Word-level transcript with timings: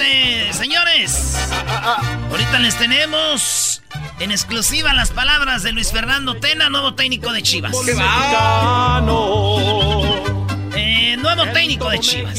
Señores. 0.00 1.36
Ahorita 2.30 2.58
les 2.58 2.76
tenemos 2.76 3.82
en 4.18 4.30
exclusiva 4.30 4.94
las 4.94 5.10
palabras 5.10 5.62
de 5.62 5.72
Luis 5.72 5.92
Fernando 5.92 6.36
Tena, 6.36 6.70
nuevo 6.70 6.94
técnico 6.94 7.32
de 7.32 7.42
Chivas. 7.42 7.72
¿Qué? 7.84 7.92
Eh, 10.76 11.16
nuevo 11.18 11.44
técnico 11.52 11.90
de 11.90 11.98
Chivas. 12.00 12.38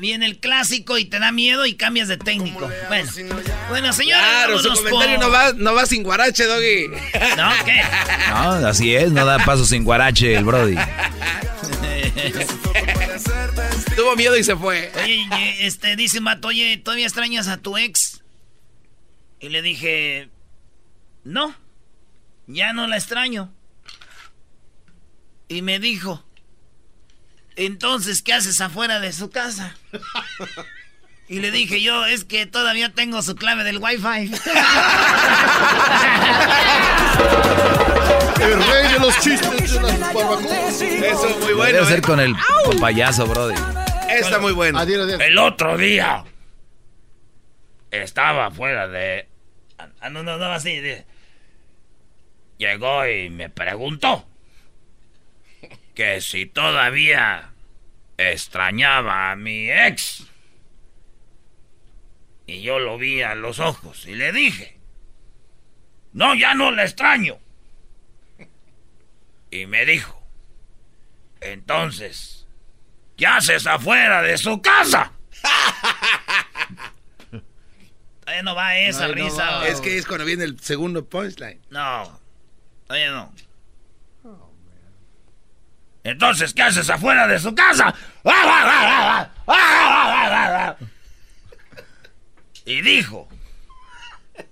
Viene 0.00 0.26
el 0.26 0.38
clásico 0.38 0.98
y 0.98 1.04
te 1.04 1.20
da 1.20 1.30
miedo 1.30 1.66
y 1.66 1.74
cambias 1.74 2.08
de 2.08 2.16
técnico. 2.16 2.68
Bueno, 2.88 3.10
bueno 3.68 3.92
señores. 3.92 4.24
Claro, 4.24 4.58
su 4.58 4.68
vámonos 4.70 4.90
comentario 4.90 5.16
por- 5.20 5.26
no 5.26 5.32
va, 5.32 5.52
no 5.54 5.74
va 5.74 5.86
sin 5.86 6.02
guarache, 6.02 6.44
Doggy. 6.46 6.88
¿No? 7.36 7.50
¿Qué? 7.64 7.80
No, 8.30 8.66
así 8.68 8.94
es, 8.96 9.12
no 9.12 9.24
da 9.24 9.38
paso 9.44 9.64
sin 9.64 9.84
guarache 9.84 10.34
el 10.34 10.44
Brody. 10.44 10.76
Tuvo 13.96 14.16
miedo 14.16 14.36
y 14.36 14.44
se 14.44 14.56
fue. 14.56 14.92
Oye, 15.02 15.14
y, 15.14 15.28
este, 15.60 15.96
dice 15.96 16.18
un 16.18 16.24
vato, 16.24 16.48
oye, 16.48 16.76
¿todavía 16.78 17.06
extrañas 17.06 17.48
a 17.48 17.58
tu 17.58 17.76
ex? 17.76 18.22
Y 19.40 19.48
le 19.48 19.62
dije, 19.62 20.30
no, 21.22 21.54
ya 22.46 22.72
no 22.72 22.86
la 22.86 22.96
extraño. 22.96 23.52
Y 25.48 25.62
me 25.62 25.78
dijo, 25.78 26.24
entonces, 27.56 28.22
¿qué 28.22 28.32
haces 28.32 28.60
afuera 28.60 29.00
de 29.00 29.12
su 29.12 29.30
casa? 29.30 29.76
Y 31.26 31.40
le 31.40 31.50
dije 31.50 31.80
yo, 31.80 32.04
es 32.04 32.24
que 32.24 32.44
todavía 32.44 32.92
tengo 32.92 33.22
su 33.22 33.34
clave 33.34 33.64
del 33.64 33.78
wifi. 33.78 34.04
El 38.40 38.62
rey 38.62 38.92
de 38.92 38.98
los 38.98 39.18
chistes 39.20 39.72
de 39.72 39.80
las 39.80 40.12
barbacoas. 40.12 40.82
Eso 40.82 41.28
es 41.28 41.38
muy 41.38 41.54
bueno. 41.54 41.72
Debe 41.72 41.86
ser 41.86 42.00
¿eh? 42.00 42.02
con 42.02 42.20
el 42.20 42.36
con 42.66 42.78
payaso, 42.78 43.26
Brody. 43.26 43.54
Está 44.24 44.38
muy 44.40 44.52
bueno. 44.52 44.78
El 45.20 45.38
otro 45.38 45.76
día 45.76 46.24
estaba 47.90 48.50
fuera 48.50 48.88
de... 48.88 49.28
Ah, 49.78 50.08
no, 50.10 50.22
no, 50.22 50.36
no, 50.36 50.44
así. 50.46 50.76
de- 50.80 51.04
Llegó 52.58 53.06
y 53.06 53.30
me 53.30 53.50
preguntó 53.50 54.28
que 55.94 56.20
si 56.20 56.46
todavía 56.46 57.50
extrañaba 58.16 59.32
a 59.32 59.36
mi 59.36 59.70
ex. 59.70 60.26
Y 62.46 62.62
yo 62.62 62.78
lo 62.78 62.98
vi 62.98 63.22
a 63.22 63.34
los 63.34 63.58
ojos 63.58 64.06
y 64.06 64.14
le 64.14 64.30
dije, 64.32 64.76
no, 66.12 66.34
ya 66.34 66.54
no 66.54 66.70
la 66.70 66.84
extraño. 66.84 67.38
Y 69.50 69.66
me 69.66 69.84
dijo, 69.86 70.20
entonces, 71.40 72.33
¿qué 73.16 73.26
haces 73.26 73.66
afuera 73.66 74.22
de 74.22 74.38
su 74.38 74.60
casa? 74.62 75.12
Todavía 78.20 78.42
no 78.42 78.54
va 78.54 78.76
esa 78.78 79.08
no 79.08 79.14
risa. 79.14 79.44
va. 79.50 79.58
o- 79.60 79.62
Es 79.64 79.80
que 79.80 79.98
es 79.98 80.06
cuando 80.06 80.24
viene 80.24 80.44
el 80.44 80.58
segundo 80.60 81.04
punchline. 81.04 81.60
No, 81.70 82.18
todavía 82.86 83.10
no. 83.12 83.32
Entonces, 86.04 86.52
¿qué 86.52 86.62
haces 86.62 86.88
afuera 86.90 87.26
de 87.26 87.38
su 87.38 87.54
casa? 87.54 87.94
Y 92.66 92.80
dijo. 92.80 93.28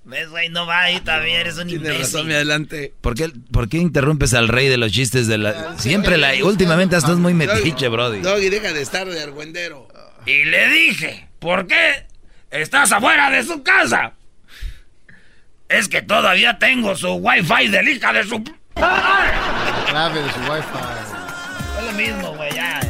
¿Ves, 0.04 0.28
güey? 0.30 0.48
No 0.48 0.66
va 0.66 0.80
ahí 0.82 1.00
también, 1.00 1.40
eres 1.40 1.58
un 1.58 1.68
Tiene 1.68 1.84
razón, 1.90 1.96
imbécil. 2.00 2.24
mi 2.26 2.34
adelante. 2.34 2.92
¿Por 3.00 3.14
qué, 3.14 3.30
¿Por 3.52 3.68
qué 3.68 3.78
interrumpes 3.78 4.34
al 4.34 4.48
rey 4.48 4.68
de 4.68 4.76
los 4.76 4.90
chistes 4.90 5.28
de 5.28 5.38
la... 5.38 5.78
Siempre 5.78 6.16
la... 6.18 6.32
Últimamente 6.42 6.96
estás 6.96 7.18
muy 7.18 7.34
metiche, 7.34 7.86
Brody. 7.88 8.20
Doggy, 8.20 8.48
deja 8.48 8.72
de 8.72 8.82
estar 8.82 9.06
de 9.08 9.22
argüendero. 9.22 9.86
Y 10.26 10.44
le 10.44 10.68
dije, 10.68 11.28
¿por 11.38 11.66
qué 11.68 12.06
estás 12.50 12.90
afuera 12.90 13.30
de 13.30 13.44
su 13.44 13.62
casa? 13.62 14.14
Es 15.68 15.88
que 15.88 16.02
todavía 16.02 16.58
tengo 16.58 16.96
su 16.96 17.12
wifi 17.14 17.68
del 17.68 17.88
hija 17.88 18.12
de 18.12 18.24
su... 18.24 18.42
Clave 18.74 20.22
de 20.22 20.32
su 20.32 20.40
wifi. 20.40 20.68
Es 21.78 21.84
lo 21.86 21.92
mismo, 21.92 22.34
güey, 22.36 22.52
ya. 22.54 22.80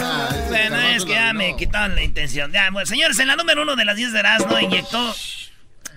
Ah, 0.00 0.28
Bueno, 0.48 0.78
es 0.80 1.04
que 1.04 1.12
ya 1.12 1.32
me 1.32 1.56
quitaron 1.56 1.94
la 1.94 2.02
intención. 2.02 2.52
Ya, 2.52 2.70
bueno, 2.70 2.86
señores, 2.86 3.18
en 3.18 3.28
la 3.28 3.36
número 3.36 3.62
uno 3.62 3.76
de 3.76 3.84
las 3.86 3.96
10 3.96 4.12
de 4.12 4.18
Erasmo 4.18 4.58
inyectó. 4.60 5.14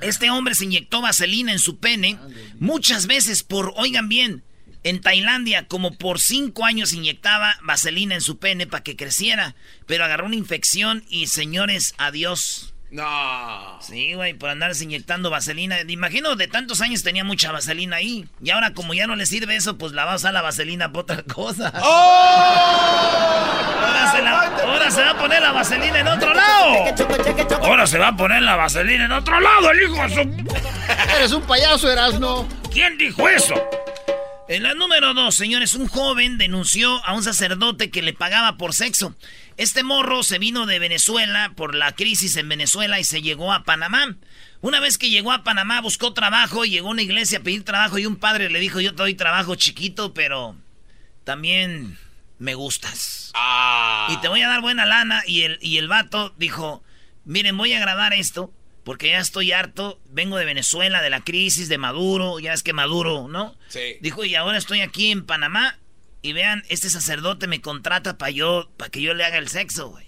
Este 0.01 0.29
hombre 0.29 0.55
se 0.55 0.65
inyectó 0.65 1.01
vaselina 1.01 1.51
en 1.51 1.59
su 1.59 1.77
pene 1.77 2.17
muchas 2.59 3.07
veces 3.07 3.43
por, 3.43 3.73
oigan 3.77 4.09
bien, 4.09 4.43
en 4.83 4.99
Tailandia, 4.99 5.67
como 5.67 5.95
por 5.95 6.19
cinco 6.19 6.65
años 6.65 6.93
inyectaba 6.93 7.55
vaselina 7.61 8.15
en 8.15 8.21
su 8.21 8.39
pene 8.39 8.65
para 8.65 8.83
que 8.83 8.95
creciera. 8.95 9.55
Pero 9.85 10.03
agarró 10.03 10.25
una 10.25 10.35
infección 10.35 11.03
y, 11.07 11.27
señores, 11.27 11.93
adiós. 11.97 12.70
No. 12.91 13.77
Sí, 13.81 14.13
güey, 14.15 14.33
por 14.33 14.49
andarse 14.49 14.83
inyectando 14.83 15.29
vaselina. 15.29 15.77
Imagino, 15.87 16.35
de 16.35 16.47
tantos 16.49 16.81
años 16.81 17.03
tenía 17.03 17.23
mucha 17.23 17.51
vaselina 17.51 17.95
ahí. 17.95 18.27
Y 18.43 18.49
ahora, 18.49 18.73
como 18.73 18.93
ya 18.93 19.07
no 19.07 19.15
le 19.15 19.25
sirve 19.25 19.55
eso, 19.55 19.77
pues 19.77 19.93
la 19.93 20.03
va 20.05 20.11
a 20.13 20.15
usar 20.17 20.33
la 20.33 20.41
vaselina 20.41 20.91
para 20.91 21.01
otra 21.01 21.23
cosa. 21.23 21.69
Ahora, 23.81 24.11
se 24.11 24.21
la- 24.21 24.41
ahora 24.65 24.91
se 24.91 25.01
va 25.03 25.11
a 25.11 25.17
poner 25.17 25.41
la 25.41 25.51
vaselina 25.53 25.99
en 25.99 26.07
otro 26.07 26.33
lado. 26.33 26.75
Ahora 27.63 27.87
se 27.87 27.97
va 27.97 28.09
a 28.09 28.15
poner 28.17 28.41
la 28.41 28.55
vaselina 28.57 29.05
en 29.05 29.11
otro 29.13 29.39
lado, 29.39 29.71
el 29.71 29.81
hijo 29.83 29.95
de 30.03 30.09
su... 30.13 30.19
Eres 31.15 31.31
un 31.31 31.41
payaso, 31.43 31.89
Erasno. 31.89 32.47
¿Quién 32.71 32.97
dijo 32.97 33.27
eso? 33.29 33.53
En 34.51 34.63
la 34.63 34.73
número 34.73 35.13
dos, 35.13 35.35
señores, 35.35 35.75
un 35.75 35.87
joven 35.87 36.37
denunció 36.37 37.01
a 37.05 37.13
un 37.13 37.23
sacerdote 37.23 37.89
que 37.89 38.01
le 38.01 38.11
pagaba 38.11 38.57
por 38.57 38.73
sexo. 38.73 39.15
Este 39.55 39.81
morro 39.81 40.23
se 40.23 40.39
vino 40.39 40.65
de 40.65 40.77
Venezuela 40.77 41.53
por 41.55 41.73
la 41.73 41.93
crisis 41.93 42.35
en 42.35 42.49
Venezuela 42.49 42.99
y 42.99 43.05
se 43.05 43.21
llegó 43.21 43.53
a 43.53 43.63
Panamá. 43.63 44.17
Una 44.59 44.81
vez 44.81 44.97
que 44.97 45.09
llegó 45.09 45.31
a 45.31 45.45
Panamá 45.45 45.79
buscó 45.79 46.11
trabajo, 46.11 46.65
llegó 46.65 46.89
a 46.89 46.91
una 46.91 47.01
iglesia 47.01 47.37
a 47.37 47.43
pedir 47.43 47.63
trabajo 47.63 47.97
y 47.97 48.05
un 48.05 48.17
padre 48.17 48.49
le 48.49 48.59
dijo, 48.59 48.81
yo 48.81 48.91
te 48.93 49.03
doy 49.03 49.13
trabajo 49.13 49.55
chiquito, 49.55 50.13
pero 50.13 50.57
también 51.23 51.97
me 52.37 52.53
gustas. 52.53 53.31
Y 54.09 54.17
te 54.17 54.27
voy 54.27 54.41
a 54.41 54.49
dar 54.49 54.59
buena 54.59 54.85
lana. 54.85 55.23
Y 55.27 55.43
el, 55.43 55.59
y 55.61 55.77
el 55.77 55.87
vato 55.87 56.35
dijo, 56.37 56.83
miren, 57.23 57.55
voy 57.55 57.71
a 57.71 57.79
grabar 57.79 58.11
esto 58.11 58.51
porque 58.83 59.09
ya 59.09 59.19
estoy 59.19 59.51
harto. 59.51 59.99
Vengo 60.09 60.37
de 60.37 60.45
Venezuela, 60.45 61.01
de 61.01 61.09
la 61.09 61.21
crisis, 61.21 61.69
de 61.69 61.77
Maduro. 61.77 62.39
Ya 62.39 62.53
es 62.53 62.63
que 62.63 62.73
Maduro, 62.73 63.27
¿no? 63.27 63.55
Sí. 63.67 63.97
Dijo, 64.01 64.25
y 64.25 64.35
ahora 64.35 64.57
estoy 64.57 64.81
aquí 64.81 65.11
en 65.11 65.25
Panamá. 65.25 65.77
Y 66.21 66.33
vean, 66.33 66.63
este 66.69 66.89
sacerdote 66.89 67.47
me 67.47 67.61
contrata 67.61 68.17
para 68.17 68.31
yo, 68.31 68.69
para 68.77 68.91
que 68.91 69.01
yo 69.01 69.13
le 69.13 69.23
haga 69.23 69.37
el 69.37 69.47
sexo, 69.47 69.89
güey. 69.89 70.05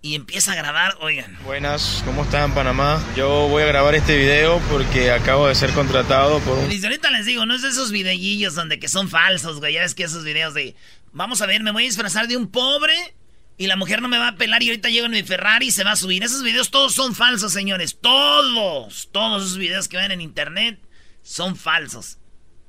Y 0.00 0.14
empieza 0.14 0.52
a 0.52 0.54
grabar, 0.54 0.96
oigan. 1.00 1.36
Buenas, 1.42 2.02
¿cómo 2.04 2.22
están 2.22 2.54
Panamá? 2.54 3.04
Yo 3.16 3.48
voy 3.48 3.64
a 3.64 3.66
grabar 3.66 3.96
este 3.96 4.16
video 4.16 4.60
porque 4.70 5.10
acabo 5.10 5.48
de 5.48 5.56
ser 5.56 5.72
contratado 5.72 6.38
por 6.40 6.56
un... 6.56 6.68
Dice, 6.68 6.86
ahorita 6.86 7.10
les 7.10 7.26
digo, 7.26 7.44
no 7.46 7.56
es 7.56 7.62
de 7.62 7.70
esos 7.70 7.90
videillos 7.90 8.54
donde 8.54 8.78
que 8.78 8.86
son 8.86 9.08
falsos, 9.08 9.58
güey. 9.58 9.74
Ya 9.74 9.82
es 9.82 9.96
que 9.96 10.04
esos 10.04 10.22
videos 10.22 10.54
de 10.54 10.76
vamos 11.12 11.42
a 11.42 11.46
ver, 11.46 11.62
me 11.62 11.72
voy 11.72 11.84
a 11.84 11.86
disfrazar 11.86 12.28
de 12.28 12.36
un 12.36 12.48
pobre 12.48 12.94
y 13.58 13.66
la 13.66 13.76
mujer 13.76 14.00
no 14.00 14.08
me 14.08 14.18
va 14.18 14.28
a 14.28 14.36
pelar 14.36 14.62
y 14.62 14.68
ahorita 14.68 14.88
llego 14.88 15.06
en 15.06 15.12
mi 15.12 15.22
Ferrari 15.24 15.66
y 15.66 15.72
se 15.72 15.82
va 15.82 15.92
a 15.92 15.96
subir. 15.96 16.22
Esos 16.22 16.44
videos 16.44 16.70
todos 16.70 16.94
son 16.94 17.16
falsos, 17.16 17.52
señores. 17.52 17.98
Todos, 18.00 19.08
todos 19.10 19.42
esos 19.42 19.58
videos 19.58 19.88
que 19.88 19.96
ven 19.96 20.12
en 20.12 20.20
internet 20.20 20.80
son 21.22 21.56
falsos. 21.56 22.17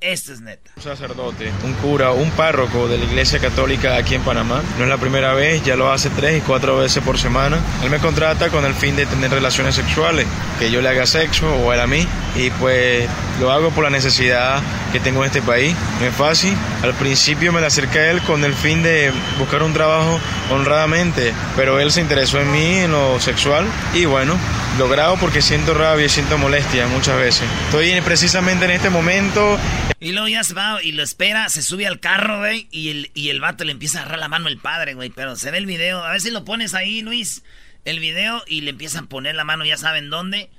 Este 0.01 0.31
es 0.31 0.39
neta. 0.39 0.71
Un 0.77 0.83
sacerdote, 0.83 1.51
un 1.65 1.73
cura, 1.73 2.11
un 2.11 2.31
párroco 2.31 2.87
de 2.87 2.97
la 2.97 3.03
iglesia 3.03 3.37
católica 3.39 3.97
aquí 3.97 4.15
en 4.15 4.21
Panamá. 4.21 4.61
No 4.77 4.85
es 4.85 4.89
la 4.89 4.95
primera 4.95 5.33
vez, 5.33 5.61
ya 5.65 5.75
lo 5.75 5.91
hace 5.91 6.09
tres 6.09 6.37
y 6.37 6.41
cuatro 6.41 6.77
veces 6.77 7.03
por 7.03 7.19
semana. 7.19 7.57
Él 7.83 7.89
me 7.89 7.99
contrata 7.99 8.47
con 8.47 8.63
el 8.63 8.73
fin 8.73 8.95
de 8.95 9.05
tener 9.05 9.29
relaciones 9.29 9.75
sexuales, 9.75 10.25
que 10.57 10.71
yo 10.71 10.81
le 10.81 10.87
haga 10.87 11.05
sexo 11.05 11.53
o 11.53 11.73
él 11.73 11.81
a 11.81 11.87
mí. 11.87 12.07
Y 12.37 12.49
pues 12.51 13.09
lo 13.41 13.51
hago 13.51 13.71
por 13.71 13.83
la 13.83 13.89
necesidad 13.89 14.61
que 14.93 15.01
tengo 15.01 15.19
en 15.19 15.27
este 15.27 15.41
país. 15.41 15.75
No 15.99 16.07
es 16.07 16.15
fácil. 16.15 16.55
Al 16.81 16.93
principio 16.93 17.51
me 17.51 17.59
le 17.59 17.67
acerqué 17.67 17.99
a 17.99 18.11
él 18.11 18.21
con 18.21 18.45
el 18.45 18.53
fin 18.53 18.81
de 18.81 19.11
buscar 19.37 19.63
un 19.63 19.73
trabajo 19.73 20.17
honradamente, 20.49 21.33
pero 21.57 21.77
él 21.77 21.91
se 21.91 21.99
interesó 21.99 22.39
en 22.39 22.49
mí, 22.53 22.77
en 22.77 22.93
lo 22.93 23.19
sexual. 23.19 23.65
Y 23.93 24.05
bueno, 24.05 24.37
logrado 24.77 25.17
porque 25.17 25.41
siento 25.41 25.73
rabia 25.73 26.05
y 26.05 26.09
siento 26.09 26.37
molestia 26.37 26.87
muchas 26.87 27.17
veces. 27.17 27.43
Estoy 27.65 27.99
precisamente 27.99 28.63
en 28.63 28.71
este 28.71 28.89
momento 28.89 29.57
y 29.99 30.11
luego 30.11 30.27
ya 30.27 30.43
se 30.43 30.53
va 30.53 30.81
y 30.83 30.91
lo 30.91 31.03
espera, 31.03 31.49
se 31.49 31.61
sube 31.61 31.87
al 31.87 31.99
carro, 31.99 32.39
güey, 32.39 32.67
y 32.71 32.89
el, 32.89 33.11
y 33.13 33.29
el 33.29 33.41
vato 33.41 33.63
le 33.63 33.71
empieza 33.71 33.99
a 33.99 34.01
agarrar 34.01 34.19
la 34.19 34.27
mano 34.27 34.47
al 34.47 34.57
padre, 34.57 34.93
güey. 34.93 35.09
Pero 35.09 35.35
se 35.35 35.51
ve 35.51 35.57
el 35.57 35.65
video, 35.65 36.03
a 36.03 36.11
ver 36.11 36.21
si 36.21 36.31
lo 36.31 36.45
pones 36.45 36.73
ahí, 36.73 37.01
Luis, 37.01 37.43
el 37.85 37.99
video, 37.99 38.43
y 38.47 38.61
le 38.61 38.71
empiezan 38.71 39.05
a 39.05 39.07
poner 39.07 39.35
la 39.35 39.43
mano, 39.43 39.65
ya 39.65 39.77
saben 39.77 40.09
dónde. 40.09 40.49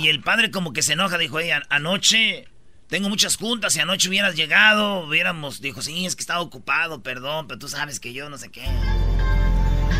Y, 0.00 0.08
el 0.08 0.20
padre 0.20 0.50
como 0.50 0.72
que 0.72 0.82
se 0.82 0.94
enoja, 0.94 1.18
dijo, 1.18 1.36
oye, 1.36 1.52
anoche 1.68 2.48
tengo 2.88 3.08
muchas 3.08 3.36
juntas, 3.36 3.76
y 3.76 3.80
anoche 3.80 4.08
hubieras 4.08 4.34
llegado, 4.34 5.06
hubiéramos, 5.06 5.60
dijo, 5.60 5.82
sí, 5.82 6.04
es 6.04 6.16
que 6.16 6.20
estaba 6.20 6.40
ocupado, 6.40 7.02
perdón, 7.02 7.46
pero 7.46 7.58
tú 7.58 7.68
sabes 7.68 8.00
que 8.00 8.12
yo 8.12 8.28
no 8.28 8.38
sé 8.38 8.50
qué. 8.50 8.64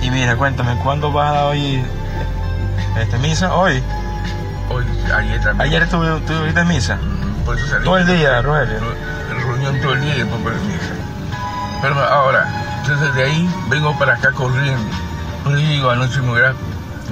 Y 0.03 0.11
mira, 0.11 0.37
cuéntame, 0.37 0.77
¿cuándo 0.83 1.13
vas 1.13 1.35
a 1.35 1.47
hoy 1.47 1.83
este, 2.99 3.19
misa? 3.19 3.55
Hoy. 3.55 3.83
Hoy, 4.71 4.85
ayer 5.13 5.41
también. 5.43 5.69
Ayer 5.69 5.83
estuviste 5.83 6.61
en 6.61 6.69
misa. 6.69 6.99
Por 7.45 7.57
eso 7.57 7.67
salí. 7.67 7.85
Todo 7.85 7.99
el 7.99 8.07
día, 8.07 8.43
Rogelio. 8.43 8.79
En 9.31 9.41
reunión 9.41 9.81
todo 9.81 9.93
el 9.95 10.01
día 10.03 10.15
y 10.17 10.19
después 10.19 10.43
para 10.43 10.57
misa. 10.57 10.95
Pero 11.83 12.01
ahora, 12.01 12.81
entonces 12.81 13.15
de 13.15 13.25
ahí 13.25 13.49
vengo 13.69 13.99
para 13.99 14.15
acá 14.15 14.33
corriendo. 14.33 14.85
Pues 15.45 15.57
digo, 15.57 15.91
anoche 15.91 16.21
me 16.21 16.33
hubiera 16.33 16.55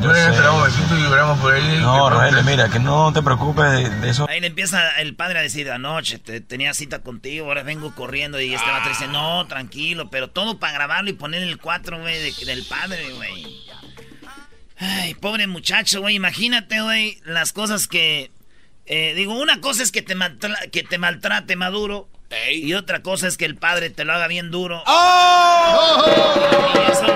yo 0.01 0.13
le 0.13 0.19
esperaba 0.19 0.65
besito 0.65 0.99
y 0.99 1.03
lloramos 1.03 1.39
por 1.39 1.53
ahí. 1.53 1.79
No, 1.79 2.11
Rogelio, 2.11 2.43
mira, 2.43 2.69
que 2.69 2.79
no 2.79 3.13
te 3.13 3.23
preocupes 3.23 4.01
de, 4.01 4.09
eso. 4.09 4.27
Ahí 4.29 4.41
le 4.41 4.49
empieza 4.49 4.89
el 5.01 5.15
padre 5.15 5.39
a 5.39 5.43
decir, 5.43 5.71
anoche 5.71 6.19
te, 6.19 6.41
tenía 6.41 6.75
cita 6.75 7.03
contigo, 7.03 7.47
ahora 7.47 7.63
vengo 7.63 7.95
corriendo. 7.95 8.41
Y 8.41 8.55
este 8.55 8.69
vato 8.69 8.89
dice, 8.89 9.07
no, 9.07 9.47
tranquilo, 9.47 10.11
pero 10.11 10.29
todo 10.29 10.59
para 10.59 10.73
grabarlo 10.73 11.11
y 11.11 11.13
poner 11.13 11.43
el 11.43 11.59
4, 11.59 12.01
güey, 12.01 12.33
del 12.45 12.65
padre, 12.65 13.13
güey. 13.13 13.47
Ay, 14.79 15.15
pobre 15.15 15.47
muchacho, 15.47 16.01
güey, 16.01 16.17
imagínate, 16.17 16.81
güey, 16.81 17.21
las 17.25 17.53
cosas 17.53 17.87
que 17.87 18.33
eh, 18.87 19.15
digo, 19.15 19.35
una 19.35 19.61
cosa 19.61 19.83
es 19.83 19.93
que 19.93 20.03
te, 20.03 20.17
que 20.71 20.83
te 20.83 20.99
maltrate 20.99 21.57
maduro. 21.57 22.09
Y 22.51 22.73
otra 22.75 23.03
cosa 23.03 23.29
es 23.29 23.37
que 23.37 23.45
el 23.45 23.57
padre 23.57 23.91
te 23.91 24.07
lo 24.07 24.15
haga 24.15 24.27
bien 24.27 24.51
duro. 24.51 24.83
¡Oh! 24.87 26.05
Y 26.75 26.91
eso, 26.91 27.07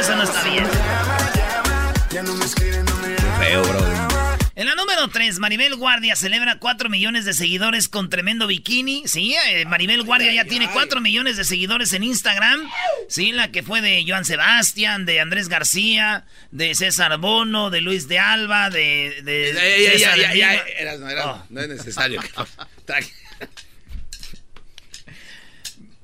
eso 0.00 0.16
no 0.16 0.22
está 0.24 0.42
bien. 0.42 0.66
Feo, 3.38 3.62
bro. 3.62 3.91
Número 5.02 5.18
3, 5.18 5.40
Maribel 5.40 5.74
Guardia 5.74 6.14
celebra 6.14 6.60
4 6.60 6.88
millones 6.88 7.24
de 7.24 7.32
seguidores 7.32 7.88
con 7.88 8.08
tremendo 8.08 8.46
bikini. 8.46 9.02
Sí, 9.08 9.34
eh, 9.48 9.64
Maribel 9.64 10.04
Guardia 10.04 10.32
ya 10.32 10.44
tiene 10.44 10.70
4 10.70 11.00
millones 11.00 11.36
de 11.36 11.42
seguidores 11.42 11.92
en 11.92 12.04
Instagram. 12.04 12.70
Sí, 13.08 13.32
la 13.32 13.50
que 13.50 13.64
fue 13.64 13.80
de 13.80 14.04
Joan 14.06 14.24
Sebastián, 14.24 15.04
de 15.04 15.18
Andrés 15.18 15.48
García, 15.48 16.24
de 16.52 16.76
César 16.76 17.18
Bono, 17.18 17.70
de 17.70 17.80
Luis 17.80 18.06
de 18.06 18.20
Alba, 18.20 18.70
de... 18.70 19.22
de 19.24 19.98
ya, 19.98 20.14
ya, 20.14 20.34
ya, 20.34 20.62
no, 20.98 21.32
oh. 21.32 21.46
no 21.50 21.60
es 21.62 21.68
necesario. 21.68 22.22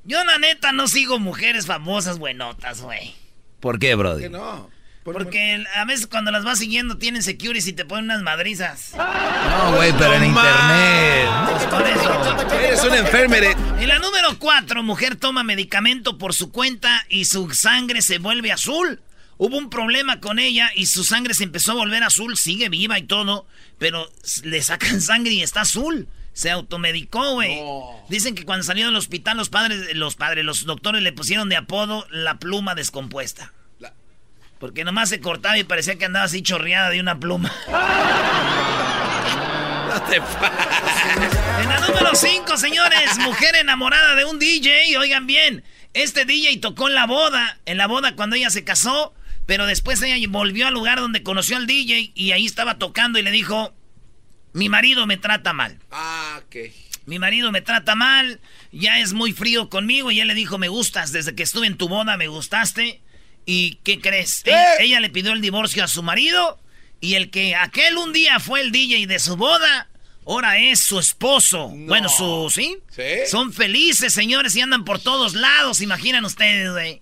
Yo 0.03 0.25
la 0.25 0.39
neta 0.39 0.73
no 0.73 0.89
sigo 0.89 1.21
mujeres 1.21 1.67
famosas 1.67 2.19
buenotas, 2.19 2.81
güey. 2.81 3.15
¿Por 3.61 3.79
qué, 3.79 3.95
brody? 3.95 4.23
¿Por 4.23 4.33
qué 4.33 4.37
no? 4.37 4.78
Porque 5.13 5.65
a 5.75 5.85
veces 5.85 6.07
cuando 6.07 6.31
las 6.31 6.45
vas 6.45 6.59
siguiendo 6.59 6.99
tienen 6.99 7.23
securities 7.23 7.67
y 7.69 7.73
te 7.73 7.85
ponen 7.85 8.07
unas 8.07 8.23
madrizas. 8.23 8.93
No, 8.97 9.77
güey, 9.77 9.93
pero 9.93 10.15
en 10.15 10.25
internet. 10.25 11.29
Pues 11.51 11.65
por 11.65 11.87
eso. 11.87 12.55
Eres 12.55 12.85
un 12.85 12.95
enfermero. 12.95 13.51
En 13.79 13.89
la 13.89 13.99
número 13.99 14.39
4, 14.39 14.83
mujer 14.83 15.17
toma 15.17 15.43
medicamento 15.43 16.19
por 16.19 16.35
su 16.35 16.51
cuenta 16.51 17.05
y 17.09 17.25
su 17.25 17.51
sangre 17.51 18.03
se 18.03 18.19
vuelve 18.19 18.53
azul. 18.53 19.01
Hubo 19.37 19.57
un 19.57 19.71
problema 19.71 20.19
con 20.21 20.41
ella 20.41 20.71
y 20.75 20.87
su 20.87 21.05
sangre 21.05 21.33
se 21.33 21.45
empezó 21.45 21.73
a 21.73 21.77
volver 21.77 22.03
azul, 22.03 22.37
sigue 22.37 22.69
viva 22.69 22.99
y 22.99 23.03
todo, 23.03 23.47
pero 23.79 24.11
le 24.43 24.63
sacan 24.63 25.01
sangre 25.01 25.33
y 25.33 25.43
está 25.43 25.61
azul. 25.63 26.09
Se 26.33 26.51
automedicó, 26.51 27.33
güey. 27.33 27.59
Dicen 28.09 28.35
que 28.37 28.45
cuando 28.45 28.63
salió 28.63 28.87
del 28.87 28.95
hospital 28.97 29.37
los 29.37 29.49
padres, 29.49 29.95
los 29.97 30.15
padres, 30.15 30.45
los 30.45 30.65
doctores 30.65 31.03
le 31.03 31.13
pusieron 31.13 31.49
de 31.49 31.57
apodo 31.57 32.07
la 32.11 32.39
pluma 32.39 32.77
descompuesta. 32.77 33.53
Porque 34.59 34.85
nomás 34.85 35.09
se 35.09 35.21
cortaba 35.21 35.57
y 35.59 35.65
parecía 35.65 35.97
que 35.97 36.05
andaba 36.05 36.25
así 36.25 36.43
chorreada 36.43 36.91
de 36.91 37.01
una 37.01 37.19
pluma. 37.19 37.53
No 39.89 40.03
te 40.03 40.17
En 40.17 41.69
la 41.69 41.81
número 41.81 42.15
5, 42.15 42.59
señores, 42.59 43.19
mujer 43.21 43.57
enamorada 43.57 44.15
de 44.17 44.27
un 44.27 44.39
DJ. 44.39 44.99
Oigan 44.99 45.27
bien, 45.27 45.65
este 45.95 46.27
DJ 46.27 46.59
tocó 46.59 46.89
en 46.89 46.95
la 46.95 47.07
boda. 47.07 47.59
En 47.65 47.79
la 47.79 47.87
boda 47.87 48.15
cuando 48.15 48.37
ella 48.37 48.51
se 48.51 48.65
casó. 48.65 49.15
Pero 49.47 49.65
después 49.65 50.03
ella 50.03 50.15
volvió 50.29 50.67
al 50.67 50.75
lugar 50.75 51.01
donde 51.01 51.23
conoció 51.23 51.57
al 51.57 51.67
DJ 51.67 52.13
y 52.15 52.33
ahí 52.33 52.45
estaba 52.45 52.79
tocando 52.79 53.19
y 53.19 53.23
le 53.23 53.31
dijo, 53.31 53.75
mi 54.53 54.69
marido 54.69 55.07
me 55.07 55.17
trata 55.17 55.55
mal. 55.55 55.79
Ah, 55.91 56.39
ok. 56.45 56.57
Mi 57.07 57.19
marido 57.19 57.51
me 57.51 57.63
trata 57.63 57.95
mal, 57.95 58.41
ya 58.73 58.99
es 58.99 59.15
muy 59.15 59.33
frío 59.33 59.71
conmigo 59.71 60.11
y 60.11 60.21
él 60.21 60.29
le 60.29 60.35
dijo, 60.35 60.59
me 60.59 60.69
gustas, 60.69 61.13
desde 61.13 61.35
que 61.35 61.43
estuve 61.43 61.67
en 61.67 61.79
tu 61.79 61.89
boda 61.89 62.19
me 62.19 62.29
gustaste. 62.29 63.01
¿Y 63.51 63.77
qué 63.77 63.99
crees? 63.99 64.43
Ella, 64.79 65.01
le 65.01 65.09
pidió 65.09 65.33
el 65.33 65.41
divorcio 65.41 65.83
a 65.83 65.89
su 65.89 66.03
marido 66.03 66.61
y 67.01 67.15
el 67.15 67.31
que 67.31 67.57
aquel 67.57 67.97
un 67.97 68.13
día 68.13 68.41
fue 68.41 68.61
el 68.61 68.73
DJ 68.73 69.07
de 69.07 69.19
su 69.19 69.39
boda, 69.39 69.89
ahora 70.27 70.59
es 70.59 70.81
su 70.81 70.99
esposo. 70.99 71.69
Bueno, 71.69 72.11
su, 72.11 72.53
¿sí? 72.55 72.77
Son 73.27 73.55
felices, 73.55 74.13
señores, 74.13 74.55
y 74.55 74.61
andan 74.61 74.85
por 74.85 75.01
todos 75.01 75.33
lados, 75.33 75.81
imaginan 75.81 76.27
ustedes, 76.27 76.71
güey. 76.73 77.01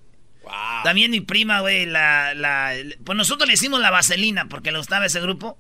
También 0.85 1.11
mi 1.11 1.21
prima, 1.21 1.63
güey, 1.63 1.85
la, 1.85 2.33
la, 2.35 2.75
Pues 3.03 3.19
nosotros 3.19 3.49
le 3.49 3.55
hicimos 3.55 3.81
la 3.81 3.91
vaselina 3.91 4.47
porque 4.49 4.71
le 4.71 4.79
gustaba 4.79 5.07
ese 5.07 5.21
grupo. 5.21 5.59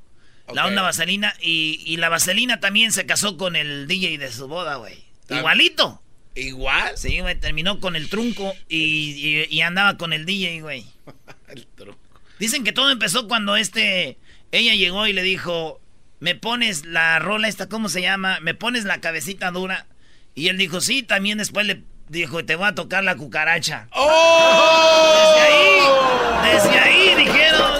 La 0.54 0.66
onda 0.66 0.82
vaselina. 0.82 1.34
Y, 1.40 1.82
y, 1.84 1.96
la 1.96 2.08
vaselina 2.08 2.60
también 2.60 2.92
se 2.92 3.06
casó 3.06 3.36
con 3.36 3.56
el 3.56 3.88
DJ 3.88 4.18
de 4.18 4.30
su 4.30 4.46
boda, 4.46 4.76
güey. 4.76 5.02
Igualito. 5.30 6.00
¿Igual? 6.36 6.98
Sí, 6.98 7.20
güey, 7.20 7.34
terminó 7.34 7.80
con 7.80 7.96
el 7.96 8.10
trunco 8.10 8.54
y, 8.68 9.60
andaba 9.62 9.96
con 9.96 10.12
el 10.12 10.26
DJ, 10.26 10.60
güey. 10.60 10.84
el 11.48 11.66
trunco. 11.66 11.98
Dicen 12.38 12.62
que 12.62 12.72
todo 12.72 12.90
empezó 12.90 13.26
cuando 13.26 13.56
este, 13.56 14.18
ella 14.52 14.74
llegó 14.74 15.06
y 15.06 15.14
le 15.14 15.22
dijo, 15.22 15.80
me 16.20 16.34
pones 16.34 16.84
la 16.84 17.18
rola 17.18 17.48
esta, 17.48 17.70
¿cómo 17.70 17.88
se 17.88 18.02
llama? 18.02 18.38
Me 18.40 18.52
pones 18.52 18.84
la 18.84 19.00
cabecita 19.00 19.50
dura. 19.50 19.86
Y 20.34 20.48
él 20.48 20.58
dijo, 20.58 20.82
sí, 20.82 21.02
también 21.02 21.38
después 21.38 21.66
le 21.66 21.82
dijo, 22.10 22.44
te 22.44 22.54
voy 22.56 22.68
a 22.68 22.74
tocar 22.74 23.02
la 23.02 23.16
cucaracha. 23.16 23.88
¡Oh! 23.92 25.34
Desde 25.34 25.48
ahí, 25.48 26.52
desde 26.52 26.78
ahí 26.78 27.24
dijeron, 27.24 27.72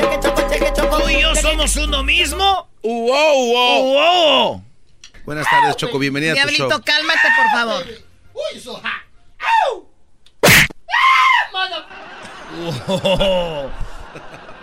tú 0.74 1.10
y 1.10 1.20
yo 1.20 1.34
somos 1.34 1.76
uno 1.76 2.02
mismo. 2.02 2.70
¡Wow, 2.82 3.52
wow! 3.52 3.82
¡Wow! 3.92 4.64
Buenas 5.26 5.46
tardes, 5.50 5.76
Choco, 5.76 5.98
bienvenida 5.98 6.32
a 6.32 6.34
tu 6.36 6.48
show. 6.52 6.68
Diablito, 6.68 6.82
cálmate, 6.82 7.28
por 7.36 7.50
favor. 7.50 8.05
Uy, 8.36 8.60
so 8.60 8.74
hot. 8.74 8.84
¡Au! 9.64 9.86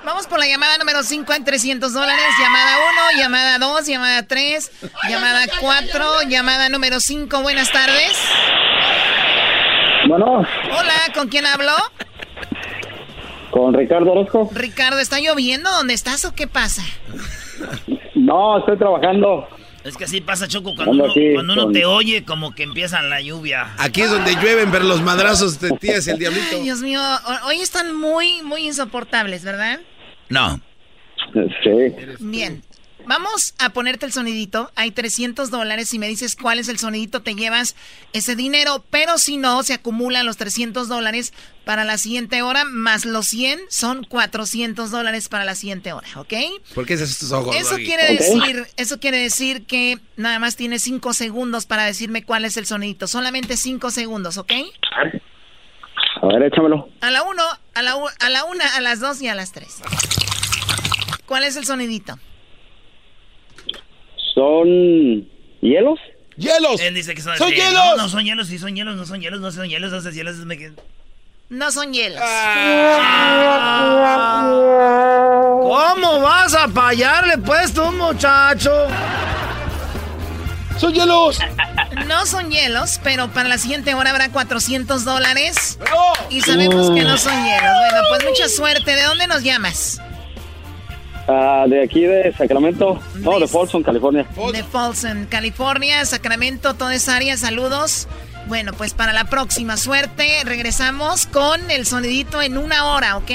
Vamos 0.05 0.27
por 0.27 0.37
la 0.37 0.45
llamada 0.45 0.77
número 0.77 1.01
5 1.01 1.33
en 1.33 1.43
300 1.43 1.91
dólares. 1.91 2.25
Llamada 2.39 2.77
1, 3.13 3.21
llamada 3.21 3.57
2, 3.57 3.87
llamada 3.87 4.27
3, 4.27 4.71
llamada 5.09 5.45
4, 5.59 6.21
llamada 6.27 6.69
número 6.69 6.99
5. 6.99 7.41
Buenas 7.41 7.71
tardes. 7.71 8.15
Bueno. 10.07 10.45
Hola, 10.77 10.93
¿con 11.15 11.29
quién 11.29 11.47
hablo? 11.47 11.71
Con 13.49 13.73
Ricardo 13.73 14.11
Orozco. 14.11 14.49
Ricardo, 14.53 14.99
¿está 14.99 15.19
lloviendo? 15.19 15.71
¿Dónde 15.71 15.93
estás 15.93 16.25
o 16.25 16.35
qué 16.35 16.47
pasa? 16.47 16.83
No, 18.13 18.59
estoy 18.59 18.77
trabajando. 18.77 19.47
Es 19.83 19.97
que 19.97 20.05
así 20.05 20.21
pasa, 20.21 20.47
Choco, 20.47 20.75
cuando 20.75 21.11
uno, 21.39 21.71
te 21.71 21.85
oye, 21.85 22.23
como 22.23 22.55
que 22.55 22.63
empieza 22.63 23.01
la 23.01 23.19
lluvia. 23.19 23.73
Aquí 23.77 24.01
es 24.01 24.09
donde 24.09 24.33
llueven, 24.35 24.71
pero 24.71 24.85
los 24.85 25.01
madrazos 25.01 25.59
de 25.59 25.71
tías 25.71 26.07
el 26.07 26.17
diablito. 26.19 26.57
Dios 26.61 26.81
mío, 26.81 27.01
hoy 27.45 27.59
están 27.59 27.93
muy, 27.95 28.41
muy 28.43 28.65
insoportables, 28.65 29.43
¿verdad? 29.43 29.81
No. 30.29 30.61
Sí. 31.33 32.15
Bien. 32.19 32.61
Vamos 33.05 33.53
a 33.59 33.69
ponerte 33.69 34.05
el 34.05 34.13
sonidito. 34.13 34.71
Hay 34.75 34.91
300 34.91 35.49
dólares. 35.51 35.89
Si 35.89 35.99
me 35.99 36.07
dices 36.07 36.35
cuál 36.35 36.57
es 36.59 36.69
el 36.69 36.79
sonidito, 36.79 37.21
te 37.21 37.35
llevas 37.35 37.75
ese 38.13 38.35
dinero. 38.35 38.83
Pero 38.89 39.17
si 39.17 39.37
no, 39.37 39.61
se 39.63 39.73
acumulan 39.73 40.25
los 40.25 40.37
300 40.37 40.87
dólares 40.87 41.33
para 41.65 41.83
la 41.83 41.97
siguiente 41.97 42.41
hora. 42.41 42.63
Más 42.65 43.03
los 43.05 43.27
100 43.27 43.59
son 43.69 44.03
400 44.05 44.89
dólares 44.89 45.27
para 45.27 45.43
la 45.43 45.55
siguiente 45.55 45.91
hora. 45.91 46.07
¿Ok? 46.15 46.33
¿Por 46.73 46.85
qué 46.85 46.93
haces 46.93 47.11
estos 47.11 47.31
ojos? 47.33 47.55
Eso 47.55 47.71
Doggy? 47.71 47.85
quiere 47.85 48.13
decir, 48.13 48.67
eso 48.77 48.99
quiere 48.99 49.17
decir 49.17 49.65
que 49.65 49.99
nada 50.15 50.39
más 50.39 50.55
tienes 50.55 50.81
5 50.83 51.13
segundos 51.13 51.65
para 51.65 51.83
decirme 51.85 52.23
cuál 52.23 52.45
es 52.45 52.55
el 52.57 52.65
sonidito. 52.65 53.07
Solamente 53.07 53.57
5 53.57 53.91
segundos, 53.91 54.37
¿ok? 54.37 54.51
A 56.21 56.27
ver, 56.27 56.43
échamelo. 56.43 56.87
A 57.01 57.11
la 57.11 57.23
1, 57.23 57.43
a 57.73 57.81
la, 57.81 57.95
u- 57.97 58.07
a 58.19 58.29
la 58.29 58.45
1, 58.45 58.63
a 58.75 58.81
las 58.81 58.99
2 59.01 59.21
y 59.23 59.27
a 59.27 59.35
las 59.35 59.51
3. 59.51 59.81
¿Cuál 61.25 61.43
es 61.43 61.55
el 61.57 61.65
sonidito? 61.65 62.17
¿Son 64.33 65.27
hielos? 65.61 65.99
¡Hielos! 66.37 66.81
Él 66.81 66.95
dice 66.95 67.13
que 67.13 67.21
son, 67.21 67.37
¡Son 67.37 67.51
hielos! 67.51 67.73
No, 67.73 67.95
no 67.97 68.09
son 68.09 68.25
hielos, 68.25 68.47
sí 68.47 68.57
son 68.57 68.75
hielos, 68.75 68.95
no 68.95 69.05
son 69.05 69.21
hielos, 69.21 69.39
no 69.39 69.51
son 69.51 69.69
hielos, 69.69 69.91
no 69.91 70.01
son 70.01 70.11
hielos. 70.13 70.35
No 71.49 71.71
son 71.71 71.93
hielos. 71.93 72.21
¿Cómo 75.61 76.21
vas 76.21 76.55
a 76.55 76.67
fallarle 76.69 77.37
pues 77.37 77.73
tú, 77.73 77.83
muchacho? 77.91 78.71
¡Son 80.77 80.93
hielos! 80.93 81.37
No 82.07 82.25
son 82.25 82.49
hielos, 82.49 82.99
pero 83.03 83.29
para 83.29 83.47
la 83.49 83.59
siguiente 83.59 83.93
hora 83.93 84.09
habrá 84.09 84.29
400 84.29 85.05
dólares. 85.05 85.77
Y 86.31 86.41
sabemos 86.41 86.89
que 86.89 87.03
no 87.03 87.17
son 87.19 87.45
hielos. 87.45 87.61
Bueno, 87.61 88.07
pues 88.09 88.25
mucha 88.25 88.49
suerte. 88.49 88.95
¿De 88.95 89.03
dónde 89.03 89.27
nos 89.27 89.43
llamas? 89.43 90.01
Ah, 91.27 91.65
de 91.69 91.83
aquí 91.83 92.01
de 92.01 92.33
Sacramento. 92.33 92.99
No, 93.15 93.39
de 93.39 93.47
Folsom, 93.47 93.81
California. 93.81 94.27
De 94.51 94.63
Folsom, 94.63 95.25
California, 95.25 96.05
Sacramento, 96.05 96.73
toda 96.73 96.93
esa 96.93 97.15
área. 97.15 97.37
Saludos. 97.37 98.07
Bueno, 98.47 98.73
pues 98.73 98.93
para 98.93 99.13
la 99.13 99.25
próxima 99.25 99.77
suerte 99.77 100.41
regresamos 100.43 101.27
con 101.27 101.71
el 101.71 101.85
sonidito 101.85 102.41
en 102.41 102.57
una 102.57 102.87
hora, 102.87 103.15
¿ok? 103.15 103.31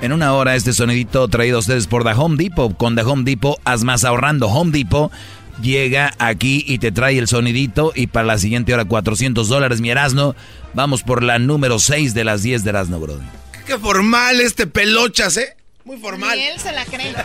En 0.00 0.12
una 0.12 0.32
hora 0.32 0.54
este 0.54 0.72
sonidito 0.72 1.28
traído 1.28 1.58
a 1.58 1.60
ustedes 1.60 1.86
por 1.86 2.04
The 2.04 2.12
Home 2.12 2.36
Depot. 2.42 2.74
Con 2.76 2.96
The 2.96 3.02
Home 3.02 3.24
Depot, 3.24 3.60
haz 3.64 3.84
más 3.84 4.04
ahorrando. 4.04 4.48
Home 4.48 4.72
Depot 4.72 5.12
llega 5.60 6.12
aquí 6.18 6.64
y 6.66 6.78
te 6.78 6.90
trae 6.90 7.18
el 7.18 7.28
sonidito 7.28 7.92
y 7.94 8.06
para 8.06 8.26
la 8.26 8.38
siguiente 8.38 8.72
hora 8.72 8.86
400 8.86 9.46
dólares, 9.48 9.80
mi 9.80 9.90
Erasno. 9.90 10.34
Vamos 10.72 11.02
por 11.02 11.22
la 11.22 11.38
número 11.38 11.78
6 11.78 12.14
de 12.14 12.24
las 12.24 12.42
10 12.42 12.64
de 12.64 12.70
Erasno, 12.70 12.98
bro. 12.98 13.18
Qué 13.66 13.78
formal 13.78 14.40
este 14.40 14.66
pelochas, 14.66 15.36
¿eh? 15.36 15.56
Muy 15.84 15.98
formal. 15.98 16.36
Ni 16.36 16.44
él 16.44 16.58
se 16.60 16.72
la 16.72 16.84
cree. 16.84 17.14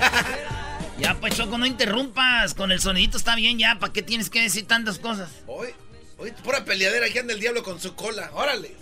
Ya, 1.00 1.14
pues, 1.16 1.34
Choco, 1.38 1.58
no 1.58 1.66
interrumpas. 1.66 2.54
Con 2.54 2.74
el 2.74 2.82
sonidito 2.82 3.16
está 3.18 3.34
bien 3.36 3.58
ya. 3.58 3.76
¿Para 3.80 3.94
qué 3.94 4.02
tienes 4.02 4.30
que 4.30 4.42
decir 4.42 4.68
tantas 4.68 5.00
cosas? 5.00 5.30
Hoy, 5.48 5.70
hoy, 6.18 6.34
pura 6.44 6.66
peleadera. 6.66 7.06
Aquí 7.06 7.18
anda 7.20 7.32
el 7.34 7.40
diablo 7.40 7.64
con 7.64 7.80
su 7.80 7.96
cola. 7.96 8.30
Órale. 8.34 8.76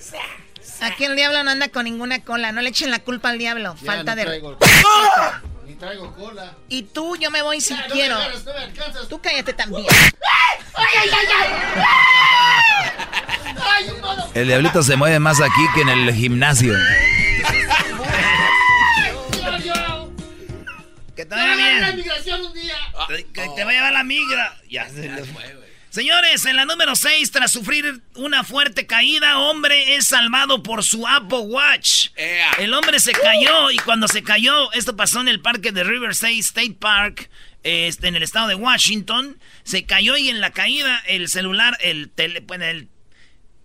Aquí 0.82 1.04
el 1.06 1.16
diablo 1.16 1.44
no 1.44 1.52
anda 1.52 1.70
con 1.70 1.84
ninguna 1.84 2.24
cola. 2.24 2.52
No 2.52 2.62
le 2.62 2.70
echen 2.70 2.90
la 2.90 2.98
culpa 2.98 3.30
al 3.30 3.38
diablo. 3.38 3.76
Ya, 3.80 3.86
Falta 3.86 4.16
no 4.16 4.22
de... 4.24 4.26
traigo- 4.42 4.58
Ni 5.68 5.76
traigo 5.76 6.12
cola. 6.16 6.56
Y 6.70 6.82
tú, 6.82 7.16
yo 7.18 7.30
me 7.30 7.44
voy 7.44 7.62
si 7.62 7.76
Ya, 7.76 7.82
no 7.82 7.88
me 7.88 7.92
quiero. 7.94 8.16
no 8.18 8.54
me 8.54 8.64
alcanzas. 8.64 9.08
Tú 9.08 9.22
cállate 9.22 9.54
también. 9.54 9.86
¡Ay, 9.88 10.88
ay, 11.04 11.10
ay, 11.14 11.28
ay! 11.40 11.54
¡Ay! 13.62 13.90
El 14.34 14.48
diablito 14.48 14.82
se 14.82 14.96
mueve 14.96 15.20
más 15.20 15.40
aquí 15.40 15.62
que 15.76 15.82
en 15.82 15.90
el 15.90 16.16
gimnasio. 16.16 16.74
Que 21.18 21.26
te 21.26 21.36
vaya 21.36 21.46
va 21.48 21.52
a 21.52 21.54
agarrar 21.56 21.82
la 21.82 21.86
bien. 21.92 21.98
migración 21.98 22.42
un 22.46 22.54
día. 22.54 22.76
Te- 23.10 23.24
Que 23.26 23.50
te 23.56 23.64
va 23.66 23.72
a 23.72 23.74
llevar 23.74 23.94
la 23.94 24.04
migra. 24.04 24.58
Ya 24.70 24.88
se 24.90 25.10
le 25.10 25.24
fue, 25.26 25.68
Señores, 25.90 26.46
en 26.46 26.56
la 26.58 26.66
número 26.66 26.96
6, 26.96 27.32
tras 27.32 27.52
sufrir 27.52 28.02
una 28.16 28.44
fuerte 28.44 28.86
caída, 28.86 29.40
hombre 29.40 29.96
es 29.96 30.08
salvado 30.08 30.62
por 30.62 30.84
su 30.84 31.08
Apple 31.08 31.40
Watch. 31.40 32.10
El 32.60 32.74
hombre 32.74 33.00
se 33.00 33.14
cayó 33.14 33.72
y 33.72 33.78
cuando 33.78 34.08
se 34.08 34.22
cayó, 34.22 34.72
esto 34.74 34.96
pasó 34.96 35.22
en 35.22 35.28
el 35.28 35.42
parque 35.42 35.72
de 35.72 35.84
Riverside 35.84 36.38
State 36.40 36.76
Park, 36.80 37.30
este, 37.64 38.10
en 38.10 38.16
el 38.16 38.22
estado 38.22 38.48
de 38.48 38.56
Washington, 38.56 39.40
se 39.64 39.86
cayó 39.86 40.18
y 40.18 40.30
en 40.30 40.40
la 40.40 40.52
caída 40.52 41.02
el 41.08 41.30
celular, 41.30 41.78
el 41.82 42.10
tele, 42.12 42.42
bueno, 42.42 42.66
el 42.66 42.90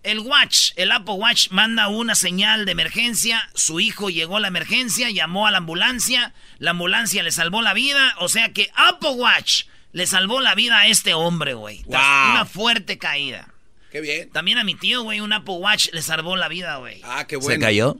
el 0.03 0.19
Watch, 0.19 0.71
el 0.75 0.91
Apple 0.91 1.15
Watch 1.15 1.49
manda 1.49 1.87
una 1.87 2.15
señal 2.15 2.65
de 2.65 2.73
emergencia. 2.73 3.49
Su 3.55 3.79
hijo 3.79 4.09
llegó 4.09 4.37
a 4.37 4.39
la 4.39 4.49
emergencia, 4.49 5.09
llamó 5.09 5.47
a 5.47 5.51
la 5.51 5.59
ambulancia. 5.59 6.33
La 6.59 6.71
ambulancia 6.71 7.23
le 7.23 7.31
salvó 7.31 7.61
la 7.61 7.73
vida. 7.73 8.15
O 8.19 8.29
sea 8.29 8.51
que 8.51 8.69
Apple 8.75 9.11
Watch 9.11 9.63
le 9.93 10.05
salvó 10.05 10.41
la 10.41 10.55
vida 10.55 10.79
a 10.79 10.87
este 10.87 11.13
hombre, 11.13 11.53
güey. 11.53 11.83
Wow. 11.83 12.31
Una 12.31 12.45
fuerte 12.45 12.97
caída. 12.97 13.47
Qué 13.91 14.01
bien. 14.01 14.29
También 14.31 14.57
a 14.57 14.63
mi 14.63 14.75
tío, 14.75 15.03
güey, 15.03 15.19
un 15.19 15.31
Apple 15.33 15.55
Watch 15.55 15.89
le 15.93 16.01
salvó 16.01 16.35
la 16.35 16.47
vida, 16.47 16.77
güey. 16.77 17.01
Ah, 17.03 17.25
qué 17.27 17.35
¿Se 17.35 17.41
bueno. 17.41 17.61
cayó? 17.61 17.97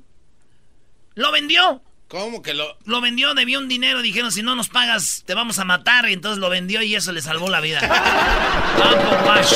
Lo 1.16 1.32
vendió. 1.32 1.82
¿Cómo 2.08 2.42
que 2.42 2.54
lo.? 2.54 2.78
Lo 2.86 3.00
vendió, 3.00 3.34
debió 3.34 3.60
un 3.60 3.68
dinero. 3.68 4.02
Dijeron, 4.02 4.32
si 4.32 4.42
no 4.44 4.56
nos 4.56 4.70
pagas, 4.70 5.24
te 5.26 5.36
vamos 5.36 5.60
a 5.60 5.66
matar. 5.66 6.10
Y 6.10 6.14
entonces 6.14 6.40
lo 6.40 6.50
vendió 6.50 6.82
y 6.82 6.96
eso 6.96 7.12
le 7.12 7.22
salvó 7.22 7.50
la 7.50 7.62
vida. 7.62 7.80
Apple 8.84 9.28
Watch. 9.28 9.54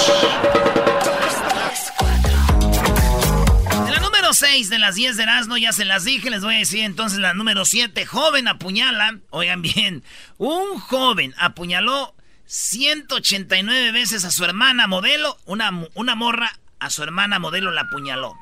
Número 4.28 4.46
6 4.46 4.70
de 4.70 4.78
las 4.80 4.96
10 4.96 5.16
de 5.16 5.24
Erasmo, 5.24 5.56
ya 5.58 5.72
se 5.72 5.86
las 5.86 6.04
dije, 6.04 6.30
les 6.30 6.44
voy 6.44 6.56
a 6.56 6.58
decir 6.58 6.84
entonces 6.84 7.18
la 7.18 7.34
número 7.34 7.64
7. 7.64 8.06
Joven 8.06 8.50
apuñala, 8.50 9.22
oigan 9.30 9.62
bien, 9.62 10.04
un 10.38 10.78
joven 10.80 11.34
apuñaló 11.38 12.14
189 12.46 13.94
veces 13.94 14.26
a 14.26 14.32
su 14.32 14.44
hermana 14.44 14.86
modelo, 14.86 15.38
una, 15.46 15.72
una 15.94 16.16
morra 16.16 16.60
a 16.80 16.90
su 16.90 17.04
hermana 17.04 17.40
modelo 17.40 17.72
la 17.72 17.84
apuñaló. 17.84 18.36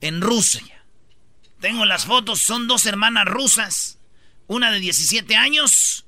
En 0.00 0.20
Rusia. 0.20 0.84
Tengo 1.60 1.84
las 1.84 2.04
fotos, 2.04 2.40
son 2.40 2.66
dos 2.66 2.86
hermanas 2.86 3.26
rusas, 3.26 4.00
una 4.48 4.72
de 4.72 4.80
17 4.80 5.36
años, 5.36 6.04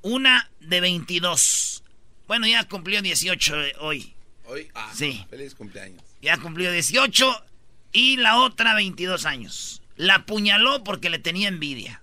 una 0.00 0.50
de 0.58 0.80
22. 0.80 1.84
Bueno, 2.26 2.48
ya 2.48 2.64
cumplió 2.64 3.00
18 3.00 3.54
hoy. 3.78 4.16
Hoy. 4.46 4.68
Ah, 4.74 4.90
Sí. 4.92 5.24
Feliz 5.30 5.54
cumpleaños. 5.54 6.02
Ya 6.22 6.38
cumplió 6.38 6.70
18 6.70 7.44
y 7.92 8.16
la 8.16 8.38
otra 8.38 8.74
22 8.74 9.26
años. 9.26 9.82
La 9.96 10.16
apuñaló 10.16 10.84
porque 10.84 11.10
le 11.10 11.18
tenía 11.18 11.48
envidia. 11.48 12.02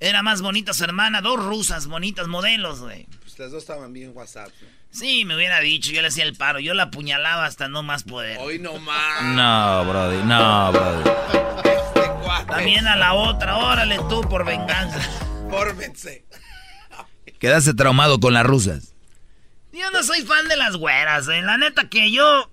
Era 0.00 0.22
más 0.22 0.42
bonita 0.42 0.72
su 0.72 0.84
hermana, 0.84 1.20
dos 1.20 1.44
rusas 1.44 1.86
bonitas, 1.86 2.28
modelos, 2.28 2.80
güey. 2.80 3.06
Pues 3.20 3.38
las 3.38 3.50
dos 3.50 3.62
estaban 3.62 3.92
bien 3.92 4.12
WhatsApp. 4.14 4.48
¿no? 4.62 4.68
Sí, 4.90 5.24
me 5.24 5.36
hubiera 5.36 5.60
dicho, 5.60 5.90
yo 5.92 6.00
le 6.00 6.08
hacía 6.08 6.24
el 6.24 6.34
paro. 6.34 6.60
Yo 6.60 6.72
la 6.72 6.84
apuñalaba 6.84 7.44
hasta 7.44 7.68
no 7.68 7.82
más 7.82 8.04
poder. 8.04 8.38
Hoy 8.40 8.58
no 8.58 8.78
más. 8.78 9.22
No, 9.22 9.84
brody, 9.84 10.22
no, 10.24 10.72
brody. 10.72 11.10
También 12.46 12.86
a 12.86 12.96
la 12.96 13.12
otra, 13.12 13.58
órale 13.58 13.98
tú 14.08 14.22
por 14.22 14.46
venganza. 14.46 14.98
Fórmense. 15.50 16.24
Quedaste 17.38 17.74
traumado 17.74 18.18
con 18.18 18.32
las 18.32 18.46
rusas. 18.46 18.94
Yo 19.72 19.90
no 19.90 20.02
soy 20.02 20.22
fan 20.22 20.48
de 20.48 20.56
las 20.56 20.76
güeras, 20.76 21.28
eh. 21.28 21.42
La 21.42 21.58
neta 21.58 21.88
que 21.88 22.10
yo... 22.10 22.50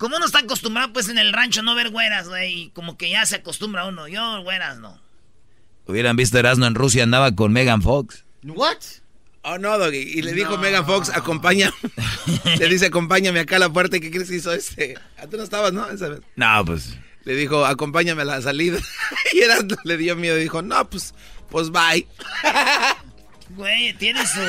Como 0.00 0.16
uno 0.16 0.24
está 0.24 0.38
acostumbrado 0.38 0.94
pues 0.94 1.10
en 1.10 1.18
el 1.18 1.30
rancho 1.30 1.62
no 1.62 1.74
ver 1.74 1.90
güeras, 1.90 2.26
güey. 2.26 2.54
Y 2.54 2.70
como 2.70 2.96
que 2.96 3.10
ya 3.10 3.26
se 3.26 3.36
acostumbra 3.36 3.84
uno. 3.84 4.08
Yo 4.08 4.42
güeras 4.42 4.78
no. 4.78 4.98
Hubieran 5.86 6.16
visto 6.16 6.38
Erasmo 6.38 6.64
en 6.64 6.74
Rusia, 6.74 7.02
andaba 7.02 7.36
con 7.36 7.52
Megan 7.52 7.82
Fox. 7.82 8.24
What? 8.42 8.78
Oh, 9.42 9.58
no, 9.58 9.76
Doggy. 9.76 9.98
Y 9.98 10.22
le 10.22 10.32
dijo 10.32 10.56
Megan 10.56 10.86
Fox, 10.86 11.10
acompaña. 11.10 11.70
le 12.58 12.68
dice, 12.70 12.86
acompáñame 12.86 13.40
acá 13.40 13.56
a 13.56 13.58
la 13.58 13.68
puerta. 13.68 14.00
¿Qué 14.00 14.10
crees 14.10 14.30
que 14.30 14.36
hizo 14.36 14.54
este? 14.54 14.96
Ah, 15.18 15.26
tú 15.26 15.36
no 15.36 15.42
estabas, 15.42 15.74
¿no? 15.74 15.86
Esa 15.90 16.08
vez. 16.08 16.20
No, 16.34 16.64
pues. 16.64 16.96
Le 17.24 17.34
dijo, 17.34 17.66
acompáñame 17.66 18.22
a 18.22 18.24
la 18.24 18.40
salida. 18.40 18.78
y 19.34 19.40
era, 19.40 19.58
le 19.84 19.98
dio 19.98 20.16
miedo. 20.16 20.36
Dijo, 20.36 20.62
no, 20.62 20.88
pues, 20.88 21.12
pues 21.50 21.70
bye. 21.70 22.06
Güey, 23.50 23.92
tiene 23.98 24.24
su... 24.26 24.40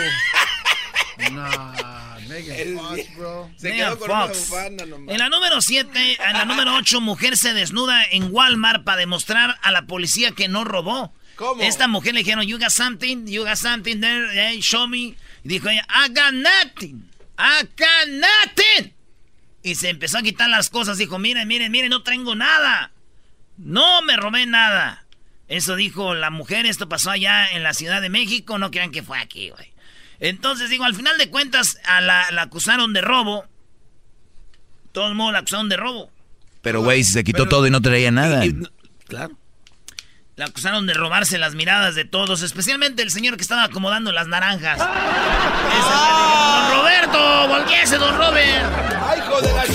Nah, 1.33 1.90
Megan 2.31 2.77
Fox, 2.77 3.15
bro. 3.17 3.51
Se 3.57 3.69
Megan 3.69 3.89
quedó 3.89 3.99
con 3.99 4.11
una 4.11 4.27
Fox. 4.27 4.49
bufanda 4.49 4.85
nomás. 4.85 5.13
En 5.13 5.19
la 5.19 5.29
número 5.29 5.61
7, 5.61 6.17
en 6.27 6.33
la 6.33 6.45
número 6.45 6.75
8, 6.75 7.01
mujer 7.01 7.37
se 7.37 7.53
desnuda 7.53 8.03
en 8.11 8.33
Walmart 8.33 8.83
para 8.83 8.97
demostrar 8.97 9.57
a 9.61 9.71
la 9.71 9.83
policía 9.83 10.31
que 10.31 10.47
no 10.47 10.63
robó. 10.63 11.13
¿Cómo? 11.35 11.61
Esta 11.61 11.87
mujer 11.87 12.13
le 12.13 12.19
dijeron, 12.19 12.45
you 12.45 12.57
got 12.59 12.69
something, 12.69 13.25
you 13.25 13.43
got 13.43 13.55
something 13.55 13.99
there, 13.99 14.53
eh, 14.53 14.59
show 14.61 14.87
me. 14.87 14.97
Y 14.97 15.17
dijo 15.43 15.69
ella, 15.69 15.85
I 15.89 16.09
got 16.09 16.33
nothing, 16.33 17.09
I 17.37 17.63
got 17.77 18.07
nothing. 18.07 18.93
Y 19.63 19.75
se 19.75 19.89
empezó 19.89 20.19
a 20.19 20.21
quitar 20.21 20.49
las 20.49 20.69
cosas, 20.69 20.97
dijo, 20.97 21.19
miren, 21.19 21.47
miren, 21.47 21.71
miren, 21.71 21.89
no 21.89 22.03
tengo 22.03 22.35
nada. 22.35 22.91
No 23.57 24.01
me 24.01 24.17
robé 24.17 24.45
nada. 24.45 25.05
Eso 25.47 25.75
dijo 25.75 26.13
la 26.15 26.29
mujer, 26.29 26.65
esto 26.65 26.87
pasó 26.87 27.11
allá 27.11 27.51
en 27.51 27.63
la 27.63 27.73
Ciudad 27.73 28.01
de 28.01 28.09
México, 28.09 28.57
no 28.57 28.71
crean 28.71 28.91
que 28.91 29.03
fue 29.03 29.19
aquí, 29.19 29.49
güey. 29.49 29.71
Entonces, 30.21 30.69
digo, 30.69 30.85
al 30.85 30.95
final 30.95 31.17
de 31.17 31.29
cuentas, 31.29 31.77
a 31.83 31.99
la, 31.99 32.29
la 32.31 32.43
acusaron 32.43 32.93
de 32.93 33.01
robo. 33.01 33.43
Todo 34.93 35.07
el 35.07 35.15
mundo 35.15 35.31
la 35.33 35.39
acusaron 35.39 35.67
de 35.67 35.75
robo. 35.77 36.09
Pero, 36.61 36.81
güey, 36.83 37.03
si 37.03 37.11
se 37.13 37.23
quitó 37.23 37.47
todo 37.49 37.65
y 37.67 37.71
no 37.71 37.81
traía 37.81 38.11
nada. 38.11 38.45
Y- 38.45 38.49
y- 38.49 38.61
claro. 39.07 39.35
La 40.35 40.45
acusaron 40.45 40.85
de 40.87 40.93
robarse 40.93 41.37
las 41.37 41.55
miradas 41.55 41.95
de 41.95 42.05
todos, 42.05 42.41
especialmente 42.43 43.01
el 43.01 43.11
señor 43.11 43.35
que 43.35 43.41
estaba 43.41 43.63
acomodando 43.63 44.11
las 44.11 44.27
naranjas. 44.27 44.77
¡Don 44.79 44.87
Roberto! 46.77 47.47
¡Volviese, 47.49 47.97
don 47.97 48.15
Robert! 48.17 48.73
¡Ay, 49.03 49.19
hijo 49.19 49.41
de 49.41 49.53
la 49.53 49.65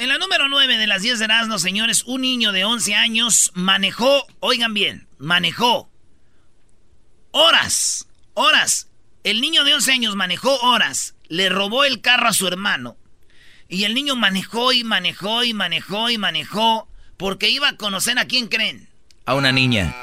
En 0.00 0.08
la 0.08 0.18
número 0.18 0.48
9 0.48 0.76
de 0.78 0.86
las 0.86 1.02
10 1.02 1.18
de 1.18 1.24
Erasmo, 1.26 1.58
señores, 1.58 2.02
un 2.06 2.22
niño 2.22 2.52
de 2.52 2.64
11 2.64 2.94
años 2.94 3.50
manejó, 3.54 4.26
oigan 4.40 4.74
bien, 4.74 5.06
manejó 5.18 5.90
horas, 7.36 8.06
horas. 8.34 8.88
El 9.22 9.40
niño 9.40 9.64
de 9.64 9.74
11 9.74 9.92
años 9.92 10.16
manejó 10.16 10.56
horas, 10.60 11.14
le 11.28 11.48
robó 11.48 11.84
el 11.84 12.00
carro 12.00 12.28
a 12.28 12.32
su 12.32 12.46
hermano. 12.46 12.96
Y 13.68 13.84
el 13.84 13.94
niño 13.94 14.16
manejó 14.16 14.72
y 14.72 14.84
manejó 14.84 15.44
y 15.44 15.52
manejó 15.52 16.08
y 16.08 16.18
manejó 16.18 16.88
porque 17.16 17.50
iba 17.50 17.68
a 17.68 17.76
conocer 17.76 18.18
a 18.18 18.26
quién 18.26 18.48
creen. 18.48 18.88
A 19.24 19.34
una 19.34 19.52
niña. 19.52 19.94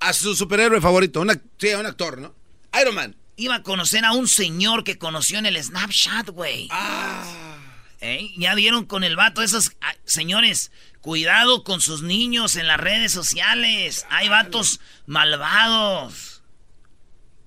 A, 0.00 0.12
su 0.12 0.34
superhéroe 0.34 0.80
favorito, 0.80 1.20
una, 1.20 1.40
sí, 1.58 1.70
a 1.70 1.78
un 1.78 1.86
actor, 1.86 2.18
¿no? 2.18 2.34
Iron 2.80 2.94
Man. 2.94 3.16
Iba 3.36 3.56
a 3.56 3.62
conocer 3.62 4.04
a 4.04 4.12
un 4.12 4.26
señor 4.26 4.84
que 4.84 4.98
conoció 4.98 5.38
en 5.38 5.46
el 5.46 5.62
Snapchat, 5.62 6.30
güey. 6.30 6.68
Ah. 6.70 7.56
¿Eh? 8.00 8.32
Ya 8.36 8.54
vieron 8.54 8.84
con 8.84 9.04
el 9.04 9.16
vato 9.16 9.42
esos... 9.42 9.72
ah, 9.80 9.94
señores, 10.04 10.72
cuidado 11.00 11.62
con 11.62 11.80
sus 11.80 12.02
niños 12.02 12.56
en 12.56 12.66
las 12.66 12.78
redes 12.78 13.12
sociales. 13.12 14.06
Hay 14.10 14.28
vatos 14.28 14.80
malvados. 15.06 16.37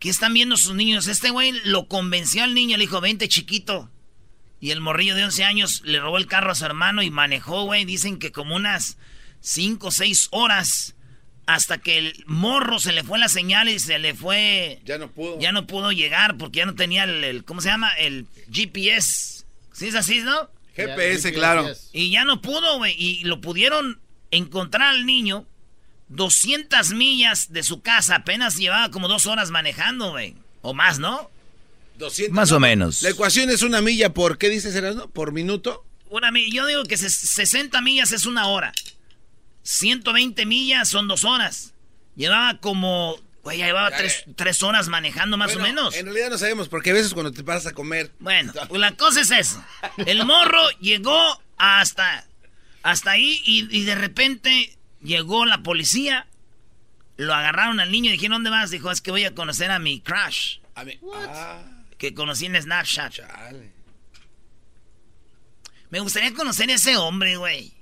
¿Qué 0.01 0.10
están 0.10 0.34
viendo 0.34 0.58
sus 0.58 0.74
niños? 0.74 1.08
Este 1.08 1.29
güey 1.29 1.53
lo 1.63 1.88
convenció 1.88 2.43
al 2.43 2.55
niño, 2.55 2.75
le 2.75 2.86
dijo, 2.86 3.00
vente 3.01 3.27
chiquito. 3.29 3.88
Y 4.60 4.72
el 4.72 4.81
morrillo 4.81 5.13
de 5.13 5.24
11 5.25 5.43
años 5.43 5.81
le 5.86 6.00
robó 6.00 6.17
el 6.17 6.25
carro 6.25 6.51
a 6.51 6.55
su 6.55 6.65
hermano 6.65 7.03
y 7.03 7.12
manejó, 7.12 7.65
güey. 7.65 7.86
Dicen 7.86 8.17
que 8.17 8.31
como 8.31 8.55
unas 8.55 8.98
5 9.41 9.88
o 9.88 9.91
6 9.91 10.29
horas. 10.31 10.96
Hasta 11.46 11.77
que 11.77 12.00
el 12.00 12.24
morro 12.25 12.79
se 12.79 12.93
le 12.93 13.03
fue 13.03 13.20
la 13.20 13.27
señal 13.29 13.70
y 13.70 13.77
se 13.77 14.00
le 14.00 14.15
fue... 14.15 14.79
Ya 14.86 14.98
no 14.98 15.12
pudo. 15.12 15.39
Ya 15.39 15.51
no 15.51 15.67
pudo 15.67 15.91
llegar 15.91 16.38
porque 16.38 16.58
ya 16.60 16.65
no 16.65 16.74
tenía 16.74 17.03
el, 17.03 17.24
el- 17.24 17.43
¿cómo 17.43 17.62
se 17.62 17.70
llama? 17.70 17.91
El 17.93 18.25
GPS. 18.51 19.43
¿Sí 19.72 19.88
es 19.88 19.96
así, 19.96 20.22
no? 20.22 20.50
GPS, 20.75 21.31
claro. 21.31 21.70
Y 21.93 22.10
ya 22.10 22.25
no 22.25 22.41
pudo, 22.41 22.77
güey. 22.77 22.96
Y 22.98 23.24
lo 23.25 23.39
pudieron 23.39 24.00
encontrar 24.31 24.89
al 24.96 25.05
niño 25.05 25.46
200 26.12 26.91
millas 26.94 27.51
de 27.51 27.63
su 27.63 27.82
casa. 27.82 28.15
Apenas 28.18 28.58
llevaba 28.58 28.91
como 28.91 29.08
dos 29.08 29.25
horas 29.25 29.50
manejando, 29.51 30.12
güey. 30.12 30.36
O 30.62 30.74
más, 30.74 31.00
¿no? 31.00 31.30
200. 31.98 32.34
Más 32.34 32.51
o 32.51 32.60
menos. 32.60 33.01
La 33.01 33.10
ecuación 33.10 33.50
es 33.50 33.62
una 33.62 33.82
milla 33.82 34.13
por, 34.13 34.38
¿qué 34.38 34.50
dices, 34.50 34.75
Erasmo? 34.75 35.10
¿Por 35.10 35.32
minuto? 35.32 35.86
Una 36.10 36.32
mi- 36.32 36.51
yo 36.51 36.65
digo 36.65 36.84
que 36.84 36.96
ses- 36.96 37.10
60 37.10 37.82
millas 37.82 38.12
es 38.12 38.25
una 38.25 38.48
hora. 38.48 38.74
120 39.63 40.46
millas 40.46 40.89
son 40.89 41.08
dos 41.08 41.24
horas. 41.24 41.74
Llevaba 42.15 42.58
como... 42.60 43.18
Güey, 43.44 43.58
ya 43.58 43.65
llevaba 43.65 43.89
tres, 43.89 44.24
tres 44.36 44.62
horas 44.62 44.88
manejando 44.88 45.36
más 45.36 45.53
Bueno, 45.56 45.63
o 45.63 45.68
menos. 45.68 45.96
En 45.96 46.06
realidad 46.06 46.30
no 46.30 46.38
sabemos, 46.38 46.68
porque 46.70 46.91
a 46.91 46.94
veces 46.94 47.13
cuando 47.13 47.32
te 47.32 47.44
paras 47.44 47.65
a 47.65 47.74
comer... 47.74 48.12
Bueno, 48.20 48.53
pues 48.68 48.80
la 48.80 48.91
cosa 48.91 49.22
es 49.22 49.32
eso. 49.32 49.63
El 49.98 50.25
morro 50.25 50.62
llegó 50.80 51.41
hasta, 51.58 52.27
hasta 52.84 53.12
ahí 53.12 53.41
y, 53.46 53.75
y 53.75 53.84
de 53.84 53.96
repente 53.96 54.77
llegó 55.03 55.46
la 55.46 55.63
policía. 55.63 56.27
Lo 57.17 57.34
agarraron 57.34 57.79
al 57.79 57.91
niño 57.91 58.10
y 58.10 58.13
dijeron, 58.13 58.36
¿dónde 58.38 58.50
vas? 58.50 58.72
Dijo, 58.72 58.89
es 58.91 59.01
que 59.01 59.12
voy 59.12 59.25
a 59.25 59.36
conocer 59.36 59.70
a 59.72 59.79
mi 59.79 60.00
crush. 60.01 60.58
A 60.75 60.84
mí... 60.84 60.98
Ah, 61.13 61.62
Que 61.98 62.13
conocí 62.13 62.46
en 62.48 62.60
Snapchat. 62.60 63.13
chale. 63.13 63.72
Me 65.89 66.00
gustaría 66.00 66.34
conocer 66.34 66.70
a 66.70 66.75
ese 66.75 66.96
hombre, 66.98 67.36
güey. 67.38 67.74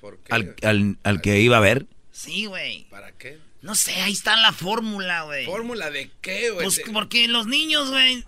¿Por 0.00 0.18
qué? 0.18 0.34
Al, 0.34 0.56
al- 0.62 0.98
al 1.02 1.20
que 1.20 1.40
iba 1.40 1.58
a 1.58 1.60
ver. 1.60 1.86
Sí, 2.10 2.46
güey. 2.46 2.84
¿Para 2.90 3.12
qué? 3.12 3.38
No 3.62 3.74
sé, 3.74 3.94
ahí 4.02 4.12
está 4.12 4.36
la 4.36 4.52
fórmula, 4.52 5.22
güey. 5.22 5.44
¿Fórmula 5.46 5.90
de 5.90 6.10
qué, 6.20 6.50
güey? 6.50 6.64
Pues 6.64 6.80
porque 6.92 7.28
los 7.28 7.46
niños, 7.46 7.90
güey. 7.90 8.24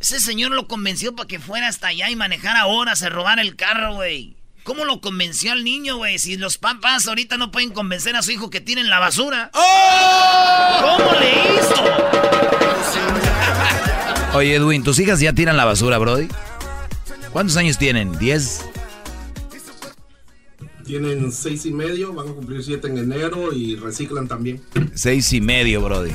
Ese 0.00 0.20
señor 0.20 0.52
lo 0.52 0.68
convenció 0.68 1.14
para 1.16 1.26
que 1.26 1.38
fuera 1.38 1.68
hasta 1.68 1.88
allá 1.88 2.08
y 2.08 2.16
manejara 2.16 2.66
horas, 2.66 2.98
se 3.00 3.08
robara 3.08 3.42
el 3.42 3.56
carro, 3.56 3.94
güey. 3.94 4.36
¿Cómo 4.68 4.84
lo 4.84 5.00
convenció 5.00 5.52
al 5.52 5.64
niño, 5.64 5.96
güey? 5.96 6.18
Si 6.18 6.36
los 6.36 6.58
papás 6.58 7.08
ahorita 7.08 7.38
no 7.38 7.50
pueden 7.50 7.70
convencer 7.70 8.14
a 8.16 8.22
su 8.22 8.32
hijo 8.32 8.50
que 8.50 8.60
tiren 8.60 8.90
la 8.90 8.98
basura. 8.98 9.50
¡Oh! 9.54 10.98
¿Cómo 10.98 11.10
le 11.18 11.30
hizo? 11.54 11.74
Oye, 14.36 14.56
Edwin, 14.56 14.84
¿tus 14.84 14.98
hijas 14.98 15.20
ya 15.20 15.32
tiran 15.32 15.56
la 15.56 15.64
basura, 15.64 15.96
Brody? 15.96 16.28
¿Cuántos 17.32 17.56
años 17.56 17.78
tienen? 17.78 18.18
¿Diez? 18.18 18.60
Tienen 20.84 21.32
seis 21.32 21.64
y 21.64 21.72
medio, 21.72 22.12
van 22.12 22.28
a 22.28 22.32
cumplir 22.32 22.62
siete 22.62 22.88
en 22.88 22.98
enero 22.98 23.54
y 23.54 23.76
reciclan 23.76 24.28
también. 24.28 24.62
Seis 24.92 25.32
y 25.32 25.40
medio, 25.40 25.80
Brody. 25.80 26.12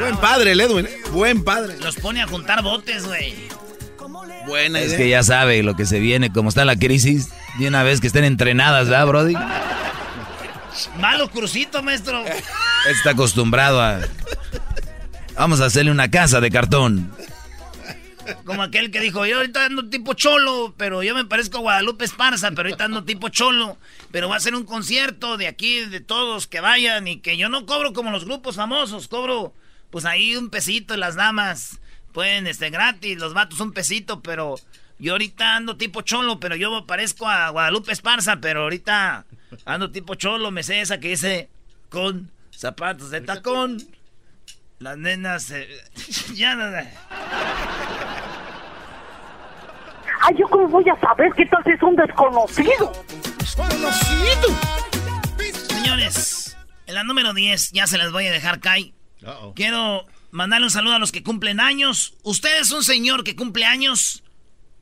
Buen 0.00 0.16
padre 0.16 0.52
el 0.52 0.60
Edwin, 0.60 0.86
¿eh? 0.86 0.96
Buen 1.12 1.44
padre. 1.44 1.76
Los 1.80 1.96
pone 1.96 2.22
a 2.22 2.26
juntar 2.26 2.62
botes, 2.62 3.04
güey. 3.04 3.34
Buena 4.46 4.80
Es 4.80 4.94
que 4.94 5.08
ya 5.08 5.22
sabe 5.22 5.62
lo 5.62 5.76
que 5.76 5.86
se 5.86 5.98
viene, 6.00 6.32
como 6.32 6.48
está 6.48 6.64
la 6.64 6.76
crisis. 6.76 7.30
De 7.58 7.68
una 7.68 7.82
vez 7.82 8.00
que 8.00 8.06
estén 8.06 8.24
entrenadas, 8.24 8.88
¿verdad, 8.88 9.06
Brody? 9.06 9.34
Malo 10.98 11.28
crucito, 11.30 11.82
maestro. 11.82 12.24
Está 12.88 13.10
acostumbrado 13.10 13.80
a... 13.80 14.00
Vamos 15.34 15.60
a 15.60 15.66
hacerle 15.66 15.90
una 15.90 16.10
casa 16.10 16.40
de 16.40 16.50
cartón. 16.50 17.12
Como 18.44 18.62
aquel 18.62 18.90
que 18.90 19.00
dijo, 19.00 19.24
yo 19.24 19.36
ahorita 19.36 19.66
ando 19.66 19.88
tipo 19.88 20.14
cholo, 20.14 20.74
pero 20.76 21.02
yo 21.02 21.14
me 21.14 21.24
parezco 21.24 21.58
a 21.58 21.60
Guadalupe 21.60 22.04
Esparza, 22.04 22.50
pero 22.50 22.68
ahorita 22.68 22.84
ando 22.84 23.04
tipo 23.04 23.28
cholo. 23.28 23.78
Pero 24.10 24.28
va 24.28 24.36
a 24.36 24.40
ser 24.40 24.54
un 24.54 24.64
concierto 24.64 25.36
de 25.36 25.46
aquí, 25.46 25.84
de 25.86 26.00
todos 26.00 26.46
que 26.46 26.60
vayan 26.60 27.08
y 27.08 27.20
que 27.20 27.36
yo 27.36 27.48
no 27.48 27.66
cobro 27.66 27.92
como 27.92 28.10
los 28.10 28.24
grupos 28.24 28.56
famosos, 28.56 29.08
cobro 29.08 29.54
pues 29.90 30.04
ahí 30.04 30.36
un 30.36 30.50
pesito 30.50 30.94
y 30.94 30.98
las 30.98 31.14
damas 31.14 31.80
pueden, 32.18 32.48
este, 32.48 32.68
gratis, 32.70 33.16
los 33.16 33.32
vatos 33.32 33.60
un 33.60 33.70
pesito, 33.70 34.20
pero 34.22 34.56
yo 34.98 35.12
ahorita 35.12 35.54
ando 35.54 35.76
tipo 35.76 36.00
cholo, 36.00 36.40
pero 36.40 36.56
yo 36.56 36.68
me 36.72 36.82
parezco 36.84 37.28
a 37.28 37.50
Guadalupe 37.50 37.92
Esparza, 37.92 38.38
pero 38.40 38.62
ahorita 38.62 39.24
ando 39.64 39.92
tipo 39.92 40.16
cholo, 40.16 40.50
me 40.50 40.64
sé 40.64 40.80
esa 40.80 40.98
que 40.98 41.10
dice 41.10 41.48
con 41.88 42.28
zapatos 42.50 43.12
de 43.12 43.20
tacón. 43.20 43.80
Las 44.80 44.98
nenas, 44.98 45.52
eh, 45.52 45.68
ya 46.34 46.56
nada. 46.56 46.90
Ay, 50.22 50.34
¿yo 50.40 50.48
cómo 50.48 50.66
voy 50.66 50.88
a 50.88 50.98
saber 50.98 51.32
que 51.34 51.46
tal 51.46 51.62
si 51.62 51.70
es 51.70 51.82
un 51.84 51.94
desconocido? 51.94 52.92
Señores, 55.68 56.56
en 56.84 56.94
la 56.96 57.04
número 57.04 57.32
10 57.32 57.70
ya 57.70 57.86
se 57.86 57.96
las 57.96 58.10
voy 58.10 58.26
a 58.26 58.32
dejar 58.32 58.58
caer. 58.58 58.90
Quiero 59.54 60.04
mandarle 60.30 60.66
un 60.66 60.70
saludo 60.70 60.94
a 60.94 60.98
los 60.98 61.12
que 61.12 61.22
cumplen 61.22 61.60
años. 61.60 62.16
Usted 62.22 62.60
es 62.60 62.72
un 62.72 62.82
señor 62.82 63.24
que 63.24 63.36
cumple 63.36 63.64
años, 63.64 64.24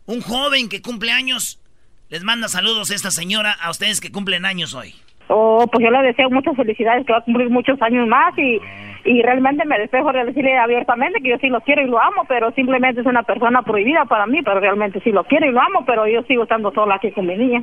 un 0.07 0.21
joven 0.21 0.69
que 0.69 0.83
cumple 0.83 1.13
años. 1.13 1.61
Les 2.09 2.23
manda 2.23 2.49
saludos 2.49 2.91
esta 2.91 3.11
señora 3.11 3.53
a 3.53 3.71
ustedes 3.71 4.01
que 4.01 4.13
cumplen 4.13 4.45
años 4.45 4.75
hoy. 4.75 4.95
Oh, 5.29 5.67
pues 5.71 5.85
yo 5.85 5.91
le 5.91 6.07
deseo 6.07 6.31
muchas 6.31 6.55
felicidades, 6.55 7.05
que 7.05 7.13
va 7.13 7.19
a 7.19 7.25
cumplir 7.25 7.51
muchos 7.51 7.81
años 7.83 8.07
más 8.07 8.33
y, 8.39 8.61
y 9.07 9.23
realmente 9.23 9.65
me 9.65 9.79
despejo 9.79 10.13
de 10.13 10.25
decirle 10.25 10.59
abiertamente 10.59 11.21
que 11.23 11.31
yo 11.31 11.39
sí 11.39 11.49
lo 11.49 11.61
quiero 11.61 11.83
y 11.83 11.87
lo 11.87 12.01
amo, 12.01 12.25
pero 12.29 12.51
simplemente 12.53 13.01
es 13.01 13.07
una 13.07 13.23
persona 13.23 13.63
prohibida 13.63 14.05
para 14.05 14.27
mí, 14.27 14.43
pero 14.43 14.59
realmente 14.59 15.01
sí 15.01 15.13
lo 15.13 15.25
quiero 15.25 15.47
y 15.47 15.53
lo 15.53 15.61
amo, 15.61 15.85
pero 15.87 16.09
yo 16.09 16.23
sigo 16.25 16.43
estando 16.43 16.73
sola 16.73 16.97
aquí 16.97 17.13
con 17.13 17.27
mi 17.27 17.37
niña. 17.37 17.63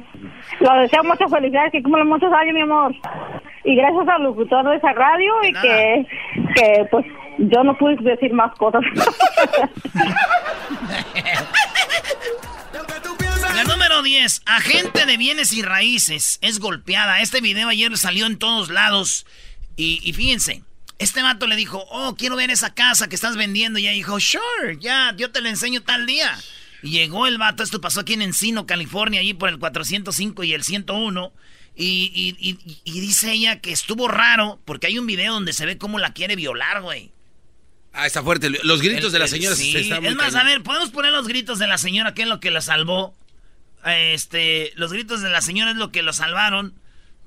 Le 0.60 0.82
deseo 0.82 1.04
muchas 1.04 1.30
felicidades, 1.30 1.74
que 1.74 1.84
cumpla 1.84 2.06
muchos 2.06 2.32
años, 2.32 2.54
mi 2.54 2.62
amor. 2.62 2.96
Y 3.66 3.76
gracias 3.76 4.08
al 4.08 4.24
locutor 4.24 4.70
de 4.70 4.78
esa 4.78 4.94
radio 4.94 5.34
y 5.44 5.54
que, 5.54 6.08
que 6.56 6.86
pues 6.90 7.06
yo 7.38 7.64
no 7.64 7.78
pude 7.78 7.98
decir 7.98 8.34
más 8.34 8.56
cosas. 8.58 8.82
La 13.56 13.64
número 13.66 14.02
10, 14.02 14.44
agente 14.46 15.06
de 15.06 15.18
bienes 15.18 15.54
y 15.54 15.62
raíces, 15.62 16.40
es 16.42 16.60
golpeada. 16.60 17.20
Este 17.20 17.42
video 17.42 17.68
ayer 17.70 17.96
salió 17.98 18.26
en 18.26 18.40
todos 18.40 18.70
lados. 18.70 19.28
Y, 19.76 20.00
y 20.04 20.14
fíjense, 20.14 20.64
este 21.04 21.22
vato 21.22 21.48
le 21.48 21.56
dijo, 21.56 21.86
oh, 21.90 22.16
quiero 22.16 22.36
ver 22.36 22.50
esa 22.52 22.74
casa 22.74 23.08
que 23.08 23.16
estás 23.16 23.36
vendiendo. 23.38 23.80
Y 23.80 23.84
ella 23.84 23.92
dijo, 23.94 24.20
sure, 24.20 24.78
ya, 24.80 25.14
yo 25.18 25.32
te 25.32 25.42
la 25.42 25.50
enseño 25.50 25.82
tal 25.84 26.06
día. 26.06 26.38
Y 26.82 26.90
llegó 26.92 27.28
el 27.28 27.38
vato, 27.38 27.64
esto 27.64 27.80
pasó 27.82 28.02
aquí 28.02 28.14
en 28.14 28.22
Encino, 28.22 28.66
California, 28.66 29.20
allí 29.22 29.34
por 29.34 29.50
el 29.50 29.58
405 29.60 30.44
y 30.44 30.54
el 30.54 30.64
101. 30.64 31.32
Y, 31.76 32.12
y- 32.14 32.50
y- 32.50 32.80
y 32.84 33.00
dice 33.00 33.32
ella 33.32 33.60
que 33.60 33.72
estuvo 33.72 34.08
raro 34.08 34.60
porque 34.66 34.88
hay 34.88 35.00
un 35.00 35.08
video 35.08 35.34
donde 35.34 35.54
se 35.54 35.66
ve 35.66 35.78
cómo 35.78 35.98
la 35.98 36.14
quiere 36.14 36.36
violar, 36.36 36.82
güey. 36.82 37.12
Ah, 37.94 38.06
está 38.08 38.22
fuerte. 38.24 38.50
Los 38.64 38.82
gritos 38.82 39.06
El- 39.06 39.12
de 39.14 39.20
la 39.20 39.26
el- 39.26 39.32
señora 39.32 39.56
sí, 39.56 39.72
se 39.72 39.80
están 39.82 40.02
muy 40.02 40.10
Es 40.10 40.16
más, 40.16 40.36
a 40.36 40.44
ver, 40.44 40.62
podemos 40.64 40.90
poner 40.90 41.12
los 41.12 41.28
gritos 41.28 41.60
de 41.60 41.68
la 41.68 41.78
señora, 41.78 42.14
que 42.14 42.24
es 42.24 42.28
lo 42.28 42.40
que 42.40 42.52
la 42.52 42.62
salvó. 42.62 43.16
Este, 43.86 44.72
los 44.76 44.92
gritos 44.94 45.22
de 45.22 45.30
la 45.30 45.42
señora 45.42 45.72
es 45.72 45.78
lo 45.78 45.92
que 45.92 46.04
lo 46.04 46.14
salvaron. 46.14 46.74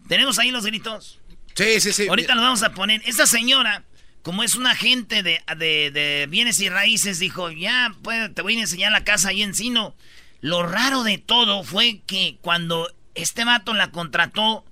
¿Tenemos 0.08 0.38
ahí 0.38 0.50
los 0.50 0.64
gritos? 0.64 1.18
Sí, 1.56 1.80
sí, 1.80 1.92
sí. 1.92 2.06
Ahorita 2.08 2.34
los 2.34 2.44
vamos 2.44 2.62
a 2.62 2.72
poner. 2.72 3.00
Esta 3.06 3.26
señora, 3.26 3.82
como 4.22 4.42
es 4.42 4.54
una 4.54 4.72
agente 4.72 5.22
de, 5.22 5.40
de- 5.56 5.90
de 5.90 6.26
bienes 6.28 6.60
y 6.60 6.68
raíces, 6.68 7.18
dijo, 7.18 7.50
ya, 7.50 7.94
pues, 8.02 8.32
te 8.34 8.42
voy 8.42 8.56
a 8.56 8.60
enseñar 8.60 8.92
la 8.92 9.04
casa 9.04 9.30
ahí 9.30 9.42
en 9.42 9.54
Sino. 9.54 9.94
Lo 10.40 10.62
raro 10.62 11.02
de 11.02 11.18
todo 11.18 11.64
fue 11.64 12.02
que 12.06 12.38
cuando 12.42 12.88
Este 13.14 13.44
vato 13.46 13.72
la 13.72 13.90
contrató. 13.90 14.64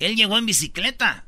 Él 0.00 0.16
llegó 0.16 0.36
en 0.36 0.46
bicicleta. 0.46 1.24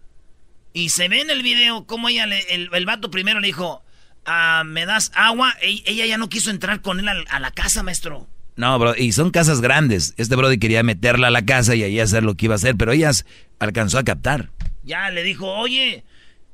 Y 0.73 0.89
se 0.91 1.09
ve 1.09 1.21
en 1.21 1.31
el 1.31 1.43
video 1.45 1.87
cómo 1.87 2.09
ella 2.09 2.27
le, 2.27 2.41
el, 2.53 2.69
el 2.73 2.85
vato 2.85 3.11
primero 3.13 3.39
le 3.39 3.47
dijo, 3.47 3.85
ah, 4.25 4.65
¿me 4.67 4.85
das 4.85 5.13
agua? 5.15 5.55
E- 5.63 5.83
ella 5.87 6.05
ya 6.07 6.19
no 6.19 6.29
quiso 6.29 6.51
entrar 6.51 6.83
con 6.83 6.99
él 6.99 7.09
a, 7.09 7.15
a 7.31 7.39
la 7.39 7.53
casa, 7.53 7.85
maestro. 7.85 8.29
No, 8.57 8.77
bro, 8.81 8.95
y 8.97 9.13
son 9.13 9.31
casas 9.31 9.61
grandes. 9.61 10.13
Este 10.17 10.35
brody 10.35 10.59
quería 10.59 10.83
meterla 10.83 11.29
a 11.29 11.31
la 11.31 11.45
casa 11.47 11.77
y 11.77 11.85
ahí 11.85 12.01
hacer 12.01 12.25
lo 12.25 12.35
que 12.35 12.47
iba 12.47 12.55
a 12.55 12.57
hacer, 12.57 12.75
pero 12.77 12.91
ella 12.93 13.13
alcanzó 13.61 13.99
a 13.99 14.05
captar. 14.05 14.51
Ya 14.87 15.11
le 15.11 15.23
dijo, 15.23 15.53
oye, 15.53 16.05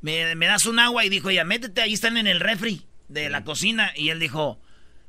¿me, 0.00 0.34
me 0.34 0.46
das 0.46 0.66
un 0.66 0.80
agua? 0.80 1.04
Y 1.04 1.08
dijo 1.08 1.30
ella, 1.30 1.44
métete, 1.44 1.82
ahí 1.82 1.92
están 1.92 2.16
en 2.16 2.26
el 2.26 2.40
refri 2.40 2.86
de 3.08 3.30
la 3.30 3.44
cocina. 3.44 3.92
Y 3.94 4.08
él 4.08 4.18
dijo, 4.18 4.60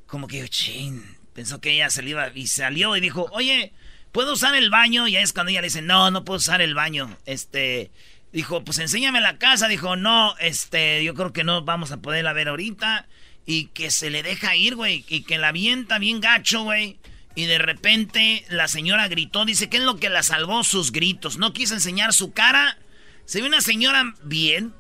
como 0.06 0.28
que, 0.28 0.48
chin, 0.50 1.04
pensó 1.34 1.60
que 1.60 1.72
ella 1.72 1.90
se 1.90 2.04
le 2.04 2.12
iba 2.12 2.32
y 2.36 2.48
salió 2.48 2.96
y 2.96 3.00
dijo, 3.00 3.28
oye, 3.32 3.74
¿puedo 4.12 4.34
usar 4.34 4.56
el 4.56 4.70
baño? 4.70 5.08
Y 5.08 5.16
ahí 5.16 5.24
es 5.24 5.34
cuando 5.34 5.50
ella 5.50 5.62
le 5.62 5.68
dice, 5.68 5.82
no, 5.82 6.12
no 6.12 6.24
puedo 6.24 6.38
usar 6.38 6.62
el 6.62 6.76
baño. 6.76 7.18
Este, 7.26 7.92
dijo, 8.32 8.64
pues 8.64 8.78
enséñame 8.78 9.22
la 9.22 9.38
casa. 9.38 9.68
Dijo, 9.68 9.96
no, 9.96 10.36
este, 10.40 11.04
yo 11.04 11.16
creo 11.16 11.34
que 11.34 11.44
no 11.44 11.64
vamos 11.64 11.92
a 11.92 11.98
poderla 11.98 12.34
ver 12.34 12.50
ahorita. 12.50 13.08
Y 13.46 13.66
que 13.68 13.92
se 13.92 14.10
le 14.10 14.24
deja 14.24 14.56
ir, 14.56 14.76
güey, 14.76 15.04
y 15.10 15.24
que 15.24 15.38
la 15.38 15.50
avienta 15.50 16.00
bien 16.00 16.22
gacho, 16.22 16.64
güey. 16.64 17.00
Y 17.36 17.46
de 17.46 17.58
repente 17.58 18.46
la 18.50 18.68
señora 18.68 19.08
gritó, 19.08 19.44
dice, 19.44 19.68
¿qué 19.68 19.78
es 19.78 19.84
lo 19.84 19.98
que 19.98 20.10
la 20.10 20.24
salvó? 20.24 20.64
Sus 20.64 20.92
gritos. 20.92 21.38
No 21.38 21.52
quiso 21.52 21.74
enseñar 21.74 22.14
su 22.14 22.32
cara. 22.32 22.78
Se 23.26 23.42
ve 23.42 23.48
una 23.48 23.62
señora 23.62 24.14
bien. 24.24 24.74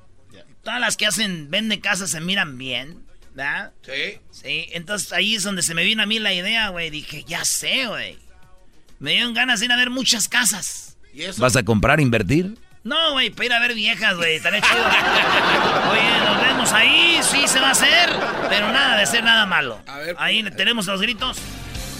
Todas 0.63 0.79
las 0.79 0.95
que 0.95 1.05
hacen, 1.05 1.49
venden 1.49 1.81
casas 1.81 2.11
se 2.11 2.21
miran 2.21 2.57
bien, 2.57 3.03
¿verdad? 3.33 3.73
Sí. 3.81 4.19
Sí, 4.31 4.69
entonces 4.71 5.11
ahí 5.11 5.35
es 5.35 5.43
donde 5.43 5.61
se 5.61 5.73
me 5.73 5.83
vino 5.83 6.03
a 6.03 6.05
mí 6.05 6.19
la 6.19 6.33
idea, 6.33 6.69
güey. 6.69 6.89
Dije, 6.89 7.25
ya 7.27 7.43
sé, 7.43 7.85
güey. 7.87 8.17
Me 8.99 9.11
dieron 9.11 9.33
ganas 9.33 9.59
de 9.59 9.65
ir 9.65 9.71
a 9.73 9.75
ver 9.75 9.89
muchas 9.89 10.29
casas. 10.29 10.97
¿Vas 11.37 11.55
a 11.55 11.63
comprar, 11.63 11.99
invertir? 11.99 12.57
No, 12.83 13.13
güey, 13.13 13.29
para 13.29 13.45
ir 13.45 13.53
a 13.53 13.59
ver 13.59 13.73
viejas, 13.73 14.15
güey. 14.15 14.35
Estaría 14.35 14.61
chido. 14.61 14.83
Oye, 15.91 16.19
nos 16.25 16.41
vemos 16.41 16.71
ahí, 16.71 17.19
sí 17.21 17.47
se 17.47 17.59
va 17.59 17.69
a 17.69 17.71
hacer. 17.71 18.09
Pero 18.49 18.71
nada 18.71 18.97
de 18.97 19.05
ser 19.05 19.23
nada 19.23 19.45
malo. 19.45 19.81
Ahí 20.17 20.43
tenemos 20.51 20.85
los 20.87 21.01
gritos. 21.01 21.37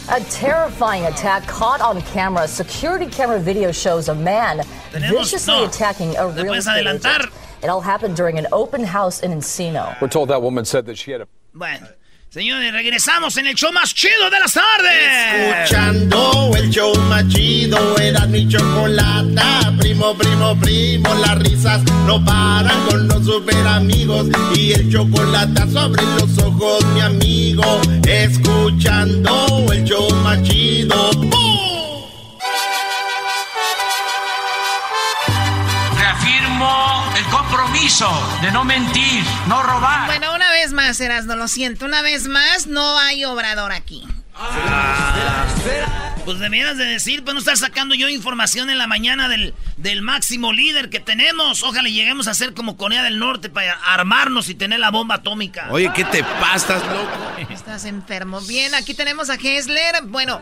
A 0.10 0.20
terrifying 0.26 1.06
attack 1.06 1.48
caught 1.48 1.80
on 1.80 2.02
camera. 2.02 2.46
Security 2.46 3.08
camera 3.08 3.40
video 3.40 3.72
shows 3.72 4.10
a 4.10 4.16
man 4.16 4.62
viciously 4.92 5.54
no. 5.54 5.66
attacking 5.66 6.18
a 6.18 6.28
real 6.28 6.54
estate 6.54 6.86
adelantar. 6.86 7.20
agent. 7.22 7.34
It 7.64 7.68
all 7.68 7.80
happened 7.80 8.18
during 8.18 8.38
an 8.38 8.48
open 8.52 8.84
house 8.84 9.22
in 9.22 9.32
Encino. 9.32 10.00
We're 10.02 10.10
told 10.10 10.30
that 10.30 10.42
woman 10.42 10.66
said 10.66 10.86
that 10.88 10.98
she 10.98 11.12
had 11.12 11.22
a. 11.22 11.28
Bueno, 11.54 11.88
señores, 12.34 12.74
regresamos 12.74 13.38
en 13.38 13.46
el 13.46 13.54
show 13.54 13.72
más 13.72 13.94
chido 13.94 14.28
de 14.32 14.40
las 14.40 14.54
tardes. 14.54 15.60
Escuchando 15.60 16.52
el 16.58 16.70
show 16.72 16.96
más 17.08 17.28
chido, 17.28 17.96
era 18.00 18.26
mi 18.26 18.48
chocolata. 18.48 19.72
Primo, 19.80 20.18
primo, 20.18 20.60
primo, 20.60 21.14
las 21.14 21.38
risas 21.38 21.84
no 22.08 22.24
paran 22.26 22.86
con 22.90 23.08
los 23.08 23.24
super 23.24 23.68
amigos. 23.68 24.28
Y 24.56 24.74
el 24.74 24.92
chocolate 24.92 25.72
sobre 25.72 26.02
los 26.02 26.36
ojos, 26.40 26.84
mi 26.96 27.02
amigo. 27.02 27.64
Escuchando 28.08 29.72
el 29.72 29.84
show 29.84 30.12
más 30.24 30.42
chido. 30.42 31.12
¡Bum! 31.14 32.02
Reafirmo 36.00 37.06
el 37.16 37.26
compromiso 37.26 38.10
de 38.42 38.52
no 38.52 38.66
mentir, 38.66 39.24
no 39.48 39.62
robar. 39.62 40.08
Bueno, 40.08 40.33
más, 40.84 41.00
Erasno, 41.00 41.36
lo 41.38 41.48
siento. 41.48 41.86
Una 41.86 42.02
vez 42.02 42.28
más, 42.28 42.68
no 42.68 43.00
hay 43.00 43.24
obrador 43.24 43.72
aquí. 43.72 44.04
Pues 46.26 46.40
debieras 46.40 46.78
de 46.78 46.86
decir, 46.86 47.24
pues 47.24 47.34
no 47.34 47.40
estar 47.40 47.58
sacando 47.58 47.96
yo 47.96 48.10
información 48.10 48.70
en 48.70 48.78
la 48.78 48.88
mañana 48.88 49.30
del, 49.30 49.54
del 49.78 50.02
máximo 50.02 50.52
líder 50.52 50.90
que 50.90 51.00
tenemos. 51.00 51.64
Ojalá 51.64 51.88
lleguemos 51.88 52.28
a 52.28 52.34
ser 52.34 52.54
como 52.54 52.76
Corea 52.76 53.02
del 53.04 53.18
Norte 53.18 53.50
para 53.50 53.74
armarnos 53.74 54.50
y 54.50 54.56
tener 54.56 54.80
la 54.82 54.92
bomba 54.92 55.16
atómica. 55.16 55.68
Oye, 55.70 55.90
¿qué 55.96 56.04
te 56.04 56.22
pasas, 56.24 56.82
loco? 56.86 57.10
Estás 57.50 57.86
enfermo. 57.86 58.42
Bien, 58.42 58.76
aquí 58.76 58.94
tenemos 58.94 59.30
a 59.30 59.36
Hessler. 59.36 60.04
Bueno, 60.04 60.42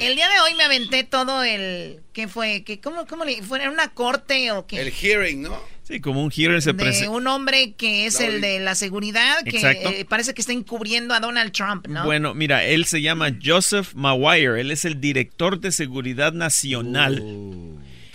el 0.00 0.14
día 0.14 0.28
de 0.28 0.40
hoy 0.40 0.54
me 0.56 0.64
aventé 0.64 1.04
todo 1.04 1.42
el... 1.42 2.02
¿Qué 2.12 2.28
fue? 2.28 2.64
¿Qué, 2.64 2.80
¿Cómo, 2.80 3.06
cómo 3.06 3.24
le 3.24 3.42
fue? 3.42 3.60
¿Era 3.60 3.70
una 3.70 3.88
corte 3.88 4.52
o 4.52 4.66
qué? 4.66 4.80
El 4.80 4.92
hearing, 4.92 5.42
¿no? 5.42 5.58
Sí, 5.90 6.00
como 6.00 6.22
un 6.22 6.30
hearing 6.30 6.62
se 6.62 6.72
de 6.72 6.74
presenta. 6.82 7.10
un 7.10 7.26
hombre 7.26 7.72
que 7.72 8.06
es 8.06 8.20
el 8.20 8.40
de 8.40 8.60
la 8.60 8.76
seguridad, 8.76 9.42
que 9.44 9.56
Exacto. 9.56 9.88
eh, 9.88 10.04
parece 10.08 10.34
que 10.34 10.40
está 10.40 10.52
encubriendo 10.52 11.14
a 11.14 11.20
Donald 11.20 11.50
Trump, 11.52 11.88
¿no? 11.88 12.04
Bueno, 12.04 12.32
mira, 12.32 12.64
él 12.64 12.84
se 12.84 13.02
llama 13.02 13.30
Joseph 13.44 13.92
Maguire, 13.94 14.60
él 14.60 14.70
es 14.70 14.84
el 14.84 15.00
director 15.00 15.58
de 15.58 15.72
seguridad 15.72 16.32
nacional. 16.32 17.24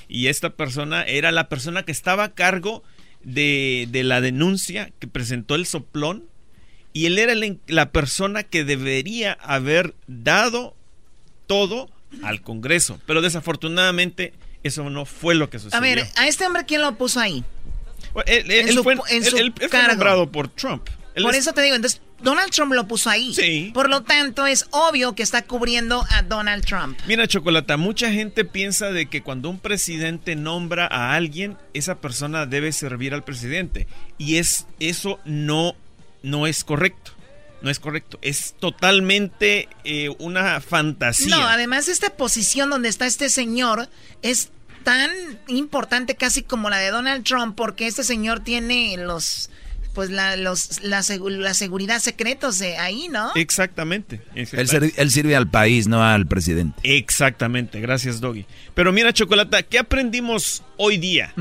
Y 0.08 0.28
esta 0.28 0.52
persona 0.52 1.04
era 1.04 1.32
la 1.34 1.50
persona 1.50 1.84
que 1.84 1.92
estaba 1.92 2.24
a 2.24 2.34
cargo 2.34 2.82
de, 3.24 3.88
de 3.92 4.04
la 4.04 4.22
denuncia 4.22 4.92
que 5.00 5.08
presentó 5.08 5.56
el 5.56 5.66
soplón. 5.66 6.24
Y 6.94 7.08
él 7.08 7.20
era 7.20 7.34
el- 7.34 7.60
la 7.68 7.92
persona 7.92 8.44
que 8.44 8.64
debería 8.64 9.34
haber 9.42 9.96
dado 10.08 10.78
todo 11.46 11.90
al 12.24 12.42
Congreso. 12.42 13.02
Pero 13.06 13.22
desafortunadamente 13.22 14.32
eso 14.64 14.90
no 14.90 15.06
fue 15.06 15.36
lo 15.36 15.50
que 15.50 15.60
sucedió. 15.60 15.78
a 15.78 15.82
ver, 15.82 16.08
¿a 16.16 16.28
este 16.28 16.46
hombre 16.48 16.64
quién 16.66 16.82
lo 16.82 16.96
puso 16.98 17.20
ahí? 17.20 17.44
Él, 18.26 18.50
él- 18.50 18.52
en 18.52 18.68
él 18.70 18.74
su- 18.76 18.84
fue, 18.84 18.94
en 18.94 19.00
él- 19.24 19.26
su 19.26 19.38
él- 19.38 19.46
él 19.48 19.54
fue 19.58 19.70
cargo. 19.70 19.88
nombrado 19.90 20.32
por 20.32 20.48
Trump. 20.50 20.88
Por 21.22 21.34
es- 21.34 21.42
eso 21.42 21.54
te 21.54 21.62
digo, 21.62 21.76
entonces 21.76 22.02
Donald 22.22 22.52
Trump 22.52 22.74
lo 22.74 22.88
puso 22.88 23.10
ahí. 23.10 23.34
Sí. 23.34 23.72
Por 23.74 23.90
lo 23.90 24.04
tanto, 24.04 24.46
es 24.46 24.66
obvio 24.72 25.16
que 25.16 25.24
está 25.24 25.44
cubriendo 25.44 26.06
a 26.10 26.24
Donald 26.24 26.66
Trump. 26.66 26.98
Mira, 27.08 27.28
Chocolata, 27.28 27.78
mucha 27.78 28.12
gente 28.12 28.44
piensa 28.46 28.92
de 28.92 29.06
que 29.08 29.22
cuando 29.22 29.50
un 29.50 29.60
presidente 29.60 30.36
nombra 30.36 30.88
a 30.88 31.14
alguien, 31.14 31.58
esa 31.74 32.02
persona 32.02 32.46
debe 32.46 32.72
servir 32.74 33.14
al 33.14 33.24
presidente. 33.24 33.88
Y 34.18 34.38
es 34.38 34.66
eso 34.80 35.20
no, 35.26 35.76
no 36.24 36.48
es 36.48 36.64
correcto. 36.64 37.12
No 37.62 37.70
es 37.72 37.80
correcto. 37.80 38.20
Es 38.22 38.54
totalmente 38.60 39.70
eh, 39.84 40.10
una 40.20 40.60
fantasía. 40.62 41.36
No, 41.36 41.48
además 41.48 41.88
esta 41.88 42.12
posición 42.12 42.70
donde 42.70 42.90
está 42.90 43.06
este 43.08 43.30
señor 43.30 43.90
es 44.22 44.50
tan 44.86 45.12
importante 45.50 46.16
casi 46.16 46.42
como 46.44 46.70
la 46.70 46.78
de 46.78 46.92
Donald 46.92 47.26
Trump 47.26 47.56
porque 47.58 47.88
este 47.88 48.06
señor 48.06 48.40
tiene 48.40 48.96
los 48.98 49.50
pues 49.94 50.10
la, 50.10 50.36
los, 50.36 50.82
la, 50.84 51.00
segu- 51.00 51.30
la 51.30 51.54
seguridad 51.54 52.00
secretos 52.02 52.60
de 52.60 52.76
ahí, 52.78 53.08
¿no? 53.08 53.32
Exactamente. 53.36 54.20
Él, 54.36 54.68
ser- 54.68 54.92
él 54.98 55.10
sirve 55.10 55.38
al 55.38 55.50
país, 55.50 55.88
no 55.88 56.04
al 56.04 56.28
presidente. 56.28 56.78
Exactamente, 56.84 57.80
gracias 57.80 58.20
Doggy. 58.20 58.46
Pero 58.74 58.92
mira, 58.92 59.14
Chocolata, 59.14 59.64
¿qué 59.64 59.80
aprendimos 59.80 60.64
hoy 60.76 60.98
día? 60.98 61.34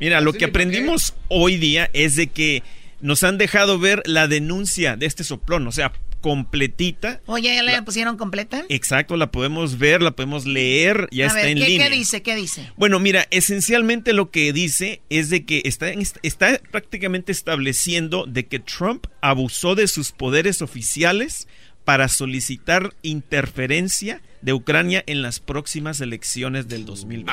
Mira, 0.00 0.20
lo 0.20 0.32
que 0.32 0.46
aprendimos 0.46 1.14
hoy 1.28 1.56
día 1.58 1.88
es 1.92 2.16
de 2.16 2.26
que 2.26 2.64
nos 3.00 3.22
han 3.22 3.38
dejado 3.38 3.78
ver 3.78 4.02
la 4.04 4.26
denuncia 4.26 4.96
de 4.96 5.06
este 5.06 5.22
soplón, 5.22 5.66
o 5.68 5.72
sea, 5.72 5.92
completita. 6.22 7.20
Oye, 7.26 7.54
¿ya 7.54 7.62
la 7.62 7.84
pusieron 7.84 8.16
completa? 8.16 8.64
Exacto, 8.70 9.18
la 9.18 9.30
podemos 9.30 9.76
ver, 9.76 10.00
la 10.00 10.12
podemos 10.12 10.46
leer, 10.46 11.08
ya 11.12 11.24
A 11.24 11.26
está 11.28 11.40
ver, 11.40 11.48
en 11.50 11.58
¿qué, 11.58 11.68
línea. 11.68 11.88
¿qué 11.90 11.94
dice? 11.96 12.22
¿Qué 12.22 12.34
dice? 12.34 12.72
Bueno, 12.78 12.98
mira, 12.98 13.26
esencialmente 13.30 14.14
lo 14.14 14.30
que 14.30 14.54
dice 14.54 15.02
es 15.10 15.28
de 15.28 15.44
que 15.44 15.60
está, 15.66 15.90
en- 15.90 16.06
está 16.22 16.58
prácticamente 16.70 17.30
estableciendo 17.32 18.24
de 18.26 18.46
que 18.46 18.58
Trump 18.60 19.06
abusó 19.20 19.74
de 19.74 19.86
sus 19.88 20.12
poderes 20.12 20.62
oficiales 20.62 21.46
para 21.84 22.08
solicitar 22.08 22.94
interferencia 23.02 24.22
de 24.40 24.52
Ucrania 24.52 25.02
en 25.06 25.20
las 25.20 25.40
próximas 25.40 26.00
elecciones 26.00 26.68
del 26.68 26.84
2020. 26.86 27.32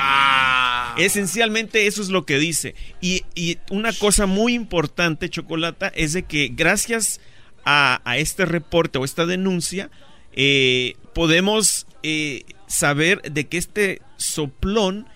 Esencialmente 0.98 1.86
eso 1.86 2.02
es 2.02 2.08
lo 2.08 2.26
que 2.26 2.38
dice. 2.38 2.74
Y, 3.00 3.22
y 3.34 3.58
una 3.70 3.92
cosa 3.92 4.26
muy 4.26 4.54
importante, 4.54 5.28
Chocolata, 5.28 5.88
es 5.94 6.12
de 6.12 6.24
que 6.24 6.50
gracias 6.52 7.20
a, 7.64 8.00
a 8.04 8.18
este 8.18 8.44
reporte 8.44 8.98
o 8.98 9.04
esta 9.04 9.26
denuncia, 9.26 9.90
eh, 10.32 10.94
podemos 11.14 11.86
eh, 12.02 12.44
saber 12.66 13.20
de 13.22 13.46
que 13.46 13.58
este 13.58 14.00
soplón 14.16 15.06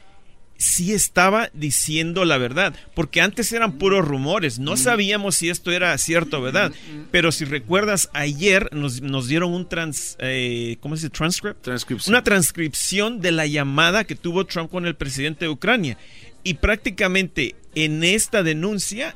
sí 0.57 0.93
estaba 0.93 1.51
diciendo 1.53 2.25
la 2.25 2.39
verdad, 2.39 2.75
porque 2.95 3.21
antes 3.21 3.53
eran 3.53 3.73
puros 3.73 4.05
rumores, 4.05 4.59
no 4.59 4.77
sabíamos 4.77 5.37
si 5.37 5.51
esto 5.51 5.73
era 5.73 5.97
cierto 5.99 6.39
o 6.39 6.43
verdad, 6.43 6.73
pero 7.11 7.33
si 7.33 7.45
recuerdas, 7.45 8.09
ayer 8.13 8.69
nos, 8.73 9.03
nos 9.03 9.27
dieron 9.29 9.53
un 9.53 9.69
trans, 9.69 10.17
eh, 10.21 10.77
¿cómo 10.81 10.97
se 10.97 11.09
dice? 11.09 11.11
Transcript? 11.11 12.09
Una 12.09 12.25
transcripción 12.25 13.21
de 13.21 13.33
la 13.33 13.47
llamada 13.47 14.05
que 14.05 14.15
tuvo 14.15 14.47
Trump 14.47 14.71
con 14.71 14.87
el 14.87 14.95
presidente 14.95 15.45
de 15.45 15.51
Ucrania, 15.51 15.99
y 16.45 16.55
prácticamente 16.55 17.57
en 17.75 18.05
esta 18.05 18.43
denuncia, 18.43 19.15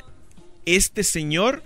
este 0.67 1.03
señor 1.03 1.63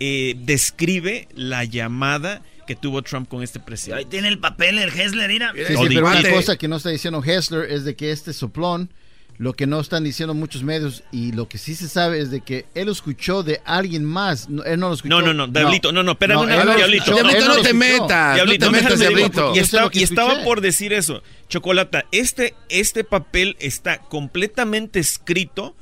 eh, 0.00 0.34
describe 0.38 1.28
la 1.34 1.64
llamada 1.64 2.42
que 2.66 2.76
tuvo 2.76 3.02
Trump 3.02 3.28
con 3.28 3.42
este 3.42 3.60
presidente. 3.60 4.04
Ahí 4.04 4.10
tiene 4.10 4.28
el 4.28 4.38
papel, 4.38 4.78
el 4.78 4.88
Hessler, 4.88 5.28
mira. 5.28 5.52
Sí, 5.54 5.74
sí, 5.76 5.84
pero 5.88 6.06
una 6.06 6.30
cosa 6.30 6.56
que 6.56 6.68
no 6.68 6.76
está 6.76 6.90
diciendo 6.90 7.22
Hessler 7.24 7.70
es 7.70 7.84
de 7.84 7.96
que 7.96 8.12
este 8.12 8.32
soplón 8.32 8.90
Lo 9.38 9.54
que 9.54 9.66
no 9.66 9.80
están 9.80 10.04
diciendo 10.04 10.34
muchos 10.34 10.62
medios 10.62 11.02
y 11.10 11.32
lo 11.32 11.48
que 11.48 11.58
sí 11.58 11.74
se 11.74 11.88
sabe 11.88 12.20
es 12.20 12.30
de 12.30 12.42
que 12.42 12.66
él 12.74 12.86
lo 12.86 12.92
escuchó 12.92 13.42
de 13.42 13.60
alguien 13.64 14.04
más. 14.04 14.48
No, 14.48 14.62
él 14.62 14.78
no 14.78 14.88
lo 14.88 14.94
escuchó. 14.94 15.08
No, 15.08 15.22
no, 15.22 15.32
no, 15.34 15.48
Diablito, 15.48 15.90
no, 15.90 16.02
no, 16.02 16.12
espérame 16.12 16.42
una 16.42 16.60
él 16.60 16.66
vez, 16.68 16.76
Diablito. 16.76 17.10
no 17.10 17.62
te 17.62 17.74
metas. 17.74 18.34
Diablito, 18.34 18.66
no 18.66 18.72
te 18.72 18.82
metas, 18.82 18.98
Diablito. 19.00 19.52
Y, 19.54 19.58
estaba, 19.58 19.90
y 19.92 20.02
estaba 20.02 20.44
por 20.44 20.60
decir 20.60 20.92
eso. 20.92 21.22
Chocolata, 21.48 22.04
este, 22.12 22.54
este 22.68 23.04
papel 23.04 23.56
está 23.58 23.98
completamente 23.98 25.00
escrito 25.00 25.74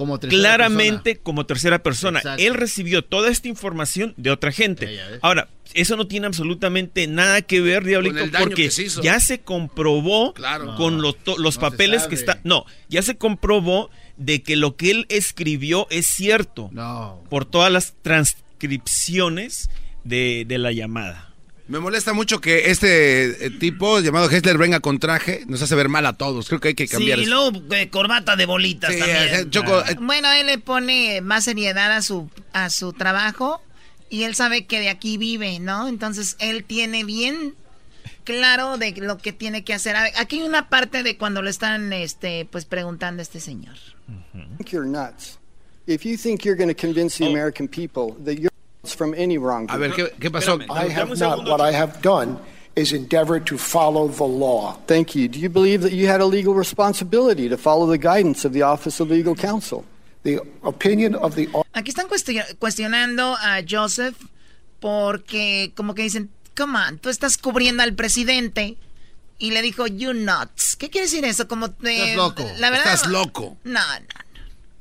Como 0.00 0.18
tercera 0.18 0.40
claramente 0.40 1.18
como 1.18 1.44
tercera 1.44 1.82
persona. 1.82 2.20
Exacto. 2.20 2.42
Él 2.42 2.54
recibió 2.54 3.04
toda 3.04 3.28
esta 3.28 3.48
información 3.48 4.14
de 4.16 4.30
otra 4.30 4.50
gente. 4.50 4.98
Ahora, 5.20 5.50
eso 5.74 5.94
no 5.98 6.06
tiene 6.06 6.26
absolutamente 6.26 7.06
nada 7.06 7.42
que 7.42 7.60
ver, 7.60 7.84
Diablito, 7.84 8.14
Con 8.14 8.24
el 8.24 8.30
daño 8.30 8.46
porque 8.46 8.70
se 8.70 8.88
ya 9.02 9.20
se 9.20 9.40
comprobó 9.40 10.32
Claro. 10.32 10.74
con 10.76 11.02
los 11.02 11.16
no 11.26 11.50
papeles 11.60 12.04
que 12.06 12.14
está... 12.14 12.40
No, 12.44 12.64
ya 12.88 13.02
se 13.02 13.18
comprobó 13.18 13.90
de 14.16 14.42
que 14.42 14.56
lo 14.56 14.74
que 14.74 14.90
él 14.90 15.06
escribió 15.10 15.86
es 15.90 16.06
cierto 16.06 16.70
No. 16.72 17.22
por 17.28 17.44
todas 17.44 17.70
las 17.70 17.92
transcripciones 18.00 19.68
de, 20.04 20.44
de 20.48 20.56
la 20.56 20.72
llamada. 20.72 21.29
Me 21.70 21.78
molesta 21.78 22.12
mucho 22.12 22.40
que 22.40 22.70
este 22.72 23.46
eh, 23.46 23.50
tipo 23.50 24.00
llamado 24.00 24.28
Hessler 24.28 24.58
venga 24.58 24.80
con 24.80 24.98
traje. 24.98 25.44
Nos 25.46 25.62
hace 25.62 25.76
ver 25.76 25.88
mal 25.88 26.04
a 26.04 26.14
todos. 26.14 26.48
Creo 26.48 26.60
que 26.60 26.68
hay 26.68 26.74
que 26.74 26.88
Sí, 26.88 26.94
cambiar 26.94 27.20
y 27.20 27.22
eso. 27.22 27.30
luego 27.30 27.74
eh, 27.74 27.88
corbata 27.90 28.34
de 28.34 28.44
bolitas 28.44 28.92
Sí, 28.92 28.98
también. 28.98 29.50
Choco, 29.50 29.80
eh, 29.86 29.96
Bueno, 30.00 30.32
él 30.32 30.46
le 30.48 30.58
pone 30.58 31.20
más 31.20 31.44
seriedad 31.44 31.92
a 31.92 32.02
su, 32.02 32.28
a 32.52 32.70
su 32.70 32.92
trabajo 32.92 33.62
y 34.08 34.24
él 34.24 34.34
sabe 34.34 34.66
que 34.66 34.80
de 34.80 34.88
aquí 34.88 35.16
vive, 35.16 35.60
¿no? 35.60 35.86
Entonces 35.86 36.34
él 36.40 36.64
tiene 36.64 37.04
bien 37.04 37.54
claro 38.24 38.76
de 38.76 38.90
lo 38.96 39.18
que 39.18 39.32
tiene 39.32 39.62
que 39.62 39.72
hacer. 39.72 39.94
Aquí 39.96 40.40
hay 40.40 40.46
una 40.48 40.68
parte 40.68 41.04
de 41.04 41.16
cuando 41.16 41.40
le 41.40 41.50
están 41.50 41.92
este, 41.92 42.46
pues 42.50 42.64
preguntando 42.64 43.20
a 43.20 43.22
este 43.22 43.38
señor. 43.38 43.76
think 44.58 44.70
you're 44.72 44.88
nuts. 44.88 45.38
If 45.86 46.04
you 46.04 46.16
think 46.16 46.44
you're 46.44 46.56
going 46.58 46.68
to 46.72 46.74
convince 46.74 47.16
the 47.18 47.30
American 47.30 47.68
people 47.68 48.16
that 48.24 48.34
you're 48.40 48.49
A 48.82 49.76
ver, 49.76 49.92
¿qué, 49.92 50.10
qué 50.18 50.30
pasó? 50.30 50.58
I 50.70 50.88
have 50.88 51.18
not. 51.18 51.46
What 51.48 51.60
I 51.60 51.72
have 51.72 52.00
done 52.02 52.38
is 52.76 52.92
endeavor 52.92 53.38
to 53.44 53.58
follow 53.58 54.08
the 54.08 54.24
law. 54.26 54.78
Thank 54.86 55.14
you. 55.14 55.28
Do 55.28 55.38
you 55.38 55.50
believe 55.50 55.82
that 55.82 55.92
you 55.92 56.06
had 56.08 56.20
a 56.20 56.26
legal 56.26 56.54
responsibility 56.54 57.48
to 57.48 57.56
follow 57.58 57.86
the 57.86 57.98
guidance 57.98 58.44
of 58.46 58.52
the 58.52 58.62
Office 58.62 59.00
of 59.00 59.10
Legal 59.10 59.34
Counsel? 59.34 59.84
The 60.22 60.40
opinion 60.62 61.14
of 61.14 61.34
the 61.34 61.48
Aquí 61.74 61.90
están 61.90 62.06
cuestio- 62.08 62.44
cuestionando 62.58 63.36
a 63.36 63.62
Joseph 63.68 64.16
porque 64.80 65.72
como 65.76 65.94
que 65.94 66.02
dicen, 66.02 66.30
come 66.56 66.78
on, 66.78 66.98
tú 66.98 67.08
estás 67.10 67.36
cubriendo 67.38 67.82
al 67.82 67.94
presidente. 67.94 68.76
Y 69.38 69.52
le 69.52 69.62
dijo, 69.62 69.86
you 69.86 70.12
nuts. 70.12 70.76
¿Qué 70.76 70.90
quiere 70.90 71.06
decir 71.06 71.24
eso? 71.24 71.48
Como 71.48 71.68
de, 71.68 72.10
Estás 72.10 72.16
loco. 72.16 72.42
La 72.58 72.68
verdad, 72.70 72.92
Estás 72.94 73.08
loco. 73.10 73.56
No, 73.64 73.80
no. 73.80 74.29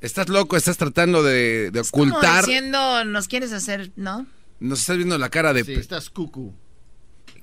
Estás 0.01 0.29
loco, 0.29 0.55
estás 0.55 0.77
tratando 0.77 1.23
de, 1.23 1.71
de 1.71 1.79
ocultar. 1.81 2.45
diciendo, 2.45 3.03
nos 3.05 3.27
quieres 3.27 3.51
hacer, 3.51 3.91
¿no? 3.95 4.25
Nos 4.59 4.81
estás 4.81 4.97
viendo 4.97 5.17
la 5.17 5.29
cara 5.29 5.53
de. 5.53 5.63
Sí, 5.63 5.73
estás 5.73 6.09
cucu. 6.09 6.53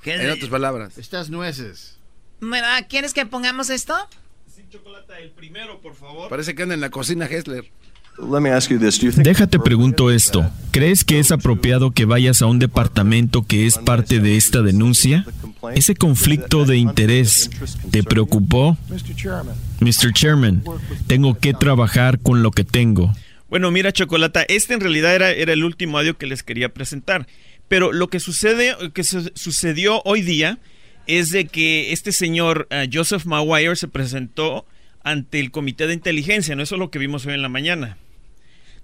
En 0.05 0.31
otras 0.31 0.49
palabras. 0.51 0.99
Estás 0.99 1.31
nueces. 1.31 1.99
Bueno, 2.41 2.67
¿quieres 2.89 3.13
que 3.13 3.27
pongamos 3.27 3.71
esto? 3.71 3.95
el 5.19 5.31
primero, 5.31 5.81
por 5.81 5.95
favor. 5.95 6.29
Parece 6.29 6.55
que 6.55 6.63
anda 6.63 6.75
en 6.75 6.81
la 6.81 6.91
cocina 6.91 7.27
Hessler. 7.27 7.71
Déjate 9.23 9.59
pregunto 9.59 10.11
esto. 10.11 10.51
¿Crees 10.71 11.05
que 11.05 11.19
es 11.19 11.33
apropiado 11.33 11.91
que 11.93 12.05
vayas 12.05 12.43
a 12.43 12.47
un 12.47 12.59
departamento 12.59 13.47
que 13.47 13.67
es 13.67 13.79
parte 13.79 14.21
de 14.21 14.37
esta 14.37 14.63
denuncia? 14.63 15.25
¿Ese 15.75 15.95
conflicto 15.95 16.65
de 16.65 16.77
interés 16.79 17.51
te 17.91 18.03
preocupó? 18.03 18.77
Mr. 19.81 20.13
Chairman, 20.13 20.63
tengo 21.07 21.39
que 21.39 21.53
trabajar 21.55 22.19
con 22.21 22.43
lo 22.43 22.51
que 22.51 22.65
tengo. 22.65 23.13
Bueno, 23.49 23.71
mira, 23.71 23.93
Chocolata, 23.93 24.43
este 24.49 24.75
en 24.75 24.81
realidad 24.81 25.15
era, 25.15 25.31
era 25.31 25.53
el 25.53 25.65
último 25.65 25.99
audio 25.99 26.17
que 26.19 26.27
les 26.27 26.43
quería 26.43 26.69
presentar. 26.73 27.27
Pero 27.69 27.93
lo 27.93 28.09
que 28.09 28.21
sucede, 28.21 28.75
que 28.93 29.03
su- 29.05 29.31
sucedió 29.35 30.03
hoy 30.05 30.23
día 30.23 30.59
es 31.07 31.31
de 31.31 31.47
que 31.47 31.93
este 31.93 32.13
señor 32.13 32.67
eh, 32.71 32.89
Joseph 32.93 33.25
Maguire 33.25 33.77
se 33.77 33.89
presentó 33.89 34.67
ante 35.05 35.39
el 35.41 35.51
comité 35.53 35.87
de 35.87 35.95
inteligencia, 35.95 36.57
no 36.57 36.63
eso 36.65 36.75
es 36.75 36.79
lo 36.81 36.91
que 36.91 36.99
vimos 36.99 37.25
hoy 37.27 37.35
en 37.35 37.43
la 37.43 37.49
mañana. 37.49 37.97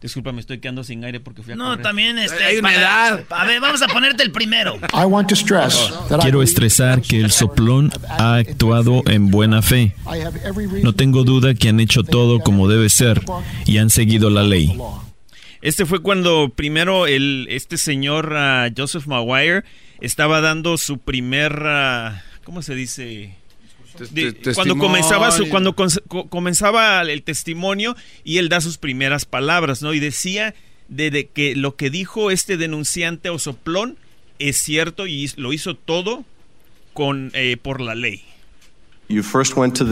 Disculpa, 0.03 0.33
me 0.33 0.41
estoy 0.41 0.59
quedando 0.59 0.83
sin 0.83 1.05
aire 1.05 1.21
porque 1.21 1.43
fui 1.43 1.53
a 1.53 1.57
No, 1.57 1.71
correr. 1.71 1.83
también 1.83 2.19
este. 2.19 2.43
Hay 2.43 2.57
una 2.59 2.71
para- 2.71 2.81
edad. 2.81 3.25
A 3.31 3.45
ver, 3.47 3.61
vamos 3.61 3.81
a 3.83 3.87
ponerte 3.87 4.25
el 4.25 4.33
primero. 4.33 4.77
I 4.93 5.05
want 5.05 5.29
to 5.29 5.37
stress 5.37 5.77
that 6.09 6.19
I 6.19 6.23
Quiero 6.23 6.43
estresar 6.43 7.01
que 7.03 7.21
el 7.21 7.31
soplón 7.31 7.93
ha 8.09 8.35
actuado 8.35 9.03
en 9.07 9.31
buena 9.31 9.63
fe. 9.63 9.95
I 10.07 10.19
have 10.25 10.39
every 10.45 10.67
reason 10.67 10.83
No 10.83 10.93
tengo 10.95 11.23
duda 11.23 11.55
que 11.55 11.69
han 11.69 11.79
hecho 11.79 12.03
todo 12.03 12.41
como 12.41 12.69
debe 12.69 12.89
ser 12.89 13.23
y 13.65 13.79
han 13.79 13.91
seguido 13.91 14.29
la 14.29 14.43
ley. 14.43 14.77
Este 15.61 15.87
fue 15.87 16.03
cuando 16.03 16.49
primero 16.49 17.07
el, 17.07 17.47
este 17.49 17.77
señor 17.79 18.35
ah, 18.37 18.69
Joseph 18.77 19.07
Maguire 19.07 19.63
estaba 20.01 20.41
dando 20.41 20.77
su 20.79 20.99
primer, 20.99 21.63
ah, 21.65 22.23
¿cómo 22.43 22.63
se 22.63 22.75
dice? 22.75 23.37
Te- 24.09 24.33
cuando 24.55 24.75
comenzaba 24.79 25.31
su, 25.33 25.49
cuando 25.49 25.75
comenzaba 26.29 27.03
el 27.03 27.23
testimonio 27.23 27.97
y 28.25 28.39
él 28.39 28.49
da 28.49 28.61
sus 28.61 28.79
primeras 28.79 29.25
palabras, 29.25 29.83
¿no? 29.83 29.95
Y 29.95 30.01
decía 30.01 30.55
de, 30.89 31.11
de 31.11 31.27
que 31.29 31.55
lo 31.57 31.77
que 31.77 31.91
dijo 31.91 32.31
este 32.31 32.57
denunciante 32.57 33.31
o 33.31 33.39
soplón 33.39 33.97
es 34.39 34.57
cierto 34.59 35.07
y 35.07 35.31
lo 35.37 35.53
hizo 35.53 35.75
todo 35.77 36.25
con 36.93 37.31
eh, 37.35 37.57
por 37.61 37.81
la 37.81 37.95
ley. 37.95 38.23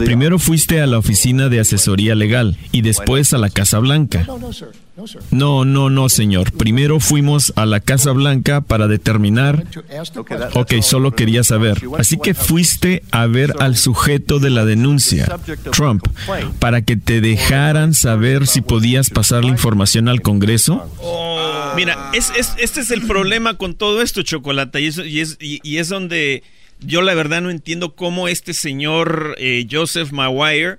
Primero 0.05 0.39
fuiste 0.39 0.81
a 0.81 0.87
la 0.87 0.97
oficina 0.97 1.49
de 1.49 1.59
asesoría 1.59 2.15
legal 2.15 2.57
y 2.71 2.81
después 2.81 3.33
a 3.33 3.37
la 3.37 3.49
Casa 3.49 3.79
Blanca. 3.79 4.23
No, 4.27 4.37
no. 4.39 4.51
No, 4.97 5.07
sir. 5.07 5.19
No, 5.31 5.63
no, 5.65 5.89
no, 5.89 6.09
señor. 6.09 6.51
Primero 6.51 6.99
fuimos 6.99 7.53
a 7.55 7.65
la 7.65 7.79
Casa 7.79 8.11
Blanca 8.11 8.61
para 8.61 8.87
determinar... 8.87 9.63
Ok, 10.53 10.73
solo 10.81 11.11
quería 11.11 11.43
saber. 11.43 11.81
Así 11.97 12.17
que 12.17 12.33
fuiste 12.33 13.01
a 13.11 13.25
ver 13.25 13.53
al 13.59 13.77
sujeto 13.77 14.39
de 14.39 14.49
la 14.49 14.65
denuncia, 14.65 15.27
Trump, 15.71 16.05
para 16.59 16.81
que 16.83 16.97
te 16.97 17.21
dejaran 17.21 17.93
saber 17.93 18.47
si 18.47 18.61
podías 18.61 19.09
pasar 19.09 19.43
la 19.45 19.49
información 19.51 20.07
al 20.09 20.21
Congreso. 20.21 20.85
Mira, 21.75 22.11
es, 22.13 22.31
es- 22.37 22.53
este 22.59 22.81
es 22.81 22.91
el 22.91 23.03
problema 23.03 23.55
con 23.55 23.75
todo 23.75 24.01
esto, 24.01 24.21
Chocolata, 24.23 24.79
y, 24.79 24.87
eso- 24.87 25.05
y 25.05 25.21
es, 25.21 25.37
y- 25.39 25.59
y 25.63 25.77
es 25.77 25.87
donde 25.89 26.43
yo 26.81 27.01
la 27.01 27.13
verdad 27.13 27.41
no 27.41 27.49
entiendo 27.49 27.95
cómo 27.95 28.27
este 28.27 28.53
señor 28.53 29.35
eh, 29.37 29.67
Joseph 29.69 30.11
Maguire 30.11 30.77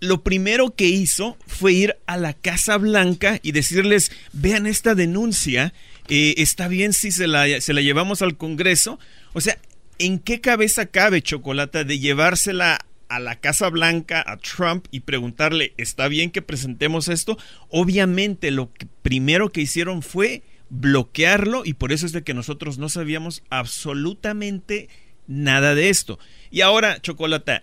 lo 0.00 0.22
primero 0.22 0.74
que 0.74 0.86
hizo 0.86 1.36
fue 1.46 1.72
ir 1.72 1.96
a 2.06 2.16
la 2.16 2.32
Casa 2.32 2.78
Blanca 2.78 3.38
y 3.42 3.52
decirles, 3.52 4.10
vean 4.32 4.66
esta 4.66 4.94
denuncia, 4.94 5.74
eh, 6.08 6.34
está 6.38 6.68
bien 6.68 6.92
si 6.92 7.12
se 7.12 7.26
la, 7.26 7.60
se 7.60 7.72
la 7.72 7.82
llevamos 7.82 8.22
al 8.22 8.36
Congreso. 8.36 8.98
O 9.34 9.40
sea, 9.40 9.58
¿en 9.98 10.18
qué 10.18 10.40
cabeza 10.40 10.86
cabe 10.86 11.22
Chocolata 11.22 11.84
de 11.84 11.98
llevársela 11.98 12.78
a 13.08 13.20
la 13.20 13.36
Casa 13.36 13.68
Blanca, 13.68 14.24
a 14.26 14.38
Trump, 14.38 14.86
y 14.90 15.00
preguntarle, 15.00 15.74
¿está 15.76 16.08
bien 16.08 16.30
que 16.30 16.42
presentemos 16.42 17.08
esto? 17.08 17.36
Obviamente 17.68 18.50
lo 18.50 18.72
que 18.72 18.86
primero 19.02 19.50
que 19.50 19.60
hicieron 19.60 20.02
fue 20.02 20.42
bloquearlo 20.70 21.62
y 21.64 21.74
por 21.74 21.92
eso 21.92 22.06
es 22.06 22.12
de 22.12 22.22
que 22.22 22.32
nosotros 22.32 22.78
no 22.78 22.88
sabíamos 22.88 23.42
absolutamente 23.50 24.88
nada 25.30 25.74
de 25.74 25.88
esto. 25.88 26.18
Y 26.50 26.60
ahora, 26.60 27.00
Chocolata, 27.00 27.62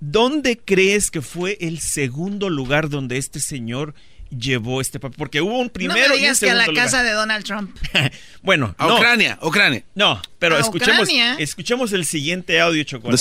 ¿dónde 0.00 0.58
crees 0.64 1.10
que 1.10 1.20
fue 1.20 1.58
el 1.60 1.80
segundo 1.80 2.48
lugar 2.48 2.88
donde 2.88 3.18
este 3.18 3.40
señor 3.40 3.94
llevó 4.30 4.80
este 4.80 4.98
papel? 5.00 5.16
Porque 5.18 5.40
hubo 5.42 5.58
un 5.58 5.68
primero 5.68 5.98
no 5.98 6.08
me 6.08 6.14
y 6.14 6.18
un 6.18 6.22
digas 6.22 6.40
que 6.40 6.50
a 6.50 6.54
la 6.54 6.66
lugar. 6.66 6.84
casa 6.84 7.02
de 7.02 7.10
Donald 7.10 7.44
Trump. 7.44 7.76
Bueno, 8.42 8.74
A 8.78 8.88
no. 8.88 8.96
Ucrania, 8.96 9.38
Ucrania. 9.40 9.84
No, 9.94 10.20
pero 10.40 10.56
A 10.56 10.60
escuchemos, 10.60 11.02
Ucrania. 11.02 11.34
escuchemos 11.38 11.92
el 11.92 12.04
siguiente 12.04 12.60
audio, 12.60 12.82
Chocolate. 12.82 13.12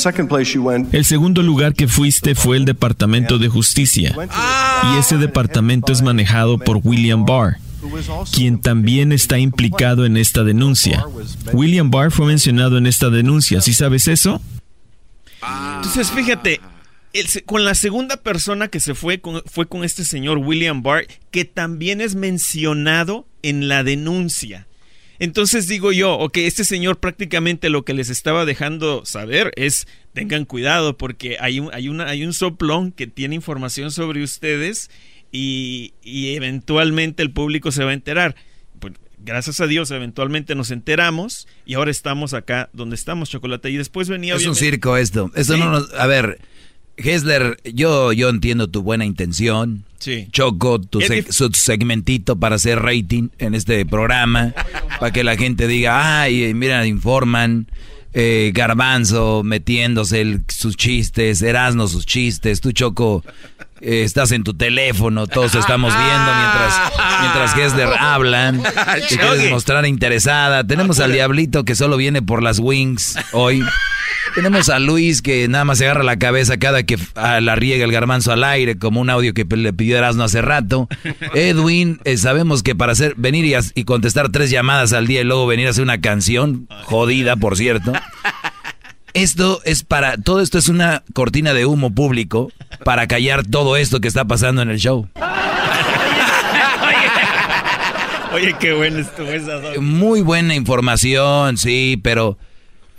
El 0.91 1.05
segundo 1.05 1.43
lugar 1.43 1.73
que 1.75 1.87
fuiste 1.87 2.33
fue 2.33 2.57
el 2.57 2.65
Departamento 2.65 3.37
de 3.37 3.47
Justicia. 3.47 4.15
Y 4.93 4.97
ese 4.99 5.17
departamento 5.17 5.91
es 5.91 6.01
manejado 6.01 6.57
por 6.57 6.79
William 6.83 7.25
Barr, 7.25 7.57
quien 8.33 8.61
también 8.61 9.11
está 9.11 9.39
implicado 9.39 10.05
en 10.05 10.17
esta 10.17 10.43
denuncia. 10.43 11.05
William 11.53 11.91
Barr 11.91 12.11
fue 12.11 12.25
mencionado 12.25 12.77
en 12.77 12.87
esta 12.87 13.09
denuncia. 13.09 13.61
¿Sí 13.61 13.73
sabes 13.73 14.07
eso? 14.07 14.41
Entonces, 15.77 16.11
fíjate, 16.11 16.61
con 17.45 17.65
la 17.65 17.75
segunda 17.75 18.17
persona 18.17 18.67
que 18.67 18.79
se 18.79 18.95
fue 18.95 19.21
fue 19.45 19.67
con 19.67 19.83
este 19.83 20.05
señor 20.05 20.37
William 20.37 20.81
Barr, 20.81 21.07
que 21.31 21.45
también 21.45 22.01
es 22.01 22.15
mencionado 22.15 23.27
en 23.41 23.67
la 23.67 23.83
denuncia. 23.83 24.67
Entonces 25.19 25.67
digo 25.67 25.91
yo, 25.91 26.15
ok, 26.15 26.37
este 26.37 26.63
señor 26.63 26.99
prácticamente 26.99 27.69
lo 27.69 27.85
que 27.85 27.93
les 27.93 28.09
estaba 28.09 28.43
dejando 28.43 29.05
saber 29.05 29.51
es 29.55 29.87
tengan 30.13 30.45
cuidado 30.45 30.97
porque 30.97 31.37
hay 31.39 31.59
un, 31.59 31.69
hay 31.73 31.89
una, 31.89 32.07
hay 32.07 32.25
un 32.25 32.33
soplón 32.33 32.91
que 32.91 33.05
tiene 33.05 33.35
información 33.35 33.91
sobre 33.91 34.23
ustedes 34.23 34.89
y, 35.31 35.93
y 36.03 36.35
eventualmente 36.35 37.23
el 37.23 37.31
público 37.31 37.71
se 37.71 37.83
va 37.83 37.91
a 37.91 37.93
enterar. 37.93 38.35
Pues, 38.79 38.93
gracias 39.19 39.59
a 39.61 39.67
Dios, 39.67 39.91
eventualmente 39.91 40.55
nos 40.55 40.71
enteramos 40.71 41.47
y 41.65 41.75
ahora 41.75 41.91
estamos 41.91 42.33
acá 42.33 42.69
donde 42.73 42.95
estamos, 42.95 43.29
Chocolate. 43.29 43.69
Y 43.69 43.77
después 43.77 44.09
venía 44.09 44.35
Es 44.35 44.45
un 44.45 44.55
circo 44.55 44.97
esto. 44.97 45.31
Esto 45.35 45.53
Sí. 45.53 45.59
no 45.59 45.71
nos- 45.71 45.93
a 45.93 46.07
ver, 46.07 46.39
Hessler, 46.97 47.57
yo, 47.73 48.11
yo 48.13 48.29
entiendo 48.29 48.69
tu 48.69 48.81
buena 48.83 49.05
intención. 49.05 49.85
Sí. 49.99 50.27
Choco, 50.31 50.81
tu, 50.81 50.99
su 51.29 51.49
segmentito 51.53 52.35
para 52.39 52.55
hacer 52.55 52.79
rating 52.79 53.29
en 53.37 53.55
este 53.55 53.85
programa. 53.85 54.53
para 54.99 55.11
que 55.13 55.23
la 55.23 55.35
gente 55.37 55.67
diga, 55.67 56.21
ay, 56.21 56.53
mira, 56.53 56.85
informan. 56.85 57.67
Eh, 58.13 58.51
Garbanzo 58.53 59.41
metiéndose 59.41 60.41
sus 60.49 60.75
chistes, 60.75 61.41
Erasno 61.41 61.87
sus 61.87 62.05
chistes, 62.05 62.59
tú 62.59 62.73
Choco 62.73 63.23
eh, 63.81 64.03
estás 64.03 64.31
en 64.31 64.43
tu 64.43 64.53
teléfono, 64.53 65.27
todos 65.27 65.55
estamos 65.55 65.93
viendo 65.95 66.31
mientras, 66.35 66.91
mientras 67.21 67.53
Gessler 67.53 67.89
habla, 67.99 68.53
te 69.09 69.17
quieres 69.17 69.49
mostrar 69.49 69.85
interesada. 69.85 70.65
Tenemos 70.65 70.99
al 70.99 71.13
diablito 71.13 71.65
que 71.65 71.75
solo 71.75 71.97
viene 71.97 72.21
por 72.21 72.43
las 72.43 72.59
wings 72.59 73.17
hoy. 73.31 73.63
Tenemos 74.35 74.69
a 74.69 74.79
Luis 74.79 75.21
que 75.21 75.47
nada 75.47 75.65
más 75.65 75.77
se 75.79 75.85
agarra 75.85 76.03
la 76.03 76.17
cabeza 76.17 76.57
cada 76.57 76.83
que 76.83 76.97
la 77.15 77.55
riega 77.55 77.83
el 77.83 77.91
garbanzo 77.91 78.31
al 78.31 78.43
aire, 78.43 78.77
como 78.77 79.01
un 79.01 79.09
audio 79.09 79.33
que 79.33 79.45
le 79.45 79.73
pidió 79.73 79.97
Erasmo 79.97 80.23
hace 80.23 80.41
rato. 80.41 80.87
Edwin, 81.33 81.99
eh, 82.05 82.17
sabemos 82.17 82.63
que 82.63 82.75
para 82.75 82.93
hacer, 82.93 83.15
venir 83.17 83.45
y, 83.45 83.55
y, 83.79 83.83
contestar 83.83 84.29
tres 84.29 84.49
llamadas 84.49 84.93
al 84.93 85.07
día 85.07 85.21
y 85.21 85.23
luego 85.25 85.47
venir 85.47 85.67
a 85.67 85.71
hacer 85.71 85.83
una 85.83 85.99
canción, 85.99 86.67
jodida 86.85 87.35
por 87.35 87.57
cierto. 87.57 87.93
Esto 89.13 89.61
es 89.65 89.83
para, 89.83 90.17
todo 90.17 90.41
esto 90.41 90.57
es 90.57 90.69
una 90.69 91.03
cortina 91.13 91.53
de 91.53 91.65
humo 91.65 91.93
público 91.93 92.51
para 92.83 93.07
callar 93.07 93.45
todo 93.45 93.75
esto 93.75 93.99
que 93.99 94.07
está 94.07 94.25
pasando 94.25 94.61
en 94.61 94.69
el 94.69 94.79
show. 94.79 95.09
Oye, 98.33 98.55
qué 98.59 98.73
bueno 98.73 98.99
estuvo 98.99 99.27
esa. 99.27 99.59
Muy 99.81 100.21
buena 100.21 100.55
información, 100.55 101.57
sí, 101.57 101.99
pero 102.01 102.37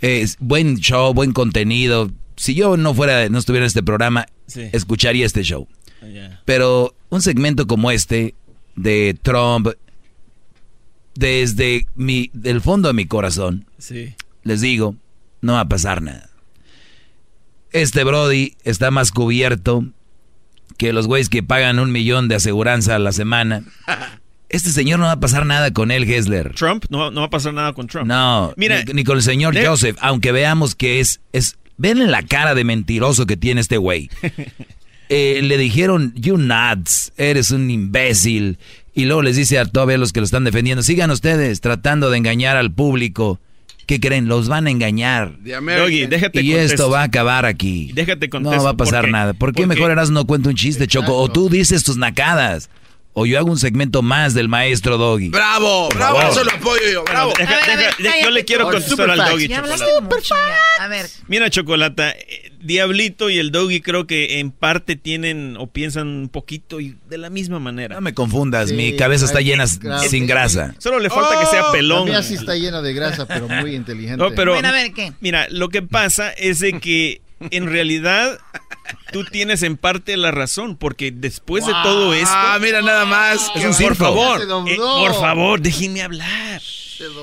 es 0.01 0.37
buen 0.39 0.77
show, 0.77 1.13
buen 1.13 1.33
contenido. 1.33 2.11
Si 2.35 2.53
yo 2.53 2.77
no 2.77 2.93
fuera, 2.93 3.27
no 3.29 3.39
estuviera 3.39 3.65
en 3.65 3.67
este 3.67 3.81
programa, 3.81 4.27
escucharía 4.47 5.25
este 5.25 5.41
show. 5.43 5.67
Pero 6.45 6.93
un 7.09 7.21
segmento 7.21 7.65
como 7.65 7.89
este 7.89 8.35
de 8.75 9.17
Trump, 9.21 9.69
desde 11.15 11.87
mi, 11.95 12.29
del 12.33 12.61
fondo 12.61 12.89
de 12.89 12.93
mi 12.93 13.05
corazón, 13.05 13.65
les 14.43 14.61
digo, 14.61 14.95
no 15.43 15.53
va 15.53 15.61
a 15.61 15.69
pasar 15.69 16.01
nada. 16.01 16.29
Este 17.71 18.03
Brody 18.03 18.55
está 18.63 18.91
más 18.91 19.11
cubierto 19.11 19.85
que 20.77 20.93
los 20.93 21.07
güeyes 21.07 21.29
que 21.29 21.43
pagan 21.43 21.79
un 21.79 21.91
millón 21.91 22.27
de 22.27 22.35
aseguranza 22.35 22.95
a 22.95 22.99
la 22.99 23.11
semana. 23.11 23.63
Este 24.49 24.69
señor 24.69 24.99
no 24.99 25.05
va 25.05 25.13
a 25.13 25.19
pasar 25.19 25.47
nada 25.47 25.73
con 25.73 25.89
él, 25.89 26.05
Gessler. 26.05 26.53
Trump, 26.53 26.85
no, 26.89 27.09
no 27.09 27.21
va 27.21 27.25
a 27.25 27.29
pasar 27.31 27.55
nada 27.55 27.73
con 27.73 27.87
Trump. 27.87 28.05
No, 28.05 28.53
Mira, 28.55 28.83
ni, 28.93 29.03
con 29.03 29.17
el 29.17 29.23
señor 29.23 29.57
Joseph, 29.59 29.97
aunque 29.99 30.31
veamos 30.31 30.75
que 30.75 30.99
es, 30.99 31.21
es... 31.31 31.57
Ven 31.77 32.11
la 32.11 32.21
cara 32.21 32.53
de 32.53 32.63
mentiroso 32.63 33.25
que 33.25 33.35
tiene 33.35 33.61
este 33.61 33.77
güey. 33.77 34.11
Eh, 35.09 35.41
le 35.43 35.57
dijeron, 35.57 36.13
you 36.15 36.37
nuts, 36.37 37.11
eres 37.17 37.51
un 37.51 37.69
imbécil. 37.69 38.57
Y 38.95 39.05
luego 39.05 39.21
les 39.21 39.35
dice 39.35 39.59
a 39.59 39.65
todos 39.65 39.99
los 39.99 40.13
que 40.13 40.21
lo 40.21 40.25
están 40.25 40.43
defendiendo, 40.43 40.81
sigan 40.81 41.11
ustedes 41.11 41.61
tratando 41.61 42.09
de 42.09 42.17
engañar 42.17 42.57
al 42.57 42.71
público. 42.71 43.39
¿Qué 43.85 43.99
creen? 43.99 44.27
Los 44.27 44.47
van 44.47 44.67
a 44.67 44.71
engañar. 44.71 45.33
y 46.33 46.51
esto 46.53 46.89
va 46.89 47.01
a 47.01 47.03
acabar 47.03 47.45
aquí. 47.45 47.91
Déjate 47.93 48.29
No 48.39 48.63
va 48.63 48.71
a 48.71 48.77
pasar 48.77 49.09
nada. 49.09 49.33
¿Por 49.33 49.53
qué 49.53 49.65
mejor 49.67 49.91
eras 49.91 50.09
no 50.09 50.25
cuento 50.25 50.49
un 50.49 50.55
chiste, 50.55 50.87
Choco? 50.87 51.15
O 51.17 51.31
tú 51.31 51.49
dices 51.49 51.83
tus 51.83 51.97
nacadas. 51.97 52.69
O 53.15 53.27
yo 53.27 53.37
hago 53.37 53.51
un 53.51 53.59
segmento 53.59 54.01
más 54.01 54.33
del 54.33 54.49
maestro 54.49 54.97
Doggy. 54.97 55.29
¡Bravo! 55.29 55.87
¡Bravo! 55.89 56.19
Eso 56.21 56.43
lo 56.43 56.51
apoyo 56.51 56.81
yo. 56.91 57.03
¡Bravo! 57.03 57.33
yo 58.23 58.31
le 58.31 58.43
quiero 58.43 58.69
contestar 58.69 59.09
al 59.09 59.17
Doggy. 59.17 59.53
A 59.53 60.87
ver. 60.87 61.07
Mira, 61.27 61.49
Chocolata, 61.51 62.09
eh, 62.09 62.51
Diablito 62.59 63.29
y 63.29 63.37
el 63.37 63.51
Doggy 63.51 63.81
creo 63.81 64.07
que 64.07 64.39
en 64.39 64.49
parte 64.51 64.95
tienen 64.95 65.57
o 65.59 65.67
piensan 65.67 66.07
un 66.07 66.29
poquito 66.29 66.79
y 66.79 66.97
de 67.07 67.17
la 67.17 67.29
misma 67.29 67.59
manera. 67.59 67.95
No 67.95 68.01
me 68.01 68.13
confundas, 68.13 68.71
mi 68.71 68.95
cabeza 68.95 69.25
está 69.25 69.41
llena 69.41 69.67
sin 69.67 70.25
grasa. 70.25 70.73
Solo 70.79 70.99
le 70.99 71.09
falta 71.09 71.39
que 71.39 71.45
sea 71.45 71.69
oh, 71.69 71.71
pelón. 71.71 72.05
La 72.05 72.19
mía 72.19 72.23
sí 72.23 72.35
está 72.35 72.55
llena 72.55 72.81
de 72.81 72.93
grasa, 72.93 73.27
pero 73.27 73.47
muy 73.47 73.75
inteligente. 73.75 74.17
No, 74.17 74.31
pero, 74.31 74.55
a 74.55 74.71
ver, 74.71 74.93
¿qué? 74.93 75.13
Mira, 75.19 75.47
lo 75.49 75.69
que 75.69 75.81
pasa 75.81 76.31
es 76.31 76.59
de 76.59 76.79
que 76.79 77.21
en 77.39 77.67
realidad 77.67 78.39
tú 79.11 79.23
tienes 79.25 79.63
en 79.63 79.77
parte 79.77 80.17
la 80.17 80.31
razón, 80.31 80.75
porque 80.77 81.11
después 81.11 81.65
de 81.65 81.73
todo 81.83 82.13
esto. 82.13 82.33
Ah, 82.33 82.57
mira 82.61 82.81
nada 82.81 83.05
más. 83.05 83.51
por 83.79 83.95
favor, 83.95 84.41
eh, 84.67 84.77
por 84.77 85.13
favor, 85.13 85.61
déjenme 85.61 86.01
hablar. 86.01 86.61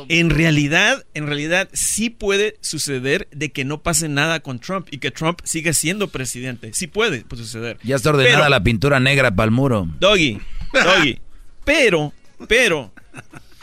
En 0.08 0.30
realidad, 0.30 1.04
en 1.14 1.26
realidad 1.26 1.68
sí 1.72 2.10
puede 2.10 2.56
suceder 2.60 3.28
de 3.30 3.50
que 3.50 3.64
no 3.64 3.82
pase 3.82 4.08
nada 4.08 4.40
con 4.40 4.58
Trump 4.58 4.88
y 4.90 4.98
que 4.98 5.10
Trump 5.10 5.40
siga 5.44 5.72
siendo 5.72 6.08
presidente. 6.08 6.70
Sí 6.74 6.86
puede 6.86 7.24
suceder. 7.34 7.78
Ya 7.82 7.96
está 7.96 8.10
ordenada 8.10 8.48
la 8.48 8.62
pintura 8.62 9.00
negra 9.00 9.34
para 9.34 9.46
el 9.46 9.50
muro. 9.52 9.88
Doggy, 9.98 10.40
Doggy. 10.72 11.20
pero, 11.64 12.12
pero, 12.48 12.92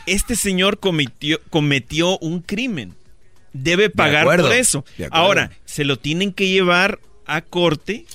este 0.06 0.34
señor 0.34 0.80
cometió, 0.80 1.40
cometió 1.50 2.18
un 2.18 2.40
crimen 2.40 2.94
debe 3.62 3.90
pagar 3.90 4.24
por 4.24 4.52
eso. 4.52 4.84
Ahora, 5.10 5.50
se 5.64 5.84
lo 5.84 5.98
tienen 5.98 6.32
que 6.32 6.48
llevar 6.48 7.00
a 7.26 7.40
corte 7.42 8.06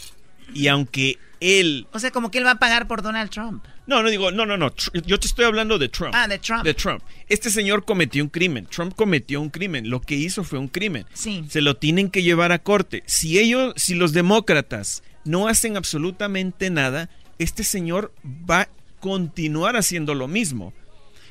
y 0.53 0.67
aunque 0.67 1.17
él... 1.39 1.87
O 1.91 1.99
sea, 1.99 2.11
como 2.11 2.31
que 2.31 2.37
él 2.37 2.45
va 2.45 2.51
a 2.51 2.59
pagar 2.59 2.87
por 2.87 3.01
Donald 3.01 3.29
Trump. 3.29 3.65
No, 3.85 4.01
no 4.01 4.09
digo, 4.09 4.31
no, 4.31 4.45
no, 4.45 4.55
no. 4.55 4.73
Yo 5.05 5.19
te 5.19 5.27
estoy 5.27 5.45
hablando 5.45 5.77
de 5.77 5.89
Trump. 5.89 6.13
Ah, 6.15 6.27
de 6.27 6.39
Trump. 6.39 6.63
De 6.63 6.73
Trump. 6.73 7.03
Este 7.27 7.49
señor 7.49 7.83
cometió 7.83 8.23
un 8.23 8.29
crimen. 8.29 8.65
Trump 8.67 8.95
cometió 8.95 9.41
un 9.41 9.49
crimen. 9.49 9.89
Lo 9.89 9.99
que 10.01 10.15
hizo 10.15 10.43
fue 10.43 10.57
un 10.57 10.69
crimen. 10.69 11.05
Sí. 11.13 11.43
Se 11.49 11.61
lo 11.61 11.75
tienen 11.75 12.09
que 12.09 12.23
llevar 12.23 12.53
a 12.53 12.59
corte. 12.59 13.03
Si 13.05 13.39
ellos, 13.39 13.73
si 13.75 13.95
los 13.95 14.13
demócratas 14.13 15.03
no 15.25 15.47
hacen 15.49 15.75
absolutamente 15.75 16.69
nada, 16.69 17.09
este 17.39 17.63
señor 17.63 18.13
va 18.49 18.61
a 18.61 18.69
continuar 19.01 19.75
haciendo 19.75 20.15
lo 20.15 20.29
mismo. 20.29 20.73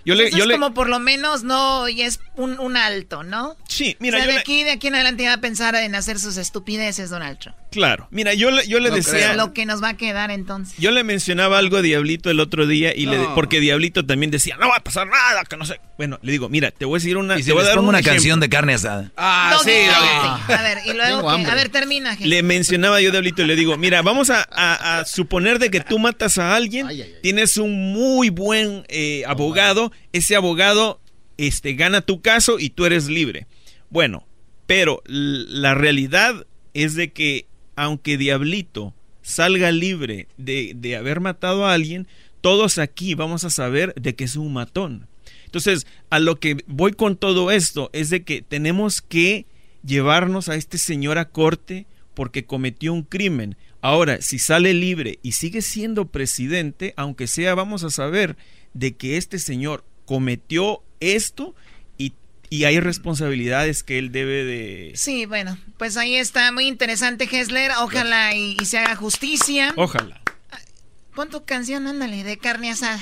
Yo 0.04 0.14
le, 0.14 0.30
yo 0.30 0.44
es 0.44 0.50
como 0.50 0.74
por 0.74 0.88
lo 0.88 0.98
menos 0.98 1.44
no, 1.44 1.88
y 1.88 2.02
es 2.02 2.20
un, 2.36 2.76
alto, 2.76 3.22
¿no? 3.22 3.56
Sí, 3.68 3.96
mira. 4.00 4.18
O 4.18 4.22
sea, 4.22 4.32
de, 4.32 4.38
aquí, 4.38 4.64
de 4.64 4.72
aquí 4.72 4.88
en 4.88 4.94
adelante 4.94 5.26
va 5.26 5.34
a 5.34 5.40
pensar 5.40 5.74
en 5.76 5.94
hacer 5.94 6.18
sus 6.18 6.36
estupideces, 6.36 7.10
Donald 7.10 7.38
Trump. 7.38 7.56
Claro. 7.70 8.06
Mira, 8.10 8.34
yo 8.34 8.50
le, 8.50 8.66
yo 8.66 8.80
le 8.80 8.90
decía. 8.90 9.34
Lo 9.34 9.52
que 9.52 9.64
nos 9.64 9.82
va 9.82 9.90
a 9.90 9.96
quedar 9.96 10.30
entonces. 10.30 10.76
Yo 10.78 10.90
le 10.90 11.04
mencionaba 11.04 11.58
algo 11.58 11.78
a 11.78 11.82
Diablito 11.82 12.30
el 12.30 12.40
otro 12.40 12.66
día, 12.66 12.94
y 12.94 13.06
le, 13.06 13.18
porque 13.34 13.60
Diablito 13.60 14.04
también 14.04 14.30
decía, 14.30 14.56
no 14.56 14.68
va 14.68 14.76
a 14.76 14.80
pasar 14.80 15.06
nada, 15.06 15.44
que 15.44 15.56
no 15.56 15.64
sé. 15.64 15.80
Bueno, 15.96 16.18
le 16.22 16.32
digo, 16.32 16.48
mira, 16.48 16.70
te 16.70 16.84
voy 16.84 16.96
a 16.96 16.98
decir 16.98 17.16
una. 17.16 17.38
Y 17.38 17.42
te 17.42 17.52
voy 17.52 17.62
a 17.62 17.68
dar 17.68 17.78
una 17.78 18.02
canción 18.02 18.40
de 18.40 18.48
carne 18.48 18.74
asada. 18.74 19.10
Ah, 19.16 19.56
sí, 19.64 19.70
A 19.70 20.62
ver, 20.62 20.78
y 20.84 20.92
luego, 20.92 21.30
a 21.30 21.54
ver, 21.54 21.68
termina. 21.68 22.10
Gente. 22.10 22.26
Le 22.26 22.42
mencionaba 22.42 23.00
yo 23.00 23.08
a 23.08 23.12
Diablito 23.12 23.42
y 23.42 23.46
le 23.46 23.56
digo, 23.56 23.76
mira, 23.78 24.02
vamos 24.02 24.30
a, 24.30 25.04
suponer 25.06 25.58
de 25.58 25.70
que 25.70 25.80
tú 25.80 25.98
matas 25.98 26.38
a 26.38 26.54
alguien, 26.54 26.88
tienes 27.22 27.56
un 27.56 27.92
muy 27.92 28.30
buen 28.30 28.84
eh, 28.88 29.24
abogado, 29.26 29.91
ese 30.12 30.36
abogado 30.36 31.00
este, 31.36 31.74
gana 31.74 32.00
tu 32.02 32.20
caso 32.20 32.58
y 32.58 32.70
tú 32.70 32.84
eres 32.84 33.08
libre. 33.08 33.46
Bueno, 33.90 34.26
pero 34.66 35.02
la 35.06 35.74
realidad 35.74 36.46
es 36.74 36.94
de 36.94 37.12
que 37.12 37.46
aunque 37.76 38.16
Diablito 38.16 38.94
salga 39.22 39.70
libre 39.70 40.28
de, 40.36 40.72
de 40.74 40.96
haber 40.96 41.20
matado 41.20 41.66
a 41.66 41.74
alguien, 41.74 42.06
todos 42.40 42.78
aquí 42.78 43.14
vamos 43.14 43.44
a 43.44 43.50
saber 43.50 43.94
de 43.94 44.14
que 44.14 44.24
es 44.24 44.36
un 44.36 44.52
matón. 44.52 45.08
Entonces, 45.44 45.86
a 46.10 46.18
lo 46.18 46.40
que 46.40 46.64
voy 46.66 46.92
con 46.92 47.16
todo 47.16 47.50
esto 47.50 47.90
es 47.92 48.10
de 48.10 48.22
que 48.24 48.42
tenemos 48.42 49.02
que 49.02 49.46
llevarnos 49.84 50.48
a 50.48 50.56
este 50.56 50.78
señor 50.78 51.18
a 51.18 51.28
corte 51.28 51.86
porque 52.14 52.44
cometió 52.44 52.92
un 52.92 53.02
crimen. 53.02 53.56
Ahora, 53.80 54.20
si 54.22 54.38
sale 54.38 54.74
libre 54.74 55.18
y 55.22 55.32
sigue 55.32 55.62
siendo 55.62 56.06
presidente, 56.06 56.94
aunque 56.96 57.26
sea, 57.26 57.54
vamos 57.54 57.84
a 57.84 57.90
saber 57.90 58.36
de 58.74 58.96
que 58.96 59.16
este 59.16 59.38
señor 59.38 59.84
cometió 60.04 60.82
esto 61.00 61.54
y, 61.98 62.14
y 62.50 62.64
hay 62.64 62.80
responsabilidades 62.80 63.82
que 63.82 63.98
él 63.98 64.12
debe 64.12 64.44
de... 64.44 64.92
Sí, 64.94 65.26
bueno, 65.26 65.58
pues 65.78 65.96
ahí 65.96 66.16
está, 66.16 66.52
muy 66.52 66.66
interesante, 66.66 67.28
Hessler. 67.30 67.72
Ojalá 67.80 68.34
y, 68.34 68.56
y 68.60 68.64
se 68.64 68.78
haga 68.78 68.96
justicia. 68.96 69.72
Ojalá. 69.76 70.20
Pon 71.14 71.28
tu 71.28 71.44
canción, 71.44 71.86
ándale, 71.86 72.24
de 72.24 72.38
carne 72.38 72.70
asada. 72.70 73.00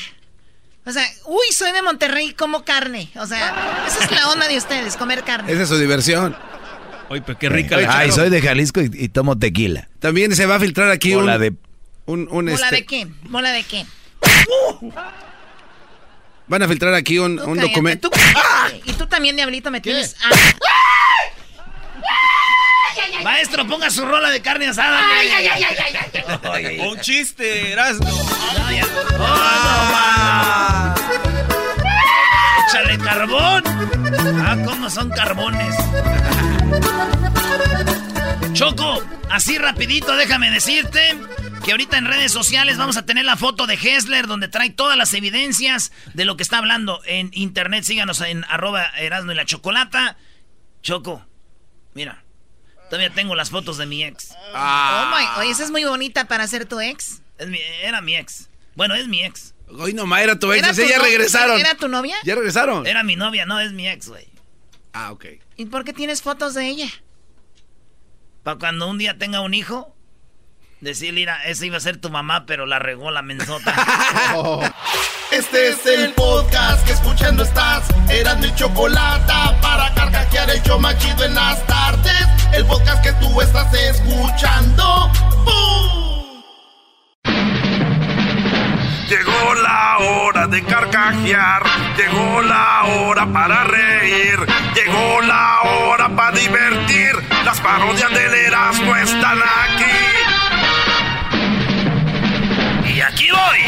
O 0.85 0.92
sea, 0.92 1.04
uy, 1.26 1.46
soy 1.52 1.72
de 1.72 1.83
Monterrey, 1.83 2.33
como 2.33 2.64
carne. 2.64 3.11
O 3.16 3.26
sea, 3.26 3.85
esa 3.87 4.04
es 4.04 4.11
la 4.11 4.28
onda 4.30 4.48
de 4.48 4.56
ustedes, 4.56 4.96
comer 4.96 5.22
carne. 5.22 5.52
Esa 5.52 5.62
es 5.62 5.68
su 5.68 5.78
diversión. 5.78 6.35
Oye, 7.09 7.22
pero 7.22 7.38
qué 7.38 7.48
rica 7.48 7.76
la 7.76 7.98
Ay, 7.98 8.12
soy 8.12 8.30
de 8.30 8.40
Jalisco 8.40 8.80
y, 8.80 9.09
tomo 9.09 9.38
tequila. 9.38 9.88
También 9.98 10.35
se 10.35 10.46
va 10.46 10.56
a 10.56 10.61
filtrar 10.61 10.90
aquí 10.90 11.14
Mola 11.14 11.37
un... 11.37 11.40
de... 11.40 11.54
Un, 12.06 12.28
un 12.30 12.44
¿Mola 12.46 12.54
este- 12.54 12.76
de 12.76 12.87
qué? 12.87 13.06
¿Mola 13.24 13.50
de 13.52 13.62
qué? 13.64 13.85
Van 16.50 16.62
a 16.64 16.66
filtrar 16.66 16.92
aquí 16.94 17.16
un, 17.16 17.38
un 17.38 17.58
documento. 17.58 18.10
Y 18.85 18.92
tú 18.94 19.06
también, 19.06 19.37
Diablito, 19.37 19.70
me 19.70 19.81
tienes... 19.81 20.16
Maestro, 23.22 23.68
ponga 23.68 23.88
su 23.88 24.04
rola 24.04 24.31
de 24.31 24.42
carne 24.42 24.66
asada. 24.66 24.98
Ay, 25.12 25.29
ay, 25.29 25.46
ay, 25.46 25.62
ay, 25.62 26.56
ay, 26.66 26.81
Un 26.88 26.98
chiste, 26.98 27.70
Erasmo. 27.70 28.08
¡Oh, 29.20 30.94
¡Échale 32.68 32.98
carbón! 32.98 33.62
Ah, 34.44 34.56
¿cómo 34.66 34.90
son 34.90 35.08
carbones? 35.10 35.77
Choco, 38.54 39.04
Así 39.31 39.56
rapidito, 39.58 40.16
déjame 40.16 40.50
decirte 40.50 41.16
que 41.65 41.73
ahorita 41.73 41.98
en 41.98 42.06
redes 42.06 42.33
sociales 42.33 42.79
vamos 42.79 42.96
a 42.96 43.04
tener 43.06 43.25
la 43.25 43.37
foto 43.37 43.67
de 43.67 43.75
Hessler 43.75 44.27
donde 44.27 44.48
trae 44.48 44.71
todas 44.71 44.96
las 44.96 45.13
evidencias 45.15 45.92
de 46.15 46.25
lo 46.25 46.37
que 46.37 46.42
está 46.42 46.58
hablando 46.58 47.00
en 47.04 47.31
internet. 47.33 47.85
Síganos 47.85 48.21
en 48.23 48.44
arroba 48.44 48.87
Erasmo 48.98 49.33
y 49.33 49.35
la 49.35 49.44
Chocolata. 49.44 50.17
Choco, 50.83 51.27
mira, 51.94 52.25
todavía 52.88 53.11
tengo 53.11 53.35
las 53.35 53.50
fotos 53.50 53.77
de 53.77 53.87
mi 53.87 54.02
ex. 54.04 54.31
Oh 54.54 55.11
my, 55.15 55.40
oye, 55.40 55.50
esa 55.50 55.65
es 55.65 55.71
muy 55.71 55.85
bonita 55.85 56.27
para 56.27 56.46
ser 56.46 56.67
tu 56.67 56.81
ex. 56.81 57.21
era 57.83 58.00
mi 58.00 58.17
ex. 58.17 58.48
Bueno, 58.75 58.94
es 58.94 59.08
mi 59.08 59.23
ex. 59.23 59.54
Hoy 59.69 59.92
nomás 59.92 60.23
era 60.23 60.38
tu 60.38 60.50
ex, 60.52 60.58
¿Era 60.63 60.71
así 60.71 60.83
tu 60.83 60.88
ya 60.88 60.98
no- 60.98 61.04
regresaron. 61.04 61.61
¿Era 61.61 61.75
tu 61.75 61.88
novia? 61.88 62.17
¿Ya 62.25 62.35
regresaron? 62.35 62.87
Era 62.87 63.02
mi 63.04 63.17
novia, 63.17 63.44
no 63.46 63.61
es 63.61 63.73
mi 63.73 63.88
ex, 63.88 64.08
güey. 64.08 64.27
Ah, 64.92 65.13
ok. 65.13 65.27
¿Y 65.56 65.67
por 65.67 65.85
qué 65.85 65.92
tienes 65.92 66.23
fotos 66.23 66.54
de 66.54 66.67
ella? 66.69 66.88
Para 68.42 68.58
cuando 68.58 68.88
un 68.88 68.98
día 68.98 69.19
tenga 69.19 69.40
un 69.42 69.54
hijo, 69.54 69.94
decirle, 70.81 71.20
mira, 71.20 71.42
esa 71.44 71.66
iba 71.66 71.76
a 71.76 71.81
ser 71.81 71.98
tu 71.98 72.10
mamá, 72.10 72.46
pero 72.46 72.66
la 72.66 72.78
regó 72.78 73.10
la 73.10 73.22
mensota. 73.22 73.74
Este 75.31 75.68
es 75.68 75.87
el 75.87 76.12
podcast 76.14 76.85
que 76.85 76.92
escuchando 76.92 77.44
estás. 77.44 77.85
Eran 78.08 78.40
mi 78.40 78.52
chocolate 78.56 79.33
para 79.62 79.94
carcajear 79.94 80.50
el 80.50 80.60
show 80.62 80.81
machido 80.81 81.24
en 81.24 81.37
las 81.37 81.64
tardes. 81.68 82.26
El 82.52 82.66
podcast 82.66 83.00
que 83.00 83.12
tú 83.12 83.40
estás 83.40 83.72
escuchando. 83.72 85.08
¡Bum! 85.44 86.42
Llegó 89.08 89.54
la 89.62 89.98
hora 89.98 90.46
de 90.48 90.64
carcajear, 90.64 91.62
llegó 91.96 92.42
la 92.42 92.85
hora 92.87 93.33
para 93.33 93.64
reír, 93.64 94.38
llegó 94.74 95.20
la 95.22 95.60
hora 95.62 96.08
para 96.08 96.37
divertir. 96.37 97.12
Las 97.44 97.60
parodias 97.60 98.10
del 98.12 98.35
Erasmo 98.35 98.96
están 98.96 99.38
aquí. 99.38 100.19
Aquí 103.07 103.29
voy. 103.31 103.59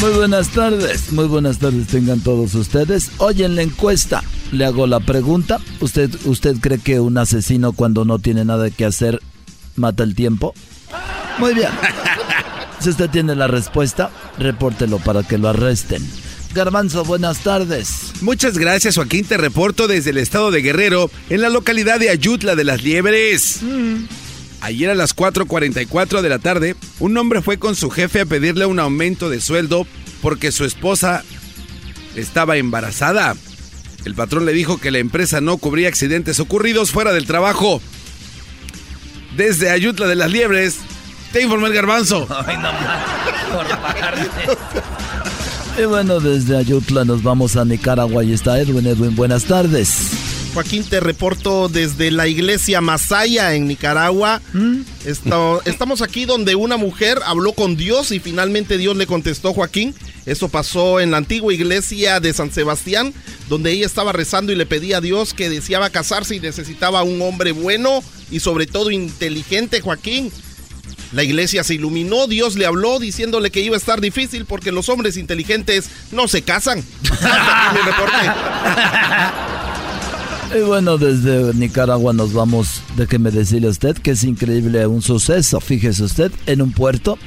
Muy 0.00 0.10
buenas 0.10 0.48
tardes, 0.50 1.12
muy 1.12 1.26
buenas 1.26 1.58
tardes 1.58 1.86
tengan 1.86 2.20
todos 2.20 2.54
ustedes. 2.54 3.10
Hoy 3.18 3.42
en 3.42 3.56
la 3.56 3.62
encuesta 3.62 4.22
le 4.52 4.66
hago 4.66 4.86
la 4.86 5.00
pregunta. 5.00 5.58
¿Usted, 5.80 6.10
¿Usted 6.26 6.56
cree 6.60 6.78
que 6.78 7.00
un 7.00 7.16
asesino 7.16 7.72
cuando 7.72 8.04
no 8.04 8.18
tiene 8.18 8.44
nada 8.44 8.70
que 8.70 8.84
hacer 8.84 9.20
mata 9.74 10.02
el 10.02 10.14
tiempo? 10.14 10.52
Muy 11.38 11.54
bien. 11.54 11.70
Si 12.78 12.90
usted 12.90 13.08
tiene 13.08 13.34
la 13.34 13.46
respuesta, 13.46 14.10
repórtelo 14.38 14.98
para 14.98 15.22
que 15.22 15.38
lo 15.38 15.48
arresten. 15.48 16.06
Garbanzo, 16.54 17.04
buenas 17.04 17.40
tardes. 17.40 18.12
Muchas 18.20 18.58
gracias, 18.58 18.96
Joaquín. 18.96 19.24
Te 19.24 19.36
reporto 19.36 19.88
desde 19.88 20.10
el 20.10 20.18
estado 20.18 20.50
de 20.50 20.62
Guerrero, 20.62 21.10
en 21.28 21.42
la 21.42 21.50
localidad 21.50 22.00
de 22.00 22.10
Ayutla 22.10 22.54
de 22.56 22.64
las 22.64 22.82
Liebres. 22.82 23.60
Ayer 24.60 24.90
a 24.90 24.94
las 24.94 25.14
4.44 25.14 26.22
de 26.22 26.28
la 26.28 26.38
tarde, 26.38 26.76
un 26.98 27.16
hombre 27.16 27.42
fue 27.42 27.58
con 27.58 27.76
su 27.76 27.90
jefe 27.90 28.22
a 28.22 28.26
pedirle 28.26 28.66
un 28.66 28.78
aumento 28.78 29.28
de 29.28 29.40
sueldo 29.40 29.86
porque 30.22 30.50
su 30.50 30.64
esposa 30.64 31.24
estaba 32.14 32.56
embarazada. 32.56 33.36
El 34.04 34.14
patrón 34.14 34.46
le 34.46 34.52
dijo 34.52 34.78
que 34.78 34.90
la 34.90 34.98
empresa 34.98 35.40
no 35.40 35.58
cubría 35.58 35.88
accidentes 35.88 36.40
ocurridos 36.40 36.90
fuera 36.90 37.12
del 37.12 37.26
trabajo. 37.26 37.82
Desde 39.36 39.70
Ayutla 39.70 40.06
de 40.06 40.14
las 40.14 40.30
Liebres, 40.30 40.76
te 41.32 41.42
informó 41.42 41.66
el 41.66 41.74
garbanzo. 41.74 42.26
Ay, 42.46 42.56
no 42.56 42.70
por. 43.52 43.66
Y 45.78 45.84
bueno, 45.84 46.20
desde 46.20 46.56
Ayutla 46.56 47.04
nos 47.04 47.22
vamos 47.22 47.56
a 47.56 47.64
Nicaragua 47.64 48.24
y 48.24 48.32
está 48.32 48.58
Edwin. 48.58 48.86
Edwin, 48.86 49.14
buenas 49.14 49.44
tardes. 49.44 50.10
Joaquín, 50.54 50.84
te 50.84 51.00
reporto 51.00 51.68
desde 51.68 52.10
la 52.10 52.28
iglesia 52.28 52.80
Masaya 52.80 53.54
en 53.54 53.66
Nicaragua. 53.68 54.40
Esto- 55.04 55.60
estamos 55.66 56.00
aquí 56.00 56.24
donde 56.24 56.54
una 56.54 56.78
mujer 56.78 57.18
habló 57.26 57.52
con 57.52 57.76
Dios 57.76 58.10
y 58.10 58.20
finalmente 58.20 58.78
Dios 58.78 58.96
le 58.96 59.06
contestó, 59.06 59.52
Joaquín. 59.52 59.94
Eso 60.24 60.48
pasó 60.48 60.98
en 60.98 61.10
la 61.10 61.18
antigua 61.18 61.52
iglesia 61.52 62.20
de 62.20 62.32
San 62.32 62.50
Sebastián, 62.50 63.12
donde 63.50 63.70
ella 63.72 63.84
estaba 63.84 64.12
rezando 64.12 64.50
y 64.50 64.56
le 64.56 64.64
pedía 64.64 64.96
a 64.96 65.00
Dios 65.02 65.34
que 65.34 65.50
deseaba 65.50 65.90
casarse 65.90 66.34
y 66.34 66.40
necesitaba 66.40 67.02
un 67.02 67.20
hombre 67.20 67.52
bueno 67.52 68.02
y 68.30 68.40
sobre 68.40 68.66
todo 68.66 68.90
inteligente, 68.90 69.82
Joaquín. 69.82 70.32
La 71.12 71.22
iglesia 71.22 71.64
se 71.64 71.74
iluminó, 71.74 72.26
Dios 72.26 72.56
le 72.56 72.66
habló 72.66 72.98
diciéndole 72.98 73.50
que 73.50 73.60
iba 73.60 73.76
a 73.76 73.78
estar 73.78 74.00
difícil 74.00 74.44
porque 74.44 74.72
los 74.72 74.88
hombres 74.88 75.16
inteligentes 75.16 75.88
no 76.12 76.28
se 76.28 76.42
casan. 76.42 76.84
Y 80.54 80.60
bueno, 80.60 80.96
desde 80.96 81.52
Nicaragua 81.54 82.12
nos 82.12 82.32
vamos, 82.32 82.80
déjeme 82.96 83.30
decirle 83.30 83.66
a 83.66 83.70
usted 83.70 83.96
que 83.96 84.12
es 84.12 84.22
increíble 84.22 84.86
un 84.86 85.02
suceso. 85.02 85.60
Fíjese 85.60 86.04
usted, 86.04 86.30
en 86.46 86.62
un 86.62 86.72
puerto, 86.72 87.18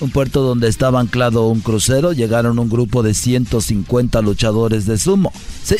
un 0.00 0.10
puerto 0.10 0.42
donde 0.42 0.68
estaba 0.68 1.00
anclado 1.00 1.48
un 1.48 1.60
crucero, 1.60 2.12
llegaron 2.12 2.58
un 2.58 2.68
grupo 2.68 3.02
de 3.02 3.14
150 3.14 4.20
luchadores 4.20 4.86
de 4.86 4.98
sumo. 4.98 5.32
Sí, 5.64 5.76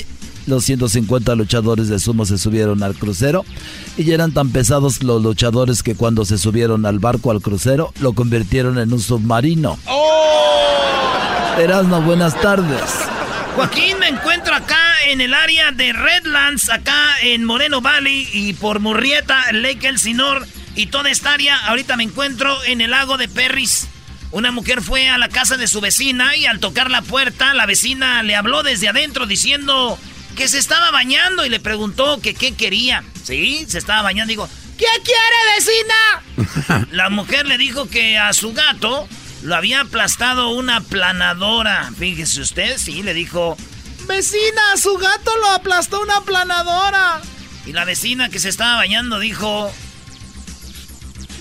los 0.47 0.64
150 0.64 1.34
luchadores 1.34 1.88
de 1.88 1.99
sumo 1.99 2.24
se 2.24 2.38
subieron 2.38 2.82
al 2.82 2.94
crucero 2.94 3.44
y 3.97 4.11
eran 4.11 4.32
tan 4.32 4.51
pesados 4.51 5.03
los 5.03 5.22
luchadores 5.22 5.82
que 5.82 5.94
cuando 5.94 6.24
se 6.24 6.38
subieron 6.38 6.86
al 6.86 6.99
barco 6.99 7.30
al 7.30 7.40
crucero 7.40 7.92
lo 8.01 8.12
convirtieron 8.12 8.78
en 8.78 8.92
un 8.92 9.01
submarino. 9.01 9.78
Erasmo, 11.59 12.03
buenas 12.03 12.38
tardes. 12.40 12.82
Joaquín, 13.57 13.99
me 13.99 14.09
encuentro 14.09 14.55
acá 14.55 15.03
en 15.09 15.22
el 15.22 15.32
área 15.32 15.72
de 15.72 15.94
Redlands, 15.94 16.68
acá 16.68 17.18
en 17.22 17.44
Moreno 17.44 17.80
Valley 17.80 18.28
y 18.32 18.53
por 18.53 18.80
Murrieta, 18.80 19.51
Lake 19.53 19.88
Elsinore 19.88 20.44
y 20.74 20.86
toda 20.86 21.11
esta 21.11 21.32
área. 21.32 21.57
Ahorita 21.66 21.97
me 21.97 22.05
encuentro 22.05 22.62
en 22.64 22.82
el 22.82 22.90
lago 22.90 23.16
de 23.16 23.28
Perris. 23.28 23.88
Una 24.32 24.51
mujer 24.51 24.82
fue 24.82 25.09
a 25.09 25.16
la 25.16 25.30
casa 25.30 25.57
de 25.57 25.66
su 25.68 25.80
vecina 25.80 26.36
y 26.36 26.44
al 26.44 26.61
tocar 26.61 26.90
la 26.90 27.01
puerta, 27.01 27.55
la 27.55 27.64
vecina 27.64 28.22
le 28.22 28.36
habló 28.36 28.62
desde 28.62 28.88
adentro 28.88 29.24
diciendo 29.24 29.99
que 30.37 30.47
se 30.49 30.59
estaba 30.59 30.93
bañando 30.93 31.45
y 31.45 31.49
le 31.49 31.59
preguntó 31.59 32.20
que 32.20 32.34
qué 32.34 32.55
quería. 32.55 33.03
Sí, 33.24 33.66
se 33.68 33.78
estaba 33.78 34.03
bañando. 34.03 34.30
Digo, 34.30 34.49
¿qué 34.78 34.87
quiere, 35.03 35.37
vecina? 35.57 36.87
La 36.93 37.11
mujer 37.11 37.47
le 37.47 37.59
dijo 37.59 37.89
que 37.89 38.18
a 38.18 38.32
su 38.32 38.53
gato 38.53 39.09
lo 39.43 39.57
había 39.57 39.80
aplastado 39.80 40.51
una 40.51 40.82
planadora. 40.82 41.91
Fíjese 41.99 42.43
usted, 42.43 42.78
sí, 42.78 43.03
le 43.03 43.14
dijo. 43.14 43.57
Vecina, 44.07 44.76
su 44.76 44.97
gato 44.99 45.37
lo 45.39 45.51
aplastó 45.51 46.01
una 46.01 46.20
planadora. 46.20 47.20
Y 47.64 47.72
la 47.72 47.84
vecina 47.84 48.28
que 48.28 48.39
se 48.39 48.51
estaba 48.51 48.76
bañando 48.76 49.18
dijo. 49.18 49.72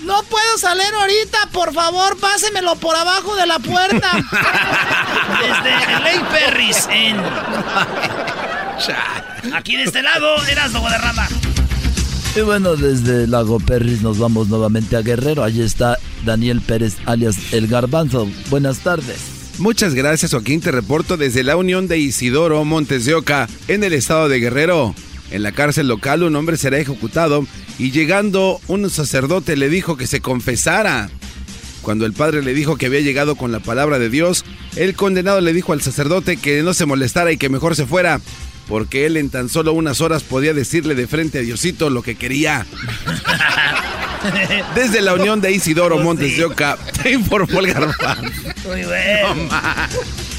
No 0.02 0.22
puedo 0.24 0.58
salir 0.58 0.92
ahorita, 0.94 1.48
por 1.52 1.74
favor, 1.74 2.16
pásemelo 2.18 2.76
por 2.76 2.96
abajo 2.96 3.34
de 3.36 3.46
la 3.46 3.58
puerta. 3.58 4.12
Desde 5.42 6.00
Lake 6.00 6.24
Perris 6.30 6.86
en. 6.90 7.16
Aquí 9.54 9.76
de 9.76 9.84
este 9.84 10.02
lado, 10.02 10.44
Erasmo 10.46 10.80
Guadarrama. 10.80 11.28
Y 12.36 12.40
bueno, 12.40 12.76
desde 12.76 13.26
Lago 13.26 13.58
Perris 13.58 14.02
nos 14.02 14.18
vamos 14.18 14.48
nuevamente 14.48 14.96
a 14.96 15.00
Guerrero. 15.00 15.42
Allí 15.42 15.62
está 15.62 15.98
Daniel 16.24 16.60
Pérez, 16.60 16.96
alias 17.06 17.54
El 17.54 17.66
Garbanzo. 17.68 18.28
Buenas 18.50 18.80
tardes. 18.80 19.16
Muchas 19.58 19.94
gracias, 19.94 20.32
Joaquín. 20.32 20.60
Te 20.60 20.70
reporto 20.70 21.16
desde 21.16 21.42
la 21.42 21.56
Unión 21.56 21.88
de 21.88 21.98
Isidoro 21.98 22.62
Montes 22.64 23.06
de 23.06 23.14
Oca, 23.14 23.48
en 23.68 23.82
el 23.82 23.94
estado 23.94 24.28
de 24.28 24.40
Guerrero. 24.40 24.94
En 25.30 25.42
la 25.42 25.52
cárcel 25.52 25.88
local, 25.88 26.22
un 26.22 26.36
hombre 26.36 26.58
será 26.58 26.78
ejecutado 26.78 27.46
y 27.78 27.90
llegando 27.90 28.60
un 28.68 28.88
sacerdote 28.90 29.56
le 29.56 29.70
dijo 29.70 29.96
que 29.96 30.06
se 30.06 30.20
confesara. 30.20 31.08
Cuando 31.80 32.04
el 32.04 32.12
padre 32.12 32.42
le 32.42 32.52
dijo 32.52 32.76
que 32.76 32.86
había 32.86 33.00
llegado 33.00 33.36
con 33.36 33.52
la 33.52 33.60
palabra 33.60 33.98
de 33.98 34.10
Dios, 34.10 34.44
el 34.76 34.94
condenado 34.94 35.40
le 35.40 35.54
dijo 35.54 35.72
al 35.72 35.80
sacerdote 35.80 36.36
que 36.36 36.62
no 36.62 36.74
se 36.74 36.84
molestara 36.84 37.32
y 37.32 37.38
que 37.38 37.48
mejor 37.48 37.76
se 37.76 37.86
fuera, 37.86 38.20
porque 38.68 39.06
él 39.06 39.16
en 39.16 39.30
tan 39.30 39.48
solo 39.48 39.72
unas 39.72 40.00
horas 40.00 40.22
podía 40.22 40.54
decirle 40.54 40.94
de 40.94 41.06
frente 41.06 41.38
a 41.38 41.42
Diosito 41.42 41.90
lo 41.90 42.02
que 42.02 42.16
quería. 42.16 42.66
Desde 44.74 45.02
la 45.02 45.14
Unión 45.14 45.40
de 45.40 45.52
Isidoro 45.52 45.98
Montes 45.98 46.36
de 46.36 46.44
Oca, 46.44 46.76
te 47.02 47.12
informó 47.12 47.60
el 47.60 47.72
garbanzo. 47.72 48.02
Muy 48.66 48.82
bueno. 48.84 49.48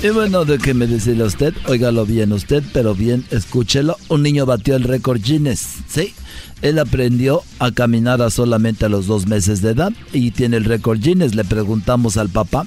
Y 0.04 0.10
bueno, 0.10 0.46
de 0.46 0.60
que 0.60 0.74
me 0.74 0.86
decirle 0.86 1.24
a 1.24 1.28
usted, 1.28 1.56
óigalo 1.66 2.06
bien 2.06 2.32
usted, 2.32 2.64
pero 2.74 2.94
bien, 2.94 3.26
escúchelo. 3.32 3.98
Un 4.10 4.24
niño 4.24 4.46
batió 4.46 4.76
el 4.76 4.84
récord 4.84 5.22
Guinness, 5.22 5.78
¿sí? 5.88 6.14
Él 6.62 6.80
aprendió 6.80 7.44
a 7.60 7.72
caminar 7.72 8.22
a 8.22 8.30
solamente 8.30 8.86
a 8.86 8.90
los 8.90 9.08
dos 9.08 9.28
meses 9.28 9.62
de 9.62 9.72
edad 9.72 9.94
y 10.14 10.32
tiene 10.32 10.58
el 10.58 10.66
récord 10.66 11.00
Guinness. 11.00 11.34
Le 11.34 11.46
preguntamos 11.46 12.18
al 12.18 12.30
papá 12.30 12.66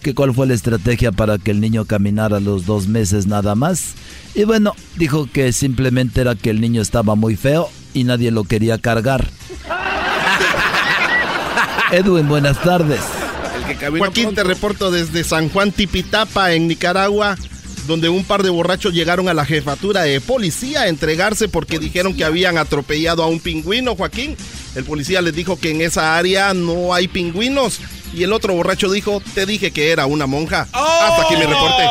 que 0.00 0.14
cuál 0.14 0.34
fue 0.34 0.46
la 0.46 0.54
estrategia 0.54 1.12
para 1.12 1.38
que 1.38 1.50
el 1.50 1.60
niño 1.60 1.84
caminara 1.84 2.40
los 2.40 2.66
dos 2.66 2.88
meses 2.88 3.26
nada 3.26 3.54
más. 3.54 3.94
Y 4.34 4.44
bueno, 4.44 4.74
dijo 4.96 5.28
que 5.32 5.52
simplemente 5.52 6.20
era 6.20 6.34
que 6.34 6.50
el 6.50 6.60
niño 6.60 6.82
estaba 6.82 7.14
muy 7.14 7.36
feo 7.36 7.68
y 7.94 8.04
nadie 8.04 8.30
lo 8.30 8.44
quería 8.44 8.78
cargar. 8.78 9.28
Edwin, 11.92 12.28
buenas 12.28 12.60
tardes. 12.62 13.00
Joaquín, 13.98 14.34
te 14.34 14.44
reporto 14.44 14.90
desde 14.90 15.24
San 15.24 15.48
Juan 15.48 15.72
Tipitapa, 15.72 16.52
en 16.52 16.68
Nicaragua. 16.68 17.36
donde 17.86 18.08
un 18.08 18.24
par 18.24 18.42
de 18.42 18.50
borrachos 18.50 18.92
llegaron 18.92 19.28
a 19.28 19.34
la 19.34 19.44
jefatura 19.44 20.02
de 20.02 20.20
policía 20.20 20.82
a 20.82 20.88
entregarse 20.88 21.48
porque 21.48 21.78
dijeron 21.78 22.14
que 22.14 22.24
habían 22.24 22.56
atropellado 22.56 23.22
a 23.22 23.26
un 23.26 23.40
pingüino, 23.40 23.96
Joaquín. 23.96 24.36
El 24.76 24.84
policía 24.84 25.20
les 25.22 25.34
dijo 25.34 25.58
que 25.58 25.70
en 25.70 25.80
esa 25.80 26.16
área 26.16 26.54
no 26.54 26.94
hay 26.94 27.08
pingüinos. 27.08 27.80
Y 28.12 28.24
el 28.24 28.32
otro 28.32 28.54
borracho 28.54 28.90
dijo, 28.90 29.22
te 29.34 29.46
dije 29.46 29.70
que 29.70 29.90
era 29.90 30.06
una 30.06 30.26
monja. 30.26 30.66
Hasta 30.72 31.22
aquí 31.22 31.36
mi 31.36 31.44
reporte. 31.44 31.84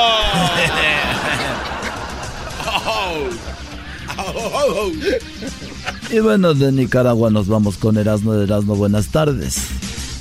Y 6.11 6.19
bueno, 6.19 6.53
de 6.53 6.71
Nicaragua 6.71 7.29
nos 7.29 7.47
vamos 7.47 7.77
con 7.77 7.97
Erasmo 7.97 8.33
de 8.33 8.45
Erasmo. 8.45 8.75
Buenas 8.75 9.09
tardes. 9.09 9.59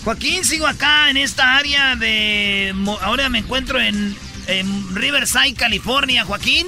Joaquín, 0.05 0.45
sigo 0.45 0.67
acá 0.67 1.11
en 1.11 1.17
esta 1.17 1.57
área 1.57 1.97
de... 1.97 2.75
Ahora 3.03 3.29
me 3.29 3.39
encuentro 3.39 3.81
en, 3.81 4.17
en 4.47 4.95
Riverside, 4.95 5.55
California, 5.55 6.25
Joaquín. 6.25 6.67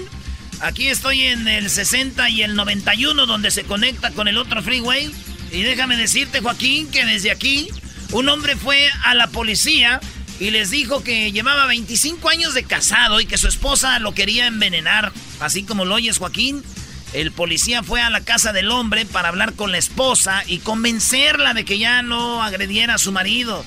Aquí 0.61 0.89
estoy 0.89 1.23
en 1.23 1.47
el 1.49 1.71
60 1.71 2.29
y 2.31 2.43
el 2.43 2.57
91 2.57 3.27
donde 3.27 3.51
se 3.51 3.65
conecta 3.65 4.11
con 4.11 4.29
el 4.29 4.39
otro 4.39 4.63
freeway. 4.63 5.11
Y 5.53 5.63
déjame 5.63 5.97
decirte, 5.97 6.41
Joaquín, 6.41 6.91
que 6.91 7.05
desde 7.05 7.31
aquí 7.31 7.69
un 8.13 8.29
hombre 8.29 8.57
fue 8.57 8.89
a 9.05 9.15
la 9.15 9.29
policía 9.29 10.01
y 10.41 10.51
les 10.51 10.71
dijo 10.71 11.05
que 11.05 11.33
llevaba 11.33 11.67
25 11.67 12.29
años 12.29 12.55
de 12.55 12.65
casado 12.65 13.21
y 13.21 13.27
que 13.27 13.39
su 13.39 13.47
esposa 13.47 13.99
lo 13.99 14.15
quería 14.15 14.47
envenenar. 14.47 15.13
Así 15.39 15.63
como 15.63 15.85
lo 15.85 15.95
oyes, 15.95 16.19
Joaquín. 16.19 16.65
El 17.13 17.33
policía 17.33 17.83
fue 17.83 18.01
a 18.01 18.11
la 18.11 18.21
casa 18.21 18.53
del 18.53 18.71
hombre 18.71 19.05
para 19.05 19.29
hablar 19.29 19.55
con 19.55 19.73
la 19.73 19.79
esposa 19.79 20.45
y 20.47 20.59
convencerla 20.59 21.55
de 21.55 21.65
que 21.65 21.79
ya 21.79 22.03
no 22.03 22.43
agrediera 22.43 22.95
a 22.95 22.99
su 22.99 23.11
marido. 23.11 23.65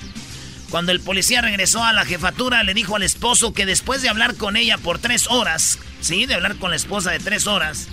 Cuando 0.69 0.91
el 0.91 1.01
policía 1.01 1.41
regresó 1.41 1.83
a 1.83 1.93
la 1.93 2.05
jefatura, 2.05 2.63
le 2.63 2.73
dijo 2.73 2.95
al 2.95 3.03
esposo 3.03 3.53
que 3.53 3.65
después 3.65 4.01
de 4.01 4.09
hablar 4.09 4.35
con 4.35 4.55
ella 4.55 4.77
por 4.77 4.97
tres 4.97 5.27
horas, 5.29 5.77
sí, 6.01 6.25
de 6.25 6.33
hablar 6.35 6.55
con 6.55 6.71
la 6.71 6.77
esposa 6.77 7.11
de 7.11 7.19
tres 7.19 7.45
horas, 7.45 7.89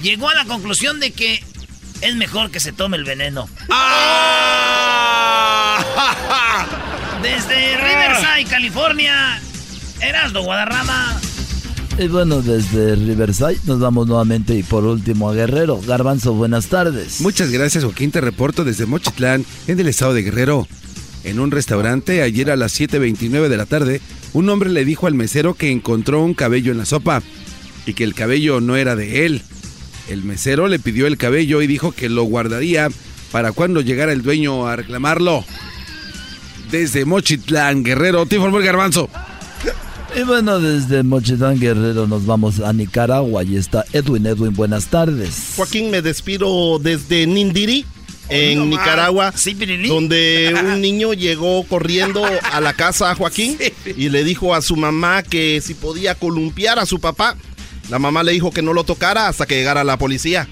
llegó 0.00 0.30
a 0.30 0.34
la 0.34 0.44
conclusión 0.44 1.00
de 1.00 1.10
que 1.10 1.44
es 2.00 2.14
mejor 2.14 2.50
que 2.50 2.60
se 2.60 2.72
tome 2.72 2.96
el 2.96 3.04
veneno. 3.04 3.48
Desde 7.22 7.76
Riverside, 7.76 8.44
California, 8.50 9.40
Erasdo 10.00 10.42
Guadarrama. 10.42 11.20
Y 11.96 12.08
bueno, 12.08 12.42
desde 12.42 12.96
Riverside 12.96 13.58
nos 13.66 13.78
vamos 13.78 14.08
nuevamente 14.08 14.54
y 14.56 14.64
por 14.64 14.84
último 14.84 15.30
a 15.30 15.34
Guerrero. 15.34 15.80
Garbanzo, 15.80 16.34
buenas 16.34 16.66
tardes. 16.66 17.20
Muchas 17.20 17.50
gracias, 17.50 17.84
Joaquín. 17.84 18.10
Te 18.10 18.20
reporto 18.20 18.64
desde 18.64 18.84
Mochitlán, 18.84 19.44
en 19.68 19.78
el 19.78 19.86
estado 19.86 20.12
de 20.12 20.22
Guerrero. 20.22 20.66
En 21.22 21.38
un 21.38 21.52
restaurante, 21.52 22.22
ayer 22.22 22.50
a 22.50 22.56
las 22.56 22.78
7.29 22.78 23.48
de 23.48 23.56
la 23.56 23.66
tarde, 23.66 24.00
un 24.32 24.48
hombre 24.48 24.70
le 24.70 24.84
dijo 24.84 25.06
al 25.06 25.14
mesero 25.14 25.54
que 25.54 25.70
encontró 25.70 26.22
un 26.22 26.34
cabello 26.34 26.72
en 26.72 26.78
la 26.78 26.84
sopa 26.84 27.22
y 27.86 27.94
que 27.94 28.04
el 28.04 28.14
cabello 28.14 28.60
no 28.60 28.76
era 28.76 28.96
de 28.96 29.24
él. 29.24 29.42
El 30.08 30.24
mesero 30.24 30.66
le 30.66 30.80
pidió 30.80 31.06
el 31.06 31.16
cabello 31.16 31.62
y 31.62 31.68
dijo 31.68 31.92
que 31.92 32.08
lo 32.08 32.24
guardaría 32.24 32.88
para 33.34 33.50
cuando 33.50 33.80
llegara 33.80 34.12
el 34.12 34.22
dueño 34.22 34.68
a 34.68 34.76
reclamarlo. 34.76 35.44
Desde 36.70 37.04
Mochitlán, 37.04 37.82
Guerrero, 37.82 38.26
te 38.26 38.36
informó 38.36 38.58
el 38.58 38.64
garbanzo. 38.64 39.10
Y 40.16 40.22
bueno, 40.22 40.60
desde 40.60 41.02
Mochitlán 41.02 41.58
Guerrero 41.58 42.06
nos 42.06 42.26
vamos 42.26 42.60
a 42.60 42.72
Nicaragua 42.72 43.42
y 43.42 43.56
está 43.56 43.84
Edwin. 43.92 44.26
Edwin, 44.26 44.54
buenas 44.54 44.86
tardes. 44.86 45.54
Joaquín, 45.56 45.90
me 45.90 46.00
despido 46.00 46.78
desde 46.78 47.26
Nindiri, 47.26 47.84
en 48.28 48.70
Nicaragua, 48.70 49.34
donde 49.88 50.54
un 50.64 50.80
niño 50.80 51.12
llegó 51.12 51.64
corriendo 51.64 52.22
a 52.52 52.60
la 52.60 52.74
casa 52.74 53.10
a 53.10 53.16
Joaquín 53.16 53.58
y 53.84 54.10
le 54.10 54.22
dijo 54.22 54.54
a 54.54 54.62
su 54.62 54.76
mamá 54.76 55.24
que 55.24 55.60
si 55.60 55.74
podía 55.74 56.14
columpiar 56.14 56.78
a 56.78 56.86
su 56.86 57.00
papá. 57.00 57.36
La 57.90 57.98
mamá 57.98 58.22
le 58.22 58.30
dijo 58.30 58.52
que 58.52 58.62
no 58.62 58.72
lo 58.72 58.84
tocara 58.84 59.26
hasta 59.26 59.44
que 59.44 59.56
llegara 59.56 59.82
la 59.82 59.98
policía, 59.98 60.46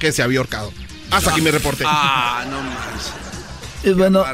que 0.00 0.10
se 0.10 0.20
había 0.20 0.40
ahorcado. 0.40 0.72
Hasta 1.14 1.30
aquí 1.30 1.40
me 1.40 1.50
reporté. 1.50 1.84
Ah, 1.86 2.44
no 2.50 3.88
Y 3.88 3.94
bueno, 3.94 4.24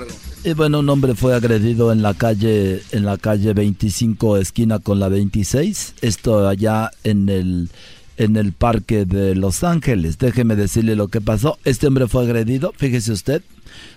y 0.45 0.55
bueno, 0.55 0.79
un 0.79 0.89
hombre 0.89 1.15
fue 1.15 1.35
agredido 1.35 1.93
en 1.93 2.03
la 2.03 2.15
calle 2.15 2.83
en 2.93 3.05
la 3.05 3.19
calle 3.19 3.53
25 3.53 4.39
esquina 4.39 4.79
con 4.79 4.99
la 4.99 5.09
26. 5.09 5.97
Esto 6.01 6.49
allá 6.49 6.91
en 7.05 7.29
el 7.29 7.69
en 8.17 8.37
el 8.37 8.53
parque 8.53 9.05
de 9.05 9.35
Los 9.35 9.63
Ángeles. 9.65 10.19
Déjeme 10.19 10.57
decirle 10.57 10.97
lo 10.97 11.09
que 11.09 11.21
pasó. 11.21 11.59
Este 11.65 11.87
hombre 11.87 12.07
fue 12.07 12.25
agredido, 12.25 12.73
fíjese 12.77 13.13
usted, 13.13 13.43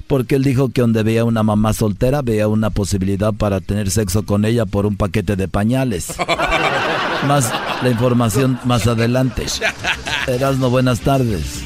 porque 0.07 0.35
él 0.35 0.43
dijo 0.43 0.69
que 0.69 0.81
donde 0.81 1.03
veía 1.03 1.25
una 1.25 1.43
mamá 1.43 1.73
soltera 1.73 2.21
veía 2.21 2.47
una 2.47 2.69
posibilidad 2.69 3.33
para 3.33 3.59
tener 3.59 3.91
sexo 3.91 4.25
con 4.25 4.45
ella 4.45 4.65
por 4.65 4.85
un 4.85 4.97
paquete 4.97 5.35
de 5.35 5.47
pañales. 5.47 6.13
más 7.27 7.51
la 7.81 7.89
información 7.89 8.59
más 8.65 8.87
adelante. 8.87 9.45
Erasmo, 10.27 10.69
buenas 10.69 10.99
tardes. 11.01 11.62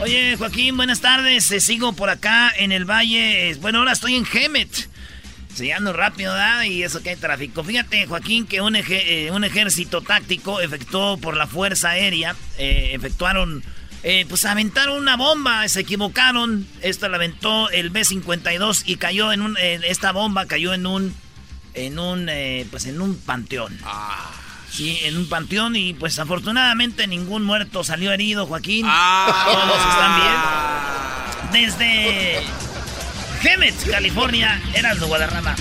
Oye, 0.00 0.36
Joaquín, 0.36 0.76
buenas 0.76 1.00
tardes. 1.00 1.50
Eh, 1.50 1.58
sigo 1.58 1.92
por 1.92 2.08
acá 2.08 2.52
en 2.56 2.70
el 2.70 2.84
valle. 2.84 3.52
Bueno, 3.60 3.80
ahora 3.80 3.92
estoy 3.92 4.14
en 4.14 4.24
Gemet. 4.24 4.88
Se 5.52 5.72
ando 5.72 5.92
rápido, 5.92 6.32
¿verdad? 6.32 6.62
Y 6.62 6.84
eso 6.84 7.02
que 7.02 7.10
hay 7.10 7.16
tráfico. 7.16 7.64
Fíjate, 7.64 8.06
Joaquín, 8.06 8.46
que 8.46 8.60
un, 8.60 8.76
eh, 8.76 9.30
un 9.32 9.42
ejército 9.42 10.00
táctico 10.00 10.60
efectuó 10.60 11.18
por 11.18 11.36
la 11.36 11.48
Fuerza 11.48 11.90
Aérea, 11.90 12.36
eh, 12.58 12.92
efectuaron, 12.94 13.64
pues 14.28 14.44
aventaron 14.44 15.02
una 15.02 15.16
bomba, 15.16 15.66
se 15.68 15.80
equivocaron. 15.80 16.68
Esta 16.80 17.08
la 17.08 17.16
aventó 17.16 17.68
el 17.70 17.90
B-52 17.90 18.84
y 18.86 18.96
cayó 18.96 19.32
en 19.32 19.42
un, 19.42 19.56
esta 19.58 20.12
bomba 20.12 20.46
cayó 20.46 20.74
en 20.74 20.86
un, 20.86 21.12
en 21.74 21.98
un, 21.98 22.30
pues 22.70 22.86
en 22.86 23.00
un 23.00 23.16
panteón. 23.16 23.76
Ah. 23.82 24.37
Sí, 24.70 24.98
en 25.04 25.16
un 25.16 25.28
panteón 25.28 25.76
y 25.76 25.94
pues 25.94 26.18
afortunadamente 26.18 27.06
ningún 27.06 27.44
muerto 27.44 27.82
salió 27.84 28.12
herido, 28.12 28.46
Joaquín. 28.46 28.84
Ah. 28.88 29.46
Todos 29.52 29.78
están 29.90 31.52
bien. 31.52 31.68
Desde 31.68 32.40
Gemet, 33.40 33.90
California, 33.90 34.60
Heraldo 34.74 35.06
Guadarrama. 35.08 35.54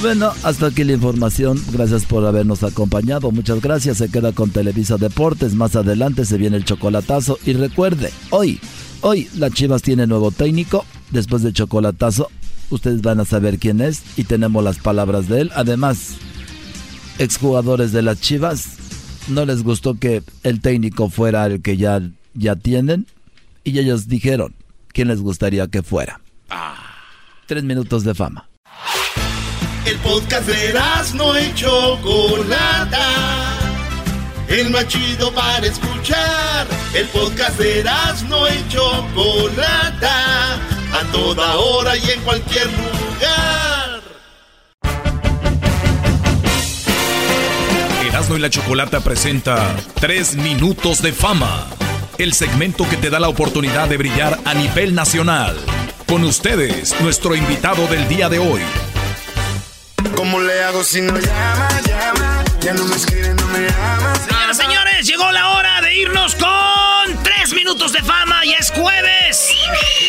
Bueno, 0.00 0.32
hasta 0.42 0.66
aquí 0.66 0.84
la 0.84 0.92
información. 0.92 1.62
Gracias 1.72 2.04
por 2.04 2.26
habernos 2.26 2.62
acompañado. 2.62 3.30
Muchas 3.30 3.60
gracias. 3.60 3.98
Se 3.98 4.10
queda 4.10 4.32
con 4.32 4.50
Televisa 4.50 4.96
Deportes. 4.96 5.54
Más 5.54 5.76
adelante 5.76 6.24
se 6.24 6.36
viene 6.36 6.56
el 6.56 6.64
chocolatazo. 6.64 7.38
Y 7.46 7.54
recuerde, 7.54 8.12
hoy, 8.30 8.60
hoy 9.00 9.28
las 9.36 9.52
Chivas 9.52 9.82
tiene 9.82 10.06
nuevo 10.06 10.30
técnico. 10.30 10.84
Después 11.10 11.42
del 11.42 11.54
chocolatazo, 11.54 12.30
ustedes 12.70 13.00
van 13.00 13.20
a 13.20 13.24
saber 13.24 13.58
quién 13.58 13.80
es 13.80 14.02
y 14.16 14.24
tenemos 14.24 14.62
las 14.62 14.78
palabras 14.78 15.28
de 15.28 15.42
él. 15.42 15.50
Además, 15.54 16.16
exjugadores 17.18 17.92
de 17.92 18.02
las 18.02 18.20
Chivas 18.20 18.76
no 19.28 19.46
les 19.46 19.62
gustó 19.62 19.94
que 19.94 20.22
el 20.42 20.60
técnico 20.60 21.08
fuera 21.08 21.46
el 21.46 21.62
que 21.62 21.76
ya, 21.76 22.00
ya 22.34 22.56
tienen 22.56 23.06
y 23.62 23.78
ellos 23.78 24.08
dijeron 24.08 24.54
quién 24.88 25.08
les 25.08 25.20
gustaría 25.20 25.66
que 25.68 25.82
fuera. 25.82 26.20
Tres 27.46 27.64
minutos 27.64 28.04
de 28.04 28.14
fama. 28.14 28.48
El 29.86 29.96
podcast 29.98 30.46
de 30.46 30.74
no 31.14 31.36
hecho 31.36 31.98
Chocolata. 32.02 33.58
El 34.48 34.70
más 34.70 34.86
chido 34.88 35.32
para 35.32 35.66
escuchar. 35.66 36.66
El 36.94 37.06
podcast 37.08 37.58
de 37.58 37.84
no 38.28 38.46
hecho 38.46 39.06
Chocolata. 39.14 40.54
A 40.54 41.12
toda 41.12 41.56
hora 41.56 41.96
y 41.96 42.10
en 42.10 42.20
cualquier 42.22 42.66
lugar. 42.66 43.73
Erasmo 48.14 48.36
y 48.36 48.38
la 48.38 48.48
Chocolata 48.48 49.00
presenta 49.00 49.74
Tres 49.94 50.36
Minutos 50.36 51.02
de 51.02 51.12
Fama, 51.12 51.66
el 52.16 52.32
segmento 52.32 52.88
que 52.88 52.96
te 52.96 53.10
da 53.10 53.18
la 53.18 53.28
oportunidad 53.28 53.88
de 53.88 53.96
brillar 53.96 54.38
a 54.44 54.54
nivel 54.54 54.94
nacional. 54.94 55.58
Con 56.06 56.22
ustedes, 56.22 56.94
nuestro 57.00 57.34
invitado 57.34 57.88
del 57.88 58.06
día 58.06 58.28
de 58.28 58.38
hoy. 58.38 58.60
¿Cómo 60.14 60.38
le 60.38 60.62
hago 60.62 60.84
si 60.84 61.00
no 61.00 61.18
llama, 61.18 61.68
llama? 61.88 62.44
Ya 62.60 62.72
no 62.74 62.84
me 62.84 62.94
escribe, 62.94 63.34
no 63.34 63.48
me 63.48 63.66
ama. 63.66 64.14
Señoras, 64.28 64.56
señores, 64.58 65.06
llegó 65.08 65.32
la 65.32 65.48
hora 65.48 65.80
de 65.80 65.96
irnos 65.96 66.36
con 66.36 67.20
Tres 67.24 67.52
Minutos 67.52 67.92
de 67.92 68.00
Fama 68.00 68.46
y 68.46 68.52
es 68.52 68.70
jueves. 68.70 69.48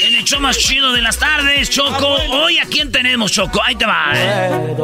En 0.05 0.13
el 0.13 0.23
show 0.25 0.39
más 0.39 0.59
chido 0.59 0.91
de 0.91 1.01
las 1.01 1.17
tardes, 1.17 1.71
Choco. 1.71 2.17
Hoy 2.29 2.59
a 2.59 2.65
quién 2.65 2.91
tenemos, 2.91 3.31
Choco. 3.31 3.63
Ahí 3.63 3.75
te 3.75 3.87
va, 3.87 4.11
¿eh? 4.13 4.75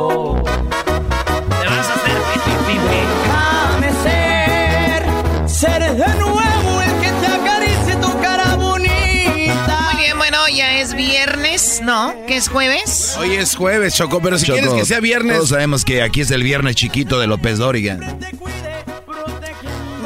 Déjame 2.73 3.91
ser, 4.03 5.49
ser 5.49 5.95
de 5.95 6.07
nuevo 6.19 6.81
el 6.81 6.91
que 7.01 7.11
te 7.11 7.27
acaricie 7.27 7.95
tu 8.01 8.21
cara 8.21 8.55
bonita. 8.55 9.81
Muy 9.91 10.03
bien, 10.03 10.17
bueno, 10.17 10.37
ya 10.53 10.79
es 10.79 10.93
viernes, 10.93 11.81
¿no? 11.83 12.13
¿Que 12.27 12.37
es 12.37 12.47
jueves? 12.49 13.15
Hoy 13.19 13.33
es 13.33 13.55
jueves, 13.55 13.95
Choco, 13.95 14.21
pero 14.21 14.37
si 14.37 14.45
Choco, 14.45 14.59
quieres 14.59 14.73
que 14.73 14.85
sea 14.85 14.99
viernes. 14.99 15.37
Todos 15.37 15.49
sabemos 15.49 15.85
que 15.85 16.01
aquí 16.01 16.21
es 16.21 16.31
el 16.31 16.43
viernes 16.43 16.75
chiquito 16.75 17.19
de 17.19 17.27
López 17.27 17.57
Dóriga. 17.57 17.97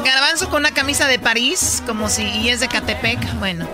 Garbanzo 0.04 0.48
con 0.50 0.60
una 0.60 0.72
camisa 0.72 1.08
de 1.08 1.18
París, 1.18 1.82
como 1.86 2.08
si 2.08 2.22
y 2.22 2.48
es 2.48 2.60
de 2.60 2.68
Catepec. 2.68 3.38
Bueno, 3.38 3.66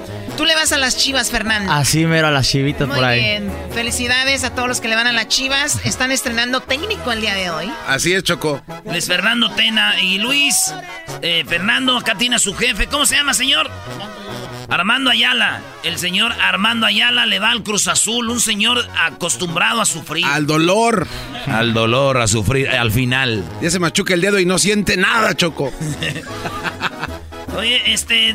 Tú 0.43 0.49
le 0.49 0.57
vas 0.57 0.72
a 0.72 0.76
las 0.76 0.97
chivas, 0.97 1.30
Fernando. 1.30 1.72
Así 1.72 2.05
mero 2.05 2.26
a 2.26 2.32
las 2.32 2.49
chivitas 2.51 2.88
por 2.88 3.05
ahí. 3.05 3.20
Bien. 3.20 3.53
Felicidades 3.72 4.43
a 4.43 4.53
todos 4.53 4.66
los 4.66 4.80
que 4.80 4.88
le 4.88 4.97
van 4.97 5.07
a 5.07 5.12
las 5.12 5.28
chivas. 5.28 5.78
Están 5.84 6.11
estrenando 6.11 6.59
técnico 6.59 7.12
el 7.12 7.20
día 7.20 7.34
de 7.34 7.51
hoy. 7.51 7.72
Así 7.86 8.12
es, 8.12 8.24
Choco. 8.24 8.61
Luis 8.84 9.07
Fernando 9.07 9.53
Tena 9.53 10.01
y 10.01 10.18
Luis. 10.18 10.74
Eh, 11.20 11.45
Fernando, 11.47 11.97
acá 11.97 12.16
tiene 12.16 12.34
a 12.34 12.38
su 12.40 12.55
jefe. 12.57 12.88
¿Cómo 12.88 13.07
se 13.07 13.14
llama, 13.14 13.34
señor? 13.34 13.70
Armando 14.68 15.11
Ayala. 15.11 15.61
El 15.84 15.97
señor 16.01 16.32
Armando 16.32 16.86
Ayala 16.86 17.24
le 17.24 17.38
va 17.38 17.53
al 17.53 17.62
Cruz 17.62 17.86
Azul, 17.86 18.28
un 18.28 18.40
señor 18.40 18.84
acostumbrado 18.99 19.80
a 19.80 19.86
sufrir. 19.86 20.26
Al 20.26 20.49
dolor. 20.49 21.07
Al 21.47 21.72
dolor, 21.72 22.18
a 22.18 22.26
sufrir, 22.26 22.68
al 22.68 22.90
final. 22.90 23.45
Ya 23.61 23.70
se 23.70 23.78
machuca 23.78 24.14
el 24.14 24.20
dedo 24.20 24.40
y 24.40 24.45
no 24.45 24.59
siente 24.59 24.97
nada, 24.97 25.36
Choco. 25.36 25.72
Oye, 27.57 27.93
este. 27.93 28.34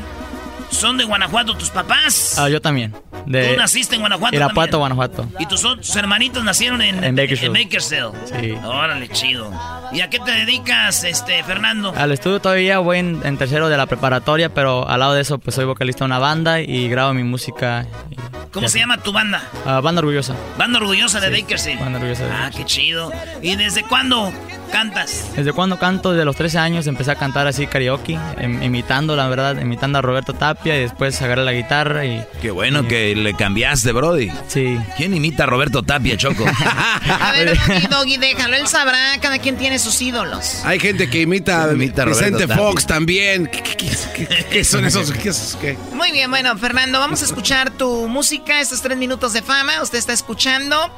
¿Son 0.69 0.97
de 0.97 1.05
Guanajuato 1.05 1.55
tus 1.55 1.69
papás? 1.69 2.37
Ah, 2.37 2.49
yo 2.49 2.61
también. 2.61 2.93
De 3.25 3.49
¿Tú 3.49 3.57
naciste 3.57 3.95
en 3.95 4.01
Guanajuato 4.01 4.35
Irapuato, 4.35 4.77
Guanajuato. 4.79 5.27
¿Y 5.39 5.45
tus, 5.47 5.61
tus, 5.61 5.95
hermanitos 5.95 6.43
nacieron 6.43 6.81
en, 6.81 7.03
en 7.03 7.15
Bakersfield? 7.15 7.55
En 7.55 7.63
Bakersfield. 7.63 8.13
Sí. 8.25 8.51
Órale, 8.65 9.09
chido. 9.09 9.51
¿Y 9.91 10.01
a 10.01 10.09
qué 10.09 10.19
te 10.19 10.31
dedicas, 10.31 11.03
este, 11.03 11.43
Fernando? 11.43 11.93
Al 11.95 12.11
estudio 12.11 12.39
todavía 12.39 12.79
voy 12.79 12.99
en, 12.99 13.21
en, 13.23 13.37
tercero 13.37 13.69
de 13.69 13.77
la 13.77 13.85
preparatoria, 13.85 14.53
pero 14.53 14.87
al 14.87 14.99
lado 14.99 15.13
de 15.13 15.21
eso, 15.21 15.39
pues 15.39 15.55
soy 15.55 15.65
vocalista 15.65 15.99
de 15.99 16.05
una 16.05 16.19
banda 16.19 16.61
y 16.61 16.87
grabo 16.89 17.13
mi 17.13 17.23
música. 17.23 17.85
Y, 18.09 18.15
¿Cómo 18.51 18.69
se 18.69 18.79
llama 18.79 18.97
tu 18.97 19.11
banda? 19.11 19.43
Uh, 19.65 19.81
banda 19.81 19.99
Orgullosa. 19.99 20.35
Banda 20.57 20.79
Orgullosa 20.79 21.19
de 21.19 21.33
sí, 21.33 21.41
Bakersfield. 21.41 21.79
Banda 21.79 21.99
Orgullosa 21.99 22.25
de 22.25 22.31
Ah, 22.31 22.49
qué 22.55 22.65
chido. 22.65 23.11
¿Y 23.41 23.55
desde 23.55 23.83
cuándo 23.83 24.31
cantas? 24.67 25.31
Desde 25.35 25.53
cuando 25.53 25.79
canto, 25.79 26.11
desde 26.11 26.25
los 26.25 26.35
13 26.35 26.57
años 26.59 26.87
empecé 26.87 27.11
a 27.11 27.15
cantar 27.15 27.47
así 27.47 27.67
karaoke, 27.67 28.17
em, 28.37 28.61
imitando, 28.63 29.15
la 29.15 29.27
verdad, 29.27 29.59
imitando 29.59 29.99
a 29.99 30.01
Roberto 30.01 30.33
Tapia 30.33 30.77
y 30.77 30.81
después 30.81 31.21
agarré 31.21 31.43
la 31.43 31.53
guitarra 31.53 32.05
y... 32.05 32.23
Qué 32.41 32.51
bueno 32.51 32.81
y, 32.81 32.87
que 32.87 33.15
le 33.15 33.33
cambiaste, 33.33 33.91
Brody. 33.91 34.31
Sí. 34.47 34.77
¿Quién 34.95 35.13
imita 35.13 35.43
a 35.43 35.45
Roberto 35.45 35.83
Tapia, 35.83 36.17
Choco? 36.17 36.45
a 37.09 37.31
ver, 37.31 37.57
Doggy, 37.67 37.87
Doggy, 37.87 38.17
déjalo, 38.17 38.55
él 38.55 38.67
sabrá, 38.67 39.17
cada 39.21 39.39
quien 39.39 39.57
tiene 39.57 39.79
sus 39.79 40.01
ídolos. 40.01 40.61
Hay 40.65 40.79
gente 40.79 41.09
que 41.09 41.21
imita, 41.21 41.69
imita 41.73 42.03
a 42.03 42.05
Vicente 42.05 42.47
Fox 42.47 42.85
también. 42.85 43.47
¿Qué, 43.47 43.61
qué, 43.61 43.75
qué, 44.15 44.45
qué, 44.49 44.63
son 44.63 44.85
esos? 44.85 45.11
¿Qué? 45.11 45.77
Muy 45.93 46.11
bien, 46.11 46.29
bueno, 46.29 46.57
Fernando, 46.57 46.99
vamos 46.99 47.21
a 47.21 47.25
escuchar 47.25 47.71
tu 47.71 48.07
música, 48.07 48.61
estos 48.61 48.81
tres 48.81 48.97
minutos 48.97 49.33
de 49.33 49.41
fama, 49.41 49.81
usted 49.81 49.97
está 49.97 50.13
escuchando. 50.13 50.91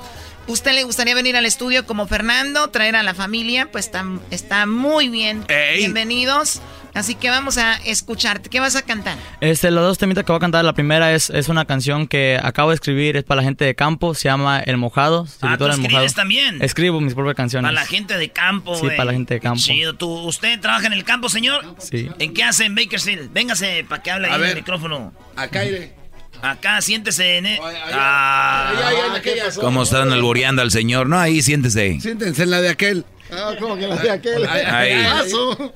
¿Usted 0.50 0.74
le 0.74 0.84
gustaría 0.84 1.14
venir 1.14 1.38
al 1.38 1.46
estudio 1.46 1.86
como 1.86 2.08
Fernando, 2.08 2.70
traer 2.70 2.96
a 2.96 3.04
la 3.04 3.14
familia? 3.14 3.70
Pues 3.72 3.86
está, 3.86 4.04
está 4.32 4.66
muy 4.66 5.08
bien. 5.08 5.46
Ey. 5.48 5.78
Bienvenidos. 5.78 6.60
Así 6.96 7.14
que 7.14 7.30
vamos 7.30 7.60
a 7.60 7.76
escucharte. 7.86 8.50
¿Qué 8.50 8.60
vas 8.60 8.76
a 8.76 8.82
cantar? 8.82 9.16
Este, 9.42 9.70
los 9.70 9.84
dos 9.84 10.00
temitas 10.00 10.24
que 10.26 10.32
voy 10.32 10.38
a 10.38 10.40
cantar, 10.40 10.66
la 10.66 10.74
primera 10.74 11.14
es, 11.14 11.30
es 11.30 11.50
una 11.50 11.66
canción 11.66 12.08
que 12.08 12.40
acabo 12.42 12.70
de 12.70 12.76
escribir, 12.76 13.16
es 13.16 13.24
para 13.24 13.42
la 13.42 13.44
gente 13.46 13.64
de 13.64 13.76
campo, 13.76 14.16
se 14.16 14.24
llama 14.24 14.60
El 14.60 14.78
Mojado. 14.78 15.28
Se 15.28 15.38
ah, 15.44 15.56
¿tú 15.56 15.66
el 15.66 15.72
escribes 15.72 15.92
mojado. 15.94 16.14
también? 16.16 16.62
Escribo 16.64 17.00
mis 17.00 17.14
propias 17.14 17.36
canciones. 17.36 17.70
Para 17.70 17.82
la 17.82 17.86
gente 17.88 18.18
de 18.18 18.30
campo, 18.30 18.76
Sí, 18.76 18.88
wey. 18.88 18.98
para 18.98 19.06
la 19.06 19.14
gente 19.14 19.36
de 19.36 19.40
campo. 19.40 19.60
Chido. 19.62 19.94
¿Tú, 19.94 20.10
¿Usted 20.12 20.60
trabaja 20.60 20.88
en 20.88 20.94
el 20.94 21.04
campo, 21.04 21.30
señor? 21.30 21.64
Sí. 21.78 22.10
¿En 22.18 22.34
qué 22.34 22.44
hace 22.44 22.66
en 22.66 22.74
Bakersfield? 22.74 23.32
Véngase 23.32 23.86
para 23.88 24.02
que 24.02 24.10
hable 24.10 24.26
ahí 24.26 24.34
A 24.34 24.36
en 24.38 24.42
el 24.42 24.48
ver. 24.48 24.56
micrófono. 24.56 25.14
Acá 25.36 25.64
iré. 25.66 25.94
Acá, 26.42 26.82
siéntese 26.82 27.38
en... 27.38 27.46
el- 27.46 27.60
Ay, 27.64 27.76
ay, 27.76 27.92
Ah. 27.94 28.70
ay, 28.70 28.78
ay, 28.86 28.96
ay, 29.16 29.22
¿qué 29.22 29.42
pasó? 29.44 29.62
¿Cómo 29.62 29.84
están 29.84 30.12
alboreando 30.12 30.62
al 30.62 30.72
señor? 30.72 31.08
No, 31.08 31.20
ahí 31.20 31.42
siéntese. 31.42 32.00
Siéntense 32.02 32.44
en 32.44 32.50
la 32.52 32.62
de 32.62 32.70
aquel. 32.70 33.06
Ah, 33.32 33.54
¿cómo 33.60 33.76
que 33.78 33.88
la 33.88 33.96
de 33.96 34.10
aquel? 34.12 34.48
Ahí. 34.48 35.04
Paso. 35.04 35.74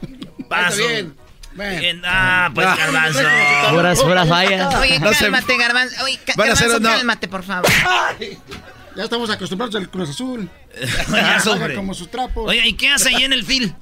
Paso. 0.50 0.82
Está 0.82 0.88
bien. 0.88 1.16
Bueno. 1.56 1.80
Bien. 1.82 2.02
Ah, 2.06 2.50
pues 2.56 2.66
Ah. 2.68 2.76
garbanzo. 2.78 3.20
Puras, 3.72 4.02
puras 4.02 4.28
fallas. 4.30 4.76
Oye, 4.76 5.00
cálmate, 5.00 5.58
Garbanzo. 5.58 6.04
Oye, 6.04 6.20
Garbanzo, 6.26 6.82
cálmate, 6.82 7.28
por 7.28 7.44
favor. 7.44 7.70
Ya 8.96 9.04
estamos 9.06 9.30
acostumbrados 9.30 9.76
al 9.76 9.90
Cruz 9.90 10.10
Azul. 10.10 10.50
Ya, 11.12 11.76
como 11.76 11.94
sus 11.94 12.10
trapos. 12.10 12.50
Oye, 12.50 12.62
¿y 12.68 12.74
qué 12.74 12.90
hace 12.90 13.10
ahí 13.10 13.24
en 13.24 13.34
el 13.34 13.44
fil? 13.44 13.76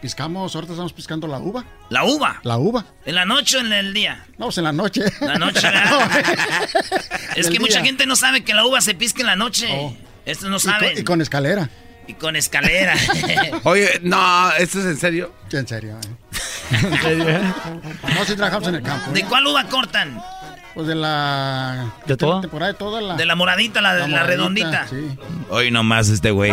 Piscamos, 0.00 0.54
ahorita 0.54 0.74
estamos 0.74 0.92
piscando 0.92 1.26
la 1.26 1.38
uva. 1.38 1.64
La 1.90 2.04
uva. 2.04 2.38
La 2.44 2.56
uva. 2.56 2.84
¿En 3.04 3.16
la 3.16 3.24
noche 3.24 3.56
o 3.56 3.60
en 3.60 3.72
el 3.72 3.92
día? 3.92 4.24
No, 4.38 4.46
pues 4.46 4.58
en 4.58 4.64
la 4.64 4.72
noche. 4.72 5.02
La 5.20 5.34
noche, 5.36 5.60
¿verdad? 5.62 6.08
Es 7.36 7.48
que 7.50 7.58
mucha 7.58 7.82
gente 7.82 8.06
no 8.06 8.14
sabe 8.16 8.42
que 8.44 8.54
la 8.54 8.64
uva 8.64 8.80
se 8.80 8.94
pisca 8.94 9.20
en 9.22 9.26
la 9.26 9.36
noche. 9.36 9.66
Oh. 9.72 9.96
Estos 10.24 10.50
no 10.50 10.56
Y 10.58 10.60
con, 10.60 10.72
saben. 10.72 10.98
y 10.98 11.02
con 11.04 11.20
escalera. 11.20 11.68
Y 12.06 12.14
con 12.14 12.36
escalera. 12.36 12.94
Oye, 13.64 14.00
no, 14.02 14.52
¿esto 14.52 14.78
es 14.80 14.86
en 14.86 14.96
serio? 14.98 15.32
Sí, 15.50 15.56
en 15.56 15.66
serio. 15.68 15.96
eh. 16.00 17.40
No, 18.14 18.24
si 18.24 18.34
trabajamos 18.36 18.68
en 18.68 18.76
el 18.76 18.82
campo. 18.82 19.10
¿De 19.10 19.20
¿eh? 19.20 19.26
cuál 19.28 19.46
uva 19.46 19.64
cortan? 19.64 20.20
Pues 20.74 20.86
de 20.86 20.94
la... 20.94 21.92
¿De 22.06 22.16
toda? 22.16 22.40
temporada 22.40 22.72
de 22.72 22.78
toda 22.78 23.00
la... 23.00 23.16
De 23.16 23.26
la 23.26 23.34
moradita, 23.34 23.80
la, 23.80 23.94
la, 23.94 24.06
moradita, 24.06 24.26
redondita. 24.26 24.86
Sí. 24.88 25.18
Hoy 25.50 25.70
nomás 25.72 26.08
este 26.08 26.30
güey. 26.30 26.52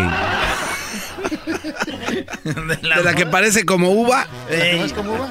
De 2.44 2.78
la, 2.82 2.98
De 2.98 3.04
la 3.04 3.14
que 3.16 3.26
parece 3.26 3.66
como 3.66 3.90
uva. 3.92 4.28
Ey. 4.50 4.80
¿No 4.80 4.86
es 4.86 4.94
como 4.94 5.14
uva? 5.14 5.30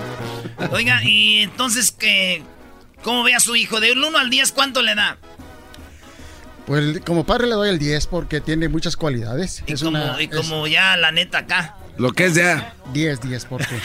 Oiga, 0.71 1.03
y 1.05 1.41
entonces, 1.43 1.91
que 1.93 2.43
¿cómo 3.03 3.23
ve 3.25 3.35
a 3.35 3.41
su 3.41 3.57
hijo? 3.57 3.81
De 3.81 3.93
un 3.93 4.03
1 4.05 4.19
al 4.19 4.31
10, 4.31 4.53
¿cuánto 4.53 4.83
le 4.83 4.95
da? 4.95 5.19
Pues 6.67 7.01
como 7.01 7.25
padre 7.27 7.47
le 7.47 7.55
doy 7.55 7.69
el 7.69 7.79
10 7.79 8.07
porque 8.07 8.41
tiene 8.41 8.69
muchas 8.69 8.97
cualidades. 8.97 9.63
Y 9.67 9.73
es 9.75 9.83
como, 9.83 9.99
una... 10.03 10.21
y 10.23 10.25
es 10.25 10.31
como 10.35 10.67
ya 10.67 10.97
la 10.97 11.13
neta 11.13 11.39
acá. 11.39 11.77
Lo 11.99 12.13
que 12.13 12.27
es 12.27 12.35
ya. 12.35 12.75
10, 12.93 13.21
10 13.21 13.45
porque... 13.45 13.79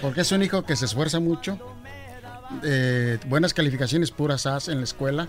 porque 0.00 0.20
es 0.20 0.30
un 0.32 0.42
hijo 0.42 0.64
que 0.64 0.76
se 0.76 0.84
esfuerza 0.84 1.18
mucho. 1.20 1.58
eh, 2.62 3.18
buenas 3.26 3.52
calificaciones 3.52 4.10
puras 4.12 4.46
as 4.46 4.68
en 4.68 4.78
la 4.78 4.84
escuela. 4.84 5.28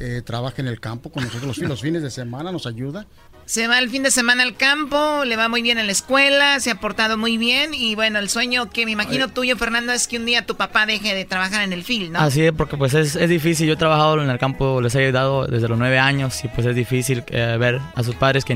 eh, 0.00 0.22
trabaja 0.24 0.56
en 0.58 0.66
el 0.68 0.80
campo 0.80 1.10
con 1.10 1.24
nosotros 1.24 1.58
los 1.58 1.80
fines 1.80 2.02
de 2.02 2.10
semana, 2.10 2.50
nos 2.50 2.66
ayuda. 2.66 3.06
Se 3.48 3.66
va 3.66 3.78
el 3.78 3.88
fin 3.88 4.02
de 4.02 4.10
semana 4.10 4.42
al 4.42 4.56
campo, 4.56 5.24
le 5.24 5.34
va 5.34 5.48
muy 5.48 5.62
bien 5.62 5.78
en 5.78 5.86
la 5.86 5.92
escuela, 5.92 6.60
se 6.60 6.70
ha 6.70 6.74
portado 6.74 7.16
muy 7.16 7.38
bien 7.38 7.72
y 7.72 7.94
bueno, 7.94 8.18
el 8.18 8.28
sueño 8.28 8.68
que 8.68 8.84
me 8.84 8.90
imagino 8.90 9.28
tuyo, 9.28 9.56
Fernando, 9.56 9.94
es 9.94 10.06
que 10.06 10.18
un 10.18 10.26
día 10.26 10.44
tu 10.44 10.54
papá 10.58 10.84
deje 10.84 11.14
de 11.14 11.24
trabajar 11.24 11.62
en 11.62 11.72
el 11.72 11.82
film, 11.82 12.12
¿no? 12.12 12.18
Así 12.18 12.44
es, 12.44 12.52
porque 12.52 12.76
pues 12.76 12.92
es, 12.92 13.16
es 13.16 13.30
difícil. 13.30 13.66
Yo 13.66 13.72
he 13.72 13.76
trabajado 13.78 14.22
en 14.22 14.28
el 14.28 14.38
campo, 14.38 14.82
les 14.82 14.94
he 14.94 15.06
ayudado 15.06 15.46
desde 15.46 15.66
los 15.66 15.78
nueve 15.78 15.98
años 15.98 16.44
y 16.44 16.48
pues 16.48 16.66
es 16.66 16.76
difícil 16.76 17.24
eh, 17.28 17.56
ver 17.58 17.80
a 17.94 18.02
sus 18.02 18.16
padres 18.16 18.44
que 18.44 18.54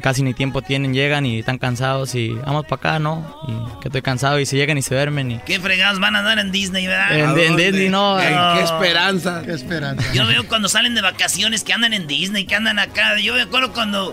casi 0.00 0.22
ni 0.22 0.34
tiempo 0.34 0.62
tienen, 0.62 0.94
llegan 0.94 1.26
y 1.26 1.40
están 1.40 1.58
cansados 1.58 2.14
y 2.14 2.28
vamos 2.28 2.66
para 2.66 2.76
acá, 2.76 2.98
¿no? 3.00 3.40
Y 3.48 3.80
que 3.80 3.88
estoy 3.88 4.02
cansado 4.02 4.38
y 4.38 4.46
se 4.46 4.56
llegan 4.56 4.78
y 4.78 4.82
se 4.82 4.94
duermen 4.94 5.32
y... 5.32 5.38
¿Qué 5.40 5.58
fregados 5.58 5.98
van 5.98 6.14
a 6.14 6.22
dar 6.22 6.38
en 6.38 6.52
Disney, 6.52 6.86
verdad? 6.86 7.18
En, 7.18 7.36
en 7.36 7.56
Disney 7.56 7.88
no, 7.88 8.20
¿En 8.20 8.32
eh, 8.32 8.38
qué 8.54 8.62
esperanza? 8.62 9.42
Qué 9.44 9.50
esperanza. 9.50 10.12
Yo 10.12 10.24
veo 10.28 10.46
cuando 10.46 10.68
salen 10.68 10.94
de 10.94 11.02
vacaciones 11.02 11.64
que 11.64 11.72
andan 11.72 11.92
en 11.92 12.06
Disney, 12.06 12.44
que 12.44 12.54
andan 12.54 12.78
acá. 12.78 13.18
Yo 13.18 13.34
me 13.34 13.42
acuerdo 13.42 13.72
cuando 13.72 14.11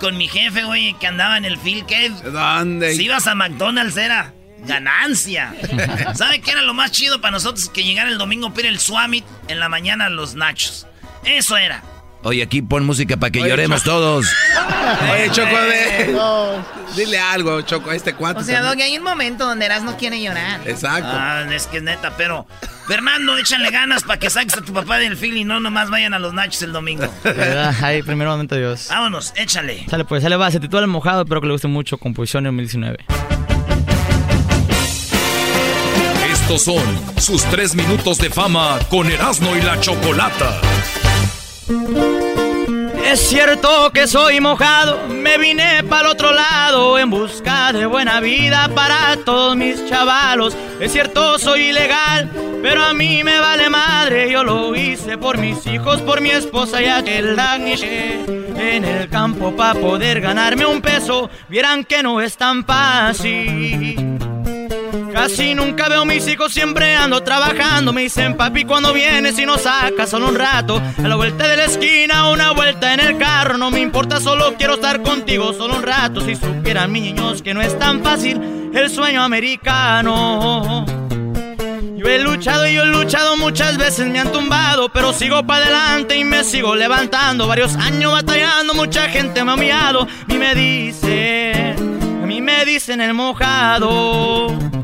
con 0.00 0.16
mi 0.16 0.28
jefe, 0.28 0.64
güey, 0.64 0.94
que 0.94 1.06
andaba 1.06 1.36
en 1.36 1.44
el 1.44 1.58
field, 1.58 1.86
que 1.86 2.10
¿Dónde? 2.10 2.94
si 2.94 3.04
ibas 3.04 3.26
a 3.26 3.34
McDonald's 3.34 3.96
era 3.96 4.32
ganancia. 4.60 5.54
¿Sabe 6.14 6.40
qué 6.40 6.52
era 6.52 6.62
lo 6.62 6.74
más 6.74 6.92
chido 6.92 7.20
para 7.20 7.32
nosotros? 7.32 7.68
Que 7.68 7.84
llegara 7.84 8.10
el 8.10 8.18
domingo, 8.18 8.52
pide 8.52 8.68
el 8.68 8.78
Swamit 8.78 9.24
en 9.48 9.60
la 9.60 9.68
mañana 9.68 10.08
los 10.08 10.34
nachos. 10.34 10.86
Eso 11.24 11.56
era. 11.56 11.82
Oye, 12.24 12.42
aquí 12.42 12.62
pon 12.62 12.84
música 12.84 13.16
para 13.16 13.30
que 13.30 13.40
Oye, 13.40 13.50
lloremos 13.50 13.82
Choco. 13.84 13.96
todos. 13.96 14.26
Oye, 15.12 15.30
Choco, 15.30 15.56
de... 15.56 16.12
No, 16.12 16.64
dile 16.96 17.18
algo, 17.18 17.60
Choco, 17.62 17.90
a 17.90 17.94
este 17.94 18.14
cuate. 18.14 18.40
O 18.40 18.44
sea. 18.44 18.60
Doggy, 18.62 18.82
hay 18.82 18.98
un 18.98 19.04
momento 19.04 19.46
donde 19.46 19.66
Eras 19.66 19.84
no 19.84 19.96
quiere 19.96 20.20
llorar. 20.20 20.60
Exacto. 20.66 21.08
Ah, 21.10 21.46
es 21.52 21.66
que 21.68 21.76
es 21.76 21.82
neta, 21.82 22.14
pero 22.16 22.46
Fernando, 22.88 23.36
échale 23.38 23.70
ganas 23.70 24.02
para 24.02 24.18
que 24.18 24.30
saques 24.30 24.56
a 24.56 24.62
tu 24.62 24.72
papá 24.72 24.98
del 24.98 25.16
field 25.16 25.36
y 25.36 25.44
no 25.44 25.60
nomás 25.60 25.90
vayan 25.90 26.12
a 26.14 26.18
los 26.18 26.34
nachos 26.34 26.62
el 26.62 26.72
domingo. 26.72 27.06
¿verdad? 27.24 27.74
Ahí, 27.82 28.02
primero 28.02 28.30
momento 28.30 28.56
Dios. 28.56 28.88
Vámonos, 28.90 29.32
échale. 29.36 29.86
Sale 29.88 30.04
pues, 30.04 30.22
sale 30.22 30.36
va, 30.36 30.50
se 30.50 30.58
titula 30.58 30.82
El 30.82 30.88
Mojado, 30.88 31.22
espero 31.22 31.40
que 31.40 31.46
le 31.46 31.52
guste 31.52 31.68
mucho, 31.68 31.98
composición 31.98 32.46
en 32.46 32.56
2019. 32.56 33.04
Estos 36.32 36.62
son 36.62 36.82
sus 37.18 37.44
tres 37.44 37.74
minutos 37.74 38.16
de 38.18 38.30
fama 38.30 38.78
con 38.88 39.10
Erasmo 39.10 39.54
y 39.54 39.60
la 39.60 39.78
Chocolata. 39.80 40.58
Es 43.04 43.20
cierto 43.20 43.90
que 43.92 44.06
soy 44.06 44.40
mojado, 44.40 45.08
me 45.08 45.38
vine 45.38 45.82
para 45.84 46.02
el 46.02 46.06
otro 46.08 46.32
lado 46.32 46.98
en 46.98 47.10
busca 47.10 47.72
de 47.72 47.86
buena 47.86 48.20
vida 48.20 48.70
para 48.74 49.16
todos 49.24 49.56
mis 49.56 49.86
chavalos. 49.88 50.56
Es 50.78 50.92
cierto, 50.92 51.38
soy 51.38 51.70
ilegal, 51.70 52.30
pero 52.62 52.84
a 52.84 52.92
mí 52.92 53.24
me 53.24 53.38
vale 53.38 53.70
madre. 53.70 54.30
Yo 54.30 54.44
lo 54.44 54.74
hice 54.76 55.16
por 55.16 55.38
mis 55.38 55.66
hijos, 55.66 56.02
por 56.02 56.20
mi 56.20 56.30
esposa 56.30 56.82
y 56.82 56.86
aquel 56.86 57.34
dagniché. 57.34 58.20
En 58.56 58.84
el 58.84 59.08
campo 59.08 59.56
para 59.56 59.78
poder 59.78 60.20
ganarme 60.20 60.66
un 60.66 60.82
peso, 60.82 61.30
vieran 61.48 61.84
que 61.84 62.02
no 62.02 62.20
es 62.20 62.36
tan 62.36 62.64
fácil. 62.64 64.27
Casi 65.18 65.52
nunca 65.52 65.88
veo 65.88 66.04
mis 66.04 66.28
hijos, 66.28 66.52
siempre 66.52 66.94
ando 66.94 67.24
trabajando. 67.24 67.92
Me 67.92 68.02
dicen, 68.02 68.36
papi, 68.36 68.64
cuando 68.64 68.92
vienes 68.92 69.36
y 69.36 69.44
nos 69.44 69.62
sacas 69.62 70.10
solo 70.10 70.28
un 70.28 70.36
rato. 70.36 70.80
A 70.96 71.08
la 71.08 71.16
vuelta 71.16 71.48
de 71.48 71.56
la 71.56 71.64
esquina, 71.64 72.30
una 72.30 72.52
vuelta 72.52 72.94
en 72.94 73.00
el 73.00 73.18
carro. 73.18 73.58
No 73.58 73.68
me 73.72 73.80
importa, 73.80 74.20
solo 74.20 74.54
quiero 74.56 74.74
estar 74.74 75.02
contigo 75.02 75.52
solo 75.52 75.74
un 75.74 75.82
rato. 75.82 76.20
Si 76.20 76.36
supieran 76.36 76.92
mis 76.92 77.02
niños 77.02 77.42
que 77.42 77.52
no 77.52 77.60
es 77.60 77.76
tan 77.80 78.04
fácil 78.04 78.70
el 78.72 78.88
sueño 78.90 79.24
americano. 79.24 80.86
Yo 81.96 82.06
he 82.06 82.20
luchado 82.20 82.36
luchado 82.36 82.68
y 82.68 82.74
yo 82.74 82.82
he 82.84 82.86
luchado 82.86 83.36
muchas 83.38 83.76
veces, 83.76 84.06
me 84.06 84.20
han 84.20 84.30
tumbado, 84.30 84.88
pero 84.88 85.12
sigo 85.12 85.44
para 85.44 85.64
adelante 85.64 86.16
y 86.16 86.22
me 86.22 86.44
sigo 86.44 86.76
levantando. 86.76 87.48
Varios 87.48 87.74
años 87.74 88.12
batallando, 88.12 88.72
mucha 88.72 89.08
gente 89.08 89.42
me 89.42 89.50
ha 89.50 89.54
humillado. 89.54 90.02
A 90.02 90.26
mí 90.28 90.38
me 90.38 90.54
dicen, 90.54 92.20
a 92.22 92.24
mí 92.26 92.40
me 92.40 92.64
dicen 92.64 93.00
el 93.00 93.14
mojado. 93.14 94.77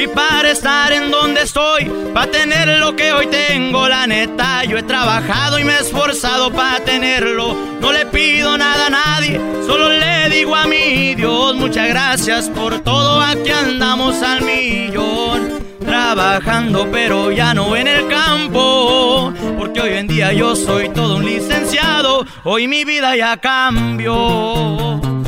Y 0.00 0.06
para 0.06 0.50
estar 0.50 0.90
en 0.94 1.10
donde 1.10 1.42
estoy, 1.42 1.84
para 2.14 2.30
tener 2.30 2.78
lo 2.78 2.96
que 2.96 3.12
hoy 3.12 3.26
tengo, 3.26 3.86
la 3.86 4.06
neta, 4.06 4.64
yo 4.64 4.78
he 4.78 4.82
trabajado 4.82 5.58
y 5.58 5.64
me 5.64 5.74
he 5.74 5.80
esforzado 5.80 6.50
para 6.50 6.82
tenerlo. 6.82 7.54
No 7.82 7.92
le 7.92 8.06
pido 8.06 8.56
nada 8.56 8.86
a 8.86 8.90
nadie, 8.90 9.38
solo 9.66 9.90
le 9.90 10.30
digo 10.30 10.56
a 10.56 10.66
mi 10.66 11.14
Dios, 11.14 11.54
muchas 11.54 11.88
gracias 11.90 12.48
por 12.48 12.80
todo, 12.80 13.20
aquí 13.20 13.50
andamos 13.50 14.22
al 14.22 14.40
millón. 14.40 15.60
Trabajando 15.84 16.88
pero 16.90 17.30
ya 17.30 17.52
no 17.52 17.76
en 17.76 17.86
el 17.86 18.08
campo, 18.08 19.34
porque 19.58 19.82
hoy 19.82 19.98
en 19.98 20.06
día 20.06 20.32
yo 20.32 20.56
soy 20.56 20.88
todo 20.88 21.16
un 21.16 21.26
licenciado, 21.26 22.24
hoy 22.44 22.68
mi 22.68 22.86
vida 22.86 23.16
ya 23.16 23.36
cambió. 23.36 25.19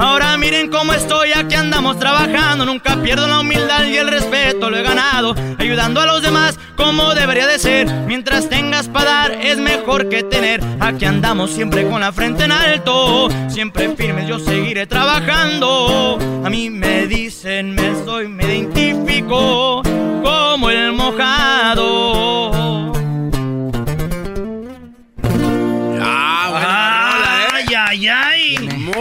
Ahora 0.00 0.34
miren 0.38 0.70
cómo 0.70 0.94
estoy, 0.94 1.32
aquí 1.32 1.54
andamos 1.54 1.98
trabajando. 1.98 2.64
Nunca 2.64 2.96
pierdo 3.02 3.26
la 3.26 3.40
humildad 3.40 3.84
y 3.84 3.98
el 3.98 4.08
respeto, 4.08 4.70
lo 4.70 4.78
he 4.78 4.82
ganado. 4.82 5.34
Ayudando 5.58 6.00
a 6.00 6.06
los 6.06 6.22
demás 6.22 6.58
como 6.74 7.14
debería 7.14 7.46
de 7.46 7.58
ser. 7.58 7.86
Mientras 8.06 8.48
tengas 8.48 8.88
para 8.88 9.10
dar, 9.10 9.32
es 9.32 9.58
mejor 9.58 10.08
que 10.08 10.22
tener. 10.22 10.62
Aquí 10.80 11.04
andamos 11.04 11.50
siempre 11.50 11.86
con 11.86 12.00
la 12.00 12.12
frente 12.12 12.44
en 12.44 12.52
alto. 12.52 13.28
Siempre 13.50 13.94
firmes, 13.94 14.26
yo 14.26 14.38
seguiré 14.38 14.86
trabajando. 14.86 16.18
A 16.46 16.48
mí 16.48 16.70
me 16.70 17.06
dicen, 17.06 17.74
me 17.74 17.94
soy, 18.06 18.26
me 18.26 18.44
identifico 18.44 19.82
como 20.22 20.70
el 20.70 20.92
mojado. 20.92 22.59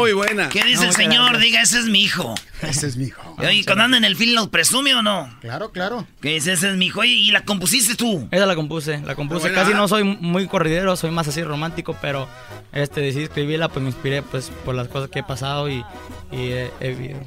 Muy 0.10 0.26
buena. 0.26 0.50
¿Qué 0.50 0.64
dice 0.64 0.88
el 0.88 0.94
señor? 0.94 1.38
Diga, 1.38 1.62
ese 1.62 1.78
es 1.78 1.86
mi 1.86 2.02
hijo. 2.02 2.34
Ese 2.64 2.88
es 2.88 2.98
mi 2.98 3.06
hijo. 3.06 3.36
Oye, 3.38 3.64
cuando 3.64 3.84
anda 3.84 3.98
en 3.98 4.06
el 4.06 4.16
film, 4.16 4.34
¿lo 4.34 4.50
presume 4.50 4.96
o 4.96 5.04
no? 5.04 5.32
Claro, 5.40 5.72
claro. 5.72 6.08
Que 6.20 6.30
dice, 6.30 6.54
ese 6.54 6.72
es 6.72 6.78
mi 6.78 6.88
hijo. 6.88 7.02
Oye, 7.02 7.12
¿y 7.12 7.32
la 7.32 7.46
compusiste 7.46 7.94
tú? 7.94 8.28
Esa 8.32 8.48
la 8.48 8.56
compuse, 8.56 9.02
la 9.06 9.14
compuse. 9.14 9.50
Buena. 9.50 9.56
Casi 9.56 9.76
no 9.76 9.88
soy 9.88 10.04
muy 10.04 10.48
corridero, 10.48 10.96
soy 10.96 11.12
más 11.12 11.28
así 11.28 11.44
romántico, 11.44 11.96
pero 12.02 12.28
este 12.74 13.02
decidí 13.02 13.26
escribirla, 13.26 13.70
pues 13.70 13.84
me 13.84 13.90
inspiré 13.90 14.24
pues 14.24 14.52
por 14.66 14.74
las 14.74 14.88
cosas 14.88 15.12
que 15.12 15.20
he 15.20 15.24
pasado 15.24 15.70
y, 15.70 15.86
y 16.32 16.52
he, 16.54 16.72
he 16.80 16.90
vivido. 16.96 17.20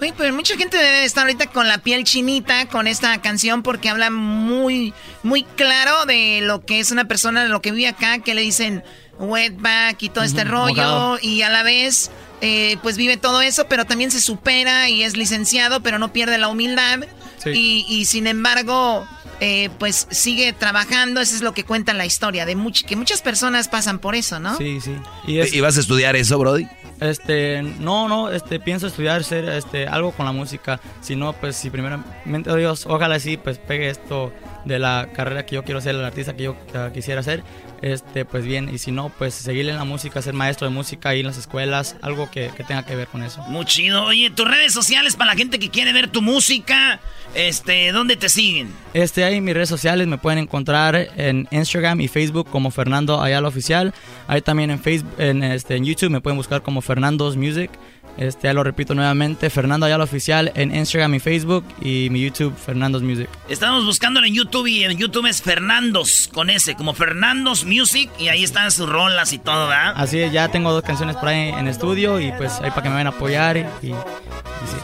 Oye, 0.00 0.12
pero 0.16 0.34
mucha 0.34 0.56
gente 0.56 0.76
debe 0.76 1.04
estar 1.04 1.24
ahorita 1.24 1.46
con 1.46 1.68
la 1.68 1.78
piel 1.78 2.04
chinita 2.04 2.68
con 2.68 2.86
esta 2.86 3.20
canción 3.20 3.62
porque 3.62 3.88
habla 3.88 4.10
muy, 4.10 4.92
muy 5.22 5.42
claro 5.42 6.04
de 6.06 6.40
lo 6.42 6.64
que 6.64 6.80
es 6.80 6.90
una 6.90 7.06
persona, 7.06 7.42
de 7.42 7.48
lo 7.48 7.62
que 7.62 7.72
vive 7.72 7.88
acá, 7.88 8.18
que 8.18 8.34
le 8.34 8.42
dicen 8.42 8.84
wetback 9.18 10.02
y 10.02 10.08
todo 10.08 10.24
este 10.24 10.44
rollo, 10.44 10.74
mojado. 10.74 11.18
y 11.22 11.42
a 11.42 11.48
la 11.48 11.62
vez, 11.62 12.10
eh, 12.40 12.76
pues 12.82 12.96
vive 12.96 13.16
todo 13.16 13.40
eso, 13.42 13.66
pero 13.68 13.84
también 13.84 14.10
se 14.10 14.20
supera 14.20 14.88
y 14.88 15.02
es 15.02 15.16
licenciado, 15.16 15.80
pero 15.82 15.98
no 15.98 16.12
pierde 16.12 16.38
la 16.38 16.48
humildad. 16.48 17.00
Sí. 17.38 17.50
Y, 17.50 17.86
y 17.88 18.04
sin 18.06 18.26
embargo, 18.26 19.06
eh, 19.40 19.68
pues 19.78 20.06
sigue 20.10 20.52
trabajando, 20.52 21.20
eso 21.20 21.34
es 21.34 21.42
lo 21.42 21.52
que 21.52 21.64
cuenta 21.64 21.92
la 21.92 22.06
historia, 22.06 22.46
de 22.46 22.56
much- 22.56 22.84
que 22.84 22.96
muchas 22.96 23.20
personas 23.20 23.68
pasan 23.68 23.98
por 23.98 24.14
eso, 24.14 24.40
¿no? 24.40 24.56
Sí, 24.56 24.80
sí. 24.80 24.94
¿Y, 25.26 25.60
vas 25.60 25.76
a 25.76 25.80
estudiar 25.80 26.16
eso, 26.16 26.38
Brody? 26.38 26.66
Este, 27.00 27.60
no, 27.62 28.08
no, 28.08 28.30
este, 28.30 28.60
pienso 28.60 28.86
estudiar, 28.86 29.24
ser, 29.24 29.46
este, 29.48 29.86
algo 29.88 30.12
con 30.12 30.24
la 30.24 30.32
música. 30.32 30.80
Si 31.02 31.16
no, 31.16 31.32
pues, 31.34 31.56
si 31.56 31.68
primeramente 31.68 32.56
Dios, 32.56 32.86
ojalá 32.86 33.18
sí, 33.18 33.36
pues, 33.36 33.58
pegue 33.58 33.90
esto 33.90 34.32
de 34.64 34.78
la 34.78 35.08
carrera 35.12 35.44
que 35.44 35.56
yo 35.56 35.64
quiero 35.64 35.80
ser, 35.80 35.96
el 35.96 36.04
artista 36.04 36.34
que 36.34 36.44
yo 36.44 36.56
quisiera 36.94 37.22
ser, 37.22 37.42
este, 37.82 38.24
pues 38.24 38.44
bien. 38.44 38.68
Y 38.72 38.78
si 38.78 38.92
no, 38.92 39.10
pues, 39.10 39.34
seguir 39.34 39.68
en 39.68 39.76
la 39.76 39.84
música, 39.84 40.22
ser 40.22 40.34
maestro 40.34 40.68
de 40.68 40.74
música 40.74 41.10
ahí 41.10 41.20
en 41.20 41.26
las 41.26 41.38
escuelas, 41.38 41.96
algo 42.02 42.30
que, 42.30 42.50
que 42.56 42.64
tenga 42.64 42.84
que 42.84 42.96
ver 42.96 43.08
con 43.08 43.22
eso. 43.22 43.42
Muy 43.48 43.64
chido. 43.64 44.04
Oye, 44.04 44.30
tus 44.30 44.48
redes 44.48 44.72
sociales 44.72 45.16
para 45.16 45.32
la 45.32 45.36
gente 45.36 45.58
que 45.58 45.70
quiere 45.70 45.92
ver 45.92 46.08
tu 46.08 46.22
música, 46.22 47.00
este, 47.34 47.92
¿dónde 47.92 48.16
te 48.16 48.28
siguen? 48.28 48.68
Este, 48.92 49.24
ahí 49.24 49.36
en 49.36 49.44
mis 49.44 49.54
redes 49.54 49.68
sociales 49.68 50.06
me 50.06 50.18
pueden 50.18 50.38
encontrar 50.38 51.08
en 51.16 51.48
Instagram 51.50 52.00
y 52.00 52.08
Facebook 52.08 52.48
como 52.48 52.70
Fernando 52.70 53.22
Ayala 53.22 53.48
Oficial. 53.48 53.94
Ahí 54.28 54.40
también 54.40 54.70
en 54.70 54.80
Facebook, 54.80 55.14
en, 55.18 55.42
este, 55.42 55.76
en 55.76 55.84
YouTube 55.84 56.10
me 56.10 56.20
pueden 56.20 56.36
buscar 56.36 56.62
como 56.62 56.80
Fernando's 56.80 57.36
Music. 57.36 57.70
Este, 58.16 58.46
ya 58.48 58.52
lo 58.54 58.62
repito 58.62 58.94
nuevamente, 58.94 59.50
Fernando 59.50 59.86
Ayala 59.86 60.04
Oficial 60.04 60.52
en 60.54 60.74
Instagram 60.74 61.14
y 61.14 61.20
Facebook 61.20 61.64
y 61.80 62.08
mi 62.10 62.22
YouTube, 62.22 62.54
Fernando's 62.56 63.02
Music. 63.02 63.28
Estamos 63.48 63.84
buscándolo 63.84 64.26
en 64.26 64.34
YouTube 64.34 64.66
y 64.68 64.84
en 64.84 64.96
YouTube 64.96 65.26
es 65.26 65.42
Fernandos 65.42 66.28
con 66.32 66.48
ese, 66.50 66.74
como 66.76 66.94
Fernandos 66.94 67.64
Music 67.64 68.10
y 68.18 68.28
ahí 68.28 68.44
están 68.44 68.70
sus 68.70 68.88
rolas 68.88 69.32
y 69.32 69.38
todo, 69.38 69.66
¿verdad? 69.68 69.94
Así 69.96 70.20
es, 70.20 70.32
ya 70.32 70.48
tengo 70.48 70.72
dos 70.72 70.82
canciones 70.84 71.16
por 71.16 71.28
ahí 71.28 71.48
en 71.48 71.66
estudio 71.66 72.20
y 72.20 72.30
pues 72.32 72.52
ahí 72.60 72.70
para 72.70 72.82
que 72.82 72.88
me 72.88 72.94
vayan 72.94 73.08
a 73.08 73.10
apoyar 73.10 73.56
y, 73.56 73.60
y- 73.60 73.90
y 73.90 73.92
sí. 73.92 74.76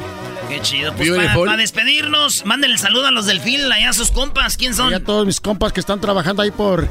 Qué 0.49 0.61
chido. 0.63 0.93
Pues 0.95 1.09
para 1.09 1.23
Beautiful. 1.35 1.57
despedirnos, 1.59 2.45
mándenle 2.45 2.77
saludo 2.79 3.07
a 3.07 3.11
los 3.13 3.27
del 3.27 3.41
film, 3.41 3.71
allá 3.71 3.91
a 3.91 3.93
sus 3.93 4.11
compas. 4.11 4.57
¿Quién 4.57 4.75
son? 4.75 4.91
Y 4.91 4.95
a 4.95 5.05
todos 5.05 5.25
mis 5.25 5.41
compas 5.41 5.73
que 5.73 5.79
están 5.79 6.01
trabajando 6.01 6.43
ahí 6.43 6.51
por 6.51 6.89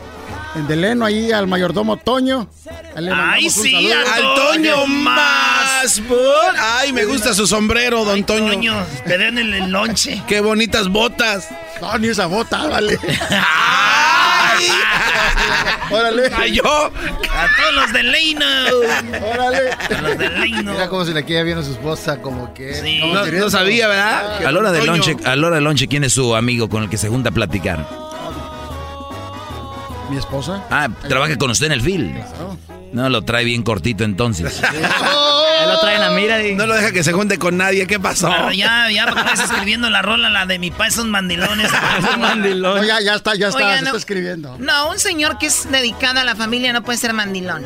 en 0.55 0.67
Deleno, 0.67 1.05
ahí 1.05 1.31
al 1.31 1.47
mayordomo 1.47 1.97
Toño. 1.97 2.49
Ahí 2.95 3.03
le 3.03 3.11
mandamos 3.11 3.35
Ay, 3.35 3.45
un 3.45 3.51
sí, 3.51 3.91
Al 3.91 4.35
Toño 4.35 4.87
más. 4.87 6.01
Ay, 6.59 6.91
me 6.93 7.05
gusta 7.05 7.33
su 7.33 7.47
sombrero, 7.47 8.03
don 8.05 8.23
Toño. 8.23 8.53
Toño, 8.53 8.85
te 9.05 9.17
den 9.17 9.37
el, 9.37 9.53
el 9.53 9.69
lonche. 9.69 10.21
Qué 10.27 10.41
bonitas 10.41 10.87
botas. 10.87 11.47
No, 11.81 11.97
ni 11.97 12.07
esa 12.07 12.25
bota, 12.25 12.67
vale. 12.67 12.99
Órale. 15.91 16.29
Ay, 16.35 16.53
yo. 16.53 16.63
A 16.63 16.91
todos 17.57 17.73
los 17.75 17.93
de 17.93 18.03
Leino. 18.03 18.45
Órale. 19.33 19.71
A 19.71 20.01
los 20.01 20.17
de 20.17 20.29
Leino. 20.29 20.71
Mira 20.73 20.89
cómo 20.89 21.05
se 21.05 21.13
le 21.13 21.25
queda 21.25 21.43
viendo 21.43 21.61
a 21.61 21.65
su 21.65 21.71
esposa, 21.71 22.21
como 22.21 22.53
que. 22.53 22.75
Sí. 22.75 23.01
No, 23.33 23.49
sabía, 23.49 23.87
¿verdad? 23.87 24.45
A 24.45 24.51
la 24.51 24.59
hora 24.59 24.71
del 24.71 24.81
Toño. 24.85 24.91
lonche, 24.93 25.15
a 25.25 25.35
la 25.35 25.47
hora 25.47 25.55
del 25.55 25.63
lonche, 25.63 25.87
¿quién 25.87 26.03
es 26.03 26.13
su 26.13 26.35
amigo 26.35 26.69
con 26.69 26.83
el 26.83 26.89
que 26.89 26.97
se 26.97 27.07
junta 27.09 27.29
a 27.29 27.31
platicar? 27.31 28.08
Mi 30.09 30.17
esposa. 30.17 30.63
Ah, 30.69 30.89
trabaja 31.07 31.37
con 31.37 31.51
usted 31.51 31.67
en 31.67 31.71
el 31.73 31.81
film. 31.81 32.15
No, 32.93 33.09
lo 33.09 33.21
trae 33.23 33.43
bien 33.45 33.63
cortito 33.63 34.03
entonces. 34.03 34.61
Lo 35.67 35.77
traen 35.81 36.01
a 36.01 36.09
mira 36.11 36.41
y... 36.41 36.55
No 36.55 36.65
lo 36.65 36.73
deja 36.73 36.93
que 36.93 37.03
se 37.03 37.11
junte 37.11 37.37
con 37.37 37.57
nadie. 37.57 37.85
¿Qué 37.85 37.99
pasó? 37.99 38.29
Pero 38.29 38.51
ya, 38.53 38.89
ya 38.89 39.05
porque 39.07 39.19
estás 39.19 39.41
escribiendo 39.51 39.89
la 39.89 40.01
rola, 40.01 40.29
la 40.29 40.45
de 40.45 40.57
mi 40.57 40.71
pa 40.71 40.89
son 40.89 41.11
mandilones. 41.11 41.69
No, 42.57 42.81
ya, 42.83 43.01
ya 43.01 43.15
está, 43.15 43.35
ya 43.35 43.49
está, 43.49 43.57
Oiga, 43.59 43.75
se 43.75 43.81
no. 43.81 43.87
está 43.87 43.97
escribiendo. 43.97 44.57
No, 44.57 44.89
un 44.89 44.99
señor 44.99 45.37
que 45.37 45.47
es 45.47 45.69
dedicado 45.69 46.21
a 46.21 46.23
la 46.23 46.35
familia 46.35 46.71
no 46.71 46.81
puede 46.83 46.97
ser 46.97 47.13
mandilón. 47.13 47.65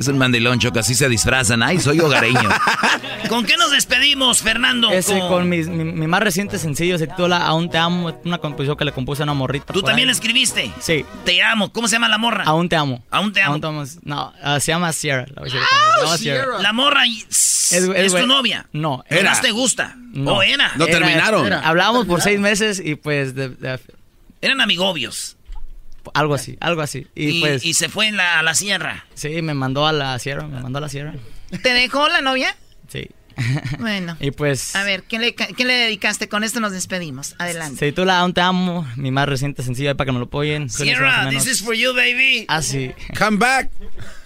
Es 0.00 0.08
un 0.08 0.18
mandilón, 0.18 0.58
Choco, 0.58 0.80
así 0.80 0.94
se 0.96 1.08
disfrazan. 1.08 1.62
Ay, 1.62 1.78
soy 1.80 2.00
hogareño. 2.00 2.48
¿Con 3.28 3.44
qué 3.44 3.56
nos 3.56 3.70
despedimos, 3.70 4.42
Fernando? 4.42 4.90
Ese 4.90 5.18
Con- 5.20 5.28
con 5.28 5.48
mis- 5.48 5.68
mi, 5.68 5.84
mi 5.84 6.06
más 6.08 6.22
reciente 6.22 6.58
sencillo 6.58 6.98
se 6.98 7.06
titula 7.06 7.38
Aún 7.46 7.70
te 7.70 7.78
amo, 7.78 8.12
una 8.24 8.38
composición 8.38 8.76
que 8.76 8.84
le 8.84 8.92
compuse 8.92 9.22
a 9.22 9.24
una 9.24 9.34
morrita. 9.34 9.72
¿Tú 9.72 9.82
también 9.82 10.08
ahí. 10.08 10.12
escribiste? 10.12 10.72
Sí. 10.80 11.04
Te 11.24 11.40
amo. 11.42 11.72
¿Cómo 11.72 11.86
se 11.88 11.94
llama 11.96 12.08
la 12.08 12.18
morra? 12.18 12.44
Aún 12.46 12.68
te 12.68 12.76
amo. 12.76 13.02
Aún 13.10 13.32
te 13.32 13.40
amo. 13.42 13.60
No, 14.02 14.32
ah, 14.42 14.60
se 14.60 14.72
llama 14.72 14.92
Sierra. 14.92 15.26
la 15.34 15.42
voy 15.42 15.50
a 15.50 15.54
decir 15.54 15.60
ahorita. 15.60 15.94
Se 15.98 16.04
llama 16.04 16.18
Sierra. 16.18 16.58
La 16.62 16.72
morra 16.72 17.06
y- 17.06 17.20
es, 17.22 17.72
es 17.72 18.12
tu 18.14 18.26
novia. 18.26 18.66
No, 18.72 19.02
¿Qué 19.08 19.20
era. 19.20 19.30
más 19.30 19.40
te 19.40 19.50
gusta? 19.50 19.96
No. 19.98 20.34
¿O 20.36 20.42
era? 20.42 20.72
No 20.76 20.84
Era- 20.86 20.98
terminaron. 20.98 21.46
era. 21.46 21.60
Hablábamos 21.60 22.06
por 22.06 22.20
seis 22.20 22.38
meses 22.38 22.80
y 22.84 22.94
pues 22.96 23.34
de- 23.34 23.48
de- 23.50 23.80
Eran 24.40 24.60
amigobios. 24.60 25.36
algo 26.14 26.34
así, 26.34 26.56
algo 26.60 26.82
así. 26.82 27.06
Y, 27.14 27.28
Y, 27.38 27.40
pues 27.40 27.64
y 27.64 27.74
se 27.74 27.88
fue 27.88 28.08
en 28.08 28.16
la, 28.16 28.40
a 28.40 28.42
la 28.42 28.54
sierra. 28.54 29.06
sí, 29.14 29.40
me 29.42 29.54
mandó 29.54 29.86
a 29.86 29.92
la 29.92 30.18
Sierra, 30.18 30.46
me 30.46 30.60
mandó 30.60 30.78
a 30.78 30.80
la 30.82 30.88
Sierra. 30.88 31.14
¿Te 31.62 31.72
dejó 31.72 32.08
la 32.08 32.20
novia? 32.20 32.54
Sí. 32.88 33.08
Bueno. 33.78 34.16
Y 34.20 34.30
pues 34.32 34.76
A 34.76 34.82
ver, 34.84 35.04
¿qué 35.04 35.18
le, 35.18 35.34
qué 35.34 35.64
le 35.64 35.72
dedicaste? 35.72 36.28
Con 36.28 36.44
esto 36.44 36.60
nos 36.60 36.72
despedimos. 36.72 37.34
Adelante. 37.38 37.78
se 37.78 37.86
titula 37.86 38.18
Aún 38.18 38.34
te 38.34 38.42
amo, 38.42 38.86
mi 38.96 39.10
más 39.10 39.26
reciente 39.26 39.62
sencillo 39.62 39.96
para 39.96 40.06
que 40.06 40.12
me 40.12 40.18
lo 40.18 40.26
apoyen. 40.26 40.68
Sierra, 40.68 41.30
this 41.30 41.46
is 41.46 41.62
for 41.62 41.74
you, 41.74 41.94
baby. 41.94 42.44
Así. 42.48 42.92
Come 43.18 43.38
back. 43.38 43.70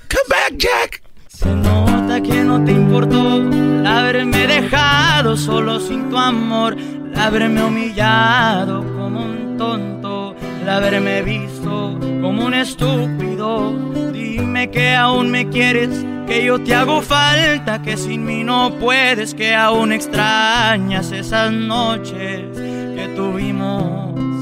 Come 0.08 0.28
back, 0.28 0.56
Jack. 0.56 1.02
Se 1.28 1.54
nota 1.54 2.20
que 2.22 2.42
no 2.44 2.64
te 2.64 2.72
importó 2.72 3.42
haberme 3.86 4.46
dejado 4.46 5.36
solo 5.36 5.80
sin 5.80 6.08
tu 6.10 6.16
amor, 6.16 6.76
haberme 7.16 7.62
humillado 7.64 8.84
como 8.96 9.24
un 9.24 9.56
tonto, 9.56 10.34
haberme 10.68 11.22
visto 11.22 11.98
como 12.22 12.46
un 12.46 12.54
estúpido. 12.54 13.72
Dime 14.12 14.70
que 14.70 14.94
aún 14.94 15.30
me 15.30 15.48
quieres, 15.48 16.04
que 16.26 16.44
yo 16.44 16.58
te 16.62 16.74
hago 16.74 17.02
falta, 17.02 17.82
que 17.82 17.96
sin 17.96 18.24
mí 18.24 18.44
no 18.44 18.72
puedes, 18.78 19.34
que 19.34 19.54
aún 19.54 19.92
extrañas 19.92 21.12
esas 21.12 21.52
noches 21.52 22.56
que 22.56 23.12
tuvimos 23.14 24.35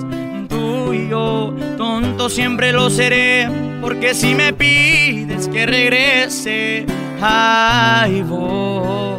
tú 0.65 0.93
y 0.93 1.09
yo, 1.09 1.55
tonto 1.77 2.29
siempre 2.29 2.73
lo 2.73 2.89
seré, 2.89 3.49
porque 3.81 4.15
si 4.15 4.35
me 4.35 4.53
pides 4.53 5.49
que 5.49 5.67
regrese, 5.67 6.87
ahí 7.21 8.23
voy 8.23 9.19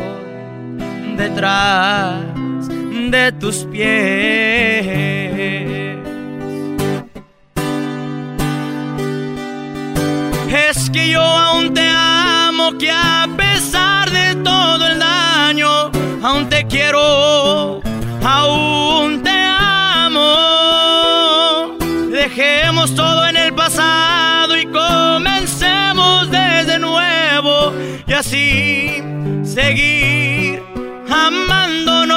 detrás 1.18 2.22
de 3.12 3.32
tus 3.39 3.58
pies. 3.66 4.86
Es 10.68 10.89
que 10.89 11.10
yo 11.10 11.22
aún 11.22 11.74
te 11.74 11.88
amo, 11.88 12.78
que 12.78 12.89
a 12.91 13.28
pesar 13.38 14.10
de 14.10 14.36
todo 14.43 14.88
el 14.88 15.00
daño, 15.00 15.91
aún 16.24 16.50
te 16.50 16.66
quiero, 16.66 17.82
aún 18.24 19.22
te 19.22 19.34
Dejemos 22.86 23.03
todo 23.03 23.25
en 23.25 23.36
el 23.36 23.51
pasado 23.55 24.55
y 24.55 24.67
comencemos 24.67 26.29
desde 26.29 26.77
nuevo 26.77 27.73
y 28.05 28.13
así 28.13 29.01
seguir 29.43 30.61
amándonos 31.09 32.11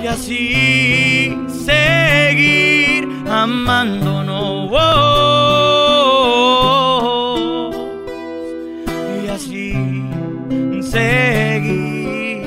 y 0.00 0.06
así 0.06 1.36
seguir 1.64 3.08
amándonos. 3.28 4.70
Y 9.24 9.28
así 9.28 9.74
seguir 10.82 12.46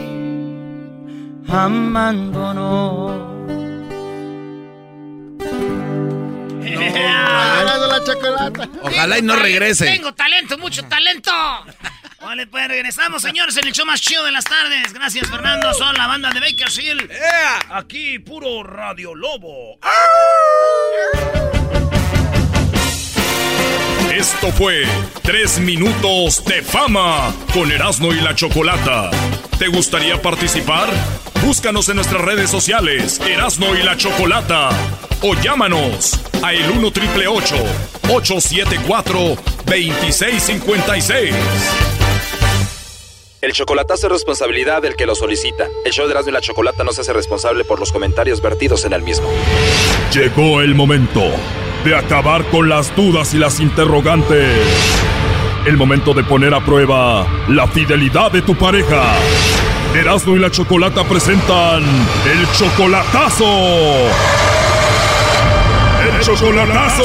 amándonos. 1.49 3.10
Ojalá 8.81 9.19
y 9.19 9.21
no 9.21 9.35
regrese. 9.35 9.85
Tengo 9.85 10.13
talento, 10.13 10.57
mucho 10.57 10.83
talento. 10.85 11.31
Vale, 12.21 12.45
pues 12.47 12.67
regresamos, 12.67 13.21
señores, 13.21 13.57
en 13.57 13.67
el 13.67 13.73
show 13.73 13.85
más 13.85 13.99
chido 13.99 14.23
de 14.23 14.31
las 14.31 14.45
tardes. 14.45 14.93
Gracias, 14.93 15.29
Fernando. 15.29 15.73
Son 15.73 15.95
la 15.95 16.07
banda 16.07 16.29
de 16.31 16.39
Bakersfield. 16.39 17.09
Aquí, 17.71 18.19
puro 18.19 18.63
Radio 18.63 19.15
Lobo. 19.15 19.79
Esto 24.13 24.51
fue 24.51 24.83
Tres 25.23 25.59
Minutos 25.59 26.43
de 26.45 26.61
Fama 26.61 27.33
con 27.53 27.71
Erasmo 27.71 28.13
y 28.13 28.21
la 28.21 28.35
Chocolata. 28.35 29.09
¿Te 29.57 29.67
gustaría 29.67 30.21
participar? 30.21 30.89
Búscanos 31.43 31.89
en 31.89 31.95
nuestras 31.95 32.21
redes 32.21 32.51
sociales, 32.51 33.19
Erasmo 33.27 33.73
y 33.75 33.81
la 33.81 33.97
Chocolata. 33.97 34.69
O 35.21 35.33
llámanos 35.35 36.19
a 36.43 36.53
el 36.53 36.69
1 36.69 36.91
triple 36.91 37.27
874 37.27 39.19
2656. 39.65 41.35
El 43.41 43.53
chocolatazo 43.53 44.05
es 44.05 44.13
responsabilidad 44.13 44.83
del 44.83 44.95
que 44.95 45.07
lo 45.07 45.15
solicita. 45.15 45.67
El 45.83 45.91
show 45.91 46.05
de 46.05 46.11
Erasmo 46.11 46.29
y 46.29 46.33
la 46.33 46.41
Chocolata 46.41 46.83
no 46.83 46.91
se 46.93 47.01
hace 47.01 47.11
responsable 47.11 47.65
por 47.65 47.79
los 47.79 47.91
comentarios 47.91 48.39
vertidos 48.39 48.85
en 48.85 48.93
el 48.93 49.01
mismo. 49.01 49.27
Llegó 50.13 50.61
el 50.61 50.75
momento 50.75 51.23
de 51.83 51.95
acabar 51.95 52.45
con 52.51 52.69
las 52.69 52.95
dudas 52.95 53.33
y 53.33 53.39
las 53.39 53.59
interrogantes. 53.59 54.59
El 55.65 55.75
momento 55.75 56.13
de 56.13 56.23
poner 56.23 56.53
a 56.53 56.63
prueba 56.63 57.25
la 57.47 57.67
fidelidad 57.67 58.31
de 58.31 58.43
tu 58.43 58.55
pareja. 58.55 59.15
Erasmo 59.93 60.37
y 60.37 60.39
la 60.39 60.49
Chocolata 60.49 61.03
presentan 61.03 61.83
el 61.83 62.49
chocolatazo. 62.53 63.45
¡El 66.01 66.19
chocolatazo! 66.21 67.03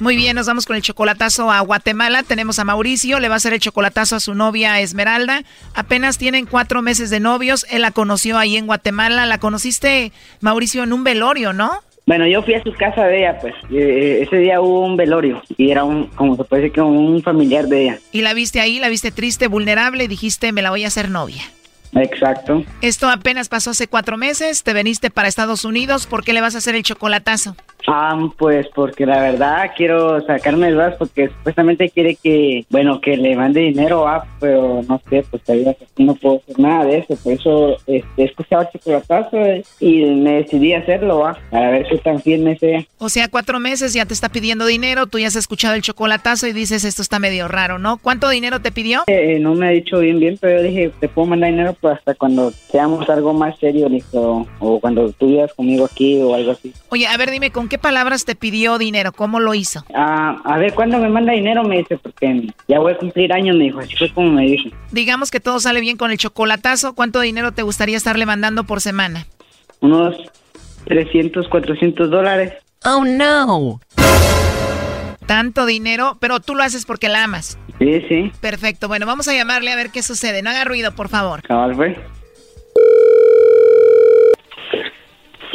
Muy 0.00 0.16
bien, 0.16 0.34
nos 0.34 0.48
vamos 0.48 0.66
con 0.66 0.74
el 0.74 0.82
chocolatazo 0.82 1.52
a 1.52 1.60
Guatemala. 1.60 2.24
Tenemos 2.24 2.58
a 2.58 2.64
Mauricio, 2.64 3.20
le 3.20 3.28
va 3.28 3.34
a 3.34 3.36
hacer 3.36 3.52
el 3.52 3.60
chocolatazo 3.60 4.16
a 4.16 4.20
su 4.20 4.34
novia 4.34 4.80
Esmeralda. 4.80 5.44
Apenas 5.74 6.18
tienen 6.18 6.46
cuatro 6.46 6.82
meses 6.82 7.08
de 7.08 7.20
novios. 7.20 7.64
Él 7.70 7.82
la 7.82 7.92
conoció 7.92 8.36
ahí 8.36 8.56
en 8.56 8.66
Guatemala. 8.66 9.26
La 9.26 9.38
conociste, 9.38 10.12
Mauricio, 10.40 10.82
en 10.82 10.92
un 10.92 11.04
velorio, 11.04 11.52
¿no? 11.52 11.84
Bueno, 12.06 12.26
yo 12.26 12.42
fui 12.42 12.54
a 12.54 12.62
su 12.62 12.72
casa 12.72 13.04
de 13.06 13.20
ella, 13.20 13.38
pues. 13.40 13.54
Eh, 13.70 14.22
ese 14.22 14.36
día 14.38 14.60
hubo 14.60 14.80
un 14.80 14.96
velorio 14.96 15.42
y 15.56 15.70
era 15.70 15.84
un, 15.84 16.06
como 16.08 16.36
se 16.36 16.44
puede 16.44 16.62
decir, 16.62 16.80
como 16.80 16.98
un 17.00 17.22
familiar 17.22 17.66
de 17.66 17.82
ella. 17.82 17.98
Y 18.10 18.22
la 18.22 18.34
viste 18.34 18.60
ahí, 18.60 18.78
la 18.78 18.88
viste 18.88 19.12
triste, 19.12 19.46
vulnerable 19.46 20.04
y 20.04 20.08
dijiste, 20.08 20.52
me 20.52 20.62
la 20.62 20.70
voy 20.70 20.84
a 20.84 20.88
hacer 20.88 21.10
novia. 21.10 21.42
Exacto. 21.94 22.64
Esto 22.80 23.08
apenas 23.08 23.48
pasó 23.48 23.70
hace 23.70 23.86
cuatro 23.86 24.16
meses, 24.16 24.62
te 24.62 24.72
veniste 24.72 25.10
para 25.10 25.28
Estados 25.28 25.64
Unidos, 25.64 26.06
¿por 26.06 26.24
qué 26.24 26.32
le 26.32 26.40
vas 26.40 26.54
a 26.54 26.58
hacer 26.58 26.74
el 26.74 26.82
chocolatazo? 26.82 27.54
Ah, 27.86 28.16
pues 28.38 28.66
porque 28.74 29.06
la 29.06 29.20
verdad 29.20 29.70
quiero 29.76 30.20
sacarme 30.24 30.68
el 30.68 30.76
vas 30.76 30.94
porque 30.96 31.28
supuestamente 31.28 31.90
quiere 31.90 32.16
que, 32.16 32.64
bueno, 32.70 33.00
que 33.00 33.16
le 33.16 33.36
mande 33.36 33.60
dinero, 33.60 34.06
ah, 34.06 34.24
pero 34.40 34.82
no 34.88 35.00
sé, 35.08 35.24
pues 35.30 35.42
todavía 35.42 35.76
no 35.96 36.14
puedo 36.14 36.36
hacer 36.36 36.58
nada 36.58 36.84
de 36.84 36.98
eso, 36.98 37.16
por 37.16 37.32
eso 37.32 37.76
este, 37.86 38.24
escuchaba 38.24 38.70
chocolatazo 38.70 39.36
eh, 39.38 39.64
y 39.80 40.04
me 40.04 40.42
decidí 40.42 40.72
a 40.72 40.78
hacerlo, 40.78 41.26
ah, 41.26 41.36
a 41.50 41.60
ver 41.70 41.86
qué 41.88 41.98
tan 41.98 42.20
firme 42.20 42.56
sea. 42.58 42.84
O 42.98 43.08
sea, 43.08 43.28
cuatro 43.28 43.58
meses 43.60 43.92
ya 43.92 44.06
te 44.06 44.14
está 44.14 44.28
pidiendo 44.28 44.66
dinero, 44.66 45.06
tú 45.06 45.18
ya 45.18 45.28
has 45.28 45.36
escuchado 45.36 45.74
el 45.74 45.82
chocolatazo 45.82 46.46
y 46.46 46.52
dices, 46.52 46.84
esto 46.84 47.02
está 47.02 47.18
medio 47.18 47.48
raro, 47.48 47.78
¿no? 47.78 47.98
¿Cuánto 47.98 48.28
dinero 48.28 48.60
te 48.60 48.72
pidió? 48.72 49.02
Eh, 49.06 49.38
no 49.40 49.54
me 49.54 49.68
ha 49.68 49.70
dicho 49.70 49.98
bien, 49.98 50.18
bien, 50.20 50.38
pero 50.40 50.58
yo 50.58 50.62
dije, 50.62 50.92
te 51.00 51.08
puedo 51.08 51.26
mandar 51.26 51.50
dinero 51.50 51.76
pues 51.80 51.98
hasta 51.98 52.14
cuando 52.14 52.50
seamos 52.50 53.08
algo 53.08 53.32
más 53.32 53.58
serio, 53.58 53.88
listo, 53.88 54.46
o 54.58 54.80
cuando 54.80 55.10
tú 55.12 55.28
vivas 55.28 55.52
conmigo 55.54 55.84
aquí 55.84 56.20
o 56.20 56.34
algo 56.34 56.52
así. 56.52 56.72
Oye, 56.88 57.06
a 57.06 57.16
ver, 57.16 57.30
dime, 57.30 57.50
¿con 57.50 57.68
qué 57.72 57.78
palabras 57.78 58.26
te 58.26 58.34
pidió 58.34 58.76
dinero? 58.76 59.12
¿Cómo 59.12 59.40
lo 59.40 59.54
hizo? 59.54 59.82
Ah, 59.94 60.42
a 60.44 60.58
ver, 60.58 60.74
¿cuándo 60.74 60.98
me 60.98 61.08
manda 61.08 61.32
dinero? 61.32 61.64
Me 61.64 61.78
dice, 61.78 61.96
porque 61.96 62.48
ya 62.68 62.78
voy 62.78 62.92
a 62.92 62.98
cumplir 62.98 63.32
años, 63.32 63.56
me 63.56 63.64
dijo, 63.64 63.78
así 63.78 63.96
fue 63.96 64.12
como 64.12 64.30
me 64.30 64.42
dijo. 64.42 64.68
Digamos 64.90 65.30
que 65.30 65.40
todo 65.40 65.58
sale 65.58 65.80
bien 65.80 65.96
con 65.96 66.10
el 66.10 66.18
chocolatazo, 66.18 66.94
¿cuánto 66.94 67.20
dinero 67.20 67.52
te 67.52 67.62
gustaría 67.62 67.96
estarle 67.96 68.26
mandando 68.26 68.64
por 68.64 68.82
semana? 68.82 69.26
Unos 69.80 70.14
300, 70.84 71.48
400 71.48 72.10
dólares. 72.10 72.52
Oh, 72.84 73.06
no. 73.06 73.80
Tanto 75.24 75.64
dinero, 75.64 76.18
pero 76.20 76.40
tú 76.40 76.54
lo 76.54 76.64
haces 76.64 76.84
porque 76.84 77.08
la 77.08 77.24
amas. 77.24 77.56
Sí, 77.78 78.04
sí. 78.06 78.32
Perfecto, 78.42 78.86
bueno, 78.86 79.06
vamos 79.06 79.28
a 79.28 79.32
llamarle 79.32 79.72
a 79.72 79.76
ver 79.76 79.88
qué 79.88 80.02
sucede. 80.02 80.42
No 80.42 80.50
haga 80.50 80.64
ruido, 80.64 80.92
por 80.92 81.08
favor. 81.08 81.40
Cabal, 81.40 81.74
pues. 81.74 81.96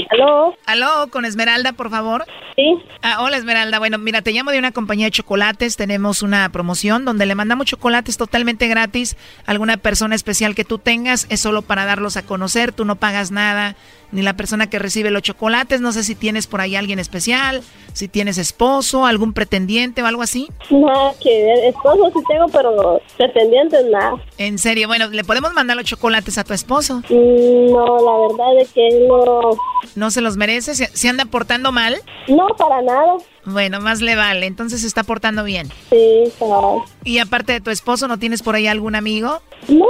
¿Aló? 0.10 0.56
¿Aló? 0.66 1.08
¿Con 1.10 1.26
Esmeralda, 1.26 1.74
por 1.74 1.90
favor? 1.90 2.26
Sí. 2.56 2.76
Ah, 3.02 3.22
hola, 3.22 3.38
Esmeralda. 3.38 3.80
Bueno, 3.80 3.98
mira, 3.98 4.22
te 4.22 4.32
llamo 4.32 4.52
de 4.52 4.60
una 4.60 4.72
compañía 4.72 5.06
de 5.08 5.12
chocolates. 5.12 5.76
Tenemos 5.78 6.22
una 6.22 6.50
promoción 6.50 7.06
donde 7.06 7.26
le 7.26 7.36
mandamos 7.36 7.68
chocolates 7.68 8.18
totalmente 8.18 8.68
gratis 8.68 9.18
a 9.46 9.52
alguna 9.52 9.78
persona 9.78 10.16
especial 10.16 10.56
que 10.56 10.66
tú 10.66 10.80
tengas. 10.80 11.28
Es 11.30 11.42
solo 11.42 11.62
para 11.62 11.86
darlos 11.86 12.18
a 12.18 12.26
conocer. 12.26 12.72
Tú 12.72 12.86
no 12.86 12.96
pagas 12.96 13.32
nada, 13.32 13.76
ni 14.12 14.22
la 14.22 14.36
persona 14.36 14.70
que 14.70 14.80
recibe 14.80 15.12
los 15.12 15.22
chocolates. 15.22 15.82
No 15.82 15.92
sé 15.92 16.04
si 16.04 16.16
tienes 16.16 16.48
por 16.48 16.62
ahí 16.62 16.76
alguien 16.76 17.00
especial, 17.00 17.62
si 17.94 18.08
tienes 18.08 18.38
esposo, 18.38 19.06
algún 19.06 19.34
pretendiente 19.34 20.02
o 20.02 20.06
algo 20.06 20.22
así. 20.22 20.48
Nada 20.70 21.14
que. 21.22 21.68
Esposo 21.68 22.12
sí 22.14 22.20
tengo, 22.28 22.48
pero 22.48 23.02
pretendientes 23.18 23.86
nada. 23.86 24.16
En 24.38 24.58
serio, 24.60 24.88
bueno, 24.88 25.08
¿le 25.10 25.24
podemos 25.24 25.54
mandar 25.54 25.76
los 25.78 25.86
chocolates 25.86 26.38
a 26.38 26.44
tu 26.44 26.54
esposo? 26.54 27.02
Mm, 27.10 27.72
No, 27.72 27.98
la 27.98 28.28
verdad 28.28 28.62
es 28.62 28.72
que 28.72 29.06
no. 29.08 29.52
¿No 29.96 30.12
se 30.12 30.22
los 30.22 30.38
merece? 30.38 30.76
¿Se, 30.76 30.88
se 30.88 31.10
anda 31.10 31.26
portando 31.26 31.72
mal? 31.72 31.96
No, 32.28 32.48
para 32.58 32.82
nada. 32.82 33.16
Bueno, 33.46 33.80
más 33.80 34.02
le 34.02 34.16
vale. 34.16 34.46
Entonces 34.46 34.82
se 34.82 34.88
está 34.88 35.04
portando 35.04 35.44
bien. 35.44 35.70
Sí, 35.90 36.24
cabal. 36.38 36.80
¿Y 37.04 37.20
aparte 37.20 37.54
de 37.54 37.62
tu 37.62 37.72
esposo, 37.72 38.08
no 38.08 38.18
tienes 38.20 38.44
por 38.44 38.56
ahí 38.56 38.68
algún 38.68 38.96
amigo? 38.96 39.42
No. 39.70 39.86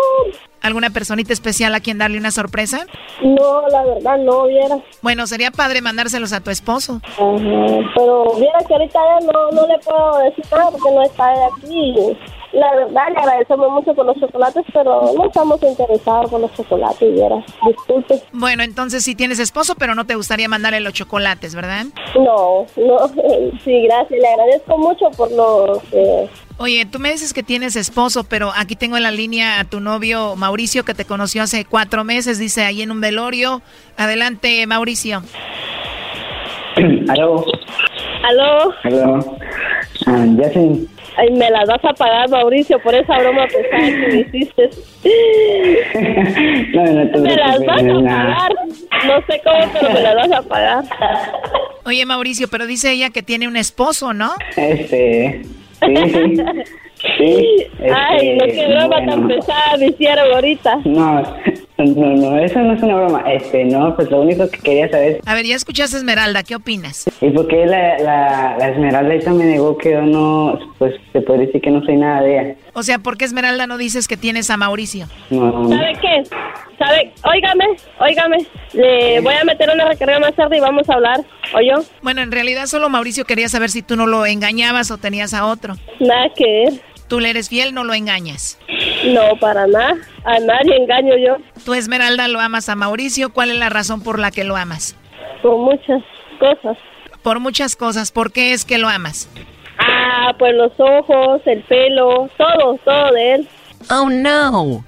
¿Alguna 0.62 0.90
personita 0.90 1.34
especial 1.34 1.74
a 1.76 1.80
quien 1.80 1.98
darle 1.98 2.18
una 2.18 2.32
sorpresa? 2.32 2.86
No, 3.22 3.68
la 3.70 3.84
verdad 3.84 4.18
no, 4.18 4.46
viera. 4.48 4.78
Bueno, 5.02 5.28
sería 5.28 5.52
padre 5.52 5.82
mandárselos 5.82 6.34
a 6.34 6.42
tu 6.42 6.50
esposo. 6.52 7.00
Ajá, 7.04 7.92
pero 7.96 8.34
viera 8.38 8.60
que 8.68 8.74
ahorita 8.74 9.00
ya 9.00 9.26
no, 9.26 9.52
no 9.52 9.68
le 9.68 9.78
puedo 9.80 10.18
decir 10.20 10.46
nada 10.52 10.72
porque 10.72 10.92
no 10.92 11.04
está 11.04 11.26
aquí. 11.56 11.96
La 12.54 12.74
verdad 12.76 13.04
le 13.14 13.20
agradecemos 13.20 13.70
mucho 13.72 13.94
por 13.94 14.06
los 14.06 14.18
chocolates, 14.20 14.64
pero 14.74 15.12
no 15.16 15.26
estamos 15.28 15.62
interesados 15.62 16.32
por 16.32 16.40
los 16.40 16.54
chocolates, 16.54 17.14
viera. 17.14 17.44
Disculpe. 17.68 18.22
Bueno, 18.32 18.64
entonces 18.64 19.04
sí 19.04 19.16
tienes 19.16 19.40
esposo, 19.40 19.76
pero 19.76 19.96
no 19.96 20.06
te 20.06 20.16
gustaría 20.16 20.48
mandarle 20.50 20.80
los 20.80 20.94
chocolates, 20.94 21.54
¿verdad? 21.56 21.86
No, 22.16 22.66
no, 22.78 23.08
sí, 23.64 23.84
gracias. 23.84 24.20
Le 24.20 24.28
agradezco 24.28 24.78
mucho 24.78 25.12
por 25.12 25.32
los... 25.32 25.80
eh, 25.92 26.28
Oye, 26.60 26.86
tú 26.86 26.98
me 27.00 27.12
dices 27.12 27.34
que 27.34 27.44
tienes 27.44 27.76
esposo, 27.76 28.24
pero 28.24 28.52
aquí 28.56 28.76
tengo 28.76 28.98
en 28.98 29.04
la 29.04 29.12
línea 29.12 29.60
a 29.60 29.64
tu 29.66 29.80
novio 29.80 30.36
Mauricio 30.36 30.84
que 30.84 30.96
te 30.96 31.06
conoció 31.06 31.44
hace 31.44 31.66
cuatro 31.66 32.04
meses, 32.04 32.40
dice 32.40 32.64
ahí 32.64 32.82
en 32.82 32.90
un 32.92 33.00
velorio. 33.00 33.62
Adelante, 33.96 34.66
Mauricio. 34.66 35.22
Aló. 37.10 37.46
¿Aló? 38.24 38.74
Aló. 38.84 39.38
Ah, 40.08 40.26
ya 40.38 40.50
sí. 40.52 40.88
Ay, 41.20 41.32
me 41.32 41.50
las 41.50 41.68
vas 41.68 41.84
a 41.84 41.94
pagar, 41.94 42.30
Mauricio, 42.30 42.80
por 42.82 42.94
esa 42.94 43.18
broma 43.20 43.46
pesada 43.48 43.88
que 43.88 44.08
me 44.08 44.20
hiciste. 44.22 44.70
No, 46.74 46.84
no 46.84 47.12
te 47.12 47.18
Me 47.20 47.36
las 47.36 47.66
vas 47.66 47.80
a 47.80 47.84
nada. 47.84 48.36
pagar. 48.36 48.52
No 49.06 49.26
sé 49.28 49.42
cómo, 49.44 49.74
pero 49.74 49.94
me 49.94 50.02
las 50.02 50.16
vas 50.16 50.32
a 50.32 50.42
pagar. 50.44 50.84
Oye, 51.86 52.06
Mauricio, 52.06 52.48
pero 52.50 52.66
dice 52.68 52.92
ella 52.92 53.10
que 53.10 53.24
tiene 53.24 53.48
un 53.48 53.56
esposo, 53.58 54.14
¿no? 54.14 54.34
Este. 54.56 55.42
Sí, 55.80 55.96
sí. 56.10 56.64
Sí. 57.18 57.68
Ay, 57.94 58.38
no, 58.38 58.46
este, 58.46 58.60
qué 58.60 58.68
broma 58.70 58.88
bueno. 58.88 59.12
tan 59.12 59.28
pesada 59.28 59.78
me 59.78 59.86
hicieron 59.86 60.34
ahorita. 60.34 60.80
No, 60.84 61.24
no, 61.78 62.16
no, 62.16 62.40
eso 62.40 62.60
no 62.60 62.74
es 62.74 62.82
una 62.84 62.96
broma. 62.96 63.24
Este, 63.32 63.66
no, 63.66 63.96
pues 63.96 64.10
lo 64.10 64.22
único 64.22 64.50
que 64.50 64.60
quería 64.60 64.90
saber 64.90 65.20
A 65.26 65.34
ver, 65.36 65.46
ya 65.46 65.56
escuchaste 65.56 65.98
Esmeralda, 65.98 66.44
¿qué 66.44 66.56
opinas? 66.56 67.06
¿Y 67.22 67.30
por 67.30 67.48
qué 67.48 67.66
la, 67.66 67.98
la, 68.00 68.56
la 68.58 68.70
Esmeralda 68.70 69.14
esa 69.14 69.34
me 69.34 69.46
negó 69.46 69.78
que 69.78 69.92
yo 69.92 70.02
no, 70.02 70.58
pues 70.78 70.96
se 71.14 71.22
puede 71.22 71.46
decir 71.46 71.62
que 71.62 71.72
no 71.72 71.84
soy 71.84 71.98
nada 71.98 72.22
de 72.22 72.40
ella? 72.40 72.56
O 72.74 72.84
sea, 72.84 73.00
¿por 73.00 73.18
qué 73.18 73.26
Esmeralda 73.26 73.68
no 73.68 73.78
dices 73.78 74.08
que 74.08 74.18
tienes 74.18 74.50
a 74.50 74.58
Mauricio? 74.58 75.08
No. 75.30 75.70
¿Sabe 75.70 75.94
qué? 76.02 76.24
¿Sabe? 76.78 77.12
Óigame, 77.24 77.66
óigame. 78.00 78.38
Le 78.74 79.20
voy 79.22 79.34
a 79.34 79.44
meter 79.44 79.70
una 79.74 79.86
recarga 79.86 80.20
más 80.20 80.36
tarde 80.36 80.58
y 80.58 80.60
vamos 80.60 80.88
a 80.90 80.94
hablar. 80.94 81.22
¿O 81.56 81.62
yo? 81.62 81.84
Bueno, 82.04 82.22
en 82.22 82.32
realidad 82.32 82.66
solo 82.68 82.90
Mauricio 82.90 83.26
quería 83.26 83.50
saber 83.50 83.70
si 83.70 83.82
tú 83.82 83.96
no 83.96 84.06
lo 84.06 84.26
engañabas 84.26 84.92
o 84.92 84.98
tenías 84.98 85.34
a 85.34 85.46
otro. 85.46 85.76
Nada 86.00 86.28
que 86.36 86.46
ver. 86.46 86.82
Tú 87.08 87.20
le 87.20 87.30
eres 87.30 87.50
fiel, 87.50 87.74
no 87.74 87.84
lo 87.84 87.94
engañas. 87.94 88.60
No, 89.06 89.38
para 89.40 89.66
nada. 89.68 89.96
A 90.26 90.40
nadie 90.40 90.76
engaño 90.76 91.14
yo. 91.18 91.38
Tú, 91.64 91.74
Esmeralda, 91.74 92.28
lo 92.28 92.40
amas 92.40 92.68
a 92.68 92.76
Mauricio. 92.76 93.32
¿Cuál 93.32 93.52
es 93.52 93.58
la 93.58 93.70
razón 93.70 94.02
por 94.02 94.20
la 94.20 94.32
que 94.32 94.44
lo 94.44 94.58
amas? 94.58 94.96
Por 95.42 95.58
muchas 95.58 96.04
cosas. 96.40 96.78
Por 97.24 97.40
muchas 97.40 97.76
cosas. 97.76 98.12
¿Por 98.12 98.32
qué 98.32 98.54
es 98.54 98.66
que 98.66 98.78
lo 98.78 98.90
amas? 98.90 99.30
Ah, 99.80 100.34
pues 100.38 100.54
los 100.56 100.74
ojos, 100.78 101.42
el 101.46 101.62
pelo, 101.64 102.30
todo, 102.38 102.78
todo 102.84 103.12
de 103.14 103.36
él. 103.36 103.48
Oh, 103.90 104.10
no. 104.10 104.84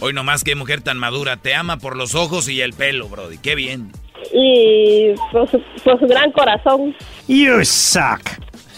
Hoy 0.00 0.12
nomás 0.12 0.44
qué 0.44 0.54
mujer 0.54 0.80
tan 0.82 0.98
madura. 0.98 1.38
Te 1.38 1.54
ama 1.54 1.78
por 1.78 1.96
los 1.96 2.14
ojos 2.14 2.48
y 2.48 2.60
el 2.60 2.72
pelo, 2.72 3.08
Brody. 3.08 3.38
Qué 3.38 3.56
bien. 3.56 3.90
Y 4.32 5.14
por 5.32 5.50
su, 5.50 5.60
por 5.82 5.98
su 5.98 6.06
gran 6.06 6.30
corazón. 6.30 6.94
You 7.26 7.64
suck. 7.64 8.20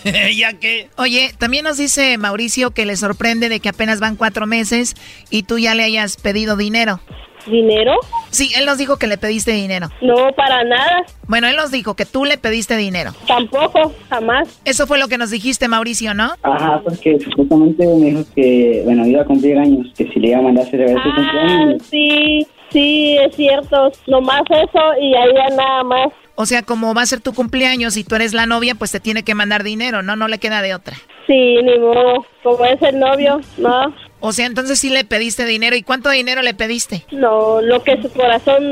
ya 0.36 0.54
que. 0.54 0.88
Oye, 0.96 1.32
también 1.38 1.64
nos 1.64 1.76
dice 1.78 2.16
Mauricio 2.18 2.70
que 2.72 2.86
le 2.86 2.96
sorprende 2.96 3.48
de 3.48 3.60
que 3.60 3.68
apenas 3.68 4.00
van 4.00 4.16
cuatro 4.16 4.46
meses 4.46 4.94
y 5.30 5.42
tú 5.44 5.58
ya 5.58 5.74
le 5.74 5.84
hayas 5.84 6.16
pedido 6.16 6.56
dinero. 6.56 7.00
¿Dinero? 7.46 7.94
Sí, 8.28 8.50
él 8.54 8.66
nos 8.66 8.76
dijo 8.76 8.98
que 8.98 9.06
le 9.06 9.16
pediste 9.16 9.52
dinero. 9.52 9.88
No, 10.02 10.30
para 10.36 10.62
nada. 10.62 11.04
Bueno, 11.26 11.48
él 11.48 11.56
nos 11.56 11.70
dijo 11.70 11.94
que 11.94 12.04
tú 12.04 12.26
le 12.26 12.36
pediste 12.36 12.76
dinero. 12.76 13.12
Tampoco, 13.26 13.94
jamás. 14.10 14.60
Eso 14.66 14.86
fue 14.86 14.98
lo 14.98 15.08
que 15.08 15.16
nos 15.16 15.30
dijiste, 15.30 15.66
Mauricio, 15.66 16.12
¿no? 16.12 16.34
Ajá, 16.42 16.82
porque 16.84 17.18
supuestamente 17.18 17.86
me 17.86 18.10
dijo 18.10 18.24
que, 18.34 18.82
bueno, 18.84 19.06
iba 19.06 19.22
a 19.22 19.24
cumplir 19.24 19.56
años, 19.58 19.86
que 19.96 20.06
si 20.12 20.20
le 20.20 20.28
iba 20.28 20.38
a 20.38 20.42
mandar 20.42 20.66
celebrar 20.70 21.02
su 21.02 21.08
Ah, 21.08 21.14
cumpleaños. 21.16 21.82
sí, 21.90 22.46
sí, 22.70 23.16
es 23.16 23.34
cierto. 23.34 23.90
Nomás 24.06 24.42
eso 24.50 24.80
y 25.00 25.14
ahí 25.14 25.30
ya 25.34 25.56
nada 25.56 25.82
más. 25.82 26.08
O 26.40 26.46
sea, 26.46 26.62
como 26.62 26.94
va 26.94 27.02
a 27.02 27.06
ser 27.06 27.20
tu 27.20 27.34
cumpleaños 27.34 27.98
y 27.98 28.04
tú 28.04 28.14
eres 28.14 28.32
la 28.32 28.46
novia, 28.46 28.74
pues 28.74 28.90
te 28.90 28.98
tiene 28.98 29.24
que 29.24 29.34
mandar 29.34 29.62
dinero, 29.62 30.02
¿no? 30.02 30.16
No 30.16 30.26
le 30.26 30.38
queda 30.38 30.62
de 30.62 30.74
otra. 30.74 30.96
Sí, 31.26 31.58
ni 31.62 31.78
modo. 31.78 32.24
Como 32.42 32.64
es 32.64 32.80
el 32.80 32.98
novio, 32.98 33.42
no. 33.58 33.94
O 34.20 34.32
sea, 34.32 34.46
entonces 34.46 34.78
sí 34.78 34.88
le 34.88 35.04
pediste 35.04 35.44
dinero. 35.44 35.76
¿Y 35.76 35.82
cuánto 35.82 36.08
dinero 36.08 36.40
le 36.40 36.54
pediste? 36.54 37.04
No, 37.12 37.60
lo 37.60 37.82
que 37.82 38.00
su 38.00 38.10
corazón 38.10 38.62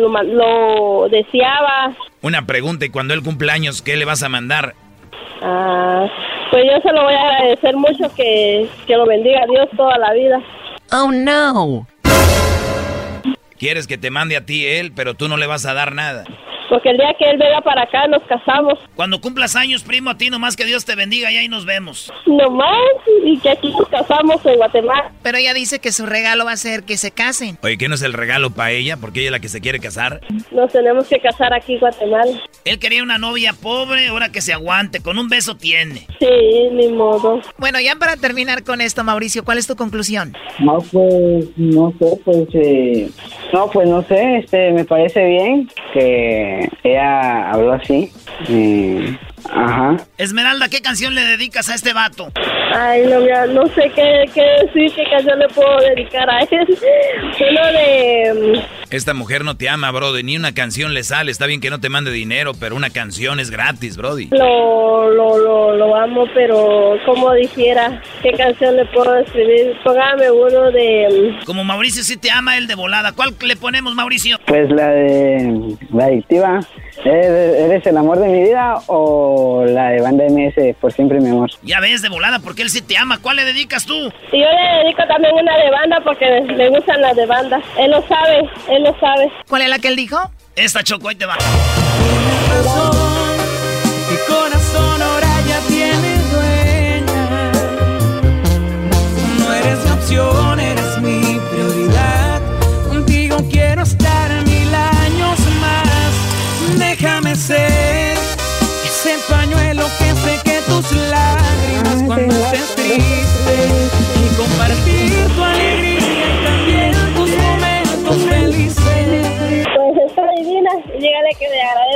lo, 0.00 1.08
deseaba. 1.10 1.94
Una 2.22 2.44
pregunta, 2.44 2.86
y 2.86 2.88
cuando 2.88 3.14
él 3.14 3.22
cumpleaños, 3.22 3.82
¿qué 3.82 3.96
le 3.96 4.04
vas 4.04 4.24
a 4.24 4.28
mandar? 4.28 4.74
Ah, 5.42 6.08
pues 6.50 6.64
yo 6.64 6.80
se 6.80 6.92
lo 6.92 7.04
voy 7.04 7.14
a 7.14 7.22
agradecer 7.22 7.76
mucho 7.76 8.12
que, 8.16 8.68
que 8.84 8.96
lo 8.96 9.06
bendiga 9.06 9.46
Dios 9.48 9.68
toda 9.76 9.96
la 9.96 10.12
vida. 10.12 10.42
Oh, 10.90 11.12
no. 11.12 11.86
Quieres 13.58 13.86
que 13.86 13.96
te 13.96 14.10
mande 14.10 14.36
a 14.36 14.44
ti 14.44 14.66
él, 14.66 14.90
pero 14.92 15.14
tú 15.14 15.28
no 15.28 15.36
le 15.36 15.46
vas 15.46 15.66
a 15.66 15.74
dar 15.74 15.94
nada. 15.94 16.24
Porque 16.72 16.88
el 16.88 16.96
día 16.96 17.14
que 17.18 17.28
él 17.28 17.36
venga 17.36 17.60
para 17.60 17.82
acá 17.82 18.06
nos 18.06 18.22
casamos. 18.22 18.78
Cuando 18.96 19.20
cumplas 19.20 19.56
años, 19.56 19.82
primo, 19.82 20.08
a 20.08 20.16
ti 20.16 20.30
nomás 20.30 20.56
que 20.56 20.64
Dios 20.64 20.86
te 20.86 20.94
bendiga 20.94 21.30
y 21.30 21.36
ahí 21.36 21.46
nos 21.46 21.66
vemos. 21.66 22.10
Nomás, 22.24 22.70
y 23.26 23.38
que 23.40 23.50
aquí 23.50 23.70
nos 23.72 23.86
casamos 23.90 24.40
en 24.46 24.56
Guatemala. 24.56 25.12
Pero 25.22 25.36
ella 25.36 25.52
dice 25.52 25.80
que 25.80 25.92
su 25.92 26.06
regalo 26.06 26.46
va 26.46 26.52
a 26.52 26.56
ser 26.56 26.84
que 26.84 26.96
se 26.96 27.10
casen. 27.10 27.58
Oye, 27.62 27.76
¿qué 27.76 27.88
no 27.88 27.94
es 27.96 28.00
el 28.00 28.14
regalo 28.14 28.54
para 28.54 28.70
ella? 28.70 28.96
Porque 28.96 29.20
ella 29.20 29.28
es 29.28 29.32
la 29.32 29.40
que 29.40 29.50
se 29.50 29.60
quiere 29.60 29.80
casar. 29.80 30.22
Nos 30.50 30.72
tenemos 30.72 31.06
que 31.08 31.20
casar 31.20 31.52
aquí 31.52 31.74
en 31.74 31.80
Guatemala. 31.80 32.40
Él 32.64 32.78
quería 32.78 33.02
una 33.02 33.18
novia 33.18 33.52
pobre, 33.52 34.06
ahora 34.06 34.32
que 34.32 34.40
se 34.40 34.54
aguante, 34.54 35.02
con 35.02 35.18
un 35.18 35.28
beso 35.28 35.58
tiene. 35.58 36.06
Sí, 36.20 36.70
ni 36.72 36.88
modo. 36.88 37.42
Bueno, 37.58 37.80
ya 37.80 37.96
para 37.96 38.16
terminar 38.16 38.64
con 38.64 38.80
esto, 38.80 39.04
Mauricio, 39.04 39.44
¿cuál 39.44 39.58
es 39.58 39.66
tu 39.66 39.76
conclusión? 39.76 40.34
No, 40.58 40.78
pues, 40.90 41.48
no 41.56 41.92
sé, 41.98 42.18
pues, 42.24 42.48
eh, 42.54 43.10
no, 43.52 43.68
pues, 43.70 43.86
no 43.86 44.02
sé, 44.04 44.38
este, 44.38 44.72
me 44.72 44.86
parece 44.86 45.22
bien 45.26 45.68
que 45.92 46.61
ella 46.82 47.50
habló 47.50 47.72
así. 47.72 48.12
eh, 48.48 49.16
ajá. 49.50 49.96
Esmeralda, 50.18 50.68
¿qué 50.68 50.80
canción 50.80 51.14
le 51.14 51.22
dedicas 51.22 51.68
a 51.68 51.74
este 51.74 51.92
vato? 51.92 52.30
Ay, 52.74 53.02
no, 53.06 53.20
mira, 53.20 53.46
no 53.46 53.66
sé 53.68 53.90
qué, 53.94 54.24
qué 54.32 54.42
decir, 54.64 54.92
qué 54.96 55.04
canción 55.10 55.38
le 55.38 55.48
puedo 55.48 55.78
dedicar 55.80 56.28
a 56.30 56.40
él. 56.40 56.66
Uno 57.50 57.66
de... 57.72 58.54
mm, 58.58 58.62
Esta 58.90 59.12
mujer 59.14 59.44
no 59.44 59.56
te 59.56 59.68
ama, 59.68 59.90
Brody. 59.90 60.22
Ni 60.22 60.36
una 60.36 60.54
canción 60.54 60.94
le 60.94 61.02
sale. 61.02 61.30
Está 61.30 61.46
bien 61.46 61.60
que 61.60 61.70
no 61.70 61.80
te 61.80 61.88
mande 61.90 62.10
dinero, 62.10 62.52
pero 62.58 62.74
una 62.76 62.90
canción 62.90 63.40
es 63.40 63.50
gratis, 63.50 63.96
Brody. 63.96 64.28
Lo, 64.30 65.10
lo, 65.10 65.36
lo, 65.38 65.76
lo 65.76 65.96
amo, 65.96 66.24
pero 66.34 66.96
como 67.04 67.32
dijera, 67.34 68.00
¿qué 68.22 68.32
canción 68.32 68.76
le 68.76 68.86
puedo 68.86 69.16
escribir? 69.18 69.76
Póngame 69.84 70.30
uno 70.30 70.70
de... 70.70 71.38
mm, 71.42 71.44
Como 71.44 71.64
Mauricio 71.64 72.02
sí 72.02 72.16
te 72.16 72.30
ama, 72.30 72.56
él 72.56 72.66
de 72.68 72.74
volada. 72.74 73.12
¿Cuál 73.12 73.34
le 73.42 73.56
ponemos, 73.56 73.94
Mauricio? 73.94 74.38
Pues 74.46 74.70
la 74.70 74.88
de 74.88 75.76
la 75.92 76.04
adictiva. 76.06 76.60
¿Eres, 77.04 77.84
el 77.86 77.96
amor 77.96 78.18
de 78.20 78.28
mi 78.28 78.42
vida 78.42 78.76
o 78.86 79.64
la 79.66 79.90
de 79.90 80.00
banda 80.00 80.24
MS 80.28 80.76
por 80.80 80.92
siempre 80.92 81.20
mi 81.20 81.30
amor? 81.30 81.50
Ya 81.62 81.80
ves, 81.80 82.00
de 82.00 82.08
volada, 82.08 82.38
porque 82.38 82.62
él 82.62 82.70
sí 82.70 82.80
te 82.80 82.96
ama. 82.96 83.18
¿Cuál 83.18 83.36
le 83.36 83.44
dedicas 83.44 83.84
tú? 83.86 83.94
Y 84.32 84.40
yo 84.40 84.46
le 84.46 84.84
dedico 84.84 85.02
también 85.08 85.34
una 85.34 85.56
de 85.56 85.70
banda 85.70 86.00
porque 86.04 86.24
le 86.26 86.68
gustan 86.68 87.00
las 87.00 87.16
de 87.16 87.26
banda. 87.26 87.60
Él 87.78 87.90
lo 87.90 88.06
sabe, 88.06 88.48
él 88.68 88.84
lo 88.84 88.96
sabe. 89.00 89.32
¿Cuál 89.48 89.62
es 89.62 89.68
la 89.68 89.78
que 89.78 89.88
él 89.88 89.96
dijo? 89.96 90.18
Esta 90.54 90.82
choco, 90.84 91.08
ahí 91.08 91.16
te 91.16 91.26
va. 91.26 91.36
Mi 94.10 94.16
corazón 94.28 95.02
ahora 95.02 95.28
ya 95.48 95.58
tiene 95.66 96.18
dueña. 96.30 97.52
No 99.38 99.52
eres 99.52 99.90
opción, 99.90 100.41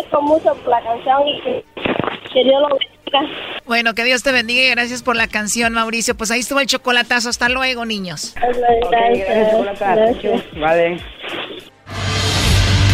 agradezco 0.07 0.23
mucho 0.23 0.55
por 0.63 0.69
la 0.69 0.83
canción 0.83 1.29
y 1.29 1.41
que, 1.43 1.65
que 2.33 2.45
Dios 2.45 2.63
lo 2.63 2.69
bendiga. 2.69 3.61
Bueno, 3.67 3.95
que 3.95 4.05
Dios 4.05 4.23
te 4.23 4.33
bendiga 4.33 4.63
y 4.63 4.71
gracias 4.71 5.03
por 5.03 5.17
la 5.17 5.29
canción, 5.29 5.73
Mauricio. 5.73 6.17
Pues 6.17 6.31
ahí 6.31 6.41
estuvo 6.41 6.61
el 6.61 6.67
chocolatazo. 6.67 7.29
Hasta 7.29 7.49
luego, 7.49 7.85
niños. 7.85 8.35
Gracias. 9.81 10.45
Vale. 10.59 11.01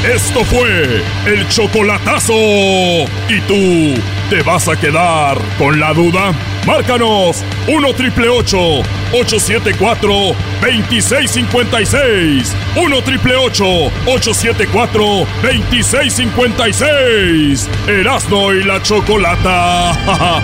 Esto 0.05 0.45
fue 0.45 1.03
el 1.27 1.49
chocolatazo. 1.49 2.33
¿Y 2.35 3.41
tú 3.47 3.95
te 4.31 4.43
vas 4.43 4.67
a 4.67 4.75
quedar 4.75 5.39
con 5.59 5.79
la 5.79 5.95
duda? 5.95 6.33
Márcanos 6.67 7.45
1 7.69 7.95
triple 7.95 8.29
874 8.29 10.13
2656. 10.61 12.53
1 12.75 13.03
triple 13.03 13.37
874 13.37 15.05
2656. 15.41 17.69
Erasno 17.87 18.53
y 18.55 18.65
la 18.65 18.83
chocolata. 18.83 19.93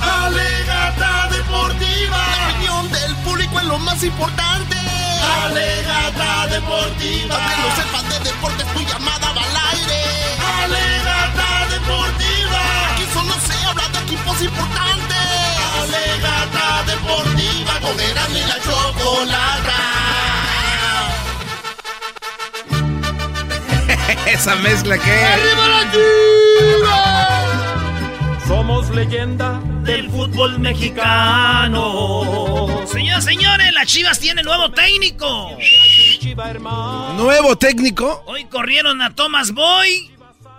Alegata 0.00 1.28
deportiva. 1.30 2.18
La 2.36 2.48
opinión 2.48 2.90
del 2.90 3.14
público 3.24 3.60
es 3.60 3.64
lo 3.66 3.78
más 3.78 4.02
importante. 4.02 4.53
Deportiva. 6.64 7.34
Aunque 7.36 7.56
no 7.60 7.68
sepas 7.76 8.08
de 8.08 8.18
deportes, 8.30 8.66
tu 8.72 8.80
llamada 8.80 9.32
va 9.32 9.42
al 9.42 9.56
aire. 9.76 10.00
Alegata 10.64 11.66
deportiva. 11.68 12.60
Aquí 12.92 13.04
solo 13.12 13.34
se 13.34 13.66
habla 13.66 13.86
de 13.88 13.98
equipos 13.98 14.40
importantes. 14.40 15.18
Alegata 15.82 16.84
deportiva. 16.86 17.72
Con 17.82 18.00
Erasmo 18.00 18.38
y 18.38 18.44
la 18.44 18.58
chocolata. 18.64 19.80
Esa 24.26 24.54
mezcla 24.56 24.96
que 24.96 25.12
¡Arriba 25.12 25.68
la 25.68 25.92
chiva! 25.92 27.63
Somos 28.46 28.90
leyenda 28.90 29.58
del 29.84 30.10
fútbol 30.10 30.58
mexicano. 30.58 31.80
Señoras, 32.86 33.24
señores, 33.24 33.72
las 33.72 33.86
Chivas 33.86 34.18
tienen 34.18 34.44
nuevo 34.44 34.70
técnico. 34.70 35.56
¿Nuevo 37.16 37.56
técnico? 37.56 38.22
Hoy 38.26 38.44
corrieron 38.44 39.00
a 39.00 39.14
Thomas 39.14 39.52
Boy, 39.52 40.10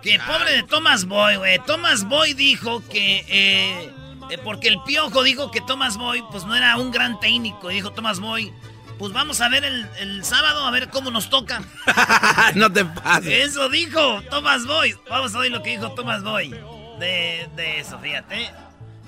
Que 0.02 0.18
pobre 0.18 0.52
de 0.56 0.62
Thomas 0.64 1.04
Boy, 1.04 1.36
güey. 1.36 1.60
Thomas 1.64 2.08
Boy 2.08 2.34
dijo 2.34 2.82
que... 2.88 3.24
Eh, 3.28 3.92
eh, 4.30 4.38
porque 4.42 4.66
el 4.66 4.82
piojo 4.84 5.22
dijo 5.22 5.52
que 5.52 5.60
Thomas 5.60 5.96
Boy 5.96 6.24
pues 6.32 6.44
no 6.44 6.56
era 6.56 6.76
un 6.78 6.90
gran 6.90 7.20
técnico. 7.20 7.68
Dijo 7.68 7.92
Thomas 7.92 8.18
Boy, 8.18 8.52
pues 8.98 9.12
vamos 9.12 9.40
a 9.40 9.48
ver 9.48 9.64
el, 9.64 10.24
sábado 10.24 10.66
a 10.66 10.72
ver 10.72 10.88
cómo 10.88 11.12
nos 11.12 11.30
toca. 11.30 11.62
no 12.56 12.72
te 12.72 12.84
pases. 12.84 13.50
Eso 13.50 13.68
dijo 13.68 14.22
Thomas 14.28 14.66
Boy. 14.66 14.96
Vamos 15.08 15.36
a 15.36 15.38
ver 15.38 15.52
lo 15.52 15.62
que 15.62 15.70
dijo 15.70 15.92
Thomas 15.92 16.24
Boy. 16.24 16.52
De, 16.98 17.48
de 17.56 17.80
eso, 17.80 17.98
fíjate. 17.98 18.50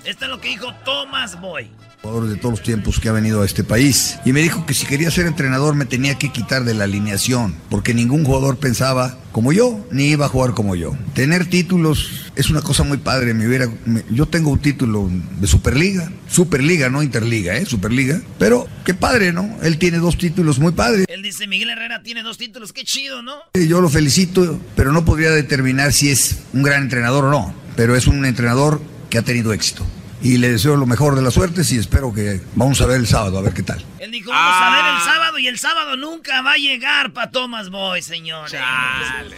Esto 0.05 0.25
es 0.25 0.31
lo 0.31 0.39
que 0.39 0.49
dijo 0.49 0.73
Thomas 0.85 1.39
Boy 1.39 1.69
jugador 2.01 2.29
de 2.29 2.37
todos 2.37 2.51
los 2.51 2.63
tiempos 2.63 2.99
que 2.99 3.09
ha 3.09 3.11
venido 3.11 3.41
a 3.41 3.45
este 3.45 3.63
país. 3.63 4.19
Y 4.25 4.31
me 4.31 4.41
dijo 4.41 4.65
que 4.65 4.73
si 4.73 4.85
quería 4.85 5.11
ser 5.11 5.25
entrenador 5.25 5.75
me 5.75 5.85
tenía 5.85 6.17
que 6.17 6.31
quitar 6.31 6.63
de 6.63 6.73
la 6.73 6.85
alineación, 6.85 7.55
porque 7.69 7.93
ningún 7.93 8.23
jugador 8.23 8.57
pensaba 8.57 9.17
como 9.31 9.51
yo, 9.51 9.85
ni 9.91 10.05
iba 10.05 10.25
a 10.25 10.29
jugar 10.29 10.53
como 10.53 10.75
yo. 10.75 10.97
Tener 11.13 11.45
títulos 11.49 12.31
es 12.35 12.49
una 12.49 12.61
cosa 12.61 12.83
muy 12.83 12.97
padre. 12.97 13.33
Me 13.33 13.47
hubiera, 13.47 13.69
yo 14.09 14.25
tengo 14.27 14.49
un 14.49 14.59
título 14.59 15.09
de 15.39 15.47
Superliga, 15.47 16.11
Superliga, 16.29 16.89
no 16.89 17.03
Interliga, 17.03 17.57
¿eh? 17.57 17.65
Superliga. 17.65 18.21
Pero 18.37 18.67
qué 18.85 18.93
padre, 18.93 19.33
¿no? 19.33 19.57
Él 19.61 19.77
tiene 19.77 19.97
dos 19.97 20.17
títulos 20.17 20.57
muy 20.59 20.71
padres. 20.71 21.05
Él 21.09 21.21
dice, 21.21 21.47
Miguel 21.47 21.69
Herrera 21.69 22.01
tiene 22.01 22.23
dos 22.23 22.37
títulos, 22.37 22.73
qué 22.73 22.83
chido, 22.83 23.21
¿no? 23.21 23.35
Yo 23.53 23.81
lo 23.81 23.89
felicito, 23.89 24.59
pero 24.75 24.93
no 24.93 25.05
podría 25.05 25.31
determinar 25.31 25.91
si 25.91 26.09
es 26.09 26.39
un 26.53 26.63
gran 26.63 26.83
entrenador 26.83 27.25
o 27.25 27.31
no. 27.31 27.68
Pero 27.79 27.95
es 27.95 28.07
un 28.07 28.25
entrenador 28.25 28.81
que 29.09 29.19
ha 29.19 29.21
tenido 29.21 29.53
éxito 29.53 29.85
y 30.21 30.35
le 30.35 30.51
deseo 30.51 30.75
lo 30.75 30.85
mejor 30.85 31.15
de 31.15 31.21
las 31.21 31.35
suertes 31.35 31.71
y 31.71 31.77
espero 31.77 32.13
que 32.13 32.41
vamos 32.53 32.81
a 32.81 32.85
ver 32.85 32.97
el 32.97 33.07
sábado, 33.07 33.37
a 33.37 33.41
ver 33.41 33.53
qué 33.53 33.63
tal. 33.63 33.81
Él 33.99 34.11
dijo, 34.11 34.31
vamos 34.31 34.61
a 34.61 34.69
ver 34.75 34.79
el 34.79 34.97
ah. 34.97 35.01
sábado 35.05 35.39
y 35.39 35.47
el 35.47 35.57
sábado 35.57 35.95
nunca 35.95 36.41
va 36.41 36.51
a 36.51 36.57
llegar 36.57 37.13
para 37.13 37.31
Thomas 37.31 37.69
Boy, 37.69 38.01
señores. 38.01 38.53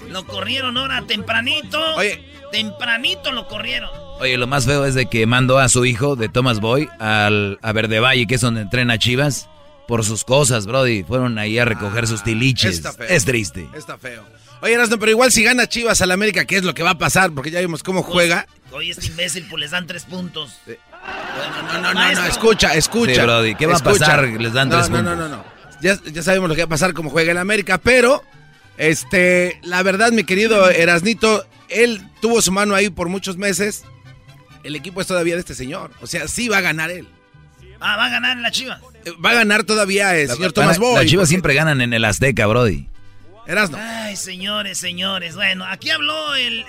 Lo 0.09 0.25
corrieron 0.25 0.75
ahora 0.75 1.03
tempranito. 1.05 1.79
Oye. 1.93 2.25
Tempranito 2.51 3.31
lo 3.31 3.47
corrieron. 3.47 3.91
Oye, 4.19 4.35
lo 4.39 4.47
más 4.47 4.65
feo 4.65 4.85
es 4.85 4.95
de 4.95 5.05
que 5.05 5.27
mandó 5.27 5.59
a 5.59 5.69
su 5.69 5.85
hijo 5.85 6.15
de 6.15 6.27
Thomas 6.27 6.61
Boy 6.61 6.89
al, 6.97 7.59
a 7.61 7.71
Verde 7.73 7.99
Valle, 7.99 8.25
que 8.25 8.33
es 8.33 8.41
donde 8.41 8.61
entrena 8.61 8.97
Chivas, 8.97 9.49
por 9.87 10.03
sus 10.03 10.23
cosas, 10.23 10.65
Brody. 10.65 11.03
Fueron 11.03 11.37
ahí 11.37 11.59
a 11.59 11.65
recoger 11.65 12.07
sus 12.07 12.23
tiliches. 12.23 12.81
Es 13.07 13.23
triste. 13.23 13.69
Está 13.75 13.99
feo. 13.99 14.25
Oye, 14.61 14.73
Erasmo, 14.73 14.99
pero 14.99 15.11
igual 15.11 15.31
si 15.31 15.43
gana 15.43 15.67
Chivas 15.67 16.01
al 16.01 16.11
América, 16.11 16.45
¿qué 16.45 16.57
es 16.57 16.63
lo 16.63 16.73
que 16.73 16.83
va 16.83 16.91
a 16.91 16.97
pasar? 16.97 17.31
Porque 17.31 17.49
ya 17.49 17.59
vimos 17.59 17.81
cómo 17.81 18.03
juega. 18.03 18.45
Oye, 18.71 18.91
este 18.91 19.07
imbécil, 19.07 19.47
pues 19.49 19.59
les 19.59 19.71
dan 19.71 19.87
tres 19.87 20.03
puntos. 20.05 20.51
No, 20.67 21.81
no, 21.81 21.93
no, 21.93 22.13
no, 22.13 22.25
escucha, 22.25 22.73
escucha. 22.75 23.23
Brody, 23.23 23.55
¿qué 23.55 23.65
va 23.65 23.77
a 23.77 23.79
pasar? 23.79 24.23
Les 24.23 24.53
dan 24.53 24.69
tres 24.69 24.87
puntos. 24.87 25.03
No, 25.03 25.15
no, 25.15 25.27
no, 25.27 25.37
no. 25.37 25.43
Ya, 25.81 25.99
ya 26.05 26.21
sabemos 26.21 26.47
lo 26.47 26.55
que 26.55 26.61
va 26.61 26.65
a 26.65 26.69
pasar 26.69 26.93
como 26.93 27.09
juega 27.09 27.31
el 27.31 27.39
América, 27.39 27.79
pero, 27.79 28.23
este, 28.77 29.59
la 29.63 29.81
verdad, 29.81 30.11
mi 30.11 30.23
querido 30.23 30.69
Erasnito, 30.69 31.43
él 31.69 32.03
tuvo 32.21 32.39
su 32.41 32.51
mano 32.51 32.75
ahí 32.75 32.91
por 32.91 33.09
muchos 33.09 33.37
meses. 33.37 33.83
El 34.63 34.75
equipo 34.75 35.01
es 35.01 35.07
todavía 35.07 35.33
de 35.33 35.39
este 35.39 35.55
señor. 35.55 35.89
O 36.01 36.07
sea, 36.07 36.27
sí 36.27 36.49
va 36.49 36.59
a 36.59 36.61
ganar 36.61 36.91
él. 36.91 37.07
Ah, 37.79 37.95
va 37.97 38.05
a 38.05 38.09
ganar 38.09 38.37
en 38.37 38.43
la 38.43 38.51
Chivas. 38.51 38.79
Eh, 39.05 39.11
va 39.25 39.31
a 39.31 39.33
ganar 39.33 39.63
todavía 39.63 40.15
el 40.15 40.29
señor 40.29 40.51
Tomás 40.53 40.77
Boy. 40.77 40.95
Las 41.01 41.09
Chivas 41.09 41.27
siempre 41.27 41.55
ganan 41.55 41.81
en 41.81 41.93
el 41.93 42.05
Azteca, 42.05 42.45
Brody. 42.45 42.87
Erasno. 43.45 43.77
Ay, 43.79 44.15
señores, 44.15 44.77
señores. 44.77 45.35
Bueno, 45.35 45.65
aquí 45.65 45.89
habló 45.89 46.35
el, 46.35 46.65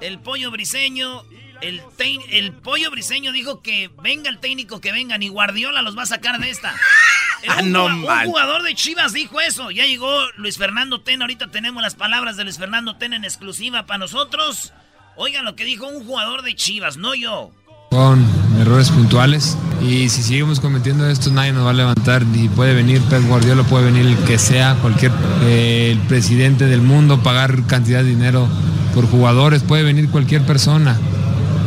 el, 0.00 0.18
pollo 0.18 0.50
briseño. 0.50 1.24
El, 1.60 1.82
el 2.30 2.52
pollo 2.52 2.90
briseño 2.90 3.32
dijo 3.32 3.62
que 3.62 3.90
venga 4.02 4.28
el 4.28 4.38
técnico 4.38 4.80
que 4.80 4.92
venga, 4.92 5.16
ni 5.16 5.28
Guardiola 5.28 5.82
los 5.82 5.96
va 5.96 6.02
a 6.02 6.06
sacar 6.06 6.38
de 6.38 6.50
esta. 6.50 6.74
ah, 7.48 7.62
no, 7.62 7.86
un, 7.86 8.04
jugador 8.24 8.62
de 8.62 8.74
Chivas 8.74 9.12
dijo 9.12 9.40
eso. 9.40 9.70
Ya 9.70 9.86
llegó 9.86 10.26
Luis 10.36 10.58
Fernando 10.58 11.00
Tena. 11.00 11.24
Ahorita 11.24 11.50
tenemos 11.50 11.82
las 11.82 11.94
palabras 11.94 12.36
de 12.36 12.44
Luis 12.44 12.58
Fernando 12.58 12.96
Tena 12.96 13.16
en 13.16 13.24
exclusiva 13.24 13.86
para 13.86 13.98
nosotros. 13.98 14.72
Oigan 15.16 15.44
lo 15.44 15.54
que 15.54 15.64
dijo 15.64 15.86
un 15.86 16.04
jugador 16.04 16.42
de 16.42 16.54
Chivas, 16.54 16.96
no 16.96 17.14
yo. 17.14 17.52
Con 17.90 18.43
errores 18.64 18.90
puntuales. 18.90 19.56
Y 19.82 20.08
si 20.08 20.22
seguimos 20.22 20.58
cometiendo 20.58 21.06
esto, 21.08 21.30
nadie 21.30 21.52
nos 21.52 21.66
va 21.66 21.70
a 21.70 21.74
levantar. 21.74 22.24
Y 22.34 22.48
puede 22.48 22.74
venir 22.74 23.00
Pep 23.02 23.22
Guardiola, 23.28 23.62
puede 23.64 23.84
venir 23.84 24.06
el 24.06 24.16
que 24.18 24.38
sea, 24.38 24.76
cualquier 24.80 25.12
eh, 25.42 25.98
presidente 26.08 26.66
del 26.66 26.80
mundo, 26.80 27.22
pagar 27.22 27.62
cantidad 27.66 28.02
de 28.02 28.08
dinero 28.10 28.48
por 28.94 29.06
jugadores, 29.06 29.62
puede 29.62 29.82
venir 29.82 30.08
cualquier 30.08 30.42
persona. 30.42 30.96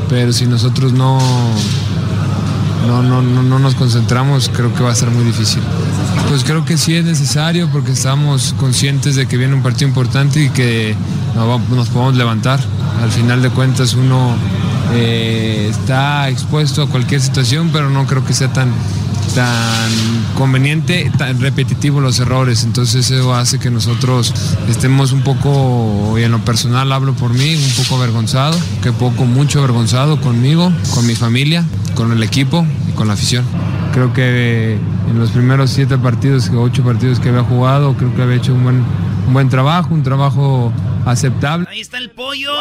Pero 0.09 0.33
si 0.33 0.47
nosotros 0.47 0.93
no, 0.93 1.19
no, 2.87 3.03
no, 3.03 3.21
no, 3.21 3.59
nos 3.59 3.75
concentramos, 3.75 4.49
creo 4.53 4.73
que 4.73 4.81
va 4.81 4.91
a 4.91 4.95
ser 4.95 5.11
muy 5.11 5.25
difícil. 5.25 5.61
Pues 6.29 6.43
creo 6.43 6.63
que 6.65 6.77
sí 6.77 6.95
es 6.95 7.03
necesario 7.05 7.69
porque 7.71 7.91
estamos 7.91 8.55
conscientes 8.57 9.15
de 9.15 9.27
que 9.27 9.37
viene 9.37 9.53
un 9.53 9.61
partido 9.61 9.87
importante 9.89 10.43
y 10.43 10.49
que 10.49 10.95
nos 11.35 11.89
podemos 11.89 12.15
levantar. 12.15 12.59
Al 13.01 13.11
final 13.11 13.41
de 13.41 13.49
cuentas 13.49 13.93
uno 13.93 14.35
eh, 14.93 15.67
está 15.69 16.29
expuesto 16.29 16.81
a 16.81 16.89
cualquier 16.89 17.21
situación, 17.21 17.69
pero 17.71 17.89
no 17.89 18.07
creo 18.07 18.25
que 18.25 18.33
sea 18.33 18.51
tan, 18.53 18.71
tan 19.35 19.91
conveniente, 20.37 21.11
tan 21.17 21.39
repetitivo 21.39 21.99
los 21.99 22.19
errores. 22.19 22.63
Entonces 22.63 23.11
eso 23.11 23.35
hace 23.35 23.59
que 23.59 23.69
nosotros 23.69 24.33
estemos 24.69 25.11
un 25.11 25.21
poco, 25.21 26.17
y 26.17 26.23
en 26.23 26.31
lo 26.31 26.39
personal 26.39 26.91
hablo 26.91 27.13
por 27.13 27.33
mí, 27.33 27.55
un 27.55 27.83
poco 27.83 27.97
avergonzado, 27.97 28.57
que 28.81 28.91
poco, 28.91 29.25
mucho 29.25 29.59
avergonzado 29.59 30.19
conmigo, 30.21 30.71
con 30.93 31.05
mi 31.05 31.15
familia, 31.15 31.63
con 31.97 32.11
el 32.11 32.21
equipo 32.21 32.63
y 32.87 32.91
con 32.91 33.07
la 33.07 33.15
afición. 33.15 33.43
Creo 33.91 34.13
que 34.13 34.73
en 34.73 35.19
los 35.19 35.31
primeros 35.31 35.71
siete 35.71 35.97
partidos, 35.97 36.49
ocho 36.55 36.83
partidos 36.83 37.19
que 37.19 37.29
había 37.29 37.41
jugado, 37.41 37.97
creo 37.97 38.15
que 38.15 38.21
había 38.21 38.35
hecho 38.35 38.53
un 38.53 38.63
buen, 38.63 38.85
un 39.25 39.33
buen 39.33 39.49
trabajo, 39.49 39.95
un 39.95 40.03
trabajo 40.03 40.71
aceptable. 41.07 41.65
Ahí 41.67 41.81
está 41.81 41.97
el 41.97 42.11
pollo. 42.11 42.53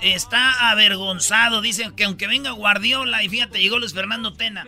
Está 0.00 0.70
avergonzado. 0.72 1.62
Dicen 1.62 1.92
que 1.92 2.02
aunque 2.02 2.26
venga 2.26 2.50
Guardiola, 2.50 3.22
y 3.22 3.28
fíjate, 3.28 3.60
llegó 3.60 3.78
Luis 3.78 3.94
Fernando 3.94 4.32
Tena. 4.32 4.66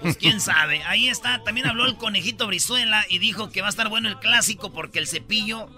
Pues 0.00 0.16
quién 0.16 0.40
sabe. 0.40 0.80
Ahí 0.84 1.08
está. 1.08 1.42
También 1.42 1.66
habló 1.66 1.86
el 1.86 1.96
conejito 1.96 2.46
Brizuela 2.46 3.04
y 3.08 3.18
dijo 3.18 3.50
que 3.50 3.60
va 3.60 3.66
a 3.66 3.70
estar 3.70 3.88
bueno 3.88 4.08
el 4.08 4.20
clásico 4.20 4.72
porque 4.72 5.00
el 5.00 5.08
cepillo 5.08 5.68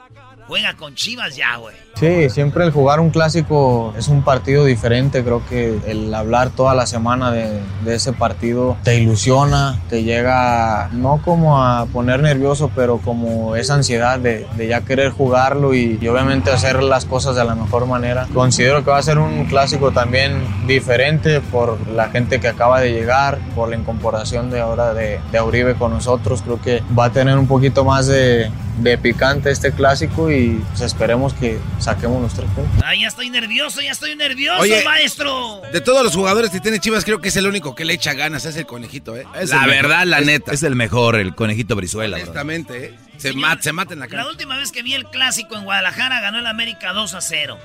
juega 0.46 0.74
con 0.74 0.94
Chivas 0.94 1.36
ya, 1.36 1.56
güey. 1.56 1.74
Sí, 1.94 2.28
siempre 2.28 2.64
el 2.64 2.72
jugar 2.72 2.98
un 2.98 3.10
clásico 3.10 3.94
es 3.96 4.08
un 4.08 4.22
partido 4.22 4.64
diferente. 4.64 5.22
Creo 5.22 5.42
que 5.48 5.78
el 5.86 6.12
hablar 6.12 6.50
toda 6.50 6.74
la 6.74 6.86
semana 6.86 7.30
de, 7.30 7.60
ese 7.86 8.12
partido 8.12 8.76
te 8.82 8.96
ilusiona, 8.96 9.80
te 9.88 10.02
llega 10.02 10.88
no 10.92 11.20
como 11.24 11.62
a 11.62 11.86
poner 11.86 12.20
nervioso, 12.20 12.70
pero 12.74 12.98
como 12.98 13.54
esa 13.54 13.74
ansiedad 13.74 14.18
de, 14.18 14.46
ya 14.68 14.80
querer 14.80 15.10
jugarlo 15.12 15.72
y, 15.74 15.96
obviamente 16.08 16.50
hacer 16.50 16.82
las 16.82 17.04
cosas 17.04 17.36
de 17.36 17.44
la 17.44 17.54
mejor 17.54 17.86
manera. 17.86 18.26
Considero 18.34 18.84
que 18.84 18.90
va 18.90 18.98
a 18.98 19.02
ser 19.02 19.18
un 19.18 19.44
clásico 19.46 19.92
también 19.92 20.44
diferente 20.66 21.40
por 21.40 21.78
la 21.88 22.08
gente 22.08 22.40
que 22.40 22.48
acaba 22.48 22.80
de 22.80 22.92
llegar, 22.92 23.38
por 23.54 23.68
la 23.68 23.76
incorporación 23.76 24.50
de 24.50 24.60
ahora 24.60 24.94
de, 24.94 25.20
de 25.30 25.38
Auribe 25.38 25.74
con 25.76 25.92
nosotros. 25.92 26.42
Creo 26.42 26.60
que 26.60 26.82
va 26.98 27.06
a 27.06 27.10
tener 27.10 27.38
un 27.38 27.46
poquito 27.46 27.84
más 27.84 28.06
de, 28.06 28.50
de 28.78 28.98
picante 28.98 29.50
este 29.50 29.72
clásico 29.72 30.30
y 30.30 30.62
pues, 30.70 30.80
esperemos 30.80 31.32
que 31.34 31.58
saquemos 31.78 32.22
los 32.22 32.34
tres 32.34 32.50
puntos. 32.50 32.82
Ay, 32.84 33.02
ya 33.02 33.08
estoy 33.08 33.30
nervioso, 33.30 33.80
ya 33.80 33.92
estoy 33.92 34.16
nervioso, 34.16 34.64
maestro. 34.84 35.62
De 35.72 35.80
todos 35.80 36.02
los 36.02 36.14
jugadores 36.14 36.50
que 36.50 36.60
tiene 36.60 36.80
Chivas, 36.80 37.04
creo 37.04 37.20
que 37.20 37.28
es 37.28 37.36
el 37.36 37.46
único 37.46 37.74
que 37.74 37.84
le 37.84 37.94
echa 37.94 38.14
ganas, 38.14 38.44
es 38.44 38.56
el 38.56 38.66
conejito, 38.66 39.16
¿eh? 39.16 39.26
Es 39.38 39.50
la 39.50 39.66
verdad, 39.66 40.04
la 40.06 40.20
neta. 40.20 40.52
Es 40.52 40.62
el 40.62 40.76
mejor, 40.76 41.16
el 41.16 41.34
conejito 41.34 41.76
Brizuela. 41.76 42.16
Honestamente, 42.16 42.86
¿eh? 42.86 42.94
Se, 43.16 43.32
mata, 43.32 43.70
en 43.94 44.00
la 44.00 44.08
cara. 44.08 44.24
La 44.24 44.28
última 44.28 44.56
vez 44.56 44.72
que 44.72 44.82
vi 44.82 44.94
el 44.94 45.04
clásico 45.06 45.56
en 45.56 45.64
Guadalajara 45.64 46.20
ganó 46.20 46.38
el 46.38 46.46
América 46.46 46.92
2 46.92 47.14
a 47.14 47.20
0. 47.20 47.58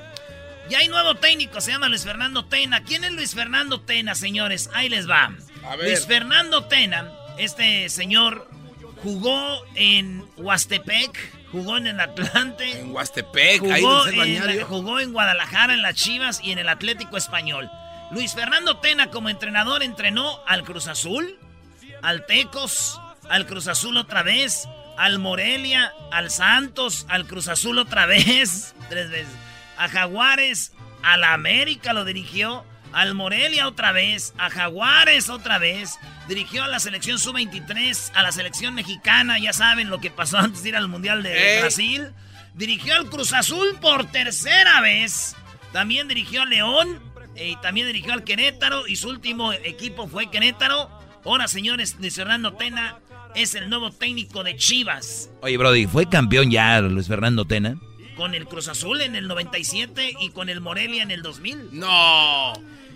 Y 0.69 0.75
hay 0.75 0.87
nuevo 0.87 1.15
técnico, 1.15 1.61
se 1.61 1.71
llama 1.71 1.89
Luis 1.89 2.03
Fernando 2.03 2.45
Tena. 2.45 2.83
¿Quién 2.83 3.03
es 3.03 3.11
Luis 3.11 3.33
Fernando 3.33 3.81
Tena, 3.81 4.13
señores? 4.13 4.69
Ahí 4.73 4.87
les 4.87 5.09
va. 5.09 5.33
Luis 5.81 6.05
Fernando 6.05 6.65
Tena, 6.65 7.11
este 7.39 7.89
señor 7.89 8.47
jugó 9.03 9.65
en 9.75 10.25
Huastepec, 10.37 11.49
jugó 11.51 11.77
en 11.77 11.87
el 11.87 11.99
Atlante. 11.99 12.79
En 12.79 12.91
Huastepec, 12.91 13.59
jugó, 13.59 14.03
ahí 14.03 14.37
en, 14.37 14.63
jugó 14.65 14.99
en 14.99 15.13
Guadalajara, 15.13 15.73
en 15.73 15.81
las 15.81 15.95
Chivas 15.95 16.41
y 16.43 16.51
en 16.51 16.59
el 16.59 16.69
Atlético 16.69 17.17
Español. 17.17 17.69
Luis 18.11 18.33
Fernando 18.33 18.77
Tena 18.77 19.11
como 19.11 19.29
entrenador 19.29 19.83
entrenó 19.83 20.39
al 20.47 20.63
Cruz 20.63 20.87
Azul, 20.87 21.37
al 22.01 22.25
Tecos, 22.25 22.99
al 23.29 23.45
Cruz 23.45 23.67
Azul 23.67 23.97
otra 23.97 24.23
vez, 24.23 24.67
al 24.97 25.19
Morelia, 25.19 25.93
al 26.11 26.31
Santos, 26.31 27.05
al 27.09 27.25
Cruz 27.25 27.47
Azul 27.47 27.77
otra 27.77 28.05
vez, 28.07 28.75
tres 28.89 29.09
veces, 29.09 29.33
a 29.77 29.87
Jaguares, 29.87 30.73
a 31.03 31.17
la 31.17 31.33
América 31.33 31.93
lo 31.93 32.03
dirigió, 32.03 32.65
al 32.93 33.13
Morelia 33.15 33.67
otra 33.67 33.91
vez, 33.91 34.33
a 34.37 34.49
Jaguares 34.49 35.29
otra 35.29 35.57
vez, 35.59 35.97
dirigió 36.27 36.63
a 36.63 36.67
la 36.67 36.79
selección 36.79 37.19
sub-23, 37.19 38.11
a 38.13 38.23
la 38.23 38.31
selección 38.31 38.73
mexicana, 38.73 39.39
ya 39.39 39.53
saben 39.53 39.89
lo 39.89 39.99
que 39.99 40.11
pasó 40.11 40.37
antes 40.39 40.63
de 40.63 40.69
ir 40.69 40.75
al 40.75 40.87
Mundial 40.87 41.23
de 41.23 41.59
Brasil, 41.59 42.11
dirigió 42.53 42.95
al 42.95 43.09
Cruz 43.09 43.33
Azul 43.33 43.77
por 43.81 44.05
tercera 44.11 44.81
vez, 44.81 45.35
también 45.71 46.07
dirigió 46.07 46.41
a 46.41 46.45
León, 46.45 46.99
y 47.35 47.55
también 47.57 47.87
dirigió 47.87 48.13
al 48.13 48.23
Querétaro, 48.23 48.87
y 48.87 48.95
su 48.95 49.09
último 49.09 49.53
equipo 49.53 50.07
fue 50.07 50.29
Querétaro. 50.29 50.89
Ahora, 51.23 51.47
señores, 51.47 51.95
Luis 51.99 52.15
Fernando 52.15 52.53
Tena 52.53 52.99
es 53.35 53.55
el 53.55 53.69
nuevo 53.69 53.91
técnico 53.91 54.43
de 54.43 54.57
Chivas. 54.57 55.29
Oye, 55.41 55.57
Brody, 55.57 55.85
¿fue 55.85 56.09
campeón 56.09 56.51
ya 56.51 56.81
Luis 56.81 57.07
Fernando 57.07 57.45
Tena? 57.45 57.77
con 58.19 58.35
el 58.35 58.47
Cruz 58.47 58.67
Azul 58.67 58.99
en 58.99 59.15
el 59.15 59.29
97 59.29 60.13
y 60.19 60.31
con 60.31 60.49
el 60.49 60.59
Morelia 60.59 61.03
en 61.03 61.09
el 61.09 61.21
2000. 61.21 61.69
No. 61.71 62.51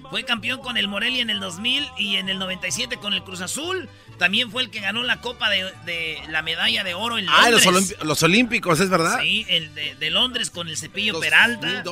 Fue 0.09 0.23
campeón 0.23 0.59
con 0.59 0.77
el 0.77 0.88
Morelia 0.88 1.21
en 1.21 1.30
el 1.30 1.39
2000 1.39 1.88
y 1.97 2.15
en 2.17 2.30
el 2.30 2.39
97 2.39 2.97
con 2.97 3.13
el 3.13 3.23
Cruz 3.23 3.41
Azul. 3.41 3.89
También 4.17 4.51
fue 4.51 4.61
el 4.63 4.69
que 4.69 4.80
ganó 4.80 5.03
la 5.03 5.21
Copa 5.21 5.49
de, 5.49 6.21
la 6.30 6.41
medalla 6.41 6.84
de 6.84 6.93
oro 6.93 7.17
en 7.17 7.25
Londres. 7.25 7.65
Ah, 7.65 7.71
los, 7.71 8.03
los, 8.03 8.23
Olímpicos, 8.23 8.80
¿es 8.80 8.89
verdad? 8.89 9.19
Sí, 9.21 9.45
el 9.49 9.73
de, 9.73 10.09
Londres 10.11 10.49
con 10.49 10.67
el 10.67 10.77
Cepillo 10.77 11.19
Peralta. 11.19 11.84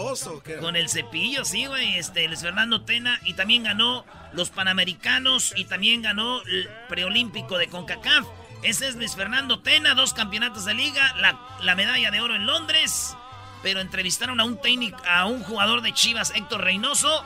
Con 0.59 0.75
el 0.75 0.89
Cepillo, 0.89 1.45
sí, 1.45 1.65
güey. 1.65 1.97
Este, 1.97 2.27
Luis 2.27 2.41
Fernando 2.41 2.81
Tena. 2.81 3.19
Y 3.25 3.33
también 3.33 3.63
ganó 3.63 4.05
los 4.33 4.49
Panamericanos 4.49 5.53
y 5.55 5.65
también 5.65 6.01
ganó 6.01 6.41
el 6.43 6.69
preolímpico 6.89 7.57
de 7.57 7.67
CONCACAF. 7.67 8.25
Ese 8.63 8.87
es 8.87 8.95
Luis 8.95 9.15
Fernando 9.15 9.59
Tena, 9.59 9.95
dos 9.95 10.13
campeonatos 10.13 10.65
de 10.65 10.75
liga, 10.75 11.15
la, 11.17 11.39
la 11.63 11.75
medalla 11.75 12.11
de 12.11 12.21
oro 12.21 12.35
en 12.35 12.45
Londres. 12.45 13.15
Pero 13.63 13.79
entrevistaron 13.79 14.39
a 14.39 14.43
un 14.43 14.61
técnico, 14.61 14.97
a 15.07 15.25
un 15.25 15.41
jugador 15.43 15.81
de 15.81 15.93
Chivas, 15.93 16.31
Héctor 16.35 16.63
Reynoso, 16.63 17.25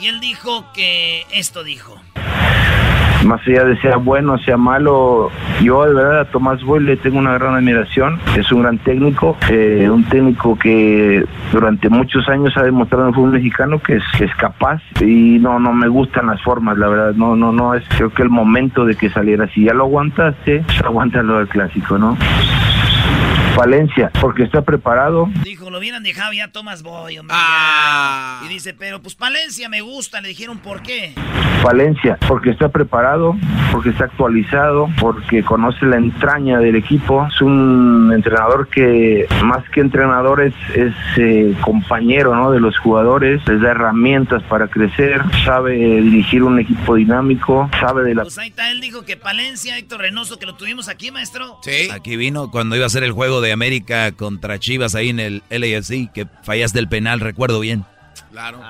y 0.00 0.06
él 0.06 0.20
dijo 0.20 0.64
que 0.72 1.24
esto 1.32 1.62
dijo. 1.62 2.00
Más 3.24 3.40
allá 3.46 3.64
de 3.64 3.80
sea 3.80 3.96
bueno 3.96 4.36
sea 4.38 4.58
malo, 4.58 5.30
yo 5.62 5.86
de 5.86 5.94
verdad 5.94 6.20
a 6.20 6.24
Tomás 6.26 6.62
Boy 6.62 6.84
le 6.84 6.98
tengo 6.98 7.18
una 7.18 7.32
gran 7.32 7.54
admiración, 7.54 8.20
es 8.36 8.52
un 8.52 8.62
gran 8.62 8.76
técnico, 8.78 9.38
eh, 9.48 9.88
un 9.90 10.04
técnico 10.04 10.58
que 10.58 11.24
durante 11.50 11.88
muchos 11.88 12.28
años 12.28 12.54
ha 12.56 12.62
demostrado 12.62 13.04
en 13.04 13.08
el 13.08 13.14
fútbol 13.14 13.30
mexicano 13.32 13.78
que 13.78 13.96
es, 13.96 14.34
capaz. 14.36 14.82
Y 15.00 15.38
no 15.38 15.58
no 15.58 15.72
me 15.72 15.88
gustan 15.88 16.26
las 16.26 16.42
formas, 16.42 16.76
la 16.76 16.88
verdad, 16.88 17.14
no 17.14 17.34
no 17.34 17.50
no 17.50 17.72
es 17.72 17.84
creo 17.96 18.10
que 18.10 18.22
el 18.22 18.30
momento 18.30 18.84
de 18.84 18.94
que 18.94 19.08
saliera, 19.08 19.48
si 19.48 19.64
ya 19.64 19.72
lo 19.72 19.84
aguantaste, 19.84 20.62
pues 20.66 20.82
aguántalo 20.82 21.38
del 21.38 21.48
clásico, 21.48 21.96
¿no? 21.96 22.18
Valencia, 23.56 24.10
porque 24.20 24.42
está 24.42 24.62
preparado. 24.62 25.28
Dijo, 25.44 25.70
lo 25.70 25.78
hubieran 25.78 26.02
dejado 26.02 26.32
ya 26.32 26.48
Tomás 26.48 26.82
Boy, 26.82 27.18
hombre. 27.18 27.36
Ah. 27.38 28.42
Y 28.44 28.48
dice, 28.48 28.74
pero 28.74 29.00
pues 29.00 29.16
Valencia 29.16 29.68
me 29.68 29.80
gusta. 29.80 30.20
Le 30.20 30.28
dijeron, 30.28 30.58
¿por 30.58 30.82
qué? 30.82 31.14
Valencia, 31.62 32.18
porque 32.28 32.50
está 32.50 32.68
preparado, 32.68 33.36
porque 33.72 33.90
está 33.90 34.04
actualizado, 34.04 34.90
porque 35.00 35.42
conoce 35.42 35.86
la 35.86 35.96
entraña 35.96 36.58
del 36.58 36.76
equipo. 36.76 37.26
Es 37.26 37.40
un 37.40 38.12
entrenador 38.14 38.68
que, 38.68 39.26
más 39.44 39.62
que 39.70 39.80
entrenador, 39.80 40.42
es, 40.42 40.54
eh, 41.16 41.54
compañero 41.62 42.34
¿no? 42.34 42.50
de 42.50 42.60
los 42.60 42.76
jugadores, 42.78 43.40
les 43.46 43.60
da 43.60 43.70
herramientas 43.70 44.42
para 44.42 44.68
crecer, 44.68 45.22
sabe 45.44 45.76
dirigir 45.76 46.42
un 46.42 46.58
equipo 46.58 46.96
dinámico, 46.96 47.70
sabe 47.80 48.02
de 48.02 48.14
la... 48.16 48.22
Pues 48.22 48.36
ahí 48.38 48.48
está, 48.48 48.70
él 48.70 48.80
dijo 48.80 49.04
que 49.04 49.16
Palencia, 49.16 49.78
Héctor 49.78 50.00
Reynoso, 50.00 50.38
que 50.38 50.46
lo 50.46 50.56
tuvimos 50.56 50.88
aquí, 50.88 51.10
maestro. 51.10 51.58
Sí. 51.62 51.88
Aquí 51.92 52.16
vino 52.16 52.50
cuando 52.50 52.76
iba 52.76 52.86
a 52.86 52.90
ser 52.90 53.04
el 53.04 53.12
juego 53.12 53.40
de 53.40 53.43
América 53.52 54.12
contra 54.12 54.58
Chivas 54.58 54.94
ahí 54.94 55.10
en 55.10 55.20
el 55.20 55.42
LAFC, 55.50 56.12
que 56.12 56.26
fallaste 56.42 56.78
el 56.78 56.88
penal, 56.88 57.20
recuerdo 57.20 57.60
bien. 57.60 57.84
Claro. 58.30 58.60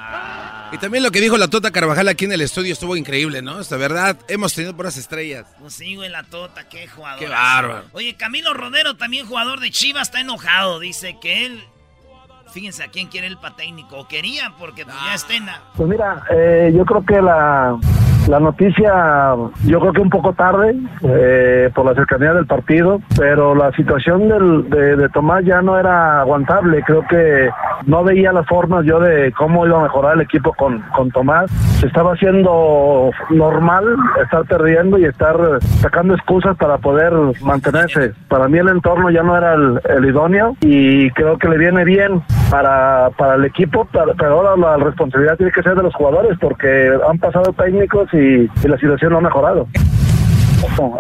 Y 0.73 0.79
también 0.79 1.03
lo 1.03 1.11
que 1.11 1.21
dijo 1.21 1.39
la 1.39 1.49
Tota 1.49 1.71
Carvajal 1.71 2.09
aquí 2.09 2.27
en 2.27 2.33
el 2.33 2.41
estudio 2.43 2.73
estuvo 2.73 2.97
increíble, 2.97 3.41
¿no? 3.41 3.61
Esta 3.61 3.77
verdad, 3.77 4.19
hemos 4.29 4.53
tenido 4.55 4.75
buenas 4.75 4.97
estrellas. 4.97 5.47
Pues 5.59 5.75
sí, 5.75 5.97
güey, 5.97 6.11
la 6.11 6.23
Tota, 6.25 6.69
qué 6.69 6.87
jugador. 6.87 7.19
Qué 7.19 7.29
bárbaro. 7.29 7.85
Oye, 7.93 8.15
Camilo 8.15 8.53
Rodero, 8.53 8.97
también 8.97 9.27
jugador 9.27 9.61
de 9.61 9.71
Chivas, 9.71 10.09
está 10.09 10.21
enojado. 10.21 10.81
Dice 10.81 11.17
que 11.21 11.47
él 11.47 11.65
Fíjense 12.55 12.85
a 12.85 12.89
quién 12.89 13.09
quiere 13.09 13.27
el 13.27 13.37
patécnico. 13.37 13.99
O 13.99 14.07
quería, 14.07 14.55
porque 14.61 14.85
pues, 14.85 14.97
ya 15.05 15.15
estena. 15.15 15.61
Pues 15.75 15.89
mira, 15.89 16.23
eh, 16.31 16.73
yo 16.73 16.85
creo 16.85 17.05
que 17.05 17.21
la, 17.21 17.77
la 18.29 18.41
noticia, 18.41 19.35
yo 19.67 19.81
creo 19.81 19.93
que 19.93 20.01
un 20.01 20.11
poco 20.11 20.33
tarde, 20.33 20.75
eh, 21.03 21.71
por 21.75 21.85
la 21.85 21.95
cercanía 21.95 22.33
del 22.33 22.47
partido, 22.47 23.01
pero 23.17 23.55
la 23.55 23.71
situación 23.73 24.29
del, 24.29 24.71
de, 24.71 25.09
Tomás 25.11 25.45
ya 25.45 25.61
no 25.61 25.79
era 25.79 26.21
aguantable. 26.21 26.83
Creo 26.83 27.07
que 27.07 27.51
no 27.87 28.03
veía 28.03 28.33
las 28.33 28.47
formas 28.47 28.85
yo 28.85 28.99
de 28.99 29.33
cómo 29.33 29.67
iba 29.67 29.79
a 29.79 29.83
mejorar 29.83 30.15
el 30.15 30.23
equipo 30.23 30.53
con, 30.55 30.81
con 30.97 31.11
Tomás. 31.11 31.51
Se 31.81 31.87
estaba 31.87 32.15
haciendo 32.15 33.11
normal 33.31 33.85
estar 34.23 34.45
perdiendo 34.47 34.99
y 34.99 35.05
estar 35.05 35.37
sacando 35.61 36.15
excusas 36.15 36.57
para 36.57 36.79
poder 36.79 37.13
mantenerse. 37.43 38.13
Para 38.29 38.49
mí 38.49 38.59
el 38.59 38.69
entorno 38.69 39.11
ya 39.11 39.23
no 39.23 39.37
era 39.37 39.55
el, 39.55 39.81
el 39.97 40.05
idóneo 40.07 40.57
y 40.63 41.11
creo 41.11 41.39
que 41.39 41.49
le 41.49 41.59
viene 41.59 41.85
bien 41.85 42.23
para, 42.51 43.11
para 43.17 43.35
el 43.35 43.45
equipo, 43.45 43.89
pero, 43.93 44.15
ahora 44.35 44.57
la 44.57 44.77
responsabilidad 44.77 45.37
tiene 45.37 45.53
que 45.53 45.63
ser 45.63 45.75
de 45.75 45.83
los 45.83 45.95
jugadores 45.95 46.39
porque 46.41 46.93
han 47.09 47.19
pasado 47.19 47.53
técnicos 47.53 48.13
y, 48.15 48.69
la 48.69 48.79
situación 48.79 49.13
no 49.13 49.19
ha 49.19 49.23
mejorado. 49.23 49.69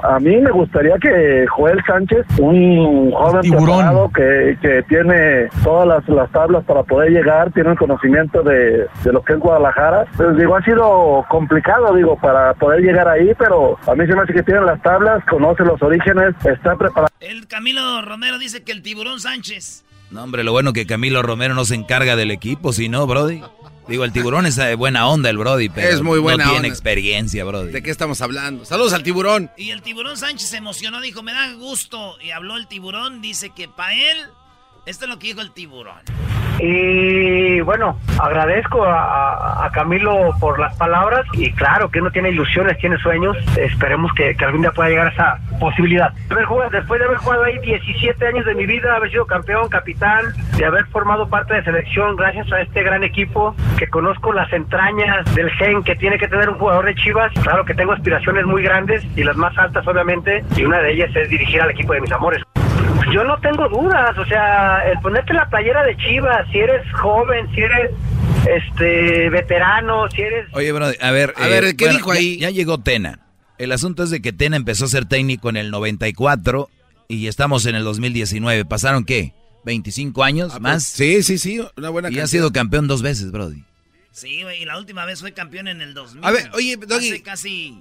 A 0.03 0.20
mí 0.20 0.36
me 0.36 0.51
gustaría 0.51 0.97
que 0.99 1.47
Joel 1.49 1.82
Sánchez, 1.86 2.27
un 2.39 3.11
joven 3.12 3.51
preparado 3.51 4.11
que, 4.15 4.59
que 4.61 4.82
tiene 4.89 5.49
todas 5.62 5.89
las, 5.89 6.09
las, 6.09 6.31
tablas 6.32 6.65
para 6.65 6.82
poder 6.82 7.11
llegar, 7.11 7.51
tiene 7.53 7.70
el 7.70 7.78
conocimiento 7.78 8.43
de, 8.43 8.86
de 9.03 9.12
lo 9.12 9.23
que 9.23 9.32
es 9.32 9.39
Guadalajara. 9.39 10.05
Pues 10.16 10.36
digo, 10.36 10.55
ha 10.55 10.62
sido 10.62 11.24
complicado, 11.31 11.95
digo, 11.95 12.16
para 12.16 12.53
poder 12.55 12.82
llegar 12.82 13.09
ahí, 13.09 13.32
pero 13.39 13.78
a 13.86 13.95
mí 13.95 14.07
se 14.07 14.15
me 14.15 14.23
hace 14.23 14.35
que 14.35 14.43
tiene 14.43 14.61
las 14.61 14.82
tablas, 14.82 15.24
conoce 15.24 15.65
los 15.65 15.82
orígenes, 15.82 16.35
está 16.45 16.77
preparado. 16.77 17.09
El 17.20 17.47
Camilo 17.47 18.03
Romero 18.03 18.39
dice 18.39 18.62
que 18.65 18.73
el 18.73 18.82
tiburón 18.82 19.19
Sánchez 19.19 19.85
no, 20.15 20.23
hombre, 20.23 20.45
lo 20.45 20.53
bueno 20.53 20.73
que 20.73 20.86
Camilo 20.86 21.23
Romero 21.23 21.55
no 21.55 21.65
se 21.65 21.74
encarga 21.74 22.15
del 22.15 22.31
equipo, 22.31 22.73
si 22.73 22.89
no, 22.89 23.05
Brody. 23.05 23.43
Digo, 23.89 24.05
el 24.05 24.12
tiburón 24.12 24.47
es 24.47 24.56
de 24.56 24.74
buena 24.74 25.06
onda, 25.09 25.28
el 25.31 25.39
Brody, 25.39 25.69
pero 25.69 25.89
es 25.89 26.01
muy 26.01 26.19
buena 26.19 26.47
no 26.47 26.51
tiene 26.52 26.69
experiencia, 26.69 27.44
Brody. 27.44 27.70
¿De 27.70 27.82
qué 27.82 27.90
estamos 27.90 28.20
hablando? 28.23 28.65
Saludos 28.65 28.93
al 28.94 29.02
tiburón. 29.02 29.51
Y 29.56 29.70
el 29.70 29.82
tiburón 29.82 30.16
Sánchez 30.16 30.48
se 30.48 30.56
emocionó, 30.56 31.01
dijo, 31.01 31.23
me 31.23 31.32
da 31.32 31.52
gusto. 31.52 32.16
Y 32.20 32.31
habló 32.31 32.56
el 32.56 32.66
tiburón, 32.66 33.20
dice 33.20 33.51
que 33.51 33.69
para 33.69 33.94
él, 33.94 34.19
esto 34.86 35.05
es 35.05 35.11
lo 35.11 35.19
que 35.19 35.28
dijo 35.28 35.40
el 35.40 35.52
tiburón. 35.52 36.02
Y 36.59 37.61
bueno, 37.63 37.99
agradezco 38.21 38.85
a, 38.85 39.69
Camilo 39.73 40.31
por 40.39 40.61
las 40.61 40.77
palabras 40.77 41.27
y 41.33 41.51
claro 41.53 41.91
que 41.91 42.01
uno 42.01 42.11
tiene 42.11 42.31
ilusiones, 42.31 42.79
tiene 42.79 42.97
sueños. 42.99 43.37
Esperemos 43.57 44.13
que, 44.15 44.37
algún 44.45 44.61
día 44.61 44.71
pueda 44.71 44.89
llegar 44.89 45.09
a 45.09 45.11
esa 45.11 45.39
posibilidad. 45.59 46.13
Después 46.71 47.01
de 47.01 47.07
haber 47.07 47.17
jugado 47.17 47.45
ahí 47.45 47.59
17 47.59 48.27
años 48.27 48.45
de 48.47 48.55
mi 48.55 48.67
vida, 48.67 48.95
haber 48.95 49.11
sido 49.11 49.27
campeón, 49.27 49.69
capitán, 49.69 50.27
de 50.57 50.65
haber 50.65 50.87
formado 50.87 51.29
parte 51.29 51.55
de 51.55 51.65
selección 51.65 52.15
gracias 52.15 52.51
a 52.53 52.61
este 52.61 52.83
gran 52.83 53.03
equipo, 53.03 53.57
que 53.79 53.89
conozco 53.89 54.33
las 54.33 54.53
entrañas 54.53 55.35
del 55.35 55.51
gen 55.53 55.83
que 55.83 55.97
tiene 55.97 56.19
que 56.19 56.29
tener 56.29 56.49
un 56.51 56.59
jugador 56.59 56.85
de 56.85 56.95
Chivas. 56.95 57.33
Claro 57.43 57.65
que 57.65 57.75
tengo 57.75 57.93
aspiraciones 57.93 58.47
muy 58.47 58.63
grandes 58.63 59.05
y 59.17 59.25
las 59.25 59.37
más 59.37 59.57
altas 59.59 59.87
obviamente, 59.89 60.45
y 60.57 60.65
una 60.65 60.79
de 60.79 60.93
ellas 60.93 61.15
es 61.17 61.29
dirigir 61.29 61.61
al 61.61 61.71
equipo 61.71 61.95
de 61.95 62.01
mis 62.01 62.13
amores. 62.13 62.43
Yo 63.15 63.23
no 63.23 63.39
tengo 63.39 63.69
dudas, 63.69 64.19
o 64.19 64.24
sea, 64.27 64.91
el 64.91 64.99
ponerte 64.99 65.32
la 65.35 65.49
playera 65.49 65.85
de 65.85 65.97
Chivas, 65.99 66.49
si 66.51 66.59
eres 66.59 66.82
joven, 66.95 67.49
si 67.55 67.61
eres 67.61 67.93
este 68.45 69.31
veterano, 69.31 70.11
si 70.11 70.23
eres... 70.23 70.49
Oye, 70.53 70.73
bro, 70.73 70.86
a 70.86 71.11
ver, 71.12 71.32
a 71.36 71.47
ver, 71.47 71.62
eh, 71.62 71.77
¿qué 71.77 71.91
dijo 71.91 72.11
ahí? 72.11 72.39
Ya, 72.39 72.51
llegó 72.51 72.78
Tena. 72.78 73.20
El 73.57 73.70
asunto 73.70 74.03
es 74.03 74.11
de 74.11 74.20
que 74.20 74.32
Tena 74.32 74.57
empezó 74.57 74.86
a 74.86 74.89
ser 74.89 75.05
técnico 75.05 75.49
en 75.49 75.57
el 75.57 75.70
94 75.70 76.69
y 77.07 77.28
estamos 77.28 77.66
en 77.66 77.77
el 77.77 77.85
2019. 77.85 78.65
¿Pasaron 78.65 79.05
qué? 79.05 79.32
¿25 79.65 80.24
años 80.24 80.53
ah, 80.57 80.59
más? 80.59 80.82
Sí, 80.82 81.23
sí, 81.23 81.39
sí, 81.39 81.65
una 81.77 81.91
buena 81.91 82.11
Y 82.11 82.19
ha 82.19 82.27
sido 82.27 82.51
campeón 82.51 82.89
dos 82.89 83.01
veces, 83.01 83.31
Brody. 83.31 83.62
Sí, 84.11 84.43
güey, 84.43 84.62
y 84.62 84.65
la 84.65 84.77
última 84.77 85.05
vez 85.05 85.20
fue 85.20 85.31
campeón 85.31 85.69
en 85.69 85.81
el 85.82 85.95
2000. 85.95 86.24
A 86.24 86.32
ver, 86.32 86.51
oye, 86.53 86.77
Doggy. 86.77 87.11
Hace 87.11 87.23
casi 87.23 87.81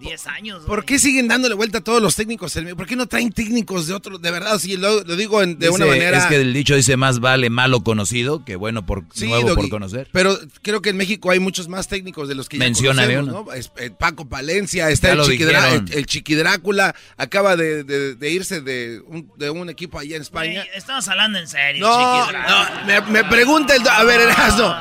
10 0.00 0.26
años. 0.28 0.62
¿Por 0.64 0.84
qué 0.84 0.98
siguen 0.98 1.28
dándole 1.28 1.54
vuelta 1.54 1.78
a 1.78 1.80
todos 1.82 2.02
los 2.02 2.16
técnicos? 2.16 2.58
¿Por 2.76 2.86
qué 2.86 2.96
no 2.96 3.06
traen 3.06 3.30
técnicos 3.32 3.86
de 3.86 3.94
otro? 3.94 4.18
De 4.18 4.30
verdad, 4.30 4.58
sí, 4.58 4.76
lo, 4.76 5.04
digo 5.04 5.44
de 5.44 5.68
una 5.68 5.86
manera. 5.86 6.18
Es 6.18 6.26
que 6.26 6.36
el 6.36 6.52
dicho 6.52 6.74
dice 6.74 6.96
más 6.96 7.20
vale 7.20 7.50
malo 7.50 7.84
conocido 7.84 8.44
que 8.44 8.56
bueno 8.56 8.86
por 8.86 9.04
nuevo 9.20 9.54
por 9.54 9.68
conocer. 9.68 10.08
Pero 10.12 10.38
creo 10.62 10.80
que 10.80 10.90
en 10.90 10.96
México 10.96 11.30
hay 11.30 11.38
muchos 11.38 11.68
más 11.68 11.86
técnicos 11.86 12.28
de 12.28 12.34
los 12.34 12.48
que 12.48 12.56
Menciona 12.56 13.06
ya 13.06 13.16
conocemos, 13.20 13.46
¿no? 13.46 13.54
Eh, 13.54 13.90
Paco 13.90 14.28
Palencia, 14.28 14.90
está 14.90 15.12
el, 15.12 16.06
Chiqui 16.06 16.34
Drácula, 16.34 16.94
acaba 17.16 17.56
de, 17.56 18.16
irse 18.22 18.62
de 18.62 19.02
un, 19.06 19.30
de 19.36 19.50
un, 19.50 19.68
equipo 19.68 19.98
allá 19.98 20.16
en 20.16 20.22
España. 20.22 20.64
estamos 20.74 21.06
hablando 21.08 21.38
en 21.38 21.46
serio, 21.46 21.86
No, 21.86 22.32
no 22.32 22.86
me, 22.86 23.00
me, 23.02 23.24
pregunta 23.24 23.76
el. 23.76 23.86
A 23.86 24.02
ver, 24.04 24.20
Erasmo. 24.20 24.74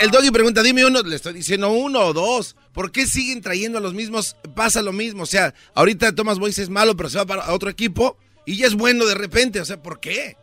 El 0.00 0.10
doggy 0.10 0.30
pregunta, 0.30 0.62
dime 0.62 0.84
uno, 0.84 1.02
le 1.02 1.16
estoy 1.16 1.34
diciendo 1.34 1.70
uno 1.70 2.00
o 2.00 2.12
dos. 2.12 2.56
¿Por 2.72 2.90
qué 2.90 3.06
siguen 3.06 3.42
trayendo 3.42 3.78
a 3.78 3.80
los 3.80 3.94
mismos? 3.94 4.36
Pasa 4.54 4.82
lo 4.82 4.92
mismo. 4.92 5.24
O 5.24 5.26
sea, 5.26 5.54
ahorita 5.74 6.14
Thomas 6.14 6.38
Boyce 6.38 6.62
es 6.62 6.70
malo, 6.70 6.96
pero 6.96 7.10
se 7.10 7.18
va 7.18 7.26
para 7.26 7.52
otro 7.52 7.68
equipo 7.68 8.16
y 8.46 8.56
ya 8.56 8.66
es 8.66 8.74
bueno 8.74 9.04
de 9.06 9.14
repente. 9.14 9.60
O 9.60 9.64
sea, 9.64 9.82
¿por 9.82 10.00
qué? 10.00 10.36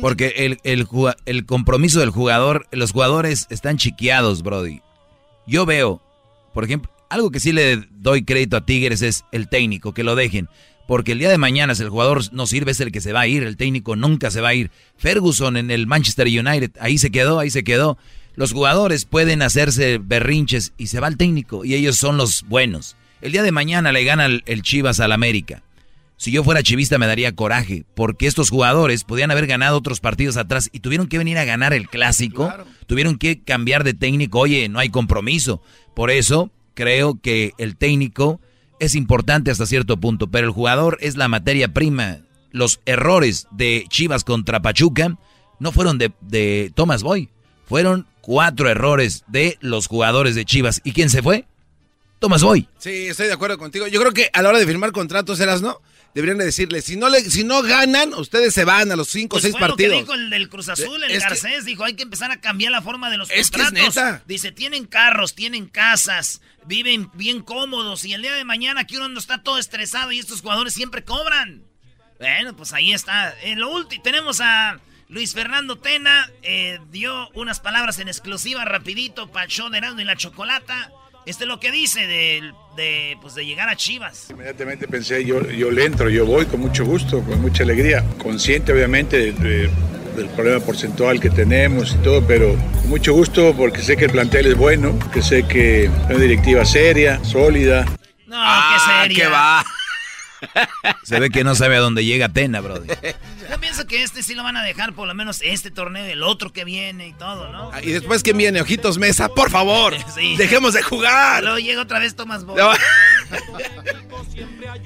Porque 0.00 0.32
el, 0.36 0.58
el, 0.64 0.86
el 1.26 1.46
compromiso 1.46 2.00
del 2.00 2.10
jugador, 2.10 2.66
los 2.70 2.92
jugadores 2.92 3.46
están 3.50 3.76
chiqueados, 3.76 4.42
Brody. 4.42 4.80
Yo 5.46 5.66
veo, 5.66 6.00
por 6.54 6.64
ejemplo, 6.64 6.90
algo 7.08 7.30
que 7.30 7.40
sí 7.40 7.52
le 7.52 7.86
doy 7.90 8.24
crédito 8.24 8.56
a 8.56 8.64
Tigres 8.64 9.02
es 9.02 9.24
el 9.32 9.48
técnico, 9.48 9.92
que 9.92 10.04
lo 10.04 10.14
dejen. 10.14 10.48
Porque 10.88 11.12
el 11.12 11.18
día 11.18 11.28
de 11.28 11.38
mañana, 11.38 11.74
si 11.74 11.82
el 11.82 11.90
jugador 11.90 12.22
no 12.32 12.46
sirve, 12.46 12.70
es 12.70 12.80
el 12.80 12.92
que 12.92 13.00
se 13.00 13.12
va 13.12 13.20
a 13.20 13.26
ir. 13.26 13.42
El 13.42 13.56
técnico 13.56 13.96
nunca 13.96 14.30
se 14.30 14.40
va 14.40 14.48
a 14.48 14.54
ir. 14.54 14.70
Ferguson 14.96 15.56
en 15.56 15.70
el 15.70 15.86
Manchester 15.86 16.26
United, 16.28 16.72
ahí 16.80 16.96
se 16.98 17.10
quedó, 17.10 17.40
ahí 17.40 17.50
se 17.50 17.64
quedó. 17.64 17.98
Los 18.36 18.52
jugadores 18.52 19.06
pueden 19.06 19.40
hacerse 19.40 19.98
berrinches 19.98 20.74
y 20.76 20.88
se 20.88 21.00
va 21.00 21.08
el 21.08 21.16
técnico 21.16 21.64
y 21.64 21.74
ellos 21.74 21.96
son 21.96 22.18
los 22.18 22.42
buenos. 22.42 22.94
El 23.22 23.32
día 23.32 23.42
de 23.42 23.50
mañana 23.50 23.92
le 23.92 24.04
gana 24.04 24.26
el, 24.26 24.62
Chivas 24.62 25.00
al 25.00 25.12
América. 25.12 25.62
Si 26.18 26.30
yo 26.30 26.44
fuera 26.44 26.62
chivista 26.62 26.98
me 26.98 27.06
daría 27.06 27.34
coraje, 27.34 27.84
porque 27.94 28.26
estos 28.26 28.50
jugadores 28.50 29.04
podían 29.04 29.30
haber 29.30 29.46
ganado 29.46 29.78
otros 29.78 30.00
partidos 30.00 30.36
atrás 30.36 30.68
y 30.70 30.80
tuvieron 30.80 31.08
que 31.08 31.18
venir 31.18 31.38
a 31.38 31.44
ganar 31.44 31.72
el 31.72 31.88
clásico, 31.88 32.52
tuvieron 32.86 33.16
que 33.16 33.42
cambiar 33.42 33.84
de 33.84 33.94
técnico, 33.94 34.38
oye, 34.38 34.68
no 34.68 34.78
hay 34.78 34.90
compromiso. 34.90 35.62
Por 35.94 36.10
eso 36.10 36.50
creo 36.74 37.18
que 37.20 37.52
el 37.56 37.76
técnico 37.76 38.40
es 38.80 38.94
importante 38.94 39.50
hasta 39.50 39.66
cierto 39.66 39.98
punto, 39.98 40.26
pero 40.26 40.46
el 40.46 40.52
jugador 40.52 40.98
es 41.00 41.16
la 41.16 41.28
materia 41.28 41.72
prima. 41.72 42.18
Los 42.50 42.80
errores 42.84 43.46
de 43.50 43.86
Chivas 43.88 44.24
contra 44.24 44.60
Pachuca 44.60 45.18
no 45.58 45.72
fueron 45.72 45.96
de, 45.96 46.12
de 46.20 46.70
Thomas 46.74 47.02
Boy, 47.02 47.30
fueron 47.66 48.06
cuatro 48.26 48.68
errores 48.68 49.22
de 49.28 49.56
los 49.60 49.86
jugadores 49.86 50.34
de 50.34 50.44
Chivas. 50.44 50.80
¿Y 50.82 50.90
quién 50.90 51.10
se 51.10 51.22
fue? 51.22 51.46
Thomas 52.18 52.42
Boy. 52.42 52.66
Sí, 52.76 53.06
estoy 53.06 53.28
de 53.28 53.34
acuerdo 53.34 53.56
contigo. 53.56 53.86
Yo 53.86 54.00
creo 54.00 54.12
que 54.12 54.30
a 54.32 54.42
la 54.42 54.48
hora 54.48 54.58
de 54.58 54.66
firmar 54.66 54.90
contratos, 54.90 55.38
eras, 55.38 55.62
¿no? 55.62 55.80
Deberían 56.12 56.36
de 56.36 56.46
decirle, 56.46 56.82
si 56.82 56.96
no, 56.96 57.08
le, 57.08 57.20
si 57.20 57.44
no 57.44 57.62
ganan, 57.62 58.14
ustedes 58.14 58.52
se 58.52 58.64
van 58.64 58.90
a 58.90 58.96
los 58.96 59.10
cinco 59.10 59.36
o 59.36 59.38
pues 59.38 59.44
seis 59.44 59.54
partidos. 59.54 59.92
Lo 59.92 59.98
que 59.98 60.02
dijo 60.02 60.14
el 60.14 60.30
del 60.30 60.48
Cruz 60.48 60.68
Azul, 60.68 61.04
el 61.04 61.20
Garcés, 61.20 61.64
dijo, 61.66 61.84
hay 61.84 61.94
que 61.94 62.02
empezar 62.02 62.32
a 62.32 62.40
cambiar 62.40 62.72
la 62.72 62.82
forma 62.82 63.10
de 63.10 63.16
los 63.16 63.30
es 63.30 63.52
contratos. 63.52 64.22
Dice, 64.26 64.50
tienen 64.50 64.86
carros, 64.86 65.36
tienen 65.36 65.68
casas, 65.68 66.40
viven 66.64 67.10
bien 67.14 67.42
cómodos 67.42 68.04
y 68.04 68.12
el 68.12 68.22
día 68.22 68.34
de 68.34 68.44
mañana 68.44 68.88
que 68.88 68.96
uno 68.96 69.08
no 69.08 69.20
está 69.20 69.44
todo 69.44 69.58
estresado 69.58 70.10
y 70.10 70.18
estos 70.18 70.40
jugadores 70.40 70.74
siempre 70.74 71.04
cobran. 71.04 71.62
Bueno, 72.18 72.56
pues 72.56 72.72
ahí 72.72 72.92
está. 72.92 73.32
En 73.42 73.60
lo 73.60 73.70
último, 73.70 74.02
tenemos 74.02 74.40
a 74.40 74.80
Luis 75.08 75.34
Fernando 75.34 75.76
Tena, 75.76 76.30
eh, 76.42 76.80
dio 76.90 77.30
unas 77.34 77.60
palabras 77.60 78.00
en 78.00 78.08
exclusiva 78.08 78.64
rapidito 78.64 79.28
para 79.28 79.44
el 79.44 79.50
show 79.50 79.70
de 79.70 79.78
Erasmo 79.78 80.00
y 80.00 80.04
la 80.04 80.16
Chocolata. 80.16 80.90
Este 81.26 81.44
es 81.44 81.48
lo 81.48 81.60
que 81.60 81.70
dice 81.70 82.06
de, 82.06 82.52
de, 82.76 83.16
pues 83.22 83.34
de 83.36 83.46
llegar 83.46 83.68
a 83.68 83.76
Chivas. 83.76 84.30
Inmediatamente 84.30 84.88
pensé, 84.88 85.24
yo, 85.24 85.48
yo 85.48 85.70
le 85.70 85.84
entro, 85.84 86.10
yo 86.10 86.26
voy 86.26 86.46
con 86.46 86.60
mucho 86.60 86.84
gusto, 86.84 87.22
con 87.22 87.40
mucha 87.40 87.62
alegría. 87.62 88.04
Consciente 88.18 88.72
obviamente 88.72 89.32
del 89.32 90.28
problema 90.34 90.64
porcentual 90.64 91.20
que 91.20 91.30
tenemos 91.30 91.94
y 91.94 91.98
todo, 91.98 92.26
pero 92.26 92.54
con 92.54 92.88
mucho 92.88 93.12
gusto 93.12 93.54
porque 93.56 93.82
sé 93.82 93.96
que 93.96 94.06
el 94.06 94.12
plantel 94.12 94.46
es 94.46 94.56
bueno, 94.56 94.98
que 95.12 95.22
sé 95.22 95.46
que 95.46 95.84
es 95.84 95.90
una 96.08 96.18
directiva 96.18 96.64
seria, 96.64 97.22
sólida. 97.24 97.84
No, 98.26 98.36
qué 98.36 98.36
ah, 98.36 99.02
seria. 99.02 99.24
¿Qué 99.24 99.30
va? 99.30 99.64
Se 101.02 101.20
ve 101.20 101.30
que 101.30 101.44
no 101.44 101.54
sabe 101.54 101.76
a 101.76 101.80
dónde 101.80 102.04
llega 102.04 102.28
Tena, 102.28 102.60
brother. 102.60 103.16
Yo 103.50 103.60
pienso 103.60 103.86
que 103.86 104.02
este 104.02 104.22
sí 104.22 104.34
lo 104.34 104.42
van 104.42 104.56
a 104.56 104.62
dejar 104.62 104.92
por 104.92 105.06
lo 105.06 105.14
menos 105.14 105.40
este 105.42 105.70
torneo, 105.70 106.04
el 106.04 106.22
otro 106.22 106.52
que 106.52 106.64
viene 106.64 107.08
y 107.08 107.12
todo, 107.12 107.50
¿no? 107.52 107.70
Ah, 107.72 107.80
y 107.82 107.90
después 107.90 108.22
que 108.22 108.32
viene 108.32 108.60
Ojitos 108.60 108.98
Mesa, 108.98 109.28
por 109.28 109.50
favor, 109.50 109.94
dejemos 110.36 110.74
de 110.74 110.82
jugar. 110.82 111.42
Luego 111.42 111.58
llega 111.58 111.82
otra 111.82 111.98
vez 111.98 112.16
Tomás 112.16 112.44
Boy. 112.44 112.60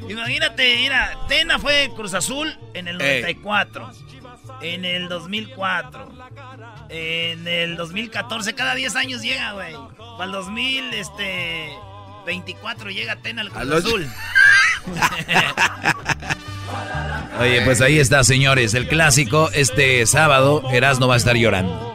Imagínate, 0.09 0.77
mira, 0.78 1.19
Tena 1.28 1.59
fue 1.59 1.91
Cruz 1.95 2.15
Azul 2.15 2.57
en 2.74 2.89
el 2.89 2.99
94, 2.99 3.91
en 4.62 4.85
el 4.85 5.09
2004, 5.09 6.12
en 6.89 7.47
el 7.49 7.77
2014, 7.77 8.55
cada 8.55 8.74
10 8.74 8.97
años 8.97 9.23
llega, 9.23 9.53
güey. 9.53 9.74
Para 9.97 10.24
el 10.24 10.32
2000, 10.32 10.95
este... 10.95 11.70
24 12.24 12.90
llega 12.90 13.16
Tena 13.16 13.42
al 13.42 13.51
Cruz 13.51 13.72
Azul. 13.72 14.09
Oye, 17.40 17.62
pues 17.62 17.80
ahí 17.80 17.98
está, 17.98 18.22
señores. 18.24 18.74
El 18.74 18.86
clásico 18.86 19.51
este 19.52 20.05
sábado, 20.06 20.62
Erasno 20.72 21.09
va 21.09 21.14
a 21.14 21.16
estar 21.16 21.36
llorando. 21.36 21.88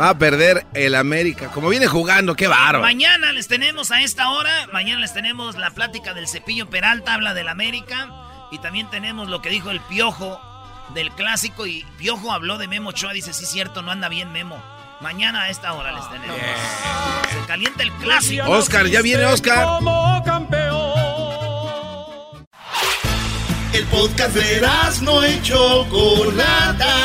Va 0.00 0.10
a 0.10 0.18
perder 0.18 0.66
el 0.74 0.94
América. 0.94 1.48
Como 1.48 1.68
viene 1.68 1.86
jugando, 1.86 2.34
qué 2.34 2.46
bárbaro. 2.46 2.80
Mañana 2.80 3.32
les 3.32 3.48
tenemos 3.48 3.90
a 3.90 4.00
esta 4.00 4.30
hora, 4.30 4.50
mañana 4.72 5.00
les 5.00 5.12
tenemos 5.12 5.56
la 5.56 5.70
plática 5.70 6.14
del 6.14 6.28
Cepillo 6.28 6.70
Peralta, 6.70 7.14
habla 7.14 7.34
del 7.34 7.48
América. 7.48 8.08
Y 8.50 8.58
también 8.58 8.88
tenemos 8.90 9.28
lo 9.28 9.42
que 9.42 9.50
dijo 9.50 9.70
el 9.70 9.80
Piojo 9.80 10.40
del 10.94 11.10
clásico. 11.10 11.66
Y 11.66 11.84
Piojo 11.98 12.32
habló 12.32 12.56
de 12.56 12.68
Memo 12.68 12.90
Ochoa, 12.90 13.12
dice, 13.12 13.32
sí, 13.32 13.44
cierto, 13.44 13.82
no 13.82 13.90
anda 13.90 14.08
bien 14.08 14.32
Memo. 14.32 14.62
Mañana 15.00 15.44
a 15.44 15.48
esta 15.48 15.72
hora 15.72 15.92
les 15.92 16.10
tenemos. 16.10 16.36
Se 16.36 17.46
calienta 17.46 17.82
el 17.82 17.90
clásico. 17.92 18.50
Oscar, 18.50 18.86
ya 18.86 19.00
viene 19.00 19.24
Oscar. 19.24 19.64
Como 19.64 20.22
campeón. 20.24 20.90
El 23.72 23.86
podcast 23.86 24.34
de 24.34 24.60
no 25.00 25.22
hecho 25.22 25.86
Chocolata. 25.88 26.96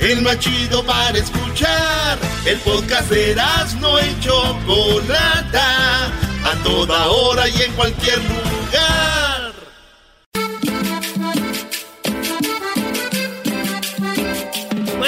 El 0.00 0.22
más 0.22 0.38
chido 0.38 0.82
para 0.84 1.18
escuchar. 1.18 2.18
El 2.46 2.58
podcast 2.60 3.10
de 3.10 3.36
no 3.80 3.98
hecho 3.98 4.58
Chocolata. 4.64 6.06
A 6.44 6.54
toda 6.62 7.08
hora 7.08 7.46
y 7.46 7.60
en 7.60 7.72
cualquier 7.74 8.18
lugar. 8.24 9.13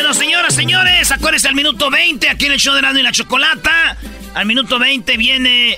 Bueno, 0.06 0.20
señoras, 0.20 0.54
señores, 0.54 1.10
acuérdense 1.10 1.48
al 1.48 1.56
minuto 1.56 1.90
20 1.90 2.28
aquí 2.28 2.46
en 2.46 2.52
el 2.52 2.60
show 2.60 2.74
de 2.74 2.78
Erasmo 2.78 3.00
y 3.00 3.02
la 3.02 3.10
Chocolata. 3.10 3.96
Al 4.36 4.46
minuto 4.46 4.78
20 4.78 5.16
viene 5.16 5.76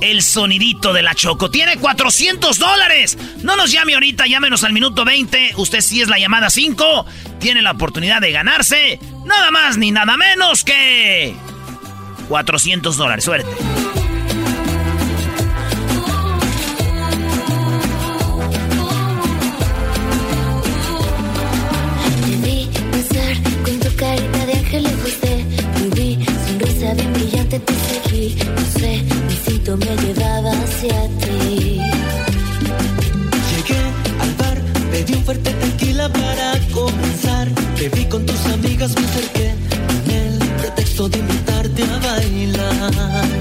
el 0.00 0.24
sonidito 0.24 0.92
de 0.92 1.02
la 1.02 1.14
Choco. 1.14 1.48
Tiene 1.48 1.76
400 1.76 2.58
dólares. 2.58 3.16
No 3.44 3.54
nos 3.54 3.70
llame 3.70 3.94
ahorita, 3.94 4.26
llámenos 4.26 4.64
al 4.64 4.72
minuto 4.72 5.04
20. 5.04 5.52
Usted 5.54 5.82
sí 5.82 6.00
es 6.00 6.08
la 6.08 6.18
llamada 6.18 6.50
5. 6.50 7.06
Tiene 7.38 7.62
la 7.62 7.70
oportunidad 7.70 8.20
de 8.20 8.32
ganarse 8.32 8.98
nada 9.24 9.52
más 9.52 9.76
ni 9.76 9.92
nada 9.92 10.16
menos 10.16 10.64
que 10.64 11.36
400 12.28 12.96
dólares. 12.96 13.24
Suerte. 13.24 13.48
Te 27.48 27.74
seguí, 27.88 28.36
no 28.54 28.78
sé, 28.78 29.02
mi 29.02 29.32
instinto 29.32 29.76
me 29.78 29.96
llevaba 30.02 30.52
hacia 30.52 31.08
ti. 31.18 31.80
Llegué 33.50 33.82
al 34.20 34.34
bar, 34.34 34.60
pedí 34.90 35.14
un 35.14 35.24
fuerte 35.24 35.50
tequila 35.52 36.12
para 36.12 36.58
comenzar. 36.72 37.48
vi 37.94 38.04
con 38.04 38.26
tus 38.26 38.44
amigas, 38.46 38.94
me 38.94 39.06
acerqué 39.06 39.54
con 39.86 40.10
el 40.14 40.38
pretexto 40.60 41.08
de 41.08 41.18
invitarte 41.18 41.82
a 41.84 41.98
bailar. 41.98 43.37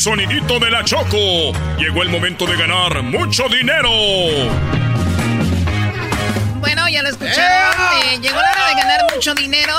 Sonidito 0.00 0.58
de 0.58 0.70
la 0.70 0.82
Choco. 0.82 1.52
Llegó 1.78 2.02
el 2.02 2.08
momento 2.08 2.46
de 2.46 2.56
ganar 2.56 3.02
mucho 3.02 3.48
dinero. 3.50 3.90
Bueno, 6.58 6.88
ya 6.88 7.02
lo 7.02 7.10
escucharon. 7.10 7.74
Eh, 8.06 8.18
llegó 8.22 8.36
la 8.36 8.50
hora 8.50 8.68
de 8.68 8.74
ganar 8.76 9.00
mucho 9.14 9.34
dinero. 9.34 9.74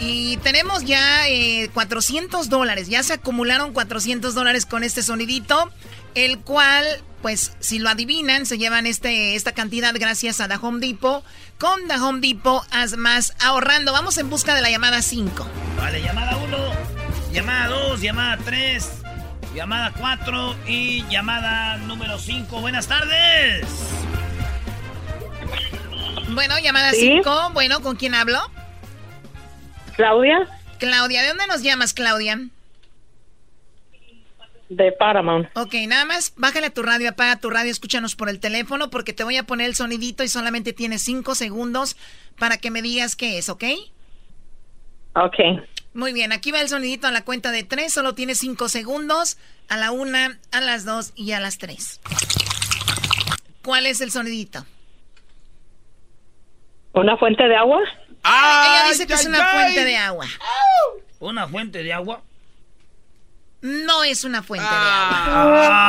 Y 0.00 0.36
tenemos 0.38 0.84
ya 0.84 1.28
eh, 1.28 1.70
400 1.72 2.48
dólares. 2.48 2.88
Ya 2.88 3.04
se 3.04 3.12
acumularon 3.12 3.72
400 3.72 4.34
dólares 4.34 4.66
con 4.66 4.82
este 4.82 5.04
sonidito. 5.04 5.70
El 6.16 6.40
cual, 6.40 6.84
pues, 7.22 7.52
si 7.60 7.78
lo 7.78 7.88
adivinan, 7.88 8.46
se 8.46 8.58
llevan 8.58 8.84
este, 8.86 9.36
esta 9.36 9.52
cantidad 9.52 9.94
gracias 9.94 10.40
a 10.40 10.48
The 10.48 10.56
Home 10.60 10.84
Depot. 10.84 11.22
Con 11.58 11.86
The 11.86 11.98
Home 11.98 12.18
Depot, 12.20 12.66
haz 12.72 12.96
más 12.96 13.32
ahorrando. 13.38 13.92
Vamos 13.92 14.18
en 14.18 14.28
busca 14.28 14.56
de 14.56 14.62
la 14.62 14.70
llamada 14.70 15.02
5. 15.02 15.46
Vale, 15.76 16.02
llamada 16.02 16.36
1, 16.36 16.56
llamada 17.32 17.68
2, 17.68 18.00
llamada 18.00 18.38
3, 18.44 18.90
llamada 19.56 19.90
4 19.98 20.54
y 20.68 21.02
llamada 21.08 21.78
número 21.78 22.18
5. 22.18 22.60
Buenas 22.60 22.86
tardes. 22.86 23.66
Bueno, 26.34 26.58
llamada 26.62 26.90
Sí. 26.90 27.00
5. 27.22 27.50
Bueno, 27.54 27.80
¿con 27.80 27.96
quién 27.96 28.14
hablo? 28.14 28.38
Claudia, 29.96 30.46
Claudia, 30.78 31.22
¿de 31.22 31.28
dónde 31.28 31.46
nos 31.46 31.62
llamas, 31.62 31.94
Claudia? 31.94 32.38
de 34.68 34.90
Paramount. 34.90 35.46
Ok, 35.56 35.74
nada 35.86 36.04
más 36.04 36.32
bájale 36.36 36.66
a 36.66 36.70
tu 36.70 36.82
radio, 36.82 37.08
apaga 37.10 37.38
tu 37.38 37.50
radio, 37.50 37.70
escúchanos 37.70 38.16
por 38.16 38.28
el 38.28 38.40
teléfono 38.40 38.90
porque 38.90 39.12
te 39.12 39.22
voy 39.22 39.36
a 39.36 39.44
poner 39.44 39.66
el 39.68 39.76
sonidito 39.76 40.24
y 40.24 40.28
solamente 40.28 40.72
tienes 40.72 41.02
cinco 41.02 41.36
segundos 41.36 41.96
para 42.36 42.56
que 42.58 42.72
me 42.72 42.82
digas 42.82 43.14
qué 43.14 43.38
es, 43.38 43.48
¿ok? 43.48 43.62
Ok. 45.14 45.36
Muy 45.96 46.12
bien, 46.12 46.30
aquí 46.30 46.52
va 46.52 46.60
el 46.60 46.68
sonidito 46.68 47.06
a 47.06 47.10
la 47.10 47.24
cuenta 47.24 47.50
de 47.52 47.62
tres, 47.62 47.90
solo 47.90 48.14
tienes 48.14 48.36
cinco 48.36 48.68
segundos, 48.68 49.38
a 49.70 49.78
la 49.78 49.92
una, 49.92 50.38
a 50.52 50.60
las 50.60 50.84
dos 50.84 51.12
y 51.16 51.32
a 51.32 51.40
las 51.40 51.56
tres. 51.56 52.00
¿Cuál 53.64 53.86
es 53.86 54.02
el 54.02 54.12
sonidito? 54.12 54.66
¿Una 56.92 57.16
fuente 57.16 57.48
de 57.48 57.56
agua? 57.56 57.80
Ella 58.22 58.88
dice 58.90 59.06
que 59.06 59.14
es 59.14 59.24
una 59.24 59.42
fuente 59.48 59.84
de 59.86 59.96
agua. 59.96 60.26
¿Una 61.18 61.48
fuente 61.48 61.82
de 61.82 61.94
agua? 61.94 62.20
No 63.62 64.04
es 64.04 64.22
una 64.24 64.42
fuente 64.42 64.68
Ah. 64.70 65.86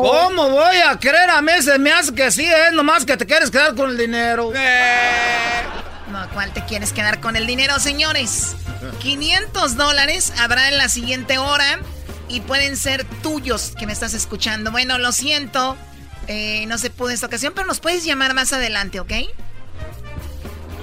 ¿Cómo 0.00 0.50
voy 0.50 0.76
a 0.78 0.98
creer 0.98 1.30
a 1.30 1.40
mí? 1.40 1.52
Se 1.60 1.78
me 1.78 1.92
hace 1.92 2.12
que 2.16 2.32
sí, 2.32 2.44
es 2.44 2.72
nomás 2.72 3.06
que 3.06 3.16
te 3.16 3.26
quieres 3.26 3.48
quedar 3.48 3.76
con 3.76 3.90
el 3.90 3.96
dinero. 3.96 4.50
de 4.50 5.79
¿cuál 6.32 6.52
te 6.52 6.64
quieres 6.64 6.92
quedar 6.92 7.20
con 7.20 7.36
el 7.36 7.46
dinero, 7.46 7.78
señores? 7.78 8.56
500 9.00 9.76
dólares 9.76 10.32
habrá 10.38 10.68
en 10.68 10.78
la 10.78 10.88
siguiente 10.88 11.38
hora 11.38 11.80
y 12.28 12.40
pueden 12.40 12.76
ser 12.76 13.04
tuyos 13.22 13.74
que 13.78 13.86
me 13.86 13.92
estás 13.92 14.14
escuchando. 14.14 14.70
Bueno, 14.70 14.98
lo 14.98 15.12
siento, 15.12 15.76
eh, 16.28 16.64
no 16.66 16.78
se 16.78 16.90
pudo 16.90 17.10
esta 17.10 17.26
ocasión, 17.26 17.52
pero 17.54 17.66
nos 17.66 17.80
puedes 17.80 18.04
llamar 18.04 18.34
más 18.34 18.52
adelante, 18.52 19.00
¿ok? 19.00 19.12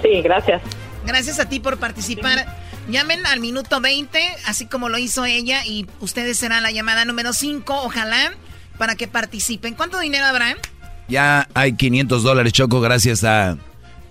Sí, 0.02 0.22
gracias. 0.22 0.62
Gracias 1.06 1.40
a 1.40 1.48
ti 1.48 1.60
por 1.60 1.78
participar. 1.78 2.46
Llamen 2.88 3.26
al 3.26 3.40
minuto 3.40 3.80
20, 3.80 4.18
así 4.46 4.66
como 4.66 4.88
lo 4.88 4.98
hizo 4.98 5.24
ella, 5.24 5.64
y 5.64 5.86
ustedes 6.00 6.38
serán 6.38 6.62
la 6.62 6.70
llamada 6.70 7.04
número 7.04 7.32
5, 7.32 7.82
ojalá, 7.82 8.32
para 8.78 8.94
que 8.94 9.08
participen. 9.08 9.74
¿Cuánto 9.74 9.98
dinero 9.98 10.24
habrá? 10.24 10.56
Ya 11.08 11.48
hay 11.54 11.74
500 11.74 12.22
dólares, 12.22 12.52
Choco, 12.52 12.80
gracias 12.80 13.24
a 13.24 13.56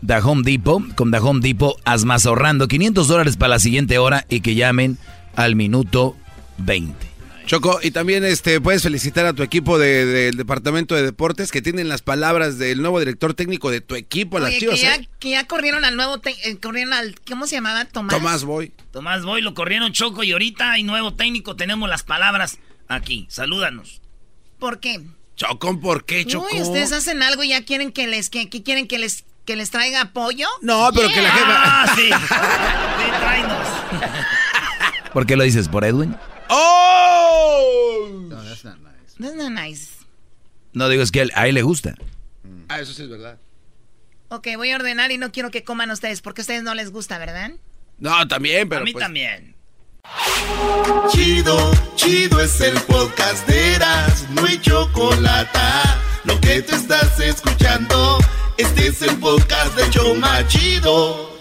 The 0.05 0.17
Home 0.19 0.43
Depot. 0.43 0.83
Con 0.95 1.11
The 1.11 1.17
Home 1.19 1.39
Depot, 1.41 1.79
haz 1.85 2.05
más 2.05 2.25
ahorrando. 2.25 2.67
500 2.67 3.07
dólares 3.07 3.37
para 3.37 3.49
la 3.49 3.59
siguiente 3.59 3.97
hora 3.97 4.25
y 4.29 4.41
que 4.41 4.55
llamen 4.55 4.97
al 5.35 5.55
minuto 5.55 6.15
20. 6.59 7.07
Choco, 7.45 7.79
y 7.81 7.91
también 7.91 8.25
este 8.25 8.59
puedes 8.59 8.83
felicitar 8.83 9.25
a 9.25 9.31
tu 9.31 9.41
equipo 9.41 9.79
de- 9.79 10.05
del 10.05 10.35
departamento 10.35 10.95
de 10.95 11.01
deportes 11.03 11.49
que 11.49 11.61
tienen 11.61 11.87
las 11.87 12.01
palabras 12.01 12.57
del 12.57 12.81
nuevo 12.81 12.99
director 12.99 13.33
técnico 13.35 13.71
de 13.71 13.79
tu 13.79 13.95
equipo, 13.95 14.37
las 14.39 14.49
Oye, 14.49 14.59
Chivas. 14.59 14.75
que, 14.75 14.81
ya, 14.81 14.95
¿eh? 14.95 15.09
que 15.19 15.29
ya 15.29 15.47
corrieron 15.47 15.85
al 15.85 15.95
nuevo, 15.95 16.17
te- 16.19 16.35
eh, 16.49 16.57
corrieron 16.57 16.91
al, 16.91 17.15
¿cómo 17.25 17.47
se 17.47 17.55
llamaba? 17.55 17.85
Tomás. 17.85 18.13
Tomás 18.13 18.43
Boy. 18.43 18.73
Tomás 18.91 19.23
Boy 19.23 19.41
lo 19.41 19.53
corrieron 19.53 19.93
Choco 19.93 20.23
y 20.25 20.33
ahorita 20.33 20.71
hay 20.73 20.83
nuevo 20.83 21.13
técnico. 21.13 21.55
Tenemos 21.55 21.87
las 21.87 22.03
palabras 22.03 22.57
aquí. 22.89 23.27
Salúdanos. 23.29 24.01
¿Por 24.59 24.81
qué? 24.81 24.99
Chocón, 25.37 25.79
¿por 25.79 26.03
qué, 26.03 26.25
Choco? 26.25 26.49
Uy, 26.51 26.61
ustedes 26.61 26.91
hacen 26.91 27.23
algo 27.23 27.43
y 27.45 27.49
ya 27.49 27.63
quieren 27.63 27.93
que 27.93 28.07
les, 28.07 28.29
que, 28.29 28.49
que 28.49 28.61
quieren 28.61 28.89
que 28.89 28.99
les, 28.99 29.23
que 29.47 29.55
les 29.55 29.71
traiga 29.71 30.01
apoyo. 30.01 30.45
No, 30.61 30.91
pero 30.93 31.07
que 31.07 31.21
la 31.21 31.31
jefa- 31.31 31.61
Ah, 31.63 31.93
sí. 31.95 32.09
Ven, 32.99 33.19
tráenos. 33.19 33.67
¿Por 35.13 35.25
qué 35.25 35.35
lo 35.35 35.43
dices? 35.43 35.67
¿Por 35.69 35.83
Edwin? 35.85 36.15
¡Oh! 36.49 38.07
No, 38.29 38.43
that's 38.43 38.63
not 38.63 38.77
nice. 38.79 39.15
That's 39.19 39.35
not 39.35 39.51
nice. 39.51 39.87
No 40.73 40.89
digo, 40.89 41.01
es 41.01 41.11
que 41.11 41.21
a 41.21 41.23
él- 41.23 41.31
a 41.33 41.47
él 41.47 41.55
le 41.55 41.63
gusta. 41.63 41.95
Ah, 42.69 42.79
eso 42.81 42.93
sí 42.93 43.03
es 43.03 43.09
verdad. 43.09 43.39
Ok, 44.29 44.47
voy 44.57 44.71
a 44.71 44.75
ordenar 44.75 45.11
y 45.11 45.17
no 45.17 45.31
quiero 45.31 45.49
que 45.49 45.63
coman 45.63 45.89
ustedes 45.89 46.21
porque 46.21 46.41
a 46.41 46.43
ustedes 46.43 46.61
no 46.63 46.75
les 46.75 46.91
gusta, 46.91 47.17
¿verdad? 47.17 47.51
No, 47.97 48.27
también, 48.27 48.67
pero 48.67 48.81
A 48.81 48.83
mí 48.83 48.91
pues- 48.91 49.03
también. 49.03 49.55
Chido, 51.09 51.71
chido 51.95 52.39
es 52.41 52.59
el 52.61 52.79
podcast 52.81 53.47
de 53.47 53.75
Eras, 53.75 54.25
no 54.31 54.45
hay 54.45 54.59
chocolate. 54.59 55.59
Lo 56.27 56.39
que 56.41 56.61
te 56.61 56.75
estás 56.75 57.19
escuchando, 57.21 58.17
este 58.57 58.87
es 58.87 59.01
el 59.01 59.17
de 59.19 59.89
Choma 59.89 60.45
Chido. 60.47 61.31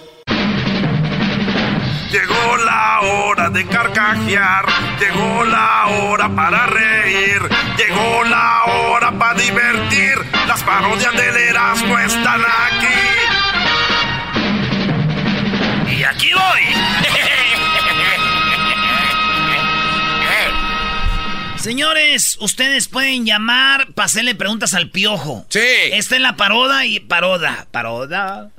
Llegó 2.13 2.57
la 2.65 3.01
hora 3.01 3.51
de 3.51 3.67
carcajear, 3.67 4.65
llegó 5.01 5.45
la 5.45 5.87
hora 5.89 6.29
para 6.29 6.67
reír, 6.67 7.43
llegó 7.77 8.25
la 8.25 8.63
hora 8.65 9.11
para 9.11 9.35
divertir. 9.35 10.15
Las 10.47 10.63
parodias 10.63 11.13
del 11.15 11.37
Erasmo 11.37 11.99
están 11.99 12.41
aquí. 12.41 13.03
Y 15.99 16.05
aquí 16.05 16.31
voy. 16.33 17.27
Señores, 21.67 22.39
ustedes 22.41 22.87
pueden 22.87 23.27
llamar 23.27 23.93
para 23.95 24.07
hacerle 24.07 24.37
preguntas 24.37 24.73
al 24.73 24.89
piojo. 24.89 25.45
Sí. 25.49 25.59
Esta 25.91 26.15
es 26.15 26.23
la 26.23 26.37
paroda 26.37 26.87
y 26.87 27.01
paroda. 27.01 27.67
Paroda. 27.73 28.51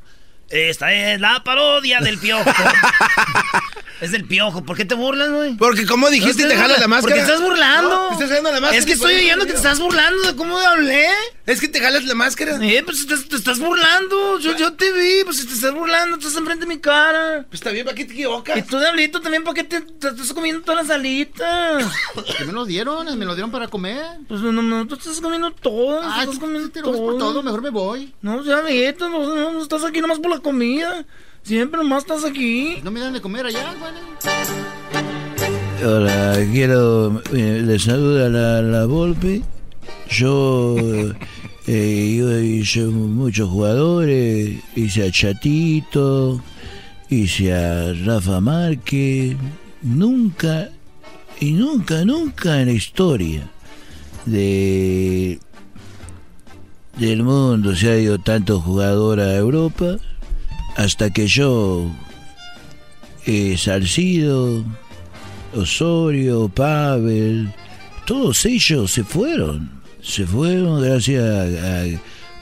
Esta 0.49 0.91
es 0.91 1.21
la 1.21 1.41
parodia 1.41 2.01
del 2.01 2.17
piojo. 2.17 2.43
es 4.01 4.11
del 4.11 4.25
piojo. 4.25 4.65
¿Por 4.65 4.75
qué 4.75 4.83
te 4.83 4.93
burlas, 4.93 5.29
güey? 5.29 5.55
Porque 5.55 5.85
como 5.85 6.09
dijiste, 6.09 6.43
No 6.43 6.49
te 6.49 6.57
jalas 6.57 6.81
la 6.81 6.89
máscara. 6.89 7.15
Porque 7.15 7.31
estás 7.31 7.41
burlando. 7.41 8.09
No, 8.11 8.17
te 8.17 8.25
estás 8.25 8.43
la 8.43 8.51
máscara 8.51 8.75
Es 8.75 8.85
que 8.85 8.91
estoy 8.91 9.15
oyendo 9.15 9.45
que 9.45 9.51
te 9.51 9.57
estás 9.57 9.79
burlando 9.79 10.23
de 10.23 10.35
cómo 10.35 10.57
hablé. 10.59 11.07
Es 11.47 11.61
que 11.61 11.69
te 11.69 11.79
jalas 11.79 12.03
la 12.03 12.13
máscara. 12.13 12.59
Eh, 12.61 12.83
pues 12.83 13.07
te, 13.07 13.15
te 13.17 13.37
estás 13.37 13.57
burlando. 13.57 14.37
Yo, 14.39 14.57
yo 14.57 14.73
te 14.73 14.91
vi, 14.91 15.23
pues 15.23 15.37
si 15.37 15.47
te 15.47 15.53
estás 15.53 15.73
burlando, 15.73 16.17
estás 16.17 16.35
enfrente 16.35 16.65
de 16.65 16.75
mi 16.75 16.77
cara. 16.81 17.45
Pues 17.47 17.61
está 17.61 17.71
bien, 17.71 17.85
¿para 17.85 17.95
qué 17.95 18.03
te 18.03 18.11
equivocas? 18.11 18.57
Y 18.57 18.63
tú, 18.63 18.77
Diablito, 18.77 19.21
también, 19.21 19.45
¿para 19.45 19.53
qué 19.53 19.63
te, 19.63 19.79
te 19.79 20.09
estás 20.09 20.33
comiendo 20.33 20.61
todas 20.61 20.85
las 20.85 20.93
alitas? 20.97 21.85
¿Qué 22.37 22.43
me 22.43 22.51
lo 22.51 22.65
dieron? 22.65 23.17
¿Me 23.17 23.23
lo 23.23 23.33
dieron 23.33 23.49
para 23.49 23.69
comer? 23.69 24.03
Pues 24.27 24.41
no, 24.41 24.51
no, 24.51 24.61
no, 24.61 24.85
tú 24.87 24.95
estás 24.95 25.21
comiendo 25.21 25.51
todo. 25.51 26.01
Ah, 26.03 26.17
estás 26.19 26.35
tú 26.35 26.41
comiendo 26.41 26.69
te 26.69 26.81
lo 26.81 26.91
ves 26.91 26.99
por 26.99 27.17
todo, 27.17 27.41
mejor 27.41 27.61
me 27.61 27.69
voy. 27.69 28.13
No, 28.21 28.43
Diablito, 28.43 29.07
no, 29.07 29.33
no, 29.33 29.53
no 29.53 29.61
estás 29.63 29.85
aquí 29.85 30.01
nomás 30.01 30.19
por 30.19 30.31
la 30.31 30.39
comida. 30.39 31.05
Siempre 31.43 31.77
nomás 31.77 32.03
estás 32.03 32.25
aquí. 32.25 32.81
No 32.83 32.91
me 32.91 32.99
dan 32.99 33.13
de 33.13 33.21
comer 33.21 33.45
allá, 33.45 33.73
güey. 33.79 33.93
Hola, 35.85 36.37
quiero. 36.51 37.21
eh, 37.33 37.61
le 37.63 37.79
saluda 37.79 38.27
la, 38.27 38.61
la 38.61 38.85
Volpe. 38.85 39.43
Yo. 40.09 40.75
eh, 41.67 42.15
yo 42.17 42.39
hice 42.39 42.85
muchos 42.85 43.49
jugadores. 43.49 44.59
Hice 44.75 45.07
a 45.07 45.11
Chatito. 45.11 46.41
Hice 47.09 47.53
a 47.53 47.93
Rafa 48.05 48.39
Márquez. 48.41 49.35
Nunca. 49.81 50.69
Y 51.39 51.51
nunca, 51.51 52.03
nunca 52.03 52.61
en 52.61 52.67
la 52.67 52.73
historia 52.73 53.49
de. 54.25 55.39
del 56.97 57.23
mundo 57.23 57.75
se 57.75 57.89
ha 57.89 57.97
ido 57.97 58.17
tanto 58.17 58.59
jugador 58.59 59.19
a 59.19 59.35
Europa. 59.35 59.97
Hasta 60.75 61.09
que 61.11 61.27
yo. 61.27 61.89
Eh, 63.25 63.55
Salcido. 63.57 64.63
Osorio, 65.55 66.49
Pavel, 66.49 67.51
todos 68.05 68.45
ellos 68.45 68.91
se 68.91 69.03
fueron. 69.03 69.76
Se 70.07 70.25
fueron 70.25 70.81
gracias 70.81 71.21
a, 71.21 71.83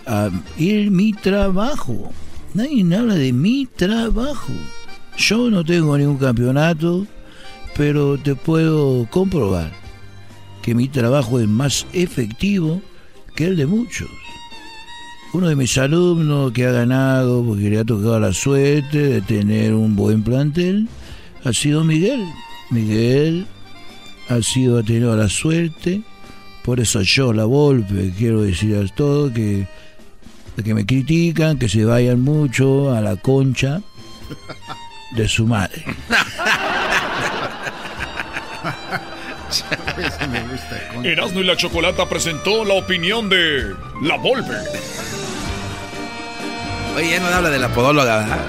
a, 0.06 0.26
a 0.26 0.32
ir 0.58 0.92
mi 0.92 1.14
trabajo. 1.14 2.14
Nadie 2.54 2.96
habla 2.96 3.16
de 3.16 3.34
mi 3.34 3.66
trabajo. 3.66 4.54
Yo 5.18 5.50
no 5.50 5.66
tengo 5.66 5.98
ningún 5.98 6.18
campeonato, 6.18 7.08
pero 7.76 8.20
te 8.20 8.36
puedo 8.36 9.08
comprobar 9.10 9.72
que 10.62 10.76
mi 10.76 10.88
trabajo 10.88 11.40
es 11.40 11.48
más 11.48 11.88
efectivo 11.92 12.82
que 13.36 13.48
el 13.48 13.58
de 13.58 13.66
muchos. 13.66 14.10
Uno 15.34 15.50
de 15.50 15.56
mis 15.56 15.76
alumnos 15.80 16.52
que 16.52 16.68
ha 16.68 16.72
ganado, 16.72 17.44
porque 17.44 17.70
le 17.70 17.80
ha 17.80 17.84
tocado 17.84 18.20
la 18.20 18.32
suerte 18.32 18.98
de 18.98 19.22
tener 19.22 19.74
un 19.74 19.96
buen 19.96 20.24
plantel, 20.24 20.88
ha 21.44 21.52
sido 21.52 21.84
Miguel. 21.84 22.24
Miguel 22.70 23.48
ha 24.30 24.42
sido 24.42 24.78
ha 24.78 24.84
tenido 24.84 25.16
la 25.18 25.30
suerte. 25.30 26.04
Por 26.66 26.80
eso 26.80 27.02
yo, 27.02 27.32
la 27.32 27.46
Volpe, 27.46 28.12
quiero 28.18 28.42
decir 28.42 28.76
a 28.76 28.88
todos 28.96 29.32
que, 29.34 29.68
que 30.64 30.74
me 30.74 30.84
critican, 30.84 31.60
que 31.60 31.70
se 31.70 31.86
vayan 31.86 32.22
mucho 32.22 32.92
a 32.92 33.02
la 33.02 33.18
concha 33.18 33.82
de 35.16 35.28
su 35.28 35.46
madre. 35.46 35.86
Ese 39.96 40.28
me 40.28 40.42
gusta. 40.48 40.90
concha. 40.92 41.10
Erasmo 41.10 41.40
y 41.42 41.44
la 41.44 41.56
Chocolata 41.56 42.10
presentó 42.10 42.66
la 42.66 42.74
opinión 42.74 43.30
de 43.30 43.76
La 44.02 44.18
Volpe. 44.18 44.56
Oye, 46.96 47.12
ya 47.12 47.20
no 47.20 47.28
habla 47.28 47.52
de 47.52 47.60
la 47.60 47.70
podóloga. 47.70 48.48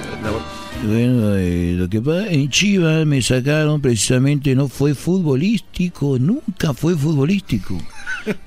Bueno, 0.82 1.36
eh, 1.36 1.74
lo 1.76 1.88
que 1.90 2.01
pasa, 2.01 2.28
en 2.28 2.48
Chivas 2.48 3.05
me 3.05 3.20
sacaron 3.20 3.82
precisamente, 3.82 4.55
no 4.55 4.68
fue 4.68 4.94
futbolístico, 4.94 6.18
nunca 6.18 6.72
fue 6.72 6.97
futbolístico. 6.97 7.78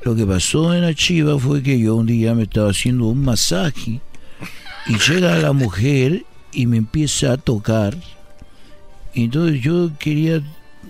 Lo 0.03 0.15
que 0.15 0.25
pasó 0.25 0.73
en 0.73 0.81
la 0.81 0.93
Chivas 0.93 1.41
fue 1.41 1.61
que 1.63 1.79
yo 1.79 1.95
un 1.95 2.05
día 2.05 2.33
me 2.35 2.43
estaba 2.43 2.69
haciendo 2.71 3.05
un 3.07 3.23
masaje 3.23 3.99
y 4.87 4.97
llega 5.09 5.37
la 5.37 5.53
mujer 5.53 6.23
y 6.51 6.65
me 6.65 6.77
empieza 6.77 7.33
a 7.33 7.37
tocar. 7.37 7.95
Entonces 9.13 9.61
yo 9.61 9.91
quería, 9.99 10.41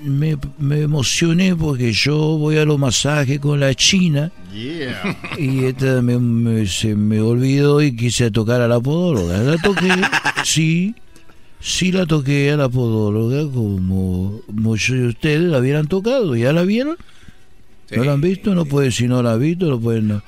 me, 0.04 0.38
me 0.58 0.82
emocioné 0.82 1.56
porque 1.56 1.92
yo 1.94 2.16
voy 2.38 2.58
a 2.58 2.66
los 2.66 2.78
masajes 2.80 3.40
con 3.40 3.60
la 3.60 3.74
china 3.76 4.32
Yeah. 4.54 5.16
y 5.38 5.66
esta 5.66 6.02
me, 6.02 6.18
me- 6.18 6.66
se 6.66 6.96
me 6.96 7.22
olvidó 7.22 7.82
y 7.84 7.96
quise 7.96 8.32
tocar 8.32 8.62
a 8.62 8.68
la 8.68 8.80
podóloga. 8.80 9.38
La 9.38 9.58
toqué, 9.58 9.90
sí, 10.44 10.96
sí 11.60 11.92
la 11.92 12.08
toqué 12.08 12.50
a 12.52 12.58
la 12.58 12.68
podóloga 12.68 13.44
como 13.54 14.42
muchos 14.48 14.96
de 14.98 15.08
ustedes 15.08 15.42
la 15.42 15.60
hubieran 15.60 15.88
tocado. 15.88 16.36
¿Ya 16.36 16.52
la 16.52 16.64
vieron? 16.64 16.98
¿No 17.92 18.04
la 18.04 18.14
han 18.14 18.22
visto? 18.22 18.54
No 18.56 18.66
pueden, 18.66 18.92
si 18.92 19.08
no 19.08 19.24
la 19.24 19.34
han 19.34 19.40
visto, 19.40 19.66
no 19.66 19.80
pueden, 19.80 20.08
no, 20.08 20.22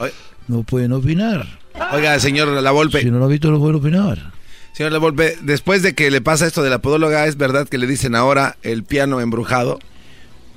no 0.47 0.63
pueden 0.63 0.93
opinar. 0.93 1.47
Oiga, 1.91 2.19
señor 2.19 2.47
La 2.49 2.71
Volpe. 2.71 3.01
Si 3.01 3.11
no 3.11 3.19
lo 3.19 3.25
han 3.25 3.31
visto, 3.31 3.51
no 3.51 3.59
pueden 3.59 3.75
opinar. 3.75 4.31
Señor 4.73 4.91
La 4.91 4.99
Volpe, 4.99 5.37
después 5.41 5.81
de 5.81 5.93
que 5.93 6.09
le 6.09 6.21
pasa 6.21 6.47
esto 6.47 6.63
de 6.63 6.69
la 6.69 6.79
podóloga, 6.79 7.27
¿es 7.27 7.37
verdad 7.37 7.67
que 7.67 7.77
le 7.77 7.87
dicen 7.87 8.15
ahora 8.15 8.57
el 8.63 8.83
piano 8.83 9.19
embrujado? 9.19 9.79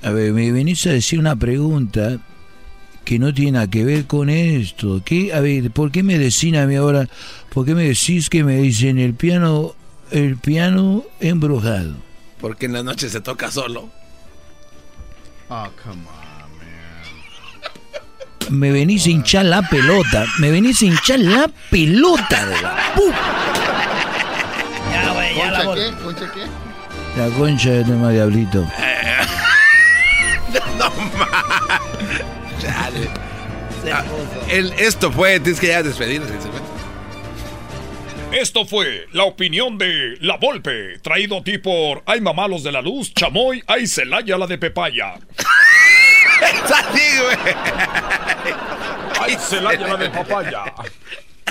A 0.03 0.11
ver, 0.11 0.33
me 0.33 0.51
venís 0.53 0.87
a 0.87 0.91
decir 0.91 1.19
una 1.19 1.37
pregunta 1.37 2.19
que 3.05 3.19
no 3.19 3.35
tiene 3.35 3.53
nada 3.53 3.71
que 3.71 3.85
ver 3.85 4.07
con 4.07 4.31
esto. 4.31 5.03
¿Qué? 5.05 5.33
A 5.33 5.41
ver, 5.41 5.71
¿por 5.71 5.91
qué 5.91 6.03
me 6.03 6.19
decís 6.19 6.55
a 6.57 6.67
mí 6.67 6.77
ahora? 6.77 7.09
¿Por 7.53 7.67
qué 7.67 7.75
me 7.75 7.85
decís 7.85 8.31
que 8.31 8.45
me 8.45 8.57
dicen 8.59 8.99
el 8.99 9.15
piano, 9.15 9.75
el 10.11 10.37
piano 10.37 11.05
embrujado? 11.21 11.95
Porque 12.41 12.67
en 12.67 12.73
la 12.73 12.83
noche 12.83 13.09
se 13.09 13.21
toca 13.21 13.51
solo. 13.51 13.91
Oh, 15.49 15.69
come 15.83 16.03
on, 16.03 16.24
Me 18.51 18.71
venís 18.71 19.07
a 19.07 19.11
hinchar 19.11 19.45
la 19.47 19.63
pelota. 19.63 20.27
Me 20.39 20.51
venís 20.51 20.83
a 20.83 20.87
hinchar 20.87 21.19
la 21.21 21.51
pelota. 21.71 22.47
De 22.47 22.63
la, 22.63 22.77
Ya, 24.93 25.13
güey, 25.13 25.37
ya 25.37 25.51
la 25.51 25.65
¿Concha 25.65 25.71
vol- 25.71 25.77
qué? 25.77 26.05
¿Concha 26.05 26.33
qué? 26.33 26.41
la 27.21 27.29
concha 27.37 27.71
de 27.71 27.85
tema 27.85 28.11
diablito. 28.11 28.61
no 30.79 30.91
más. 31.19 31.81
Chale. 32.61 33.09
Ah, 33.93 34.03
el- 34.49 34.73
esto 34.79 35.11
fue, 35.13 35.39
tienes 35.41 35.61
que 35.61 35.69
ya 35.69 35.83
despedirnos. 35.83 36.31
Esto 38.33 38.67
fue 38.67 39.07
la 39.13 39.25
opinión 39.25 39.79
de 39.79 40.17
La 40.21 40.37
Volpe, 40.39 40.99
traído 41.01 41.39
a 41.39 41.45
ti 41.45 41.59
por 41.59 42.03
Ay 42.05 42.21
Mamalos 42.21 42.65
de 42.65 42.73
la 42.73 42.83
Luz, 42.83 43.15
Chamoy, 43.15 43.63
Ay 43.69 43.87
Celaya 43.87 44.37
la 44.37 44.49
de 44.49 44.59
Pepaya. 44.59 45.15
Así, 46.43 47.19
güey. 47.19 47.55
Ay 49.21 49.37
Celaya 49.39 49.87
la 49.89 49.97
de 49.97 50.11
Papaya. 50.11 50.65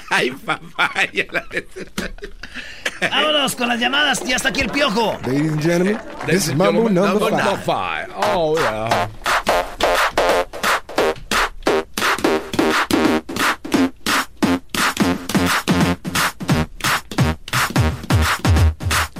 Ay, 0.09 0.31
papaya. 0.31 1.25
la 1.31 1.41
de- 1.51 1.67
Vámonos 3.09 3.55
con 3.55 3.67
las 3.67 3.79
llamadas. 3.79 4.21
Ya 4.25 4.35
está 4.35 4.49
aquí 4.49 4.61
el 4.61 4.69
piojo. 4.69 5.17
Ladies 5.25 5.51
and 5.51 5.61
gentlemen, 5.61 5.99
this 6.25 6.47
is 6.47 6.55
Mambo 6.55 6.89
number 6.89 7.57
five. 7.65 8.09
Oh, 8.15 8.57
yeah. 8.59 9.07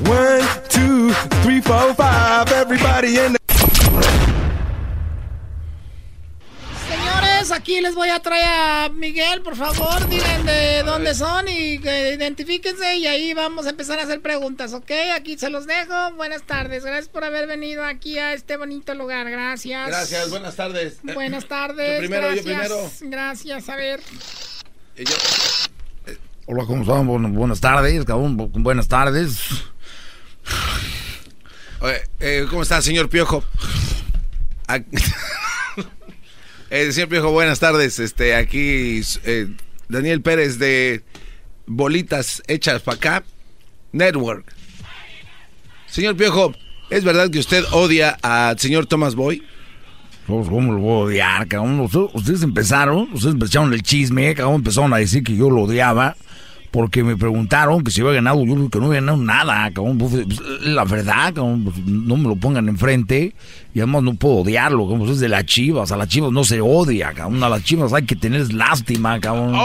One, 0.05 0.41
two, 0.69 1.11
three, 1.43 1.61
four, 1.61 1.93
five. 1.93 2.51
Everybody 2.51 3.19
in 3.19 3.33
the. 3.33 3.42
Aquí 7.53 7.79
les 7.81 7.95
voy 7.95 8.09
a 8.09 8.19
traer 8.19 8.45
a 8.45 8.89
Miguel, 8.89 9.41
por 9.41 9.55
favor, 9.55 10.07
digan 10.09 10.45
de 10.45 10.83
dónde 10.83 11.13
son 11.15 11.47
y 11.47 11.79
que 11.79 12.13
identifíquense 12.13 12.97
y 12.97 13.07
ahí 13.07 13.33
vamos 13.33 13.65
a 13.65 13.69
empezar 13.69 13.99
a 13.99 14.03
hacer 14.03 14.21
preguntas, 14.21 14.73
¿ok? 14.73 14.91
Aquí 15.15 15.37
se 15.37 15.49
los 15.49 15.65
dejo. 15.67 16.13
Buenas 16.15 16.43
tardes, 16.43 16.83
gracias 16.83 17.07
por 17.09 17.23
haber 17.23 17.47
venido 17.47 17.83
aquí 17.85 18.17
a 18.17 18.33
este 18.33 18.57
bonito 18.57 18.93
lugar, 18.95 19.29
gracias. 19.29 19.87
Gracias, 19.87 20.29
buenas 20.29 20.55
tardes. 20.55 20.97
Buenas 21.03 21.47
tardes. 21.47 21.93
Yo 21.93 21.99
primero, 21.99 22.33
yo 22.33 22.43
gracias. 22.43 22.97
primero. 22.99 23.15
Gracias, 23.17 23.69
a 23.69 23.75
ver. 23.75 23.99
Y 24.97 25.05
yo- 25.05 25.15
Hola, 26.45 26.65
¿cómo 26.65 26.81
están? 26.81 27.07
Bueno, 27.07 27.29
buenas 27.29 27.61
tardes, 27.61 28.03
cabrón. 28.03 28.37
bu- 28.37 28.49
Buenas 28.51 28.87
tardes. 28.89 29.37
Oye, 31.79 32.01
eh, 32.19 32.45
¿Cómo 32.49 32.63
está, 32.63 32.81
señor 32.81 33.09
Piojo? 33.09 33.43
eh, 36.73 36.91
señor 36.91 37.09
Piojo, 37.09 37.31
buenas 37.31 37.59
tardes. 37.59 37.99
Este, 37.99 38.35
aquí 38.35 38.99
eh, 39.25 39.47
Daniel 39.89 40.21
Pérez 40.21 40.57
de 40.57 41.03
Bolitas 41.67 42.41
Hechas 42.47 42.81
para 42.81 42.97
acá, 42.97 43.23
Network. 43.91 44.51
Señor 45.85 46.17
Piojo, 46.17 46.55
¿es 46.89 47.03
verdad 47.03 47.29
que 47.29 47.37
usted 47.37 47.63
odia 47.71 48.17
al 48.23 48.57
señor 48.57 48.87
Thomas 48.87 49.13
Boy? 49.13 49.43
Pues, 50.25 50.49
¿Cómo 50.49 50.73
lo 50.73 50.79
voy 50.79 50.91
a 50.91 51.03
odiar, 51.03 51.47
cabrón? 51.47 51.79
Ustedes, 51.79 52.41
empezaron, 52.41 53.07
ustedes 53.13 53.35
empezaron 53.35 53.71
el 53.71 53.83
chisme, 53.83 54.33
cabrón, 54.33 54.55
empezaron 54.55 54.93
a 54.93 54.97
decir 54.97 55.23
que 55.23 55.35
yo 55.35 55.51
lo 55.51 55.63
odiaba 55.63 56.15
porque 56.73 57.03
me 57.03 57.15
preguntaron 57.15 57.83
que 57.83 57.91
si 57.91 58.01
había 58.01 58.13
ganado, 58.13 58.43
yo 58.43 58.67
que 58.67 58.79
no 58.79 58.87
había 58.87 58.99
ganado 58.99 59.19
nada, 59.19 59.71
cabrón. 59.71 59.99
Pues, 59.99 60.25
pues, 60.25 60.41
la 60.61 60.83
verdad, 60.85 61.31
cabrón, 61.31 61.65
pues, 61.65 61.77
no 61.85 62.17
me 62.17 62.27
lo 62.27 62.35
pongan 62.35 62.67
enfrente 62.67 63.35
y 63.75 63.79
además 63.79 64.01
no 64.01 64.15
puedo 64.15 64.37
odiarlo, 64.37 64.87
como 64.87 65.07
es 65.07 65.19
de 65.19 65.29
las 65.29 65.45
chivas, 65.45 65.91
a 65.91 65.97
las 65.97 66.07
chivas 66.07 66.31
no 66.31 66.43
se 66.43 66.61
odia, 66.61 67.13
cabrón, 67.13 67.43
a 67.43 67.49
las 67.49 67.63
chivas 67.63 67.93
hay 67.93 68.07
que 68.07 68.15
tener 68.15 68.51
lástima, 68.51 69.19
cabrón. 69.19 69.53
Eh, 69.53 69.59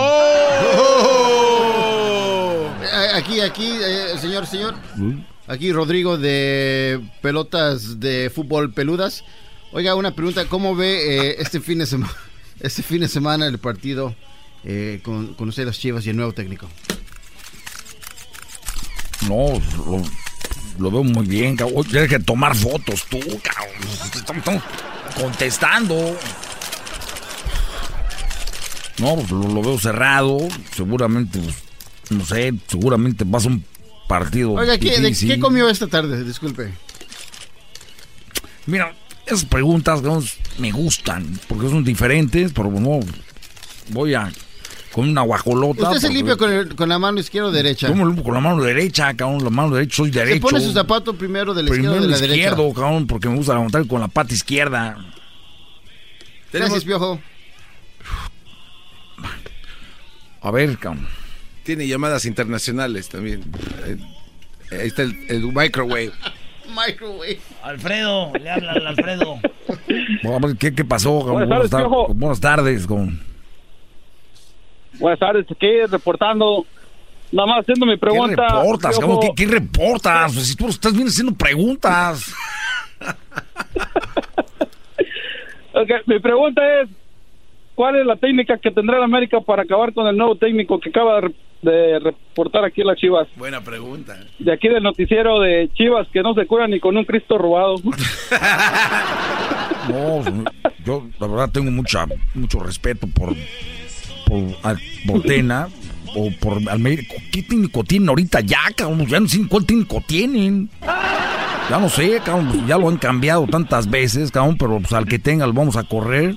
Aquí, 3.15 3.41
aquí, 3.41 3.67
eh, 3.67 4.19
señor, 4.21 4.47
señor. 4.47 4.75
Aquí 5.47 5.73
Rodrigo 5.73 6.19
de 6.19 7.01
pelotas 7.23 8.01
de 8.01 8.31
fútbol 8.35 8.75
peludas. 8.75 9.25
Oiga, 9.73 9.95
una 9.95 10.15
pregunta, 10.15 10.45
¿cómo 10.45 10.77
ve 10.77 11.31
eh, 11.31 11.37
este 11.39 11.61
fin 11.61 11.79
de 11.79 11.87
semana 11.87 12.13
este 12.61 12.83
fin 12.83 13.01
de 13.01 13.09
semana 13.09 13.47
el 13.47 13.57
partido 13.57 14.15
eh, 14.65 15.01
con, 15.03 15.35
con 15.35 15.49
usted 15.49 15.67
las 15.67 15.79
Chivas 15.79 16.07
y 16.07 16.11
el 16.11 16.17
nuevo 16.17 16.33
técnico? 16.33 16.69
No, 19.29 19.61
lo, 19.87 20.03
lo 20.79 20.91
veo 20.91 21.05
muy 21.05 21.27
bien, 21.27 21.57
cabrón. 21.57 21.85
Tienes 21.85 22.09
que 22.09 22.19
tomar 22.19 22.55
fotos 22.57 23.05
tú, 23.09 23.21
cabrón. 23.43 23.75
Estamos, 24.15 24.63
contestando. 25.17 26.17
No, 28.99 29.15
pues 29.15 29.31
lo, 29.31 29.49
lo 29.49 29.63
veo 29.63 29.79
cerrado. 29.79 30.39
Seguramente, 30.75 31.39
pues, 31.39 31.57
no 32.11 32.25
sé, 32.25 32.55
seguramente 32.69 33.25
va 33.25 33.39
a 33.39 33.47
un 33.47 33.65
partido. 34.07 34.53
Oiga, 34.53 34.79
¿qué, 34.79 35.01
de-. 35.01 35.13
¿qué 35.13 35.39
comió 35.39 35.69
esta 35.69 35.87
tarde? 35.87 36.25
Disculpe. 36.25 36.73
Mira, 38.67 38.95
esas 39.27 39.45
preguntas 39.45 40.03
me 40.59 40.71
gustan, 40.73 41.39
porque 41.49 41.69
son 41.69 41.85
diferentes, 41.85 42.53
pero 42.53 42.71
no. 42.71 43.01
Voy 43.91 44.15
a. 44.15 44.31
con 44.99 45.09
una 45.11 45.21
guajolota. 45.23 45.83
¿Usted 45.85 45.99
se 46.01 46.07
porque- 46.09 46.15
limpia 46.17 46.37
con, 46.37 46.53
el- 46.53 46.75
con 46.75 46.89
la 46.89 46.99
mano 46.99 47.21
izquierda 47.21 47.49
o 47.51 47.53
derecha? 47.53 47.87
Yo 47.87 47.95
me 47.95 48.05
limpio 48.05 48.25
con 48.25 48.35
la 48.35 48.41
mano 48.41 48.61
derecha, 48.65 49.15
cabrón. 49.15 49.45
La 49.45 49.51
mano 49.51 49.77
derecha, 49.77 49.95
soy 49.97 50.11
derecho. 50.11 50.35
¿Se 50.35 50.41
pone 50.41 50.61
su 50.61 50.73
zapato 50.73 51.15
primero 51.15 51.55
de 51.55 51.63
la 51.63 51.71
izquierda 51.71 51.93
o 51.99 52.01
de 52.01 52.09
la 52.09 52.15
el 52.17 52.21
derecha? 52.21 52.35
izquierdo, 52.37 52.73
cabrón, 52.73 53.07
porque 53.07 53.29
me 53.29 53.37
gusta 53.37 53.55
levantar 53.55 53.87
con 53.87 54.01
la 54.01 54.09
pata 54.09 54.35
izquierda. 54.35 54.97
Gracias, 56.53 56.83
Piojo. 56.85 57.21
A 60.41 60.51
ver, 60.51 60.77
cabrón. 60.79 61.07
Tiene 61.63 61.87
llamadas 61.87 62.25
internacionales 62.25 63.09
también. 63.09 63.43
Eh, 63.87 63.99
ahí 64.73 64.89
está 64.89 65.03
el, 65.03 65.17
el 65.29 65.43
microwave. 65.53 66.11
Microwave. 66.87 67.41
Alfredo, 67.63 68.33
le 68.35 68.51
habla 68.51 68.73
al 68.73 68.87
Alfredo. 68.89 69.39
¿qué, 70.59 70.75
qué 70.75 70.85
pasó, 70.85 71.21
cabrón? 71.21 71.35
Buenas 71.49 71.49
tardes, 71.51 71.71
tar- 71.71 71.81
Piojo. 71.83 72.15
buenas 72.15 72.41
tardes, 72.41 72.87
cabrón. 72.87 73.21
Buenas 74.99 75.19
tardes, 75.19 75.47
aquí 75.51 75.87
reportando. 75.87 76.67
Nada 77.31 77.47
más 77.47 77.61
haciendo 77.61 77.85
mi 77.87 77.97
pregunta. 77.97 78.47
¿Qué 78.49 78.57
reportas, 78.57 78.99
cabrón? 78.99 79.21
¿Qué, 79.21 79.33
qué 79.37 79.47
reportas? 79.53 80.35
Pues 80.35 80.47
si 80.47 80.57
tú 80.57 80.69
estás 80.69 80.95
bien 80.95 81.09
haciendo 81.09 81.35
preguntas. 81.35 82.33
Ok, 85.81 85.91
mi 86.07 86.19
pregunta 86.19 86.81
es, 86.81 86.89
¿cuál 87.77 87.97
es 87.97 88.07
la 88.07 88.17
técnica 88.17 88.59
que 88.59 88.73
tendrá 88.73 88.97
el 88.97 89.05
América 89.05 89.41
para 89.41 89.63
acabar 89.63 89.93
con 89.93 90.09
el 90.09 90.17
nuevo 90.17 90.35
técnico 90.35 90.81
que 90.81 90.89
acaba 90.89 91.21
de, 91.21 91.33
de 91.63 92.01
reportar 92.01 92.65
aquí 92.65 92.81
en 92.81 92.89
las 92.89 92.97
Chivas? 92.97 93.29
Buena 93.37 93.61
pregunta. 93.61 94.19
De 94.41 94.53
aquí 94.53 94.67
del 94.67 94.83
noticiero 94.83 95.39
de 95.39 95.71
Chivas, 95.75 96.09
que 96.13 96.21
no 96.23 96.35
se 96.35 96.47
cura 96.47 96.67
ni 96.67 96.81
con 96.81 96.97
un 96.97 97.05
Cristo 97.05 97.39
robado. 97.39 97.77
No, 99.89 100.23
yo 100.85 101.07
la 101.19 101.27
verdad 101.27 101.51
tengo 101.51 101.71
mucha, 101.71 102.05
mucho 102.35 102.61
respeto 102.61 103.07
por, 103.07 103.35
por 104.29 104.77
Botena 105.07 105.69
o 106.15 106.31
por 106.41 106.59
Almeida. 106.69 107.03
¿Qué 107.33 107.43
técnico 107.43 107.85
tienen 107.85 108.09
ahorita 108.09 108.41
ya, 108.41 108.59
cabrón? 108.77 109.07
Ya 109.07 109.21
no 109.21 109.29
sé 109.29 109.41
cuál 109.49 109.65
técnico 109.65 110.03
tienen. 110.07 110.69
Ya 111.71 111.79
no 111.79 111.89
sé, 111.91 112.19
cabrón, 112.25 112.49
pues 112.49 112.67
ya 112.67 112.79
lo 112.79 112.89
han 112.89 112.97
cambiado 112.97 113.47
tantas 113.47 113.91
veces, 113.91 114.31
cabrón, 114.31 114.57
pero 114.59 114.79
pues 114.81 114.91
al 114.95 115.05
que 115.07 115.19
tenga 115.19 115.47
lo 115.47 115.53
vamos 115.53 115.77
a 115.77 115.83
correr. 115.85 116.35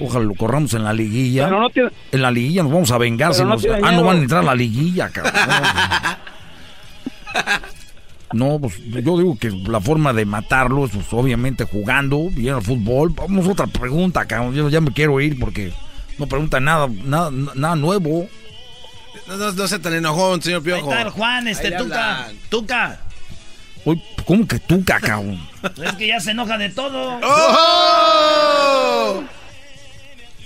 Ojalá 0.00 0.24
lo 0.24 0.34
corramos 0.34 0.72
en 0.72 0.84
la 0.84 0.92
liguilla. 0.94 1.44
Pero 1.46 1.60
no 1.60 1.68
tiene- 1.70 1.90
En 2.12 2.22
la 2.22 2.30
liguilla 2.30 2.62
nos 2.62 2.72
vamos 2.72 2.90
a 2.90 2.96
vengar. 2.98 3.32
Pero 3.32 3.38
si 3.38 3.42
no 3.44 3.50
nos- 3.50 3.62
tiene 3.62 3.78
ah, 3.82 3.92
no 3.92 4.04
van 4.04 4.18
a 4.18 4.20
entrar 4.22 4.40
a 4.42 4.46
la 4.46 4.54
liguilla, 4.54 5.10
cabrón. 5.10 5.34
No, 8.32 8.58
pues 8.60 8.78
yo 8.86 9.18
digo 9.18 9.36
que 9.38 9.50
la 9.50 9.80
forma 9.80 10.12
de 10.12 10.24
matarlo 10.24 10.84
es 10.84 10.92
pues, 10.92 11.06
obviamente 11.10 11.64
jugando 11.64 12.30
bien 12.30 12.54
al 12.54 12.62
fútbol. 12.62 13.10
Vamos 13.10 13.46
a 13.46 13.50
otra 13.50 13.66
pregunta, 13.66 14.24
cabrón. 14.24 14.54
Yo 14.54 14.68
ya 14.68 14.80
me 14.80 14.92
quiero 14.92 15.20
ir 15.20 15.36
porque 15.38 15.72
no 16.20 16.26
pregunta 16.26 16.60
nada, 16.60 16.86
nada, 17.04 17.30
nada 17.30 17.74
nuevo. 17.76 18.28
No, 19.26 19.36
no, 19.38 19.52
no 19.52 19.66
sea 19.66 19.78
tan 19.78 19.94
enojón, 19.94 20.42
señor 20.42 20.62
Piojo. 20.62 20.82
Ahí 20.92 20.98
está 20.98 21.02
el 21.02 21.10
Juan, 21.10 21.48
este 21.48 21.72
Tuca. 21.72 22.28
Tuca. 22.50 23.00
Uy, 23.86 24.02
¿Cómo 24.26 24.46
que 24.46 24.58
tú, 24.58 24.84
cabrón? 24.84 25.40
Es 25.82 25.92
que 25.94 26.08
ya 26.08 26.20
se 26.20 26.32
enoja 26.32 26.58
de 26.58 26.68
todo. 26.68 27.18
¡Oh! 27.22 28.44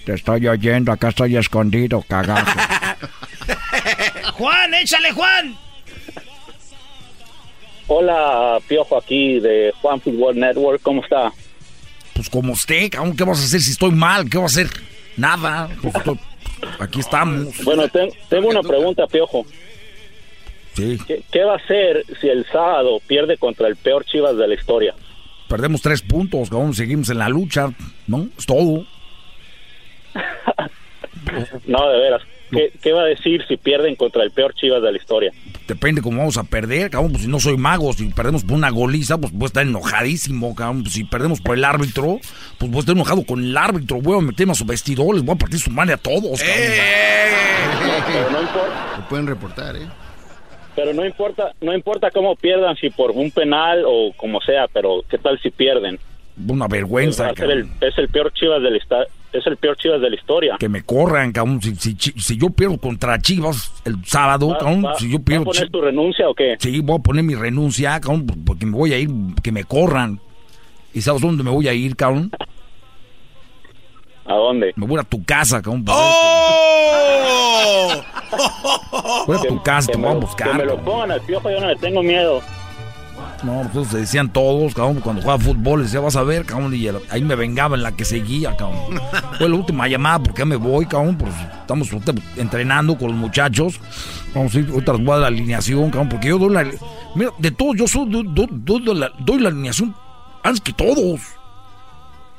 Te 0.06 0.14
estoy 0.14 0.46
oyendo, 0.46 0.92
acá 0.92 1.08
estoy 1.08 1.36
escondido, 1.36 2.02
cagazo. 2.06 2.52
Juan, 4.34 4.74
échale, 4.74 5.10
Juan. 5.12 5.56
Hola, 7.88 8.58
Piojo, 8.68 8.96
aquí 8.96 9.40
de 9.40 9.72
Juan 9.82 10.00
Football 10.00 10.38
Network. 10.38 10.80
¿Cómo 10.82 11.02
está? 11.02 11.32
Pues 12.14 12.30
como 12.30 12.52
usted, 12.52 12.90
cabrón, 12.90 13.16
¿qué 13.16 13.24
vas 13.24 13.40
a 13.40 13.44
hacer 13.44 13.60
si 13.60 13.72
estoy 13.72 13.90
mal? 13.90 14.30
¿Qué 14.30 14.38
vas 14.38 14.56
a 14.56 14.60
hacer? 14.60 14.93
Nada. 15.16 15.68
Pues, 15.82 15.94
aquí 16.80 17.00
estamos. 17.00 17.62
Bueno, 17.64 17.88
ten- 17.88 18.10
tengo 18.28 18.48
una 18.48 18.62
pregunta, 18.62 19.06
Piojo. 19.06 19.44
Sí, 20.74 20.98
¿Qué, 21.06 21.22
qué 21.30 21.44
va 21.44 21.52
a 21.52 21.56
hacer 21.56 22.04
si 22.20 22.28
el 22.28 22.44
sábado 22.46 23.00
pierde 23.06 23.36
contra 23.38 23.68
el 23.68 23.76
peor 23.76 24.04
Chivas 24.04 24.36
de 24.36 24.48
la 24.48 24.54
historia? 24.54 24.94
perdemos 25.48 25.82
tres 25.82 26.02
puntos, 26.02 26.50
cabrón, 26.50 26.74
seguimos 26.74 27.10
en 27.10 27.18
la 27.18 27.28
lucha, 27.28 27.68
¿no? 28.08 28.26
Es 28.36 28.44
todo. 28.46 28.84
No, 31.66 31.88
de 31.88 31.98
veras. 31.98 32.22
¿Qué, 32.54 32.72
qué 32.82 32.92
va 32.92 33.02
a 33.02 33.06
decir 33.06 33.44
si 33.48 33.56
pierden 33.56 33.96
contra 33.96 34.22
el 34.22 34.30
peor 34.30 34.54
Chivas 34.54 34.82
de 34.82 34.90
la 34.92 34.98
historia? 34.98 35.32
Depende 35.66 36.02
cómo 36.02 36.18
vamos 36.18 36.36
a 36.36 36.44
perder, 36.44 36.90
cabrón. 36.90 37.12
Pues 37.12 37.22
si 37.24 37.28
no 37.28 37.40
soy 37.40 37.56
mago, 37.56 37.92
si 37.92 38.06
perdemos 38.08 38.44
por 38.44 38.52
una 38.56 38.70
goliza, 38.70 39.16
pues 39.18 39.32
voy 39.32 39.44
a 39.44 39.46
estar 39.46 39.66
enojadísimo, 39.66 40.54
cabrón. 40.54 40.82
Pues, 40.82 40.92
si 40.94 41.04
perdemos 41.04 41.40
por 41.40 41.56
el 41.56 41.64
árbitro, 41.64 42.18
pues 42.58 42.70
voy 42.70 42.78
a 42.78 42.80
estar 42.80 42.94
enojado 42.94 43.24
con 43.24 43.42
el 43.42 43.56
árbitro. 43.56 44.00
Voy 44.00 44.18
a 44.18 44.20
meterme 44.20 44.52
a 44.52 44.54
su 44.56 44.64
vestidor, 44.64 45.14
les 45.14 45.24
voy 45.24 45.34
a 45.34 45.38
partir 45.38 45.58
su 45.58 45.70
madre 45.70 45.94
a 45.94 45.96
todos, 45.96 46.40
cabrón. 46.42 46.68
Pero 48.12 48.30
no 48.30 48.40
importa, 48.42 48.94
Lo 48.98 49.08
pueden 49.08 49.26
reportar, 49.26 49.76
¿eh? 49.76 49.86
pero 50.76 50.92
no 50.92 51.06
importa, 51.06 51.52
no 51.60 51.72
importa 51.72 52.10
cómo 52.10 52.34
pierdan, 52.36 52.74
si 52.76 52.90
por 52.90 53.12
un 53.12 53.30
penal 53.30 53.84
o 53.86 54.12
como 54.16 54.40
sea, 54.40 54.66
pero 54.72 55.02
¿qué 55.08 55.18
tal 55.18 55.38
si 55.40 55.50
pierden? 55.50 55.98
Una 56.48 56.66
vergüenza, 56.66 57.24
Va 57.26 57.30
a 57.30 57.34
ser 57.34 57.46
cabrón. 57.48 57.72
el- 57.80 57.88
es 57.88 57.96
el 57.98 58.08
peor 58.08 58.32
Chivas 58.32 58.60
de 58.60 58.70
la 58.72 58.76
es 59.38 59.46
el 59.46 59.56
peor 59.56 59.76
Chivas 59.76 60.00
de 60.00 60.10
la 60.10 60.16
historia. 60.16 60.56
Que 60.58 60.68
me 60.68 60.82
corran, 60.82 61.32
cabrón. 61.32 61.60
Si, 61.62 61.74
si, 61.76 61.96
si- 61.98 62.12
si 62.18 62.38
yo 62.38 62.50
pierdo 62.50 62.78
contra 62.78 63.18
Chivas 63.18 63.72
el 63.84 64.04
sábado, 64.04 64.48
¿Va- 64.48 64.58
cabrón, 64.58 64.84
va- 64.84 64.94
si 64.96 65.08
yo 65.10 65.18
va 65.18 65.22
a 65.22 65.24
pierdo... 65.24 65.44
poner 65.44 65.70
tu 65.70 65.80
renuncia 65.80 66.28
o 66.28 66.34
qué? 66.34 66.56
Sí, 66.58 66.80
voy 66.80 66.96
a 66.98 67.02
poner 67.02 67.24
mi 67.24 67.34
renuncia, 67.34 67.98
cabrón, 68.00 68.26
porque 68.46 68.66
me 68.66 68.72
voy 68.76 68.92
a 68.92 68.98
ir, 68.98 69.10
que 69.42 69.52
me 69.52 69.64
corran. 69.64 70.20
¿Y 70.92 71.00
sabes 71.00 71.22
dónde 71.22 71.42
me 71.42 71.50
voy 71.50 71.66
a 71.68 71.72
ir, 71.74 71.96
cabrón? 71.96 72.30
¿A 74.26 74.34
dónde? 74.34 74.72
Me 74.76 74.86
voy 74.86 75.00
a 75.00 75.02
tu 75.02 75.22
casa, 75.24 75.60
cabrón. 75.60 75.84
¡Oh! 75.88 77.90
Voy 79.26 79.36
a 79.36 79.40
tu 79.48 79.62
casa, 79.62 79.86
te 79.88 79.92
Que 79.92 79.98
voy 79.98 80.10
me 80.10 80.16
a 80.16 80.20
buscar. 80.20 80.50
Que 80.52 80.58
me 80.58 80.64
lo 80.64 80.76
pongan 80.78 81.10
al 81.12 81.20
piojo, 81.22 81.50
yo 81.50 81.60
no 81.60 81.68
le 81.68 81.76
tengo 81.76 82.02
miedo. 82.02 82.40
No, 83.42 83.68
pues 83.72 83.88
se 83.88 83.98
decían 83.98 84.32
todos, 84.32 84.74
cabrón, 84.74 85.00
cuando 85.00 85.22
jugaba 85.22 85.42
fútbol, 85.42 85.82
decía, 85.82 86.00
vas 86.00 86.16
a 86.16 86.22
ver, 86.22 86.44
cabrón, 86.46 86.74
y 86.74 86.88
ahí 87.10 87.22
me 87.22 87.34
vengaba 87.34 87.76
en 87.76 87.82
la 87.82 87.92
que 87.92 88.04
seguía, 88.04 88.56
cabrón. 88.56 89.00
Fue 89.38 89.48
la 89.48 89.54
última 89.56 89.86
llamada, 89.88 90.18
porque 90.20 90.40
ya 90.40 90.44
me 90.46 90.56
voy, 90.56 90.86
cabrón, 90.86 91.16
pues 91.18 91.32
estamos 91.60 91.88
entrenando 92.36 92.96
con 92.96 93.08
los 93.08 93.16
muchachos. 93.16 93.80
Vamos 94.34 94.54
a 94.54 94.58
ir, 94.58 94.68
les 94.70 94.84
voy 94.84 95.10
a 95.14 95.16
la 95.18 95.26
alineación, 95.26 95.90
cabrón, 95.90 96.08
porque 96.08 96.28
yo 96.28 96.38
doy 96.38 96.50
la... 96.54 96.64
Mira, 97.14 97.30
de 97.38 97.50
todos, 97.50 97.76
yo 97.76 97.86
soy, 97.86 98.08
doy, 98.10 98.24
doy- 98.28 98.48
doy 98.50 98.94
la, 98.94 99.10
doy 99.18 99.38
la 99.40 99.48
alineación 99.50 99.94
antes 100.42 100.60
que 100.60 100.72
todos. 100.72 101.20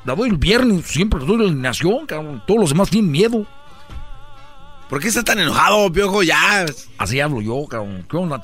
La 0.04 0.14
doy 0.14 0.28
el 0.30 0.36
viernes, 0.36 0.86
siempre 0.86 1.18
doy 1.24 1.38
la 1.38 1.44
alineación, 1.44 2.06
cabrón. 2.06 2.42
Todos 2.46 2.60
los 2.60 2.68
demás 2.70 2.90
tienen 2.90 3.10
miedo. 3.10 3.44
¿Por 4.88 5.00
qué 5.00 5.08
está 5.08 5.24
tan 5.24 5.40
enojado, 5.40 5.90
Piojo? 5.90 6.22
Ya. 6.22 6.64
Así 6.98 7.18
hablo 7.20 7.40
yo, 7.40 7.64
cabrón. 7.68 8.06
¿Qué 8.08 8.16
onda? 8.16 8.40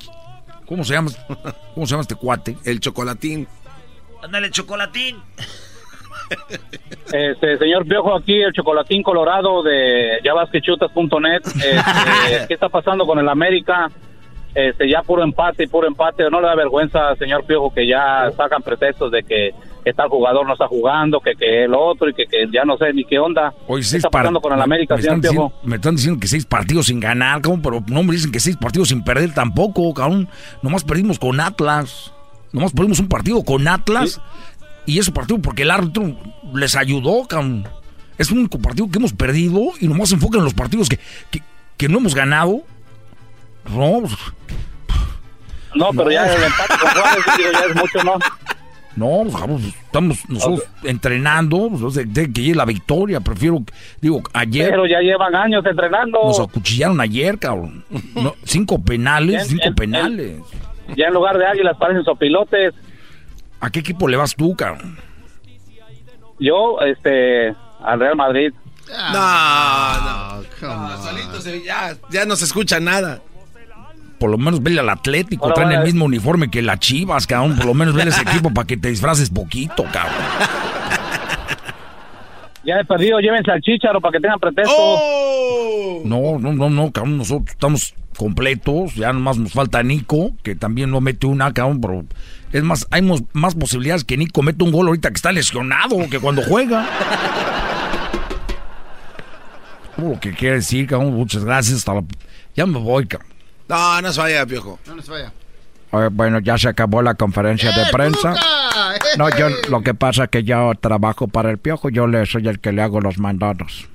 ¿Cómo 0.66 0.84
se 0.84 0.94
llama? 0.94 1.10
¿Cómo 1.74 1.86
se 1.86 1.90
llama 1.90 2.02
este 2.02 2.14
cuate? 2.14 2.56
El 2.64 2.80
chocolatín. 2.80 3.46
Ándale, 4.22 4.50
chocolatín. 4.50 5.20
Este, 7.12 7.58
señor 7.58 7.86
Piojo, 7.86 8.16
aquí 8.16 8.40
el 8.40 8.52
chocolatín 8.52 9.02
colorado 9.02 9.62
de 9.62 10.18
yabasquechutas.net. 10.24 11.42
Este, 11.54 12.46
¿Qué 12.48 12.54
está 12.54 12.68
pasando 12.68 13.04
con 13.06 13.18
el 13.18 13.28
América? 13.28 13.90
Este, 14.54 14.88
ya 14.88 15.02
puro 15.02 15.22
empate 15.22 15.64
y 15.64 15.66
puro 15.66 15.86
empate. 15.86 16.28
¿No 16.30 16.40
le 16.40 16.46
da 16.46 16.54
vergüenza, 16.54 17.14
señor 17.16 17.44
Piojo, 17.44 17.72
que 17.72 17.86
ya 17.86 18.30
sacan 18.36 18.62
pretextos 18.62 19.10
de 19.10 19.22
que, 19.22 19.50
que 19.82 19.92
tal 19.92 20.08
jugador 20.08 20.46
no 20.46 20.52
está 20.52 20.68
jugando, 20.68 21.20
que, 21.20 21.34
que 21.34 21.64
el 21.64 21.74
otro 21.74 22.08
y 22.08 22.14
que, 22.14 22.26
que 22.26 22.46
ya 22.52 22.64
no 22.64 22.76
sé 22.76 22.92
ni 22.92 23.04
qué 23.04 23.18
onda? 23.18 23.52
Hoy 23.66 23.80
¿Qué 23.80 23.86
seis 23.86 24.04
está 24.04 24.10
pasando 24.10 24.40
con 24.40 24.52
el 24.52 24.60
América, 24.60 24.94
me 24.94 25.00
están, 25.00 25.20
diciendo, 25.20 25.52
me 25.64 25.76
están 25.76 25.96
diciendo 25.96 26.20
que 26.20 26.28
seis 26.28 26.46
partidos 26.46 26.86
sin 26.86 27.00
ganar, 27.00 27.40
cabrón, 27.40 27.62
pero 27.62 27.82
no 27.88 28.02
me 28.02 28.12
dicen 28.12 28.30
que 28.30 28.40
seis 28.40 28.56
partidos 28.56 28.88
sin 28.88 29.02
perder 29.02 29.34
tampoco, 29.34 29.92
cabrón. 29.92 30.28
Nomás 30.62 30.84
perdimos 30.84 31.18
con 31.18 31.40
Atlas. 31.40 32.12
Nomás 32.52 32.72
perdimos 32.72 33.00
un 33.00 33.08
partido 33.08 33.42
con 33.44 33.66
Atlas. 33.66 34.20
Y 34.86 34.98
ese 34.98 35.12
partido 35.12 35.40
porque 35.40 35.62
el 35.62 35.70
árbitro 35.70 36.14
les 36.54 36.76
ayudó, 36.76 37.26
cabrón. 37.26 37.66
Es 38.18 38.30
un 38.30 38.38
único 38.38 38.58
partido 38.58 38.88
que 38.90 38.98
hemos 38.98 39.12
perdido 39.12 39.60
y 39.80 39.88
nomás 39.88 40.10
se 40.10 40.16
enfocan 40.16 40.40
en 40.40 40.44
los 40.44 40.54
partidos 40.54 40.88
que, 40.88 40.98
que, 41.30 41.42
que 41.76 41.88
no 41.88 41.98
hemos 41.98 42.14
ganado. 42.14 42.62
No, 43.70 44.00
pues, 44.02 44.16
No, 45.74 45.90
pero 45.90 46.10
ya 46.10 46.26
el 46.26 46.42
empate 46.42 46.74
con 46.80 46.90
Juárez 46.90 47.24
digo, 47.36 47.50
ya 47.52 47.60
es 47.60 47.74
mucho, 47.74 48.04
¿no? 48.04 48.18
no, 48.96 49.22
pues, 49.24 49.34
cabrón, 49.36 49.62
estamos 49.62 50.28
nosotros 50.28 50.62
entrenando, 50.82 51.70
pues, 51.70 51.94
de, 51.94 52.04
de 52.04 52.32
que 52.32 52.42
llegue 52.42 52.54
la 52.54 52.64
victoria. 52.64 53.20
Prefiero, 53.20 53.62
digo, 54.00 54.22
ayer. 54.32 54.70
Pero 54.70 54.86
ya 54.86 55.00
llevan 55.00 55.34
años 55.34 55.64
entrenando. 55.64 56.18
Nos 56.24 56.40
acuchillaron 56.40 57.00
ayer, 57.00 57.38
cabrón. 57.38 57.84
No, 58.14 58.34
cinco 58.44 58.82
penales, 58.82 59.42
En- 59.42 59.48
cinco 59.48 59.64
en- 59.68 59.74
penales. 59.74 60.40
Ya 60.96 61.06
en 61.06 61.14
lugar 61.14 61.38
de 61.38 61.46
águilas 61.46 61.76
parecen 61.78 62.04
sopilotes. 62.04 62.74
¿A 63.60 63.70
qué 63.70 63.78
equipo 63.80 64.08
le 64.08 64.16
vas 64.16 64.34
tú, 64.34 64.54
cabrón? 64.56 64.98
Yo, 66.38 66.80
este, 66.80 67.54
al 67.84 68.00
Real 68.00 68.16
Madrid. 68.16 68.52
No, 68.88 70.00
no. 70.00 70.42
No, 70.60 71.02
solito 71.02 71.40
se- 71.40 71.62
ya, 71.64 71.96
ya 72.10 72.24
no 72.26 72.36
se 72.36 72.44
escucha 72.44 72.78
nada. 72.80 73.20
Por 74.22 74.30
lo 74.30 74.38
menos 74.38 74.62
vele 74.62 74.78
al 74.78 74.88
Atlético, 74.88 75.52
traen 75.52 75.72
el 75.72 75.82
mismo 75.82 76.04
uniforme 76.04 76.48
que 76.48 76.62
las 76.62 76.78
Chivas, 76.78 77.26
cabrón. 77.26 77.56
Por 77.56 77.66
lo 77.66 77.74
menos 77.74 77.92
vele 77.92 78.10
ese 78.10 78.22
equipo 78.22 78.54
para 78.54 78.68
que 78.68 78.76
te 78.76 78.88
disfraces 78.88 79.30
poquito, 79.30 79.82
cabrón. 79.92 80.14
Ya 82.64 82.76
he 82.78 82.84
perdido, 82.84 83.18
llévense 83.18 83.50
al 83.50 83.60
Chicharo 83.60 84.00
para 84.00 84.12
que 84.12 84.20
tengan 84.20 84.38
pretexto. 84.38 84.72
¡Oh! 84.78 86.02
No, 86.04 86.38
no, 86.38 86.52
no, 86.52 86.70
no, 86.70 86.92
cabrón. 86.92 87.18
Nosotros 87.18 87.50
estamos 87.50 87.92
completos. 88.16 88.94
Ya 88.94 89.12
nomás 89.12 89.36
nos 89.38 89.52
falta 89.52 89.82
Nico, 89.82 90.30
que 90.44 90.54
también 90.54 90.88
no 90.92 91.00
mete 91.00 91.26
una, 91.26 91.52
cabrón. 91.52 91.80
Pero 91.80 92.04
es 92.52 92.62
más, 92.62 92.86
hay 92.92 93.02
mos- 93.02 93.24
más 93.32 93.56
posibilidades 93.56 94.04
que 94.04 94.16
Nico 94.16 94.42
meta 94.42 94.64
un 94.64 94.70
gol 94.70 94.86
ahorita 94.86 95.08
que 95.08 95.16
está 95.16 95.32
lesionado 95.32 96.08
que 96.08 96.20
cuando 96.20 96.42
juega. 96.42 96.88
Lo 99.98 100.20
que 100.20 100.30
quiere 100.30 100.54
decir, 100.56 100.86
cabrón. 100.86 101.14
Muchas 101.14 101.44
gracias. 101.44 101.78
Hasta 101.78 101.94
la- 101.94 102.04
Ya 102.54 102.64
me 102.64 102.78
voy, 102.78 103.06
cabrón. 103.06 103.31
No, 103.68 104.02
no 104.02 104.12
se 104.12 104.20
vaya, 104.20 104.46
Piojo. 104.46 104.78
No 104.86 104.96
nos 104.96 105.08
vaya. 105.08 105.32
Eh, 105.92 106.08
bueno, 106.10 106.38
ya 106.40 106.56
se 106.58 106.68
acabó 106.68 107.02
la 107.02 107.14
conferencia 107.14 107.70
de 107.72 107.90
prensa. 107.92 108.34
No, 109.18 109.28
yo 109.36 109.48
lo 109.68 109.82
que 109.82 109.92
pasa 109.94 110.24
es 110.24 110.30
que 110.30 110.42
yo 110.42 110.72
trabajo 110.80 111.28
para 111.28 111.50
el 111.50 111.58
piojo, 111.58 111.90
yo 111.90 112.06
le 112.06 112.24
soy 112.26 112.48
el 112.48 112.60
que 112.60 112.72
le 112.72 112.80
hago 112.82 113.00
los 113.00 113.18
mandados. 113.18 113.88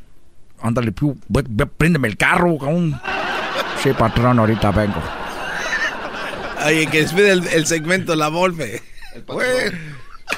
Ándale, 0.61 0.91
piu, 0.91 1.17
ve- 1.27 1.43
ve, 1.47 1.65
préndeme 1.65 2.07
el 2.07 2.17
carro, 2.17 2.57
cabrón. 2.57 2.99
Sí, 3.81 3.91
patrón, 3.93 4.37
ahorita 4.39 4.71
vengo. 4.71 5.01
Oye, 6.65 6.87
que 6.87 7.01
despide 7.01 7.31
el, 7.31 7.47
el 7.47 7.65
segmento 7.65 8.15
La 8.15 8.27
Volpe. 8.29 8.81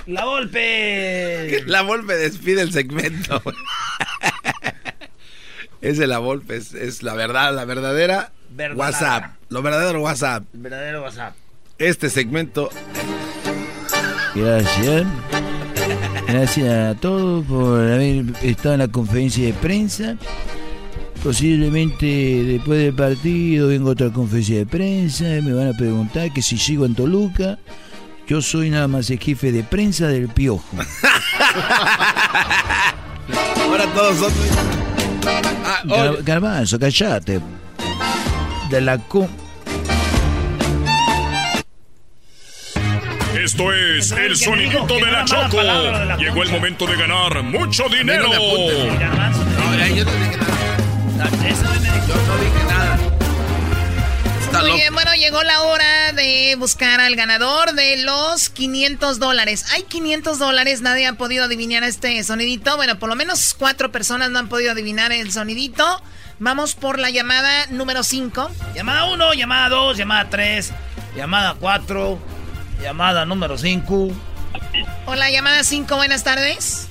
La 0.08 0.26
Volpe. 0.26 1.64
La 1.68 1.82
Volpe 1.82 2.16
despide 2.16 2.62
el 2.62 2.72
segmento. 2.72 3.42
es 5.82 5.98
de 5.98 6.08
la 6.08 6.20
Volpe, 6.20 6.56
es, 6.58 6.74
es, 6.74 7.04
la 7.04 7.14
verdad, 7.14 7.54
la 7.54 7.66
verdadera 7.66 8.32
WhatsApp. 8.76 9.36
Lo 9.50 9.62
verdadero 9.62 10.02
WhatsApp. 10.02 10.44
El 10.54 10.62
verdadero 10.62 11.04
WhatsApp. 11.04 11.34
Este 11.78 12.10
segmento. 12.10 12.70
Gracias. 14.36 15.06
Gracias 16.28 16.96
a 16.96 17.00
todos 17.00 17.46
por 17.46 17.80
haber 17.80 18.26
estado 18.44 18.76
en 18.76 18.80
la 18.80 18.88
conferencia 18.88 19.46
de 19.46 19.54
prensa. 19.54 20.16
Posiblemente 21.24 22.06
después 22.06 22.80
del 22.80 22.94
partido 22.94 23.68
venga 23.68 23.90
otra 23.90 24.12
conferencia 24.12 24.58
de 24.60 24.66
prensa 24.66 25.38
y 25.38 25.42
me 25.42 25.54
van 25.54 25.70
a 25.70 25.74
preguntar 25.74 26.32
que 26.32 26.42
si 26.42 26.58
sigo 26.58 26.86
en 26.86 26.96
Toluca. 26.96 27.58
Yo 28.28 28.42
soy 28.44 28.70
nada 28.70 28.88
más 28.88 29.10
el 29.10 29.20
jefe 29.20 29.52
de 29.52 29.64
prensa 29.64 30.08
del 30.08 30.30
Piojo. 30.30 30.64
Ahora 33.64 33.86
todos 33.96 34.18
son... 34.18 34.32
Ah, 35.26 35.82
Gar 35.84 36.24
Garbanzo, 36.24 36.78
callate. 36.78 37.42
De 38.70 38.82
la 38.82 38.98
co... 39.00 39.28
Esto 43.36 43.74
es 43.74 44.12
el 44.12 44.36
sonidito 44.36 44.96
de 44.96 45.12
la 45.12 45.26
Choco. 45.26 45.62
Llegó 46.18 46.44
el 46.44 46.52
momento 46.52 46.86
de 46.86 46.96
ganar 46.96 47.41
mucho 47.41 47.90
dinero. 47.90 48.28
No, 48.28 48.34
yo 48.34 48.40
no 48.40 50.12
dije 50.12 50.38
nada. 50.38 50.60
Yo 52.08 52.16
no 52.16 52.38
dije 52.38 52.64
nada. 52.68 53.00
Muy 54.62 54.74
bien, 54.74 54.94
bueno, 54.94 55.14
llegó 55.16 55.41
la 55.44 55.62
hora 55.62 56.12
de 56.12 56.56
buscar 56.60 57.00
al 57.00 57.16
ganador 57.16 57.74
de 57.74 57.98
los 58.04 58.50
500 58.50 59.20
dólares. 59.20 59.66
Hay 59.72 59.84
500 59.84 60.38
dólares, 60.38 60.82
nadie 60.82 61.08
ha 61.08 61.14
podido 61.14 61.46
adivinar 61.46 61.84
este 61.84 62.22
sonidito. 62.24 62.76
Bueno, 62.76 63.00
por 63.00 63.10
lo 63.10 63.16
menos 63.16 63.56
cuatro 63.58 63.91
personas 63.91 64.30
no 64.32 64.40
han 64.40 64.50
podido 64.50 64.72
adivinar 64.72 65.12
el 65.12 65.32
sonidito. 65.32 66.02
Vamos 66.40 66.76
por 66.76 66.99
la 66.99 67.10
llamada 67.10 67.68
número 67.70 68.03
5. 68.03 68.49
Llamada 68.74 69.06
1, 69.11 69.34
llamada 69.34 69.70
2, 69.70 69.98
llamada 69.98 70.30
3, 70.30 70.72
llamada 71.16 71.56
4, 71.60 72.20
llamada 72.82 73.26
número 73.26 73.57
5. 73.57 74.10
Hola, 75.06 75.30
llamada 75.30 75.64
5, 75.64 75.95
buenas 75.98 76.24
tardes. 76.24 76.88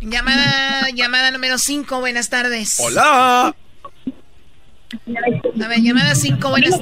Llamada, 0.00 0.88
llamada 0.94 1.30
número 1.32 1.58
5, 1.58 1.98
buenas 2.00 2.28
tardes. 2.28 2.76
Hola. 2.78 3.54
A 5.64 5.68
ver, 5.68 5.80
llamada 5.80 6.14
5, 6.14 6.50
buenas. 6.50 6.80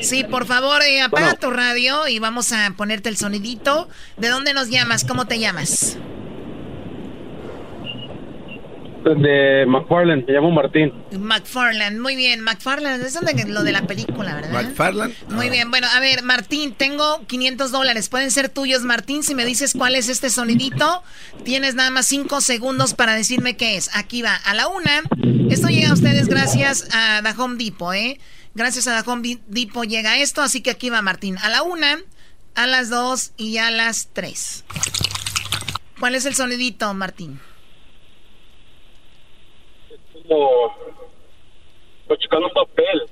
Sí, 0.00 0.24
por 0.24 0.46
favor, 0.46 0.82
eh, 0.82 1.00
apaga 1.02 1.26
Bueno. 1.26 1.38
tu 1.38 1.50
radio 1.52 2.08
y 2.08 2.18
vamos 2.18 2.50
a 2.52 2.72
ponerte 2.76 3.08
el 3.08 3.16
sonidito. 3.16 3.88
¿De 4.16 4.28
dónde 4.30 4.52
nos 4.52 4.68
llamas? 4.68 5.04
¿Cómo 5.04 5.26
te 5.26 5.38
llamas? 5.38 5.96
De 9.04 9.66
McFarland, 9.66 10.26
me 10.26 10.32
llamo 10.32 10.50
Martín. 10.50 10.92
McFarland, 11.12 12.00
muy 12.00 12.16
bien, 12.16 12.40
McFarland, 12.40 13.04
es 13.04 13.12
donde- 13.14 13.44
lo 13.46 13.62
de 13.62 13.72
la 13.72 13.86
película, 13.86 14.34
¿verdad? 14.34 14.50
McFarland. 14.62 15.14
Muy 15.28 15.50
bien, 15.50 15.70
bueno, 15.70 15.86
a 15.94 16.00
ver, 16.00 16.22
Martín, 16.22 16.72
tengo 16.72 17.26
500 17.26 17.70
dólares, 17.70 18.08
pueden 18.08 18.30
ser 18.30 18.48
tuyos, 18.48 18.82
Martín, 18.82 19.22
si 19.22 19.34
me 19.34 19.44
dices 19.44 19.74
cuál 19.76 19.94
es 19.94 20.08
este 20.08 20.30
sonidito, 20.30 21.02
tienes 21.44 21.74
nada 21.74 21.90
más 21.90 22.06
5 22.06 22.40
segundos 22.40 22.94
para 22.94 23.14
decirme 23.14 23.56
qué 23.56 23.76
es. 23.76 23.90
Aquí 23.94 24.22
va, 24.22 24.34
a 24.36 24.54
la 24.54 24.68
una, 24.68 25.02
esto 25.50 25.68
llega 25.68 25.90
a 25.90 25.94
ustedes 25.94 26.28
gracias 26.28 26.88
a 26.92 27.20
The 27.22 27.40
Home 27.40 27.62
Depot, 27.62 27.94
¿eh? 27.94 28.18
Gracias 28.54 28.86
a 28.88 29.02
The 29.02 29.10
Home 29.10 29.38
Depot 29.48 29.86
llega 29.86 30.16
esto, 30.16 30.40
así 30.40 30.62
que 30.62 30.70
aquí 30.70 30.88
va, 30.88 31.02
Martín, 31.02 31.36
a 31.38 31.48
la 31.50 31.62
una, 31.62 31.98
a 32.54 32.66
las 32.66 32.88
dos 32.88 33.32
y 33.36 33.58
a 33.58 33.70
las 33.70 34.08
tres. 34.12 34.64
¿Cuál 36.00 36.14
es 36.14 36.24
el 36.24 36.34
sonidito, 36.34 36.92
Martín? 36.94 37.40
Como. 40.28 40.74
Achicando 42.10 42.46
un 42.46 42.54
papel. 42.54 43.02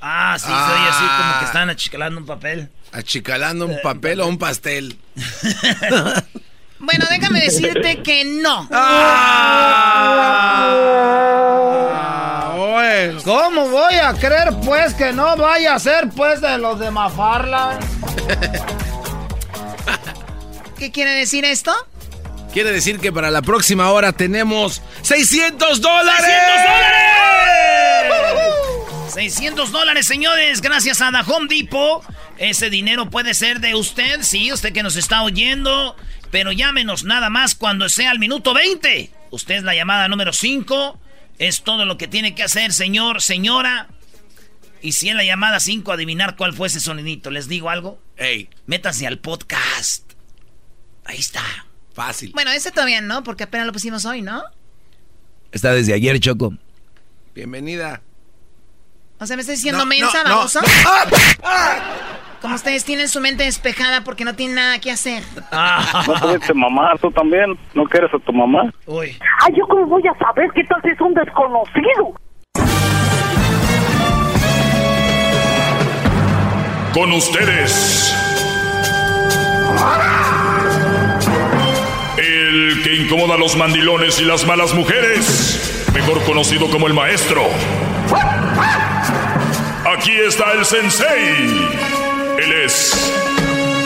Ah, 0.00 0.36
sí, 0.38 0.46
soy 0.46 0.88
así 0.88 1.04
como 1.04 1.38
que 1.38 1.44
están 1.44 1.70
achicalando 1.70 2.20
un 2.20 2.26
papel. 2.26 2.70
Achicalando 2.92 3.66
un 3.66 3.78
papel 3.82 4.20
o 4.20 4.26
un 4.26 4.38
pastel. 4.38 4.98
Bueno, 6.84 7.04
déjame 7.08 7.40
decirte 7.40 8.02
que 8.02 8.24
no. 8.24 8.68
¿Cómo 13.24 13.68
voy 13.68 13.94
a 13.94 14.12
creer, 14.14 14.48
pues, 14.64 14.94
que 14.94 15.12
no 15.12 15.36
vaya 15.36 15.74
a 15.74 15.78
ser, 15.78 16.08
pues, 16.10 16.40
de 16.40 16.58
los 16.58 16.80
de 16.80 16.90
Mafarla? 16.90 17.78
¿Qué 20.78 20.90
quiere 20.90 21.12
decir 21.12 21.44
esto? 21.44 21.72
Quiere 22.52 22.70
decir 22.70 23.00
que 23.00 23.10
para 23.10 23.30
la 23.30 23.40
próxima 23.40 23.90
hora 23.90 24.12
tenemos 24.12 24.82
600 25.00 25.80
dólares. 25.80 26.26
600 29.08 29.72
dólares, 29.72 30.06
señores, 30.06 30.60
gracias 30.60 31.00
a 31.00 31.10
The 31.10 31.30
Home 31.32 31.46
Depot. 31.48 32.04
Ese 32.36 32.68
dinero 32.68 33.08
puede 33.08 33.32
ser 33.32 33.60
de 33.60 33.74
usted, 33.74 34.20
sí, 34.22 34.52
usted 34.52 34.74
que 34.74 34.82
nos 34.82 34.96
está 34.96 35.22
oyendo. 35.22 35.96
Pero 36.30 36.52
llámenos 36.52 37.04
nada 37.04 37.30
más 37.30 37.54
cuando 37.54 37.88
sea 37.88 38.12
el 38.12 38.18
minuto 38.18 38.52
20. 38.52 39.10
Usted 39.30 39.54
es 39.54 39.62
la 39.62 39.74
llamada 39.74 40.08
número 40.08 40.34
5. 40.34 41.00
Es 41.38 41.62
todo 41.62 41.86
lo 41.86 41.96
que 41.96 42.06
tiene 42.06 42.34
que 42.34 42.42
hacer, 42.42 42.74
señor, 42.74 43.22
señora. 43.22 43.88
Y 44.82 44.92
si 44.92 45.08
en 45.08 45.16
la 45.16 45.24
llamada 45.24 45.58
5 45.58 45.90
adivinar 45.90 46.36
cuál 46.36 46.52
fue 46.52 46.68
ese 46.68 46.80
sonidito, 46.80 47.30
¿les 47.30 47.48
digo 47.48 47.70
algo? 47.70 48.02
Ey. 48.18 48.50
Métanse 48.66 49.06
al 49.06 49.20
podcast. 49.20 50.12
Ahí 51.04 51.18
está. 51.18 51.42
Fácil. 51.94 52.32
Bueno, 52.34 52.50
ese 52.50 52.70
todavía 52.70 53.00
no, 53.00 53.22
porque 53.22 53.44
apenas 53.44 53.66
lo 53.66 53.72
pusimos 53.72 54.04
hoy, 54.04 54.22
¿no? 54.22 54.42
Está 55.50 55.72
desde 55.72 55.92
ayer, 55.94 56.18
Choco. 56.20 56.54
Bienvenida. 57.34 58.00
O 59.18 59.26
sea, 59.26 59.36
me 59.36 59.42
está 59.42 59.52
diciendo 59.52 59.78
No, 59.78 59.86
mensa, 59.86 60.22
no, 60.24 60.28
no, 60.30 60.36
baboso. 60.36 60.60
no. 60.60 60.66
¡Ah! 61.44 61.76
Como 62.40 62.56
ustedes 62.56 62.84
tienen 62.84 63.08
su 63.08 63.20
mente 63.20 63.44
despejada 63.44 64.02
porque 64.02 64.24
no 64.24 64.34
tienen 64.34 64.56
nada 64.56 64.80
que 64.80 64.90
hacer. 64.90 65.22
No 65.52 66.14
puedes 66.20 66.44
ser 66.44 66.56
mamá, 66.56 66.92
tú 67.00 67.10
también. 67.12 67.56
¿No 67.74 67.84
quieres 67.84 68.10
a 68.12 68.18
tu 68.18 68.32
mamá? 68.32 68.72
Uy. 68.86 69.16
Ay, 69.40 69.54
¿yo 69.56 69.64
cómo 69.68 69.86
voy 69.86 70.02
a 70.08 70.18
saber 70.18 70.50
qué 70.54 70.64
tal 70.64 70.80
si 70.82 70.88
es 70.88 71.00
un 71.00 71.14
desconocido? 71.14 72.14
Con 76.94 77.12
ustedes. 77.12 78.14
El 79.64 79.78
que 82.92 82.96
incomoda 82.96 83.36
a 83.36 83.38
los 83.38 83.56
mandilones 83.56 84.20
y 84.20 84.24
las 84.24 84.44
malas 84.44 84.74
mujeres. 84.74 85.86
Mejor 85.94 86.22
conocido 86.24 86.68
como 86.70 86.86
el 86.86 86.92
maestro. 86.92 87.48
Aquí 89.96 90.12
está 90.12 90.52
el 90.52 90.66
sensei. 90.66 91.68
Él 92.38 92.52
es 92.64 92.92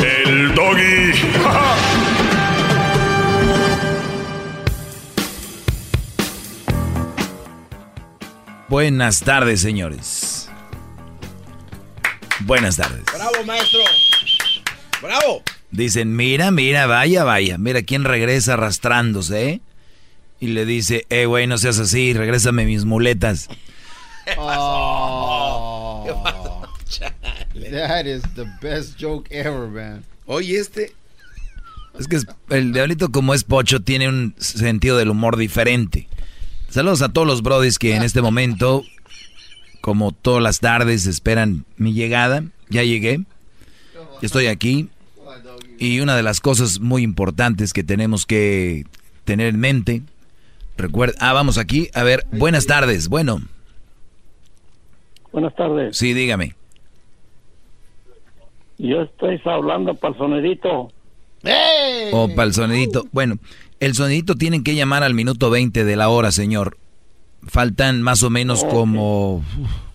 el 0.03 0.53
doggy. 0.55 1.13
Buenas 8.69 9.21
tardes, 9.21 9.61
señores. 9.61 10.51
Buenas 12.41 12.77
tardes. 12.77 13.05
Bravo, 13.15 13.45
maestro. 13.45 13.79
Bravo. 15.01 15.45
Dicen, 15.71 16.15
mira, 16.17 16.51
mira, 16.51 16.87
vaya, 16.87 17.25
vaya. 17.25 17.59
Mira 17.59 17.83
quién 17.83 18.05
regresa 18.05 18.55
arrastrándose, 18.55 19.49
¿eh? 19.51 19.61
Y 20.41 20.49
le 20.49 20.65
dice, 20.67 21.07
eh, 21.11 21.27
güey, 21.27 21.47
no 21.47 21.59
seas 21.59 21.79
así, 21.79 22.13
regrésame 22.13 22.65
mis 22.67 22.85
muletas. 22.85 23.49
Oh, 24.39 26.05
that 27.71 28.07
is 28.07 28.23
the 28.35 28.45
best 28.61 28.97
joke 29.01 29.29
ever, 29.31 29.69
man. 29.69 30.05
Oye, 30.27 30.59
este. 30.59 30.93
Es 31.99 32.09
que 32.09 32.17
es- 32.17 32.27
el 32.51 32.73
diablito, 32.73 33.11
como 33.11 33.35
es 33.35 33.45
pocho, 33.45 33.81
tiene 33.83 34.09
un 34.09 34.35
sentido 34.39 34.97
del 34.99 35.11
humor 35.11 35.37
diferente. 35.37 36.09
Saludos 36.69 37.03
a 37.03 37.09
todos 37.11 37.27
los 37.27 37.43
brodis 37.43 37.79
que 37.79 37.95
en 37.95 38.03
este 38.03 38.21
momento, 38.21 38.83
como 39.81 40.13
todas 40.13 40.43
las 40.43 40.59
tardes, 40.61 41.07
esperan 41.07 41.65
mi 41.77 41.93
llegada. 41.93 42.43
Ya 42.69 42.83
llegué. 42.83 43.19
Ya 43.95 44.27
estoy 44.27 44.47
aquí. 44.49 44.89
Y 45.79 46.01
una 46.01 46.17
de 46.17 46.23
las 46.23 46.41
cosas 46.41 46.81
muy 46.81 47.03
importantes 47.03 47.73
que 47.73 47.85
tenemos 47.85 48.27
que 48.27 48.85
tener 49.25 49.49
en 49.49 49.61
mente. 49.61 50.03
Recuerda. 50.77 51.15
Ah, 51.21 51.33
vamos 51.33 51.59
aquí. 51.59 51.89
A 51.95 52.03
ver, 52.03 52.27
buenas 52.33 52.67
tardes. 52.67 53.09
Bueno, 53.09 53.41
Buenas 55.33 55.55
tardes. 55.55 55.97
sí, 55.97 56.15
dígame. 56.15 56.55
Yo 58.79 59.03
estoy 59.03 59.41
hablando 59.45 59.95
para 59.95 60.13
el 60.13 60.19
sonidito. 60.19 60.93
O 62.13 62.29
para 62.35 62.45
el 62.45 62.55
sonidito. 62.55 63.07
Bueno, 63.13 63.39
el 63.81 63.95
sonidito 63.95 64.35
tienen 64.35 64.65
que 64.65 64.75
llamar 64.75 65.03
al 65.03 65.15
minuto 65.15 65.51
20 65.51 65.85
de 65.85 65.97
la 65.97 66.09
hora, 66.09 66.31
señor. 66.33 66.77
Faltan 67.47 68.03
más 68.03 68.23
o 68.23 68.31
menos 68.31 68.65
como, 68.65 69.45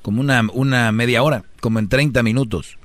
como 0.01 0.21
una, 0.21 0.43
una 0.53 0.91
media 0.91 1.21
hora, 1.21 1.43
como 1.59 1.79
en 1.79 1.89
30 1.89 2.23
minutos. 2.23 2.77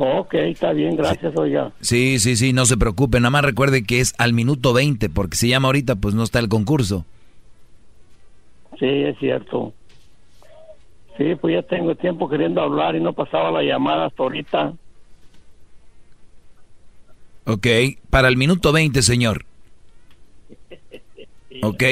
Ok, 0.00 0.34
está 0.34 0.72
bien, 0.72 0.96
gracias, 0.96 1.36
oiga. 1.36 1.72
Sí, 1.80 2.20
sí, 2.20 2.36
sí, 2.36 2.52
no 2.52 2.66
se 2.66 2.76
preocupe. 2.76 3.18
Nada 3.18 3.30
más 3.30 3.44
recuerde 3.44 3.82
que 3.82 3.98
es 3.98 4.14
al 4.18 4.32
minuto 4.32 4.72
20, 4.72 5.08
porque 5.10 5.36
si 5.36 5.48
llama 5.48 5.66
ahorita, 5.66 5.96
pues 5.96 6.14
no 6.14 6.22
está 6.22 6.38
el 6.38 6.48
concurso. 6.48 7.04
Sí, 8.78 8.86
es 8.86 9.18
cierto. 9.18 9.72
Sí, 11.16 11.34
pues 11.40 11.54
ya 11.54 11.62
tengo 11.62 11.96
tiempo 11.96 12.28
queriendo 12.28 12.60
hablar 12.60 12.94
y 12.94 13.00
no 13.00 13.12
pasaba 13.12 13.50
la 13.50 13.64
llamada 13.64 14.06
hasta 14.06 14.22
ahorita. 14.22 14.72
Ok, 17.46 17.66
para 18.08 18.28
el 18.28 18.36
minuto 18.36 18.72
20, 18.72 19.02
señor. 19.02 19.44
Ok. 21.60 21.82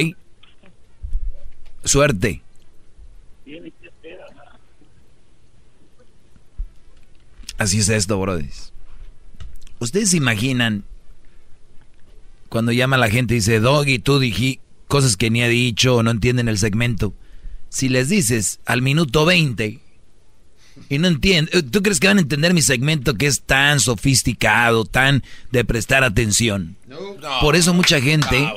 Suerte. 1.82 2.40
Así 7.58 7.78
es 7.78 7.88
esto, 7.88 8.18
brother. 8.18 8.46
¿Ustedes 9.78 10.10
se 10.10 10.16
imaginan 10.16 10.84
cuando 12.48 12.72
llama 12.72 12.96
la 12.96 13.10
gente 13.10 13.34
y 13.34 13.38
dice, 13.38 13.60
Doggy, 13.60 13.98
tú 13.98 14.18
dije 14.18 14.60
cosas 14.88 15.16
que 15.16 15.30
ni 15.30 15.42
ha 15.42 15.48
dicho 15.48 15.96
o 15.96 16.02
no 16.02 16.10
entienden 16.10 16.48
el 16.48 16.58
segmento? 16.58 17.14
Si 17.68 17.88
les 17.88 18.08
dices 18.08 18.60
al 18.64 18.80
minuto 18.82 19.24
20 19.24 19.80
y 20.88 20.98
no 20.98 21.08
entienden, 21.08 21.70
¿tú 21.70 21.82
crees 21.82 22.00
que 22.00 22.06
van 22.06 22.18
a 22.18 22.22
entender 22.22 22.54
mi 22.54 22.62
segmento 22.62 23.14
que 23.14 23.26
es 23.26 23.42
tan 23.42 23.80
sofisticado, 23.80 24.84
tan 24.84 25.22
de 25.50 25.64
prestar 25.64 26.04
atención? 26.04 26.76
por 27.40 27.56
eso 27.56 27.74
mucha 27.74 28.00
gente, 28.00 28.52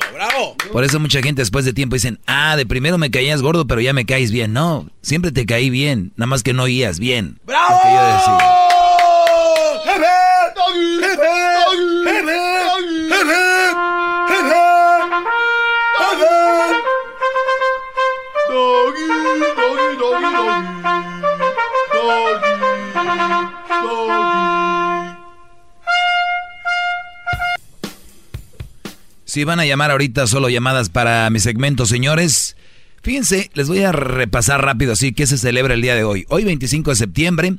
por 0.72 0.84
eso 0.84 1.00
mucha 1.00 1.20
gente 1.20 1.42
después 1.42 1.64
de 1.64 1.72
tiempo 1.72 1.96
dicen, 1.96 2.20
ah, 2.26 2.56
de 2.56 2.64
primero 2.64 2.96
me 2.96 3.10
caías 3.10 3.42
gordo, 3.42 3.66
pero 3.66 3.80
ya 3.80 3.92
me 3.92 4.06
caes 4.06 4.30
bien. 4.30 4.52
No, 4.52 4.88
siempre 5.02 5.32
te 5.32 5.46
caí 5.46 5.68
bien, 5.68 6.12
nada 6.16 6.28
más 6.28 6.42
que 6.42 6.52
no 6.52 6.62
oías 6.64 6.98
bien. 6.98 7.38
¡Bravo! 7.44 7.74
Lo 7.74 7.82
que 7.82 7.94
yo 7.94 8.06
decía. 8.06 8.79
Si 29.30 29.44
van 29.44 29.60
a 29.60 29.64
llamar 29.64 29.92
ahorita 29.92 30.26
solo 30.26 30.48
llamadas 30.48 30.90
para 30.90 31.30
mi 31.30 31.38
segmento, 31.38 31.86
señores. 31.86 32.56
Fíjense, 33.02 33.50
les 33.54 33.68
voy 33.68 33.80
a 33.82 33.92
repasar 33.92 34.62
rápido 34.62 34.92
así 34.92 35.12
que 35.12 35.26
se 35.26 35.38
celebra 35.38 35.72
el 35.72 35.80
día 35.80 35.94
de 35.94 36.04
hoy. 36.04 36.26
Hoy 36.28 36.44
25 36.44 36.90
de 36.90 36.96
septiembre 36.96 37.54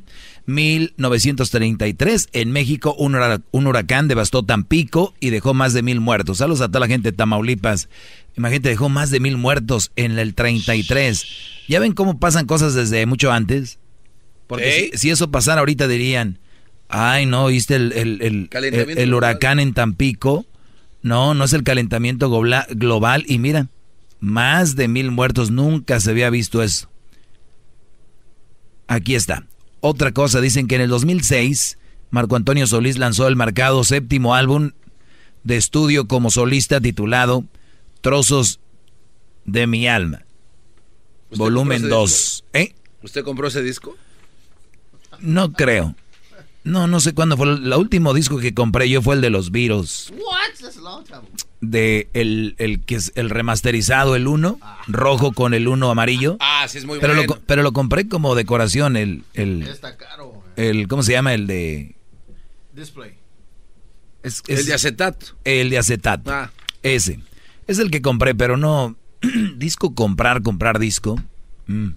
1933 0.46 2.28
en 2.32 2.52
México 2.52 2.94
un, 2.96 3.16
huracán 3.66 4.06
devastó 4.06 4.44
Tampico 4.44 5.14
y 5.18 5.30
dejó 5.30 5.52
más 5.52 5.72
de 5.72 5.82
mil 5.82 5.98
muertos. 5.98 6.38
Saludos 6.38 6.60
a 6.60 6.68
toda 6.68 6.80
la 6.80 6.86
gente 6.86 7.10
de 7.10 7.16
Tamaulipas. 7.16 7.88
Imagínate, 8.36 8.68
dejó 8.68 8.88
más 8.88 9.10
de 9.10 9.18
mil 9.18 9.36
muertos 9.36 9.90
en 9.96 10.16
el 10.16 10.34
33. 10.34 11.26
¿Ya 11.68 11.80
ven 11.80 11.92
cómo 11.92 12.20
pasan 12.20 12.46
cosas 12.46 12.74
desde 12.74 13.04
mucho 13.06 13.32
antes? 13.32 13.80
Porque 14.46 14.92
si, 14.94 15.10
eso 15.10 15.32
pasara 15.32 15.60
ahorita 15.60 15.88
dirían, 15.88 16.38
ay 16.88 17.26
no, 17.26 17.46
¿viste 17.46 17.74
el, 17.74 18.48
el 18.52 19.14
huracán 19.14 19.58
en 19.58 19.74
Tampico? 19.74 20.46
No, 21.02 21.34
no 21.34 21.44
es 21.44 21.52
el 21.52 21.64
calentamiento 21.64 22.30
global 22.30 23.24
y 23.26 23.38
mira, 23.38 23.68
más 24.22 24.76
de 24.76 24.86
mil 24.86 25.10
muertos, 25.10 25.50
nunca 25.50 25.98
se 25.98 26.10
había 26.10 26.30
visto 26.30 26.62
eso. 26.62 26.88
Aquí 28.86 29.16
está. 29.16 29.46
Otra 29.80 30.12
cosa, 30.12 30.40
dicen 30.40 30.68
que 30.68 30.76
en 30.76 30.82
el 30.82 30.88
2006 30.88 31.76
Marco 32.10 32.36
Antonio 32.36 32.68
Solís 32.68 32.98
lanzó 32.98 33.26
el 33.26 33.34
marcado 33.34 33.82
séptimo 33.82 34.36
álbum 34.36 34.70
de 35.42 35.56
estudio 35.56 36.06
como 36.06 36.30
solista 36.30 36.80
titulado 36.80 37.44
Trozos 38.00 38.60
de 39.44 39.66
mi 39.66 39.88
alma. 39.88 40.24
Volumen 41.34 41.88
2. 41.88 42.44
¿Eh? 42.52 42.74
¿Usted 43.02 43.24
compró 43.24 43.48
ese 43.48 43.62
disco? 43.62 43.96
No 45.18 45.52
creo. 45.52 45.96
No, 46.62 46.86
no 46.86 47.00
sé 47.00 47.12
cuándo 47.12 47.36
fue. 47.36 47.48
El, 47.48 47.72
último 47.72 48.14
disco 48.14 48.38
que 48.38 48.54
compré 48.54 48.88
yo 48.88 49.02
fue 49.02 49.16
el 49.16 49.20
de 49.20 49.30
los 49.30 49.50
Beatles. 49.50 50.12
De 51.62 52.10
el, 52.12 52.56
el 52.58 52.84
que 52.84 52.96
es 52.96 53.12
el 53.14 53.30
remasterizado, 53.30 54.16
el 54.16 54.26
1, 54.26 54.58
rojo 54.88 55.32
con 55.32 55.54
el 55.54 55.68
1 55.68 55.90
amarillo. 55.90 56.36
Ah, 56.40 56.66
sí, 56.68 56.78
es 56.78 56.84
muy 56.84 56.98
pero 56.98 57.14
bueno. 57.14 57.34
Lo, 57.34 57.40
pero 57.46 57.62
lo 57.62 57.72
compré 57.72 58.08
como 58.08 58.34
decoración, 58.34 58.96
el... 58.96 59.22
el 59.32 59.62
Está 59.62 59.96
caro. 59.96 60.42
El, 60.56 60.88
¿Cómo 60.88 61.04
se 61.04 61.12
llama? 61.12 61.32
El 61.34 61.46
de... 61.46 61.94
Display. 62.72 63.14
el 64.48 64.66
de 64.66 64.74
acetato. 64.74 65.26
El 65.44 65.70
de 65.70 65.78
acetato. 65.78 66.32
Ah. 66.32 66.50
Ese. 66.82 67.20
Es 67.68 67.78
el 67.78 67.90
que 67.90 68.02
compré, 68.02 68.34
pero 68.34 68.56
no... 68.56 68.96
disco 69.56 69.94
comprar, 69.94 70.42
comprar 70.42 70.80
disco. 70.80 71.22
Mm. 71.68 71.90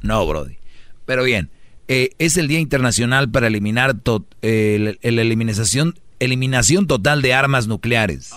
No, 0.00 0.26
Brody. 0.26 0.56
Pero 1.04 1.24
bien. 1.24 1.50
Eh, 1.88 2.10
es 2.18 2.36
el 2.36 2.48
Día 2.48 2.60
Internacional 2.60 3.30
para 3.30 3.48
eliminar 3.48 3.94
la 4.04 5.22
eliminación, 5.22 5.98
eliminación 6.24 6.86
total 6.86 7.22
de 7.22 7.34
armas 7.34 7.66
nucleares. 7.66 8.30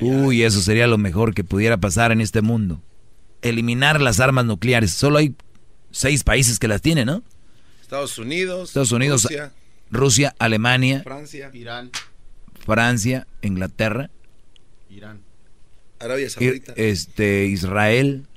Uy, 0.00 0.42
eso 0.42 0.60
sería 0.60 0.86
lo 0.86 0.98
mejor 0.98 1.34
que 1.34 1.44
pudiera 1.44 1.76
pasar 1.76 2.12
en 2.12 2.20
este 2.20 2.42
mundo. 2.42 2.80
Eliminar 3.42 4.00
las 4.00 4.20
armas 4.20 4.44
nucleares. 4.44 4.92
Solo 4.92 5.18
hay 5.18 5.34
seis 5.90 6.24
países 6.24 6.58
que 6.58 6.68
las 6.68 6.82
tienen, 6.82 7.06
¿no? 7.06 7.22
Estados 7.80 8.18
Unidos, 8.18 8.70
Estados 8.70 8.92
Unidos 8.92 9.26
Rusia, 9.90 10.36
Alemania, 10.38 11.02
Francia, 11.02 11.50
Irán, 11.52 11.90
Francia, 12.64 13.26
Inglaterra, 13.42 14.08
Irán, 14.88 15.20
Arabia 15.98 16.30
Saudita, 16.30 16.72
este, 16.76 17.46
Israel, 17.46 18.28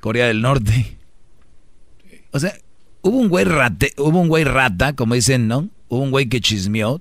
Corea 0.00 0.26
del 0.26 0.42
Norte. 0.42 0.96
O 2.32 2.40
sea, 2.40 2.58
Hubo 3.06 3.18
un 3.18 3.28
güey 3.28 3.44
rate, 3.44 3.92
hubo 3.98 4.20
un 4.20 4.26
güey 4.26 4.42
rata, 4.42 4.94
como 4.94 5.14
dicen, 5.14 5.46
¿no? 5.46 5.68
Un 5.88 6.10
güey 6.10 6.28
que 6.28 6.40
chismeó. 6.40 7.00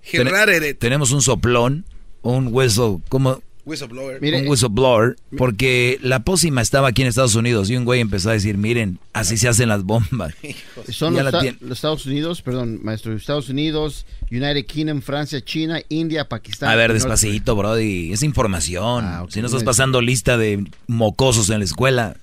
tenemos 0.80 1.12
un 1.12 1.22
soplón, 1.22 1.86
un 2.22 2.50
hueso, 2.52 3.02
como 3.10 3.42
Whistleblower. 3.66 4.20
un 4.22 4.48
whistleblower, 4.48 5.16
porque 5.38 5.98
la 6.04 6.24
pócima 6.24 6.62
estaba 6.62 6.90
aquí 6.90 7.02
en 7.02 7.08
Estados 7.08 7.34
Unidos 7.34 7.68
y 7.72 7.76
un 7.76 7.84
güey 7.84 8.00
empezó 8.00 8.30
a 8.30 8.34
decir, 8.34 8.58
miren, 8.58 9.00
así 9.12 9.38
se 9.38 9.48
hacen 9.48 9.70
las 9.70 9.84
bombas. 9.84 10.36
Son 10.90 11.16
los, 11.16 11.34
Estados 11.72 12.06
Unidos, 12.06 12.44
perdón, 12.44 12.80
maestro, 12.84 13.16
Estados 13.16 13.50
Unidos, 13.50 14.06
United 14.30 14.66
Kingdom, 14.68 15.02
Francia, 15.02 15.44
China, 15.44 15.82
India, 15.90 16.30
Pakistán. 16.30 16.70
A 16.70 16.76
ver, 16.76 16.94
despacito, 16.94 17.56
brody, 17.56 18.14
es 18.14 18.22
información. 18.22 19.04
Ah, 19.04 19.26
si 19.30 19.42
no 19.42 19.48
estás 19.48 19.64
pasando 19.64 20.00
lista 20.00 20.38
de 20.38 20.64
mocosos 20.86 21.50
en 21.50 21.60
la 21.60 21.66
escuela. 21.66 22.18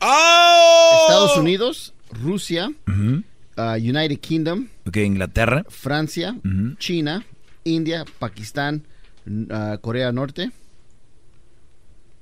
Estados 1.08 1.36
Unidos, 1.36 1.92
Rusia, 2.22 2.70
Uh, 2.86 3.22
United 3.56 4.18
Kingdom. 4.20 4.68
Inglaterra. 4.94 5.64
Francia, 5.68 6.36
China, 6.78 7.24
India, 7.64 8.04
Pakistán, 8.18 8.86
uh, 9.26 9.78
Corea 9.80 10.12
Norte. 10.12 10.50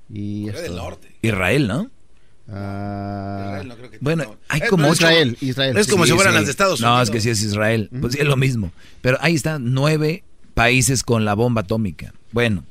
Y 0.08 0.46
Corea 0.46 0.62
del 0.62 0.76
Norte. 0.76 1.16
Israel, 1.22 1.68
¿no? 1.68 1.90
Uh, 2.48 2.52
Israel 2.52 3.68
no 3.68 3.76
creo 3.76 3.90
que 3.90 3.98
bueno, 4.00 4.36
hay 4.48 4.60
como 4.62 4.92
Israel, 4.92 5.36
Israel. 5.40 5.76
Es 5.76 5.86
como 5.86 6.04
si 6.04 6.12
fueran 6.12 6.34
las 6.34 6.46
de 6.46 6.50
Estados 6.50 6.80
Unidos. 6.80 6.96
No, 6.96 7.02
es 7.02 7.10
que 7.10 7.20
sí 7.20 7.30
es 7.30 7.42
Israel. 7.42 7.88
Pues 8.00 8.14
sí 8.14 8.18
es 8.20 8.26
lo 8.26 8.36
mismo. 8.36 8.72
Pero 9.00 9.18
ahí 9.20 9.34
están 9.34 9.72
nueve 9.72 10.24
países 10.54 11.04
con 11.04 11.24
la 11.24 11.34
bomba 11.34 11.60
atómica. 11.60 12.12
Bueno, 12.32 12.64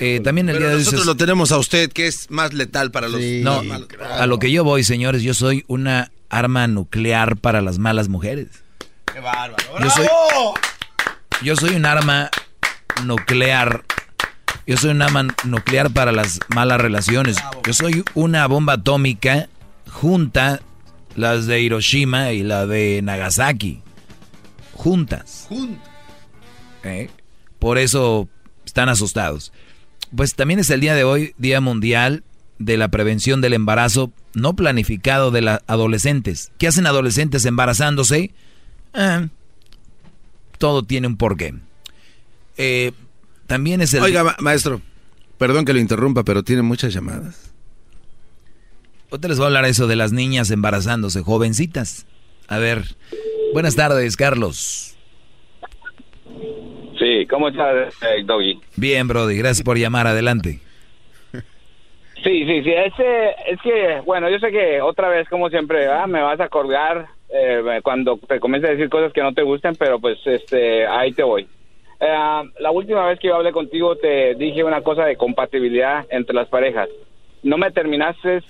eh, 0.00 0.20
también 0.22 0.48
el 0.48 0.58
día 0.58 0.68
de 0.68 0.76
nosotros 0.78 1.06
lo 1.06 1.16
tenemos 1.16 1.52
a 1.52 1.58
usted, 1.58 1.90
que 1.90 2.06
es 2.06 2.30
más 2.30 2.52
letal 2.52 2.90
para 2.90 3.08
los. 3.08 3.20
no, 3.20 3.62
a 4.10 4.26
lo 4.26 4.38
que 4.38 4.50
yo 4.50 4.64
voy, 4.64 4.84
señores, 4.84 5.22
yo 5.22 5.34
soy 5.34 5.64
una 5.66 6.10
arma 6.28 6.66
nuclear 6.66 7.36
para 7.36 7.60
las 7.60 7.78
malas 7.78 8.08
mujeres. 8.08 8.48
¡Qué 9.12 9.20
bárbaro! 9.20 9.62
Yo 9.80 9.90
soy, 9.90 10.06
yo 11.42 11.56
soy 11.56 11.74
un 11.74 11.86
arma 11.86 12.30
nuclear. 13.04 13.84
Yo 14.66 14.76
soy 14.76 14.90
un 14.90 15.02
arma 15.02 15.26
nuclear 15.44 15.90
para 15.90 16.12
las 16.12 16.38
malas 16.48 16.80
relaciones. 16.80 17.36
Yo 17.66 17.72
soy 17.72 18.04
una 18.14 18.46
bomba 18.46 18.74
atómica 18.74 19.48
junta 19.90 20.60
las 21.16 21.46
de 21.46 21.60
Hiroshima 21.60 22.32
y 22.32 22.42
la 22.42 22.66
de 22.66 23.00
Nagasaki. 23.02 23.82
Juntas. 24.74 25.48
¿Eh? 26.84 27.10
Por 27.58 27.78
eso 27.78 28.28
están 28.64 28.88
asustados. 28.88 29.52
Pues 30.16 30.34
también 30.34 30.60
es 30.60 30.70
el 30.70 30.80
día 30.80 30.94
de 30.94 31.04
hoy, 31.04 31.34
Día 31.38 31.60
Mundial 31.60 32.22
de 32.58 32.76
la 32.76 32.88
Prevención 32.88 33.40
del 33.40 33.54
Embarazo 33.54 34.12
no 34.34 34.54
planificado 34.54 35.30
de 35.30 35.42
las 35.42 35.60
adolescentes. 35.66 36.52
¿Qué 36.58 36.68
hacen 36.68 36.86
adolescentes 36.86 37.44
embarazándose? 37.44 38.32
Ah, 38.94 39.28
todo 40.58 40.82
tiene 40.84 41.06
un 41.06 41.16
porqué. 41.16 41.54
Eh, 42.56 42.92
también 43.46 43.80
es 43.80 43.94
el... 43.94 44.02
Oiga, 44.02 44.36
maestro, 44.38 44.80
perdón 45.38 45.64
que 45.64 45.72
lo 45.72 45.80
interrumpa, 45.80 46.24
pero 46.24 46.42
tiene 46.42 46.62
muchas 46.62 46.94
llamadas. 46.94 47.52
Otra 49.10 49.28
les 49.28 49.38
voy 49.38 49.44
a 49.44 49.46
hablar 49.48 49.64
eso 49.66 49.86
de 49.86 49.96
las 49.96 50.12
niñas 50.12 50.50
embarazándose, 50.50 51.22
jovencitas. 51.22 52.06
A 52.48 52.58
ver, 52.58 52.96
Buenas 53.52 53.76
tardes, 53.76 54.16
Carlos. 54.16 54.91
Sí, 57.02 57.26
¿cómo 57.26 57.48
estás, 57.48 58.00
eh, 58.04 58.22
Doggy? 58.24 58.60
Bien, 58.76 59.08
Brody, 59.08 59.36
gracias 59.36 59.64
por 59.64 59.76
llamar, 59.76 60.06
adelante. 60.06 60.60
Sí, 61.32 62.44
sí, 62.46 62.62
sí, 62.62 62.70
ese, 62.70 63.30
es 63.48 63.60
que, 63.60 64.00
bueno, 64.04 64.30
yo 64.30 64.38
sé 64.38 64.52
que 64.52 64.80
otra 64.80 65.08
vez, 65.08 65.28
como 65.28 65.48
siempre, 65.48 65.88
me 66.06 66.22
vas 66.22 66.38
a 66.38 66.48
colgar 66.48 67.08
eh, 67.28 67.80
cuando 67.82 68.16
te 68.18 68.38
comiences 68.38 68.68
a 68.68 68.72
decir 68.74 68.88
cosas 68.88 69.12
que 69.12 69.20
no 69.20 69.34
te 69.34 69.42
gusten, 69.42 69.74
pero 69.74 69.98
pues 69.98 70.16
este, 70.24 70.86
ahí 70.86 71.10
te 71.10 71.24
voy. 71.24 71.48
Eh, 71.98 72.42
la 72.60 72.70
última 72.70 73.04
vez 73.06 73.18
que 73.18 73.26
yo 73.26 73.34
hablé 73.34 73.50
contigo 73.50 73.96
te 73.96 74.36
dije 74.36 74.62
una 74.62 74.82
cosa 74.82 75.04
de 75.04 75.16
compatibilidad 75.16 76.06
entre 76.08 76.36
las 76.36 76.48
parejas. 76.48 76.88
No 77.42 77.58
me 77.58 77.72
terminaste, 77.72 78.44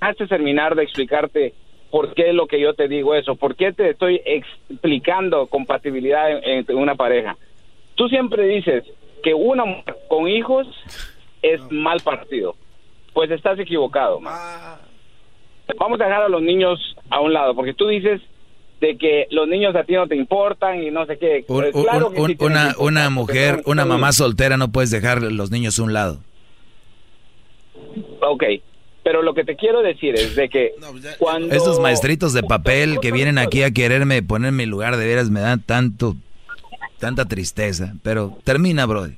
hace 0.00 0.26
terminar 0.26 0.74
de 0.74 0.84
explicarte 0.84 1.52
por 1.90 2.14
qué 2.14 2.32
lo 2.32 2.46
que 2.46 2.58
yo 2.58 2.72
te 2.72 2.88
digo 2.88 3.14
eso, 3.14 3.36
por 3.36 3.54
qué 3.54 3.74
te 3.74 3.90
estoy 3.90 4.22
explicando 4.24 5.46
compatibilidad 5.48 6.40
entre 6.42 6.74
una 6.74 6.94
pareja. 6.94 7.36
Tú 7.98 8.08
siempre 8.08 8.44
dices 8.44 8.84
que 9.22 9.34
una 9.34 9.66
mujer 9.66 9.98
con 10.08 10.26
hijos 10.26 10.66
es 11.42 11.60
mal 11.70 12.00
partido 12.00 12.56
pues 13.18 13.32
estás 13.32 13.58
equivocado. 13.58 14.20
Vamos 14.20 16.00
a 16.00 16.04
dejar 16.04 16.22
a 16.22 16.28
los 16.28 16.40
niños 16.40 16.78
a 17.10 17.18
un 17.18 17.32
lado, 17.32 17.52
porque 17.56 17.74
tú 17.74 17.88
dices 17.88 18.20
de 18.80 18.96
que 18.96 19.26
los 19.32 19.48
niños 19.48 19.74
a 19.74 19.82
ti 19.82 19.94
no 19.94 20.06
te 20.06 20.14
importan 20.14 20.84
y 20.84 20.92
no 20.92 21.04
sé 21.04 21.18
qué. 21.18 21.44
Pues 21.48 21.74
una, 22.38 22.74
una 22.78 23.10
mujer, 23.10 23.62
una 23.66 23.84
mamá 23.84 24.12
soltera 24.12 24.56
no 24.56 24.70
puedes 24.70 24.92
dejar 24.92 25.20
los 25.20 25.50
niños 25.50 25.80
a 25.80 25.82
un 25.82 25.92
lado. 25.92 26.20
Ok, 28.20 28.44
pero 29.02 29.22
lo 29.22 29.34
que 29.34 29.42
te 29.42 29.56
quiero 29.56 29.82
decir 29.82 30.14
es 30.14 30.36
de 30.36 30.48
que 30.48 30.74
pues 30.78 31.16
cuando... 31.18 31.52
Esos 31.52 31.80
maestritos 31.80 32.32
de 32.34 32.44
papel 32.44 33.00
que 33.00 33.10
vienen 33.10 33.38
aquí 33.38 33.64
a 33.64 33.72
quererme 33.72 34.22
poner 34.22 34.50
en 34.50 34.56
mi 34.56 34.66
lugar 34.66 34.96
de 34.96 35.04
veras 35.04 35.28
me 35.28 35.40
dan 35.40 35.60
tanto, 35.60 36.14
tanta 36.98 37.24
tristeza. 37.24 37.94
Pero 38.02 38.36
termina, 38.44 38.86
Brody. 38.86 39.16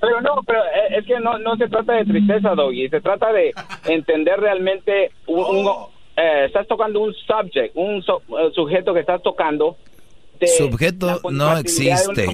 Pero 0.00 0.20
no, 0.20 0.42
pero 0.44 0.58
eh, 0.64 0.98
es 0.98 1.06
que 1.06 1.20
no, 1.20 1.38
no 1.38 1.56
se 1.56 1.68
trata 1.68 1.92
de 1.94 2.04
tristeza, 2.04 2.54
Doggy. 2.56 2.88
Se 2.88 3.00
trata 3.00 3.32
de 3.32 3.52
entender 3.86 4.40
realmente 4.40 5.12
un, 5.28 5.68
eh, 6.16 6.46
estás 6.46 6.66
tocando 6.66 7.00
un 7.00 7.14
subject, 7.14 7.76
un 7.76 7.98
eh, 7.98 8.50
sujeto 8.52 8.92
que 8.92 9.00
estás 9.00 9.22
tocando. 9.22 9.76
Sujeto 10.58 11.20
no 11.30 11.56
existe. 11.56 12.26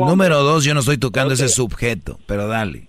Número 0.00 0.42
dos, 0.42 0.64
yo 0.64 0.72
no 0.72 0.80
estoy 0.80 0.96
tocando 0.96 1.34
ese 1.34 1.50
sujeto, 1.50 2.18
pero 2.26 2.48
dale. 2.48 2.88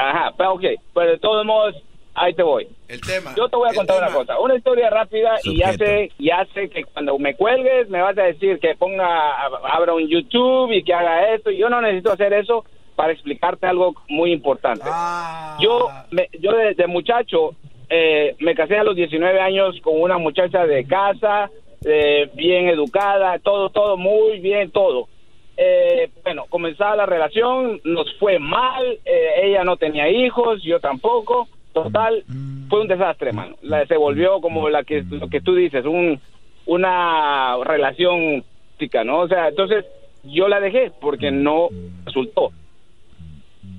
Ajá, 0.00 0.34
pero 0.36 0.54
ok, 0.54 0.64
pero 0.92 1.10
de 1.12 1.18
todos 1.18 1.46
modos, 1.46 1.76
ahí 2.14 2.34
te 2.34 2.42
voy. 2.42 2.68
El 2.88 3.00
tema. 3.00 3.34
Yo 3.36 3.48
te 3.48 3.56
voy 3.56 3.68
a 3.70 3.74
contar 3.74 3.98
una 4.02 4.12
cosa, 4.12 4.38
una 4.40 4.56
historia 4.56 4.90
rápida 4.90 5.36
y 5.44 5.58
ya 5.58 5.72
sé, 5.74 6.10
ya 6.18 6.46
sé 6.54 6.68
que 6.68 6.84
cuando 6.84 7.18
me 7.18 7.34
cuelgues 7.34 7.88
me 7.88 8.02
vas 8.02 8.16
a 8.18 8.22
decir 8.22 8.58
que 8.58 8.74
ponga, 8.74 9.46
abra 9.46 9.94
un 9.94 10.06
YouTube 10.08 10.72
y 10.72 10.82
que 10.82 10.94
haga 10.94 11.34
esto. 11.34 11.50
Yo 11.50 11.68
no 11.68 11.80
necesito 11.80 12.12
hacer 12.12 12.32
eso 12.32 12.64
para 12.96 13.12
explicarte 13.12 13.66
algo 13.66 13.94
muy 14.08 14.32
importante. 14.32 14.84
Ah. 14.84 15.56
Yo, 15.60 15.88
me, 16.10 16.28
yo 16.38 16.52
desde 16.52 16.86
muchacho 16.86 17.54
eh, 17.88 18.36
me 18.38 18.54
casé 18.54 18.78
a 18.78 18.84
los 18.84 18.94
19 18.94 19.40
años 19.40 19.74
con 19.82 20.00
una 20.00 20.16
muchacha 20.16 20.64
de 20.64 20.84
casa, 20.84 21.50
eh, 21.84 22.30
bien 22.34 22.68
educada, 22.68 23.38
todo, 23.40 23.70
todo 23.70 23.96
muy 23.96 24.38
bien, 24.38 24.70
todo. 24.70 25.08
Eh, 25.56 26.08
bueno, 26.22 26.46
comenzaba 26.48 26.94
la 26.94 27.06
relación, 27.06 27.80
nos 27.84 28.06
fue 28.18 28.38
mal, 28.38 28.98
ella 29.04 29.64
no 29.64 29.76
tenía 29.76 30.08
hijos, 30.08 30.62
yo 30.62 30.78
tampoco, 30.78 31.48
total, 31.72 32.24
fue 32.68 32.80
un 32.80 32.88
desastre, 32.88 33.32
mano. 33.32 33.56
La, 33.62 33.86
se 33.86 33.96
volvió 33.96 34.40
como 34.40 34.68
la 34.68 34.84
que, 34.84 35.02
lo 35.02 35.28
que 35.28 35.40
tú 35.40 35.54
dices, 35.54 35.84
un, 35.84 36.20
una 36.66 37.56
relación 37.64 38.44
tóxica, 38.72 39.04
¿no? 39.04 39.20
O 39.20 39.28
sea, 39.28 39.48
entonces 39.48 39.84
yo 40.24 40.48
la 40.48 40.60
dejé 40.60 40.92
porque 41.00 41.30
no 41.30 41.68
resultó 42.04 42.52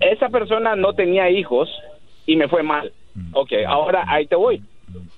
esa 0.02 0.30
persona 0.30 0.76
no 0.76 0.94
tenía 0.94 1.30
hijos 1.30 1.70
y 2.26 2.36
me 2.36 2.48
fue 2.48 2.64
mal. 2.64 2.92
Ok, 3.34 3.52
ahora 3.68 4.06
ahí 4.08 4.26
te 4.26 4.36
voy. 4.36 4.62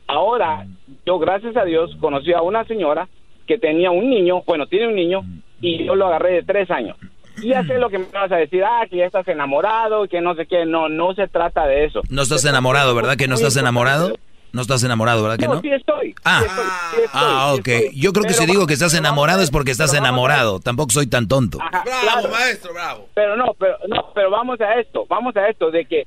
Ahora, 0.08 0.66
yo 1.06 1.20
gracias 1.20 1.56
a 1.56 1.66
Dios 1.66 1.96
conocí 2.00 2.34
a 2.34 2.42
una 2.42 2.66
señora 2.66 3.08
que 3.48 3.58
tenía 3.58 3.92
un 3.92 4.10
niño, 4.10 4.44
bueno, 4.46 4.68
tiene 4.68 4.88
un 4.88 4.96
niño, 4.96 5.22
y 5.62 5.86
yo 5.86 5.96
lo 5.96 6.08
agarré 6.08 6.34
de 6.34 6.44
tres 6.44 6.70
años. 6.70 6.98
Y 7.42 7.50
ya 7.50 7.64
sé 7.64 7.78
lo 7.78 7.90
que 7.90 7.98
me 7.98 8.06
vas 8.06 8.32
a 8.32 8.38
decir, 8.38 8.64
ah, 8.64 8.86
que 8.90 8.98
ya 8.98 9.06
estás 9.06 9.28
enamorado, 9.28 10.08
que 10.08 10.22
no 10.22 10.36
sé 10.36 10.46
qué, 10.46 10.66
no, 10.66 10.90
no 10.90 11.14
se 11.16 11.28
trata 11.28 11.66
de 11.66 11.86
eso. 11.86 12.02
No 12.10 12.22
estás 12.22 12.46
enamorado, 12.46 12.94
¿verdad 12.96 13.18
que 13.18 13.28
no 13.28 13.36
estás 13.36 13.58
enamorado? 13.58 14.14
No 14.54 14.62
estás 14.62 14.84
enamorado, 14.84 15.24
¿verdad 15.24 15.40
que 15.40 15.48
no? 15.48 15.60
sí 15.62 15.72
estoy. 15.72 16.14
Ah, 16.24 16.44
ah 17.12 17.56
ok. 17.58 17.68
Yo 17.96 18.14
creo 18.14 18.24
que 18.24 18.34
si 18.34 18.46
digo 18.46 18.68
que 18.68 18.74
estás 18.74 18.94
enamorado 18.94 19.42
es 19.42 19.50
porque 19.50 19.72
estás 19.72 19.96
enamorado. 19.96 20.60
Tampoco 20.60 20.92
soy 20.92 21.08
tan 21.08 21.28
tonto. 21.28 21.58
bravo, 21.58 22.28
maestro, 22.30 22.72
bravo. 22.72 23.10
Pero 23.16 23.36
no, 23.36 23.56
pero 23.58 23.78
no, 23.88 24.12
pero 24.14 24.30
vamos 24.30 24.62
a 24.62 24.80
esto, 24.80 25.08
vamos 25.10 25.36
a 25.38 25.50
esto 25.50 25.72
de 25.72 25.86
que 25.86 26.06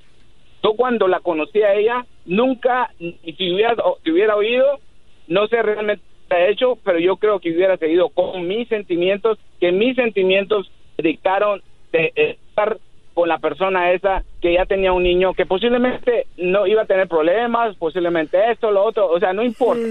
yo 0.62 0.74
cuando 0.74 1.08
la 1.08 1.18
conocí 1.18 1.60
a 1.62 1.74
ella 1.74 2.06
nunca 2.24 2.90
si 2.98 3.52
hubiera 3.52 3.74
si 4.04 4.10
hubiera 4.12 4.36
oído, 4.36 4.78
no 5.26 5.48
sé 5.48 5.60
realmente 5.62 6.04
qué 6.28 6.36
ha 6.36 6.48
hecho, 6.48 6.78
pero 6.84 7.00
yo 7.00 7.16
creo 7.16 7.40
que 7.40 7.50
hubiera 7.50 7.76
seguido 7.78 8.10
con 8.10 8.46
mis 8.46 8.68
sentimientos, 8.68 9.38
que 9.58 9.72
mis 9.72 9.96
sentimientos 9.96 10.70
dictaron 10.98 11.62
de 11.92 12.12
estar 12.14 12.78
con 13.16 13.30
la 13.30 13.38
persona 13.38 13.92
esa 13.92 14.24
que 14.42 14.52
ya 14.52 14.66
tenía 14.66 14.92
un 14.92 15.02
niño 15.02 15.32
que 15.32 15.46
posiblemente 15.46 16.26
no 16.36 16.66
iba 16.66 16.82
a 16.82 16.86
tener 16.86 17.08
problemas, 17.08 17.74
posiblemente 17.76 18.50
esto, 18.50 18.70
lo 18.70 18.84
otro, 18.84 19.10
o 19.10 19.18
sea, 19.18 19.32
no 19.32 19.42
importa. 19.42 19.82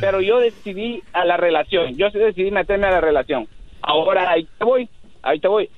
Pero 0.00 0.20
yo 0.20 0.38
decidí 0.38 1.02
a 1.14 1.24
la 1.24 1.38
relación, 1.38 1.96
yo 1.96 2.10
decidí 2.10 2.50
meterme 2.50 2.86
a 2.88 2.90
la 2.90 3.00
relación. 3.00 3.48
Ahora 3.80 4.30
ahí 4.30 4.46
te 4.58 4.64
voy, 4.64 4.88
ahí 5.22 5.40
te 5.40 5.48
voy. 5.48 5.70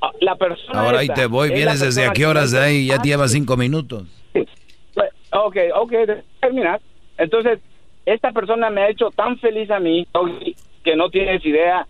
Ah, 0.00 0.10
la 0.20 0.36
persona 0.36 0.80
Ahora 0.80 1.00
ahí 1.00 1.08
te 1.08 1.26
voy, 1.26 1.50
vienes 1.50 1.80
desde 1.80 2.06
a 2.06 2.12
qué 2.12 2.24
horas 2.24 2.52
de 2.52 2.60
ahí, 2.60 2.86
ya 2.86 3.02
te 3.02 3.08
lleva 3.08 3.28
cinco 3.28 3.56
minutos. 3.58 4.04
Pues, 4.32 5.10
ok, 5.32 5.56
ok, 5.74 5.92
terminar. 6.40 6.80
Entonces, 7.18 7.58
esta 8.06 8.32
persona 8.32 8.70
me 8.70 8.82
ha 8.82 8.88
hecho 8.88 9.10
tan 9.10 9.38
feliz 9.38 9.70
a 9.70 9.80
mí 9.80 10.06
que 10.82 10.96
no 10.96 11.10
tienes 11.10 11.44
idea 11.44 11.86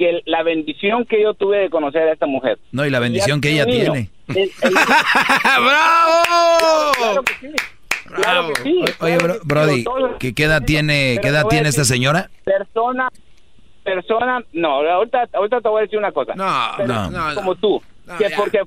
que 0.00 0.22
la 0.24 0.42
bendición 0.42 1.04
que 1.04 1.22
yo 1.22 1.34
tuve 1.34 1.58
de 1.58 1.68
conocer 1.68 2.08
a 2.08 2.12
esta 2.14 2.24
mujer. 2.24 2.58
No, 2.72 2.86
y 2.86 2.90
la 2.90 3.00
bendición 3.00 3.38
que 3.42 3.50
ella 3.50 3.66
tiene. 3.66 4.08
¡Bravo! 5.58 7.22
Claro 8.14 8.52
que 8.54 8.62
sí. 8.62 8.82
Oye, 9.00 9.18
Brody, 9.44 9.84
¿qué, 10.18 10.42
edad 10.42 10.62
tiene, 10.62 11.18
¿qué 11.20 11.28
edad 11.28 11.44
tiene 11.50 11.68
esta 11.68 11.84
señora? 11.84 12.30
Persona, 12.44 13.10
persona, 13.84 14.42
no, 14.54 14.80
ahorita, 14.90 15.28
ahorita 15.34 15.60
te 15.60 15.68
voy 15.68 15.80
a 15.80 15.82
decir 15.82 15.98
una 15.98 16.12
cosa. 16.12 16.34
No, 16.34 16.78
no, 16.86 17.10
no, 17.10 17.34
Como 17.34 17.54
tú, 17.56 17.82
que 18.16 18.30
porque 18.30 18.62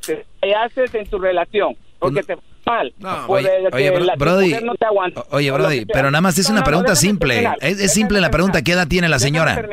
te 0.00 0.54
haces 0.56 0.92
en 0.96 1.06
tu 1.06 1.20
relación, 1.20 1.76
porque 2.00 2.24
te 2.24 2.36
mal. 2.66 2.92
No, 2.98 3.26
oye, 3.28 3.48
Brody, 4.16 4.54
no 4.64 4.74
te 4.74 4.86
oye, 5.30 5.50
Brody, 5.52 5.86
pero 5.86 6.10
nada 6.10 6.22
más 6.22 6.36
es 6.38 6.50
una 6.50 6.64
pregunta 6.64 6.96
simple. 6.96 7.48
Es, 7.60 7.92
simple 7.92 8.20
la 8.20 8.32
pregunta, 8.32 8.62
¿qué 8.62 8.72
edad 8.72 8.88
tiene 8.88 9.08
la 9.08 9.20
señora? 9.20 9.64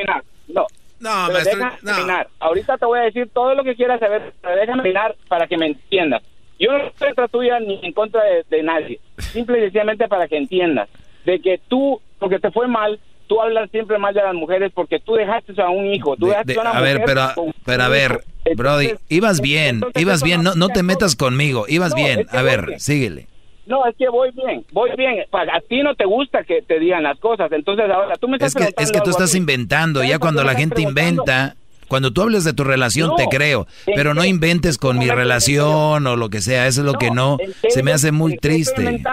No, 0.47 0.67
no, 0.99 1.27
pero 1.27 1.39
maestro, 1.39 1.69
terminar. 1.83 2.27
Ahorita 2.39 2.77
te 2.77 2.85
voy 2.85 2.99
a 2.99 3.03
decir 3.03 3.29
todo 3.33 3.55
lo 3.55 3.63
que 3.63 3.75
quieras 3.75 3.99
saber, 3.99 4.33
pero 4.41 4.55
déjame 4.55 4.83
terminar 4.83 5.15
para 5.27 5.47
que 5.47 5.57
me 5.57 5.67
entiendas. 5.67 6.23
Yo 6.59 6.71
no 6.71 6.87
estoy 6.87 7.07
contra 7.09 7.27
tuya 7.29 7.59
ni 7.59 7.79
en 7.83 7.93
contra 7.93 8.21
de, 8.49 8.63
nadie. 8.63 8.99
Simple 9.17 9.59
y 9.59 9.61
sencillamente 9.61 10.07
para 10.07 10.27
que 10.27 10.37
entiendas. 10.37 10.89
De 11.25 11.39
que 11.39 11.59
tú, 11.69 12.01
porque 12.19 12.39
te 12.39 12.51
fue 12.51 12.67
mal, 12.67 12.99
tú 13.27 13.41
hablas 13.41 13.71
siempre 13.71 13.97
mal 13.97 14.13
de 14.13 14.21
las 14.21 14.33
mujeres 14.33 14.71
porque 14.73 14.99
tú 14.99 15.13
dejaste 15.13 15.53
a 15.61 15.69
un 15.69 15.85
hijo. 15.85 16.17
Tú 16.17 16.27
dejaste 16.27 16.57
a, 16.57 16.61
una 16.61 16.71
a 16.71 16.81
ver, 16.81 17.01
pero, 17.05 17.21
pero 17.65 17.83
a 17.83 17.87
ver, 17.87 18.19
Brody, 18.57 18.95
ibas 19.07 19.39
bien, 19.39 19.81
ibas 19.95 20.21
bien, 20.21 20.43
no, 20.43 20.55
no 20.55 20.67
te 20.67 20.83
metas 20.83 21.15
conmigo, 21.15 21.65
ibas 21.69 21.95
bien. 21.95 22.25
a 22.31 22.41
ver, 22.41 22.79
síguele. 22.79 23.27
No, 23.69 23.85
es 23.85 23.95
que 23.95 24.09
voy 24.09 24.31
bien, 24.31 24.65
voy 24.71 24.89
bien. 24.97 25.19
A 25.31 25.61
ti 25.61 25.83
no 25.83 25.93
te 25.93 26.03
gusta 26.03 26.43
que 26.43 26.63
te 26.63 26.79
digan 26.79 27.03
las 27.03 27.19
cosas, 27.19 27.51
entonces 27.51 27.85
ahora 27.87 28.15
tú 28.15 28.27
me 28.27 28.37
estás 28.37 28.55
Es 28.55 28.73
que, 28.73 28.83
es 28.83 28.91
que 28.91 28.99
tú 28.99 29.11
estás 29.11 29.35
inventando, 29.35 30.03
ya 30.03 30.17
cuando 30.17 30.43
la 30.43 30.55
gente 30.55 30.81
inventa, 30.81 31.55
cuando 31.87 32.11
tú 32.11 32.23
hables 32.23 32.43
de 32.43 32.53
tu 32.53 32.63
relación 32.63 33.15
te 33.15 33.27
creo, 33.27 33.67
pero 33.85 34.15
no 34.15 34.25
inventes 34.25 34.79
con 34.79 34.97
mi 34.97 35.07
relación 35.07 36.07
o 36.07 36.15
lo 36.15 36.29
que 36.29 36.41
sea, 36.41 36.65
eso 36.65 36.81
es 36.81 36.85
lo 36.85 36.93
que 36.95 37.11
no, 37.11 37.37
se 37.69 37.83
me 37.83 37.91
hace 37.91 38.11
muy 38.11 38.37
triste. 38.37 39.03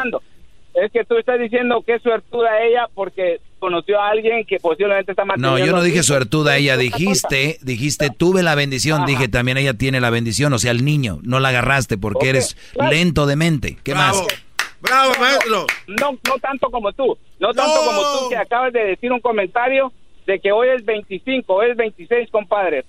Es 0.72 0.92
que 0.92 1.04
tú 1.04 1.16
estás 1.16 1.38
diciendo 1.38 1.82
que 1.86 1.94
es 1.94 2.02
suertuda 2.02 2.62
ella 2.62 2.86
porque 2.94 3.40
conoció 3.58 4.00
a 4.00 4.08
alguien 4.08 4.44
que 4.46 4.58
posiblemente 4.58 5.12
está 5.12 5.24
No, 5.36 5.58
yo 5.58 5.72
no 5.72 5.82
dije 5.82 6.02
suertuda 6.02 6.56
ella, 6.56 6.78
dijiste, 6.78 7.58
dijiste 7.60 8.08
tuve 8.08 8.42
la 8.42 8.54
bendición, 8.54 9.04
dije 9.04 9.28
también 9.28 9.58
ella 9.58 9.74
tiene 9.74 10.00
la 10.00 10.08
bendición, 10.08 10.54
o 10.54 10.58
sea, 10.58 10.70
el 10.70 10.82
niño, 10.82 11.18
no 11.22 11.40
la 11.40 11.50
agarraste 11.50 11.98
porque 11.98 12.30
eres 12.30 12.56
lento 12.90 13.26
de 13.26 13.36
mente. 13.36 13.76
¿Qué 13.82 13.94
más? 13.94 14.22
Bravo, 14.86 15.12
maestro. 15.18 15.66
No, 15.86 16.12
no 16.12 16.38
tanto 16.40 16.70
como 16.70 16.92
tú. 16.92 17.16
No 17.38 17.52
tanto 17.52 17.76
como 17.84 18.00
tú 18.00 18.28
que 18.30 18.36
acabas 18.36 18.72
de 18.72 18.84
decir 18.84 19.12
un 19.12 19.20
comentario 19.20 19.92
de 20.26 20.40
que 20.40 20.50
hoy 20.50 20.68
es 20.68 20.84
25, 20.84 21.52
hoy 21.54 21.70
es 21.70 21.76
26, 21.76 22.30
compadre. 22.30 22.84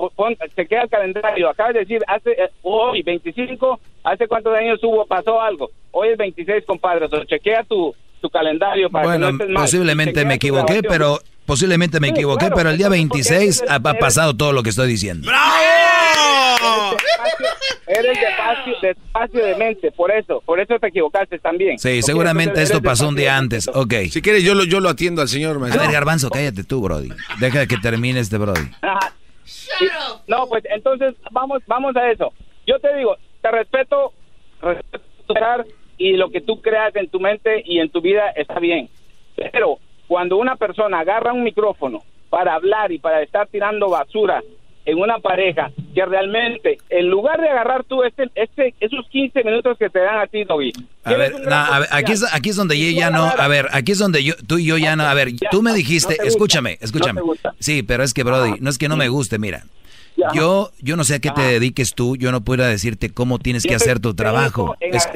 se 0.55 0.65
queda 0.65 0.83
el 0.83 0.89
calendario. 0.89 1.49
Acabas 1.49 1.73
de 1.73 1.79
decir, 1.81 2.01
hace 2.07 2.31
eh, 2.31 2.49
hoy 2.63 3.03
25, 3.03 3.79
¿hace 4.03 4.27
cuántos 4.27 4.55
años 4.55 4.79
hubo, 4.83 5.05
pasó 5.05 5.39
algo? 5.39 5.69
Hoy 5.91 6.09
es 6.09 6.17
26, 6.17 6.65
compadre. 6.65 7.05
O 7.05 7.23
chequea 7.25 7.63
tu, 7.63 7.93
tu 8.21 8.29
calendario 8.29 8.89
para 8.89 9.05
bueno, 9.05 9.27
que 9.27 9.31
no 9.31 9.37
estés 9.37 9.49
mal. 9.49 9.63
posiblemente 9.63 10.25
me 10.25 10.35
equivoqué, 10.35 10.81
pero 10.81 11.19
Posiblemente 11.47 12.01
me 12.01 12.09
equivoqué, 12.09 12.49
pero 12.53 12.69
el 12.69 12.77
día 12.77 12.89
26 12.89 13.63
ha, 13.69 13.75
ha 13.75 13.93
pasado 13.93 14.35
todo 14.35 14.51
lo 14.51 14.63
que 14.63 14.69
estoy 14.69 14.89
diciendo. 14.89 15.31
Eres 17.87 18.19
despacio, 18.19 18.73
despacio 18.81 19.45
de 19.45 19.55
mente, 19.55 19.91
por 19.91 20.11
eso, 20.11 20.41
por 20.45 20.59
eso 20.59 20.77
te 20.79 20.87
equivocaste 20.87 21.39
también. 21.39 21.79
Sí, 21.79 22.01
seguramente 22.01 22.61
esto 22.61 22.81
pasó 22.81 23.07
un 23.07 23.15
día 23.15 23.37
antes. 23.37 23.67
Ok. 23.67 23.93
Si 24.09 24.21
quieres, 24.21 24.43
yo 24.43 24.55
lo, 24.55 24.65
yo 24.65 24.79
lo 24.79 24.89
atiendo 24.89 25.21
al 25.21 25.29
señor. 25.29 25.55
A 25.55 25.59
maestro. 25.59 25.81
ver, 25.81 25.91
Garbanzo, 25.91 26.29
cállate 26.29 26.63
tú, 26.63 26.81
Brody. 26.81 27.09
Deja 27.39 27.65
que 27.65 27.77
termine 27.77 28.19
este 28.19 28.37
Brody. 28.37 28.69
Ajá. 28.81 29.13
No, 30.27 30.47
pues 30.47 30.63
entonces 30.69 31.15
vamos, 31.31 31.61
vamos 31.67 31.95
a 31.95 32.11
eso. 32.11 32.33
Yo 32.65 32.79
te 32.79 32.93
digo, 32.97 33.15
te 33.41 33.51
respeto, 33.51 34.13
respeto 34.61 35.03
y 35.97 36.13
lo 36.13 36.29
que 36.29 36.41
tú 36.41 36.61
creas 36.61 36.95
en 36.95 37.09
tu 37.09 37.19
mente 37.19 37.63
y 37.65 37.79
en 37.79 37.89
tu 37.89 38.01
vida 38.01 38.29
está 38.35 38.59
bien. 38.59 38.89
Pero 39.35 39.79
cuando 40.07 40.37
una 40.37 40.55
persona 40.55 40.99
agarra 40.99 41.33
un 41.33 41.43
micrófono 41.43 42.03
para 42.29 42.55
hablar 42.55 42.91
y 42.91 42.99
para 42.99 43.21
estar 43.21 43.47
tirando 43.47 43.89
basura 43.89 44.43
en 44.87 44.97
una 44.97 45.19
pareja 45.19 45.69
que 45.93 46.05
realmente, 46.05 46.77
en 46.89 47.09
lugar 47.09 47.41
de 47.41 47.49
agarrar 47.49 47.83
tú 47.83 48.03
este, 48.03 48.31
este, 48.35 48.73
esos 48.79 49.05
15 49.09 49.43
minutos 49.43 49.77
que 49.77 49.89
te 49.89 49.99
dan 49.99 50.19
a 50.19 50.27
ti, 50.27 50.45
Doggy, 50.45 50.71
A 51.03 51.13
ver, 51.13 51.41
no, 51.41 51.55
a 51.55 51.79
ver, 51.79 51.89
aquí, 51.91 52.13
es, 52.13 52.33
aquí 52.33 52.49
es 52.49 52.55
donde 52.55 52.79
yo 52.79 52.97
ya 52.97 53.09
no, 53.09 53.25
a 53.25 53.47
ver, 53.49 53.67
aquí 53.73 53.91
es 53.91 53.99
donde 53.99 54.23
yo, 54.23 54.33
tú 54.47 54.57
y 54.57 54.65
yo 54.65 54.77
ya 54.77 54.95
no, 54.95 55.03
a 55.03 55.13
ver, 55.13 55.31
tú 55.51 55.61
me 55.61 55.73
dijiste, 55.73 56.15
no 56.19 56.25
escúchame, 56.25 56.77
no 56.79 56.85
escúchame. 56.85 57.21
Sí, 57.59 57.83
pero 57.83 58.01
es 58.01 58.13
que, 58.13 58.23
Brody, 58.23 58.61
no 58.61 58.69
es 58.69 58.77
que 58.77 58.87
no 58.87 58.95
me 58.95 59.09
guste, 59.09 59.37
mira. 59.37 59.65
Yo, 60.33 60.71
yo 60.79 60.95
no 60.95 61.03
sé 61.03 61.15
a 61.15 61.19
qué 61.19 61.29
te 61.29 61.41
dediques 61.41 61.93
tú, 61.93 62.15
yo 62.15 62.31
no 62.31 62.41
puedo 62.41 62.63
decirte 62.63 63.11
cómo 63.11 63.37
tienes 63.37 63.63
que 63.63 63.75
hacer 63.75 63.99
tu 63.99 64.15
trabajo. 64.15 64.75
Es-. 64.79 65.07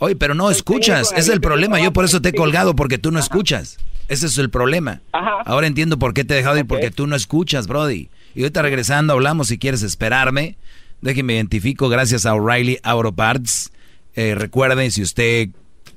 Oye, 0.00 0.16
pero 0.16 0.34
no 0.34 0.50
escuchas, 0.50 1.12
es 1.16 1.28
el 1.28 1.40
problema, 1.40 1.80
yo 1.80 1.92
por 1.92 2.04
eso 2.04 2.20
te 2.20 2.30
he 2.30 2.34
colgado, 2.34 2.74
porque 2.74 2.98
tú 2.98 3.12
no 3.12 3.20
escuchas. 3.20 3.78
Ese 4.08 4.26
es 4.26 4.38
el 4.38 4.50
problema. 4.50 5.00
Ahora 5.12 5.68
entiendo 5.68 5.98
por 5.98 6.14
qué 6.14 6.24
te 6.24 6.34
he 6.34 6.38
dejado 6.38 6.58
ir, 6.58 6.66
porque 6.66 6.90
tú 6.90 7.06
no 7.06 7.14
escuchas, 7.14 7.68
Brody. 7.68 8.08
Y 8.34 8.42
ahorita 8.42 8.62
regresando 8.62 9.12
hablamos 9.12 9.48
si 9.48 9.58
quieres 9.58 9.82
esperarme. 9.82 10.56
Déjenme 11.00 11.34
identifico 11.34 11.88
gracias 11.88 12.26
a 12.26 12.34
O'Reilly 12.34 12.78
Auto 12.82 13.12
Parts. 13.12 13.72
Eh, 14.14 14.34
recuerden, 14.34 14.90
si 14.90 15.02
usted 15.02 15.48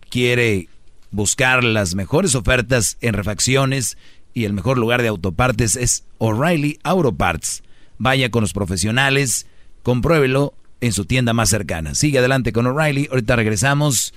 quiere 0.09 0.69
buscar 1.11 1.63
las 1.63 1.95
mejores 1.95 2.35
ofertas 2.35 2.97
en 3.01 3.13
refacciones 3.13 3.97
y 4.33 4.45
el 4.45 4.53
mejor 4.53 4.77
lugar 4.77 5.01
de 5.01 5.09
autopartes 5.09 5.75
es 5.75 6.03
O'Reilly 6.17 6.79
Auto 6.83 7.13
Parts. 7.15 7.63
Vaya 7.97 8.31
con 8.31 8.41
los 8.41 8.53
profesionales, 8.53 9.45
compruébelo 9.83 10.53
en 10.81 10.91
su 10.91 11.05
tienda 11.05 11.33
más 11.33 11.49
cercana. 11.49 11.95
Sigue 11.95 12.19
adelante 12.19 12.51
con 12.51 12.65
O'Reilly. 12.65 13.07
Ahorita 13.11 13.35
regresamos 13.35 14.13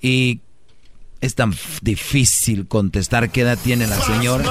y 0.00 0.40
es 1.22 1.34
tan 1.36 1.54
difícil 1.80 2.66
contestar 2.66 3.30
qué 3.30 3.40
edad 3.42 3.56
tiene 3.56 3.86
la 3.86 3.98
señora. 4.00 4.44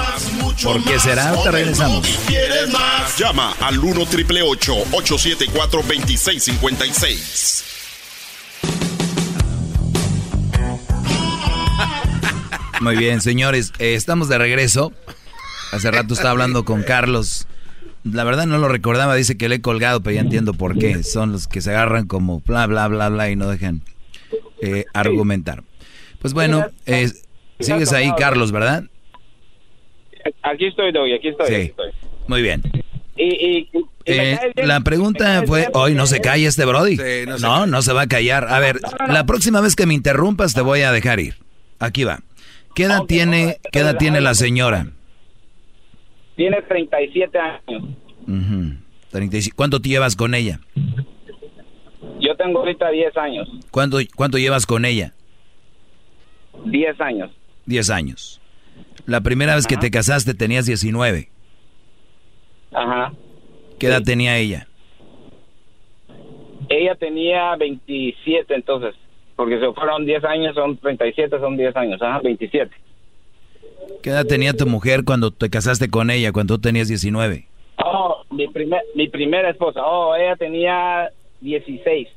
¿Por 0.64 0.81
qué 0.85 0.99
será? 0.99 1.30
Ahorita 1.30 1.52
regresamos. 1.52 2.07
Llama 3.18 3.53
al 3.60 3.77
1 3.77 4.06
triple 4.06 4.41
874 4.41 5.81
2656. 5.81 7.65
Muy 12.81 12.95
bien, 12.95 13.19
señores, 13.19 13.73
eh, 13.77 13.95
estamos 13.95 14.30
de 14.30 14.38
regreso. 14.38 14.93
Hace 15.73 15.91
rato 15.91 16.14
estaba 16.14 16.31
hablando 16.31 16.64
con 16.64 16.84
Carlos. 16.84 17.48
La 18.06 18.23
verdad 18.23 18.48
no 18.48 18.57
lo 18.57 18.69
recordaba, 18.69 19.15
dice 19.15 19.35
que 19.38 19.49
le 19.49 19.56
he 19.56 19.61
colgado, 19.61 20.02
pero 20.02 20.15
ya 20.15 20.22
entiendo 20.22 20.53
por 20.53 20.80
qué. 20.80 21.03
Son 21.03 21.34
los 21.34 21.49
que 21.49 21.60
se 21.60 21.72
agarran 21.72 22.07
como 22.07 22.39
bla, 22.39 22.65
bla, 22.65 22.88
bla, 22.88 23.10
bla 23.10 23.30
y 23.30 23.35
no 23.35 23.49
dejan 23.49 23.84
eh, 24.61 24.85
argumentar. 24.93 25.64
Pues 26.22 26.34
bueno, 26.34 26.65
eh, 26.85 27.10
sigues 27.60 27.91
ahí, 27.93 28.11
Carlos, 28.18 28.52
¿verdad? 28.52 28.84
Aquí 30.43 30.68
estoy, 30.68 30.91
Doggy, 30.91 31.14
aquí 31.14 31.30
estoy. 31.30 31.48
Sí. 31.48 31.53
aquí 31.56 31.65
estoy. 31.69 31.91
Muy 32.27 32.41
bien. 32.41 32.61
Y, 33.18 33.23
y- 33.26 33.69
Eh, 34.06 34.38
la 34.64 34.80
pregunta 34.81 35.43
fue, 35.45 35.68
hoy 35.73 35.93
no 35.93 36.07
se 36.07 36.22
calla 36.22 36.48
este 36.48 36.65
Brody. 36.65 36.98
no, 37.39 37.65
no, 37.68 37.81
se 37.84 37.93
va 37.93 38.02
a 38.03 38.07
callar. 38.07 38.48
A 38.49 38.60
ver, 38.60 38.80
la 39.07 39.26
próxima 39.26 39.61
vez 39.61 39.76
que 39.76 39.85
me 39.85 39.93
interrumpas 39.93 40.53
te 40.53 40.61
voy 40.61 40.81
a 40.81 40.91
dejar 40.91 41.19
ir. 41.19 41.35
Aquí 41.80 42.03
va. 42.03 42.19
¿Qué 42.73 42.84
edad 42.84 43.03
tiene, 43.03 43.57
qué 43.72 43.80
edad 43.80 43.98
tiene 43.98 44.22
la 44.22 44.34
señora? 44.34 44.88
Tiene 46.35 46.61
37 46.64 47.38
años. 47.38 47.84
Ujú. 48.27 48.76
35. 49.11 49.56
¿Cuánto 49.56 49.81
te 49.81 49.89
llevas 49.89 50.15
con 50.15 50.34
ella? 50.34 50.60
Yo 52.19 52.35
tengo 52.38 52.60
ahorita 52.60 52.89
10 52.89 53.15
años. 53.18 53.48
¿Cuánto, 53.72 53.98
cuánto 54.15 54.38
llevas 54.38 54.65
con 54.65 54.85
ella? 54.85 55.14
10 56.65 57.02
años. 57.02 57.32
10 57.65 57.90
años. 57.90 58.41
La 59.06 59.22
primera 59.22 59.56
vez 59.56 59.68
que 59.68 59.78
te 59.78 59.91
casaste 59.91 60.34
tenías 60.34 60.65
19. 60.65 61.30
Ajá. 62.73 63.14
¿Qué 63.80 63.88
edad 63.88 64.03
tenía 64.03 64.38
ella? 64.38 64.68
Ella 66.69 66.95
tenía 66.95 67.56
27 67.56 68.53
entonces. 68.53 68.95
Porque 69.36 69.60
si 69.60 69.65
fueron 69.73 70.06
10 70.06 70.23
años, 70.23 70.56
son 70.56 70.78
37, 70.78 71.40
son 71.40 71.57
10 71.57 71.76
años. 71.76 72.02
Ajá, 72.02 72.22
27. 72.23 72.72
¿Qué 74.03 74.10
edad 74.10 74.26
tenía 74.26 74.53
tu 74.53 74.68
mujer 74.68 75.03
cuando 75.03 75.32
te 75.32 75.49
casaste 75.49 75.90
con 75.90 76.11
ella, 76.11 76.32
cuando 76.32 76.56
tú 76.56 76.61
tenías 76.61 76.88
19? 76.88 77.48
Oh, 77.84 78.23
mi, 78.30 78.48
primer, 78.48 78.82
mi 78.95 79.07
primera 79.10 79.49
esposa. 79.49 79.82
Oh, 79.84 80.15
ella 80.15 80.36
tenía 80.36 81.10
16. 81.41 82.07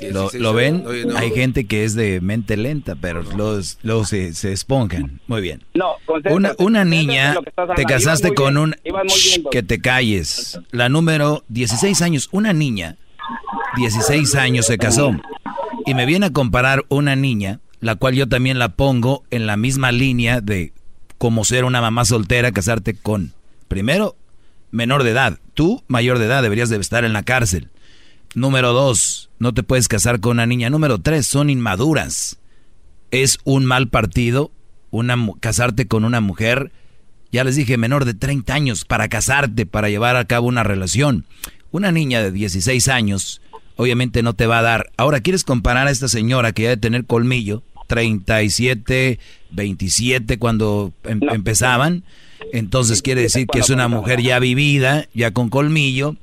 ¿Lo, 0.00 0.22
16 0.22 0.42
lo 0.42 0.52
ven? 0.52 0.84
Oye, 0.86 1.04
no. 1.06 1.16
Hay 1.16 1.30
gente 1.30 1.66
que 1.66 1.84
es 1.84 1.94
de 1.94 2.20
mente 2.20 2.56
lenta, 2.56 2.96
pero 2.96 3.22
luego, 3.22 3.60
luego 3.82 4.04
se, 4.04 4.34
se 4.34 4.52
esponjan. 4.52 5.20
Muy 5.26 5.40
bien. 5.40 5.62
No, 5.74 5.94
Una, 6.30 6.54
una 6.58 6.84
niña, 6.84 7.36
te 7.76 7.84
casaste 7.84 8.34
con 8.34 8.54
bien, 8.54 8.58
un... 8.58 9.06
Shh, 9.06 9.38
bien, 9.38 9.46
que 9.50 9.62
te 9.62 9.80
calles. 9.80 10.58
La 10.70 10.88
número 10.88 11.44
16 11.48 12.02
años, 12.02 12.28
una 12.32 12.52
niña, 12.52 12.96
16 13.76 14.34
años 14.34 14.66
se 14.66 14.78
casó. 14.78 15.12
Y 15.86 15.94
me 15.94 16.06
viene 16.06 16.26
a 16.26 16.32
comparar 16.32 16.84
una 16.88 17.16
niña, 17.16 17.60
la 17.80 17.96
cual 17.96 18.14
yo 18.14 18.28
también 18.28 18.58
la 18.58 18.70
pongo 18.70 19.24
en 19.30 19.46
la 19.46 19.56
misma 19.56 19.92
línea 19.92 20.40
de 20.40 20.72
como 21.18 21.44
ser 21.44 21.64
una 21.64 21.80
mamá 21.80 22.04
soltera, 22.04 22.52
casarte 22.52 22.94
con, 22.94 23.32
primero, 23.68 24.16
menor 24.70 25.04
de 25.04 25.10
edad. 25.10 25.38
Tú, 25.54 25.82
mayor 25.86 26.18
de 26.18 26.26
edad, 26.26 26.42
deberías 26.42 26.68
de 26.68 26.76
estar 26.76 27.04
en 27.04 27.12
la 27.12 27.22
cárcel. 27.22 27.70
Número 28.34 28.72
dos, 28.72 29.30
no 29.38 29.54
te 29.54 29.62
puedes 29.62 29.88
casar 29.88 30.20
con 30.20 30.32
una 30.32 30.46
niña. 30.46 30.70
Número 30.70 30.98
tres, 30.98 31.26
son 31.26 31.50
inmaduras. 31.50 32.38
Es 33.10 33.38
un 33.44 33.64
mal 33.64 33.88
partido 33.88 34.50
una, 34.94 35.16
casarte 35.40 35.86
con 35.86 36.04
una 36.04 36.20
mujer, 36.20 36.70
ya 37.32 37.42
les 37.42 37.56
dije, 37.56 37.76
menor 37.76 38.04
de 38.04 38.14
30 38.14 38.54
años, 38.54 38.84
para 38.84 39.08
casarte, 39.08 39.66
para 39.66 39.88
llevar 39.88 40.14
a 40.16 40.24
cabo 40.24 40.46
una 40.46 40.62
relación. 40.62 41.24
Una 41.72 41.90
niña 41.90 42.22
de 42.22 42.30
16 42.30 42.86
años, 42.86 43.40
obviamente 43.74 44.22
no 44.22 44.34
te 44.34 44.46
va 44.46 44.60
a 44.60 44.62
dar. 44.62 44.92
Ahora, 44.96 45.20
¿quieres 45.20 45.42
comparar 45.42 45.88
a 45.88 45.90
esta 45.90 46.06
señora 46.06 46.52
que 46.52 46.62
ya 46.62 46.68
de 46.70 46.76
tener 46.76 47.06
colmillo? 47.06 47.64
37, 47.88 49.18
27 49.50 50.38
cuando 50.38 50.92
em- 51.02 51.20
empezaban. 51.28 52.04
Entonces 52.52 53.02
quiere 53.02 53.22
decir 53.22 53.48
que 53.48 53.58
es 53.58 53.70
una 53.70 53.88
mujer 53.88 54.22
ya 54.22 54.38
vivida, 54.38 55.08
ya 55.12 55.32
con 55.32 55.48
colmillo. 55.50 56.16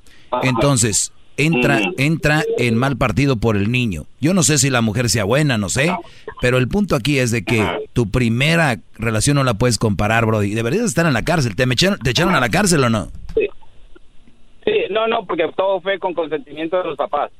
Entonces, 0.43 1.11
entra, 1.45 1.81
entra 1.97 2.43
en 2.57 2.75
mal 2.75 2.97
partido 2.97 3.35
por 3.35 3.57
el 3.57 3.71
niño. 3.71 4.03
Yo 4.19 4.33
no 4.33 4.43
sé 4.43 4.57
si 4.57 4.69
la 4.69 4.81
mujer 4.81 5.09
sea 5.09 5.23
buena, 5.23 5.57
no 5.57 5.69
sé, 5.69 5.95
pero 6.41 6.57
el 6.57 6.67
punto 6.67 6.95
aquí 6.95 7.19
es 7.19 7.31
de 7.31 7.43
que 7.43 7.63
tu 7.93 8.09
primera 8.09 8.77
relación 8.97 9.35
no 9.35 9.43
la 9.43 9.55
puedes 9.55 9.77
comparar, 9.77 10.25
Brody. 10.25 10.53
Deberías 10.53 10.85
estar 10.85 11.05
en 11.05 11.13
la 11.13 11.23
cárcel. 11.23 11.55
¿Te, 11.55 11.65
me 11.65 11.73
echaron, 11.73 11.99
¿Te 11.99 12.11
echaron 12.11 12.35
a 12.35 12.39
la 12.39 12.49
cárcel 12.49 12.83
o 12.83 12.89
no? 12.89 13.07
Sí, 13.35 14.71
no, 14.91 15.07
no, 15.07 15.25
porque 15.25 15.49
todo 15.55 15.81
fue 15.81 15.99
con 15.99 16.13
consentimiento 16.13 16.77
de 16.77 16.83
los 16.83 16.97
papás. 16.97 17.31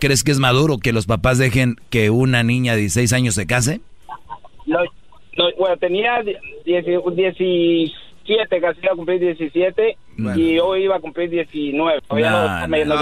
¿Crees 0.00 0.24
que 0.24 0.32
es 0.32 0.38
maduro 0.38 0.78
que 0.78 0.92
los 0.92 1.06
papás 1.06 1.38
dejen 1.38 1.76
que 1.90 2.10
una 2.10 2.42
niña 2.42 2.74
de 2.74 2.80
16 2.82 3.12
años 3.12 3.34
se 3.34 3.46
case? 3.46 3.80
No, 4.66 4.78
no, 5.36 5.44
bueno, 5.58 5.76
tenía 5.76 6.22
10 6.64 6.84
17, 8.26 8.60
casi 8.60 8.80
iba 8.82 8.92
a 8.92 8.96
cumplir 8.96 9.20
17 9.20 9.96
y 10.36 10.58
hoy 10.58 10.84
iba 10.84 10.96
a 10.96 11.00
cumplir 11.00 11.30
19. 11.30 12.00
Todavía 12.08 12.30
No, 12.30 12.60
no, 12.60 12.68
me- 12.68 12.84
no, 12.84 12.94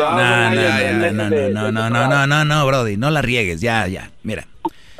no, 1.72 1.90
no, 1.90 2.08
no, 2.08 2.26
no, 2.26 2.44
no, 2.44 2.66
Brody, 2.66 2.96
no 2.96 3.10
la 3.10 3.22
riegues, 3.22 3.60
ya, 3.60 3.86
ya, 3.86 4.10
mira. 4.22 4.46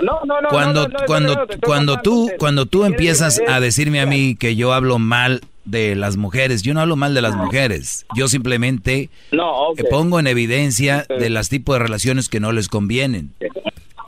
No, 0.03 0.21
no, 0.25 0.41
no, 0.41 0.49
Cuando, 0.49 0.89
no, 0.89 0.89
no, 0.89 0.99
no, 1.01 1.07
cuando, 1.07 1.35
no, 1.37 1.47
cuando 1.65 2.01
tú, 2.01 2.31
cuando 2.39 2.67
tú 2.67 2.85
empiezas 2.85 3.41
a 3.47 3.61
decirme 3.61 4.01
a 4.01 4.07
mí 4.07 4.35
que 4.37 4.57
yo 4.57 4.73
hablo 4.73 4.99
mal 4.99 5.43
de 5.65 5.95
las 5.95 6.17
mujeres, 6.17 6.63
yo 6.63 6.75
no 6.75 6.81
hablo 6.81 6.97
mal 6.97 7.15
de 7.15 7.23
las 7.23 7.37
mujeres, 7.37 8.05
yo 8.17 8.27
simplemente 8.27 9.11
No, 9.31 9.69
ok. 9.69 9.83
pongo 9.91 10.19
en 10.19 10.27
evidencia 10.27 11.05
de 11.09 11.31
las 11.31 11.49
tipos 11.51 11.75
de 11.77 11.79
relaciones 11.85 12.29
que 12.29 12.41
no 12.41 12.51
les 12.53 12.69
convienen. 12.69 13.33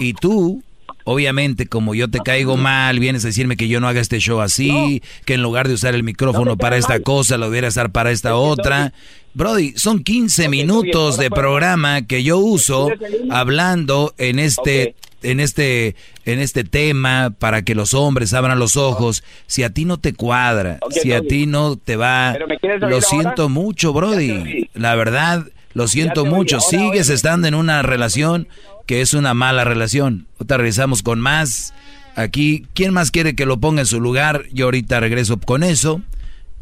Y 0.01 0.15
tú, 0.15 0.65
obviamente, 1.05 1.67
como 1.67 1.95
yo 1.95 2.09
te 2.09 2.19
caigo 2.19 2.57
mal, 2.57 2.99
vienes 2.99 3.25
a 3.25 3.29
decirme 3.29 3.57
que 3.57 3.69
yo 3.69 3.81
no 3.81 3.89
haga 3.89 4.01
este 4.01 4.19
show 4.19 4.41
así, 4.41 5.03
que 5.25 5.35
en 5.35 5.43
lugar 5.43 5.69
de 5.69 5.75
usar 5.75 5.95
el 5.95 6.03
micrófono 6.03 6.57
para 6.57 6.77
esta 6.77 7.01
cosa, 7.01 7.39
lo 7.39 7.47
debiera 7.47 7.69
usar 7.69 7.91
para 7.91 8.11
esta 8.11 8.35
otra. 8.35 8.93
Brody, 9.35 9.75
son 9.77 10.03
15 10.03 10.49
minutos 10.49 11.19
de 11.19 11.31
programa 11.31 12.03
que 12.03 12.23
yo 12.23 12.39
uso 12.39 12.89
hablando 13.31 14.15
en 14.19 14.39
este 14.39 14.95
en 15.25 15.41
este, 15.41 15.97
en 16.27 16.39
este 16.39 16.65
tema 16.65 17.35
para 17.39 17.63
que 17.63 17.75
los 17.75 17.95
hombres 17.95 18.35
abran 18.35 18.59
los 18.59 18.77
ojos. 18.77 19.25
Si 19.47 19.63
a 19.63 19.71
ti 19.71 19.85
no 19.87 19.99
te 19.99 20.13
cuadra, 20.13 20.79
si 20.91 21.13
a 21.13 21.23
ti 21.23 21.47
no 21.47 21.77
te 21.77 21.97
va, 21.97 22.37
lo 22.81 23.01
siento 23.01 23.49
mucho, 23.49 23.93
Brody. 23.93 24.69
La 24.75 24.95
verdad, 24.95 25.47
lo 25.75 25.89
siento 25.89 26.25
mucho. 26.25 26.61
Sigues 26.61 27.11
estando 27.11 27.49
en 27.49 27.55
una 27.55 27.83
relación 27.83 28.49
que 28.87 29.01
es 29.01 29.15
una 29.15 29.35
mala 29.35 29.65
relación. 29.65 30.27
Ahorita 30.39 30.57
regresamos 30.57 31.03
con 31.03 31.21
más. 31.21 31.75
Aquí, 32.17 32.67
¿quién 32.75 32.93
más 32.93 33.11
quiere 33.11 33.35
que 33.35 33.47
lo 33.47 33.59
ponga 33.59 33.81
en 33.81 33.87
su 33.87 34.01
lugar? 34.01 34.45
Yo 34.53 34.67
ahorita 34.67 35.01
regreso 35.01 35.39
con 35.39 35.63
eso. 35.63 36.01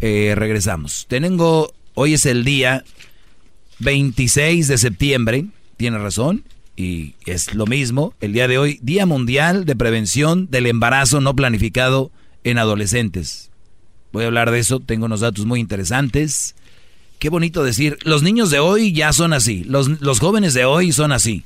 Eh, 0.01 0.34
regresamos. 0.34 1.06
Tengo, 1.09 1.72
hoy 1.94 2.14
es 2.14 2.26
el 2.26 2.44
día 2.44 2.84
26 3.80 4.68
de 4.68 4.78
septiembre, 4.78 5.47
tiene 5.76 5.98
razón, 5.98 6.44
y 6.76 7.14
es 7.26 7.55
lo 7.55 7.66
mismo, 7.66 8.14
el 8.20 8.32
día 8.32 8.48
de 8.48 8.59
hoy, 8.59 8.78
Día 8.82 9.06
Mundial 9.06 9.64
de 9.64 9.76
Prevención 9.76 10.48
del 10.51 10.66
Embarazo 10.66 11.20
No 11.20 11.36
Planificado 11.36 12.10
en 12.44 12.59
Adolescentes. 12.59 13.51
Voy 14.12 14.24
a 14.24 14.26
hablar 14.26 14.51
de 14.51 14.59
eso, 14.59 14.80
tengo 14.80 15.06
unos 15.06 15.20
datos 15.20 15.47
muy 15.47 15.60
interesantes. 15.60 16.55
Qué 17.23 17.28
bonito 17.28 17.62
decir, 17.62 17.99
los 18.03 18.24
niños 18.24 18.51
de 18.51 18.59
hoy 18.59 18.93
ya 18.93 19.12
son 19.12 19.32
así, 19.32 19.62
los, 19.62 19.86
los 20.01 20.19
jóvenes 20.19 20.55
de 20.55 20.65
hoy 20.65 20.90
son 20.90 21.12
así. 21.12 21.44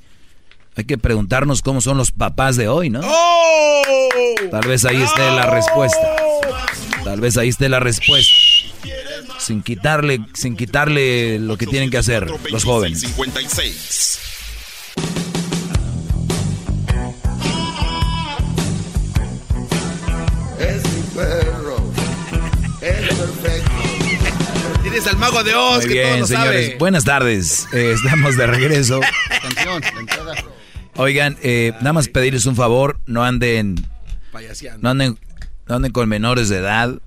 Hay 0.75 0.85
que 0.85 0.97
preguntarnos 0.97 1.61
cómo 1.61 1.83
son 1.83 1.99
los 1.99 2.13
papás 2.13 2.57
de 2.57 2.67
hoy, 2.67 2.89
¿no? 2.89 3.03
¡Oh! 3.05 3.83
Tal 4.51 4.67
vez 4.67 4.87
ahí 4.87 5.03
esté 5.03 5.21
la 5.21 5.51
respuesta. 5.51 6.17
Tal 7.05 7.21
vez 7.21 7.37
ahí 7.37 7.51
esté 7.51 7.69
la 7.69 7.79
respuesta. 7.79 8.33
Sin 9.37 9.63
quitarle, 9.63 10.21
sin 10.33 10.57
quitarle 10.57 11.39
lo 11.41 11.59
que 11.59 11.67
tienen 11.67 11.91
que 11.91 11.99
hacer 11.99 12.27
los 12.51 12.65
jóvenes. 12.65 13.01
56. 13.01 14.36
Tienes 25.07 25.23
al 25.23 25.31
mago 25.33 25.45
de 25.45 25.55
Oz 25.55 25.85
Muy 25.85 25.95
bien, 25.95 26.27
señores. 26.27 26.79
Buenas 26.79 27.05
tardes. 27.05 27.69
Eh, 27.73 27.93
estamos 27.95 28.37
de 28.37 28.45
regreso. 28.45 29.01
Oigan, 30.97 31.37
eh, 31.45 31.73
nada 31.77 31.93
más 31.93 32.09
pedirles 32.09 32.45
un 32.47 32.57
favor, 32.57 32.99
no 33.07 33.23
anden, 33.23 33.77
no 34.81 34.91
anden, 34.91 35.17
no 35.69 35.77
anden 35.77 35.93
con 35.93 36.09
menores 36.09 36.49
de 36.49 36.57
edad, 36.57 36.99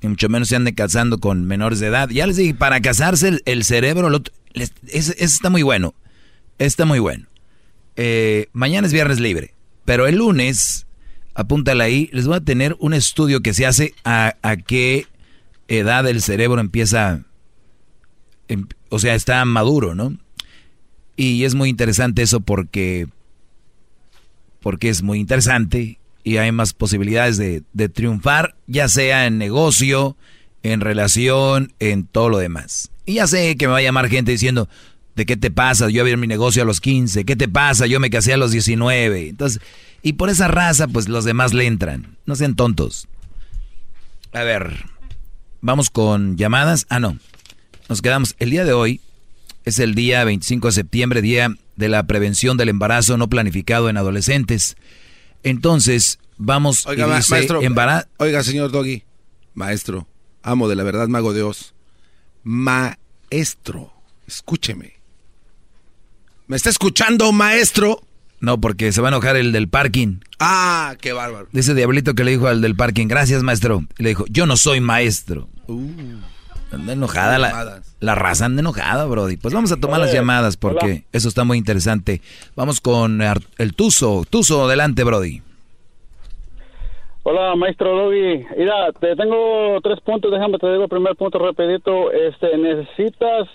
y 0.00 0.08
mucho 0.08 0.30
menos 0.30 0.48
se 0.48 0.56
anden 0.56 0.74
casando 0.74 1.18
con 1.18 1.44
menores 1.44 1.78
de 1.78 1.88
edad. 1.88 2.08
Ya 2.08 2.26
les 2.26 2.36
dije, 2.36 2.54
para 2.54 2.80
casarse 2.80 3.38
el, 3.44 3.64
cerebro, 3.64 4.08
ese, 4.86 5.14
está 5.18 5.50
muy 5.50 5.62
bueno, 5.62 5.94
está 6.58 6.86
muy 6.86 7.00
bueno. 7.00 7.26
Eh, 7.96 8.46
mañana 8.54 8.86
es 8.86 8.94
viernes 8.94 9.20
libre, 9.20 9.52
pero 9.84 10.06
el 10.06 10.16
lunes, 10.16 10.86
apúntale 11.34 11.84
ahí, 11.84 12.08
les 12.12 12.26
voy 12.26 12.36
a 12.36 12.40
tener 12.40 12.76
un 12.78 12.94
estudio 12.94 13.40
que 13.40 13.52
se 13.52 13.66
hace 13.66 13.94
a, 14.04 14.36
a 14.40 14.56
qué 14.56 15.06
edad 15.68 16.06
el 16.06 16.22
cerebro 16.22 16.60
empieza, 16.60 17.10
em, 17.12 17.24
o 18.88 18.98
sea, 18.98 19.14
está 19.14 19.44
maduro, 19.44 19.94
¿no? 19.94 20.16
Y 21.16 21.44
es 21.44 21.54
muy 21.54 21.68
interesante 21.68 22.22
eso 22.22 22.40
porque 22.40 23.08
porque 24.60 24.88
es 24.88 25.02
muy 25.02 25.20
interesante 25.20 25.98
y 26.24 26.38
hay 26.38 26.50
más 26.50 26.72
posibilidades 26.72 27.36
de, 27.36 27.88
triunfar, 27.88 28.56
ya 28.66 28.88
sea 28.88 29.26
en 29.26 29.38
negocio, 29.38 30.16
en 30.64 30.80
relación, 30.80 31.72
en 31.78 32.04
todo 32.04 32.30
lo 32.30 32.38
demás. 32.38 32.90
Y 33.04 33.14
ya 33.14 33.28
sé 33.28 33.54
que 33.56 33.68
me 33.68 33.74
va 33.74 33.78
a 33.78 33.82
llamar 33.82 34.08
gente 34.08 34.32
diciendo, 34.32 34.68
¿de 35.14 35.24
qué 35.24 35.36
te 35.36 35.52
pasa? 35.52 35.88
Yo 35.88 36.02
abrí 36.02 36.16
mi 36.16 36.26
negocio 36.26 36.62
a 36.62 36.66
los 36.66 36.80
15, 36.80 37.24
¿qué 37.24 37.36
te 37.36 37.46
pasa? 37.46 37.86
Yo 37.86 38.00
me 38.00 38.10
casé 38.10 38.32
a 38.32 38.38
los 38.38 38.50
19. 38.50 39.28
Entonces, 39.28 39.62
y 40.02 40.14
por 40.14 40.28
esa 40.28 40.48
raza, 40.48 40.88
pues 40.88 41.08
los 41.08 41.24
demás 41.24 41.54
le 41.54 41.66
entran. 41.66 42.16
No 42.26 42.34
sean 42.34 42.56
tontos. 42.56 43.06
A 44.32 44.42
ver, 44.42 44.86
vamos 45.60 45.90
con 45.90 46.36
llamadas. 46.36 46.86
Ah, 46.88 46.98
no. 46.98 47.18
Nos 47.88 48.02
quedamos. 48.02 48.34
El 48.38 48.50
día 48.50 48.64
de 48.64 48.72
hoy 48.72 49.00
es 49.64 49.78
el 49.78 49.94
día 49.94 50.24
25 50.24 50.68
de 50.68 50.72
septiembre, 50.72 51.22
día 51.22 51.54
de 51.76 51.88
la 51.88 52.06
prevención 52.06 52.56
del 52.56 52.68
embarazo 52.68 53.16
no 53.16 53.28
planificado 53.28 53.88
en 53.88 53.96
adolescentes. 53.96 54.76
Entonces, 55.42 56.18
vamos 56.36 56.86
oiga, 56.86 57.06
maestro, 57.06 57.60
Oiga, 58.18 58.42
señor 58.42 58.72
Doggy, 58.72 59.04
maestro, 59.54 60.08
amo 60.42 60.68
de 60.68 60.76
la 60.76 60.82
verdad, 60.82 61.06
mago 61.08 61.32
de 61.32 61.40
Dios. 61.40 61.74
Maestro, 62.42 63.92
escúcheme. 64.26 64.94
¿Me 66.48 66.56
está 66.56 66.70
escuchando, 66.70 67.30
maestro? 67.32 68.02
No, 68.40 68.60
porque 68.60 68.92
se 68.92 69.00
va 69.00 69.08
a 69.08 69.10
enojar 69.10 69.36
el 69.36 69.52
del 69.52 69.68
parking. 69.68 70.20
Ah, 70.38 70.94
qué 71.00 71.12
bárbaro. 71.12 71.48
Dice 71.52 71.74
Diablito 71.74 72.14
que 72.14 72.24
le 72.24 72.32
dijo 72.32 72.48
al 72.48 72.60
del 72.60 72.76
parking, 72.76 73.06
gracias, 73.08 73.42
maestro. 73.42 73.84
Y 73.98 74.02
le 74.02 74.10
dijo, 74.10 74.24
yo 74.28 74.46
no 74.46 74.56
soy 74.56 74.80
maestro. 74.80 75.48
Uh. 75.66 76.18
Anda 76.72 76.92
enojada 76.94 77.38
la, 77.38 77.80
la, 78.00 78.14
raza, 78.14 78.46
anda 78.46 78.60
enojada, 78.60 79.06
Brody. 79.06 79.36
Pues 79.36 79.54
vamos 79.54 79.70
a 79.70 79.76
tomar 79.76 80.00
las 80.00 80.12
llamadas 80.12 80.56
porque 80.56 81.04
eso 81.12 81.28
está 81.28 81.44
muy 81.44 81.58
interesante. 81.58 82.20
Vamos 82.56 82.80
con 82.80 83.20
el 83.22 83.74
Tuzo. 83.74 84.24
Tuzo, 84.28 84.64
adelante, 84.64 85.04
Brody. 85.04 85.42
Hola, 87.22 87.56
maestro 87.56 87.96
Doggy. 87.96 88.44
Mira, 88.56 88.92
te 89.00 89.16
tengo 89.16 89.80
tres 89.82 90.00
puntos, 90.00 90.30
déjame 90.30 90.58
te 90.58 90.70
digo 90.70 90.84
el 90.84 90.88
primer 90.88 91.16
punto 91.16 91.38
rapidito. 91.38 92.12
Este, 92.12 92.56
necesitas 92.56 93.48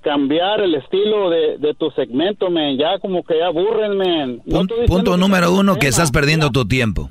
cambiar 0.00 0.60
el 0.60 0.76
estilo 0.76 1.30
de, 1.30 1.74
tu 1.76 1.90
segmento, 1.90 2.48
men. 2.50 2.78
Ya 2.78 3.00
como 3.00 3.24
que 3.24 3.38
ya 3.38 3.46
aburren, 3.46 3.96
men. 3.96 4.42
punto 4.86 5.16
número 5.16 5.52
uno, 5.52 5.76
que 5.76 5.88
estás 5.88 6.12
perdiendo 6.12 6.50
tu 6.50 6.66
tiempo. 6.66 7.10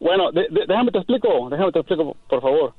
Bueno, 0.00 0.30
déjame 0.32 0.90
te 0.90 0.98
explico, 0.98 1.48
déjame 1.48 1.72
te 1.72 1.78
explico, 1.78 2.16
por 2.28 2.42
favor 2.42 2.74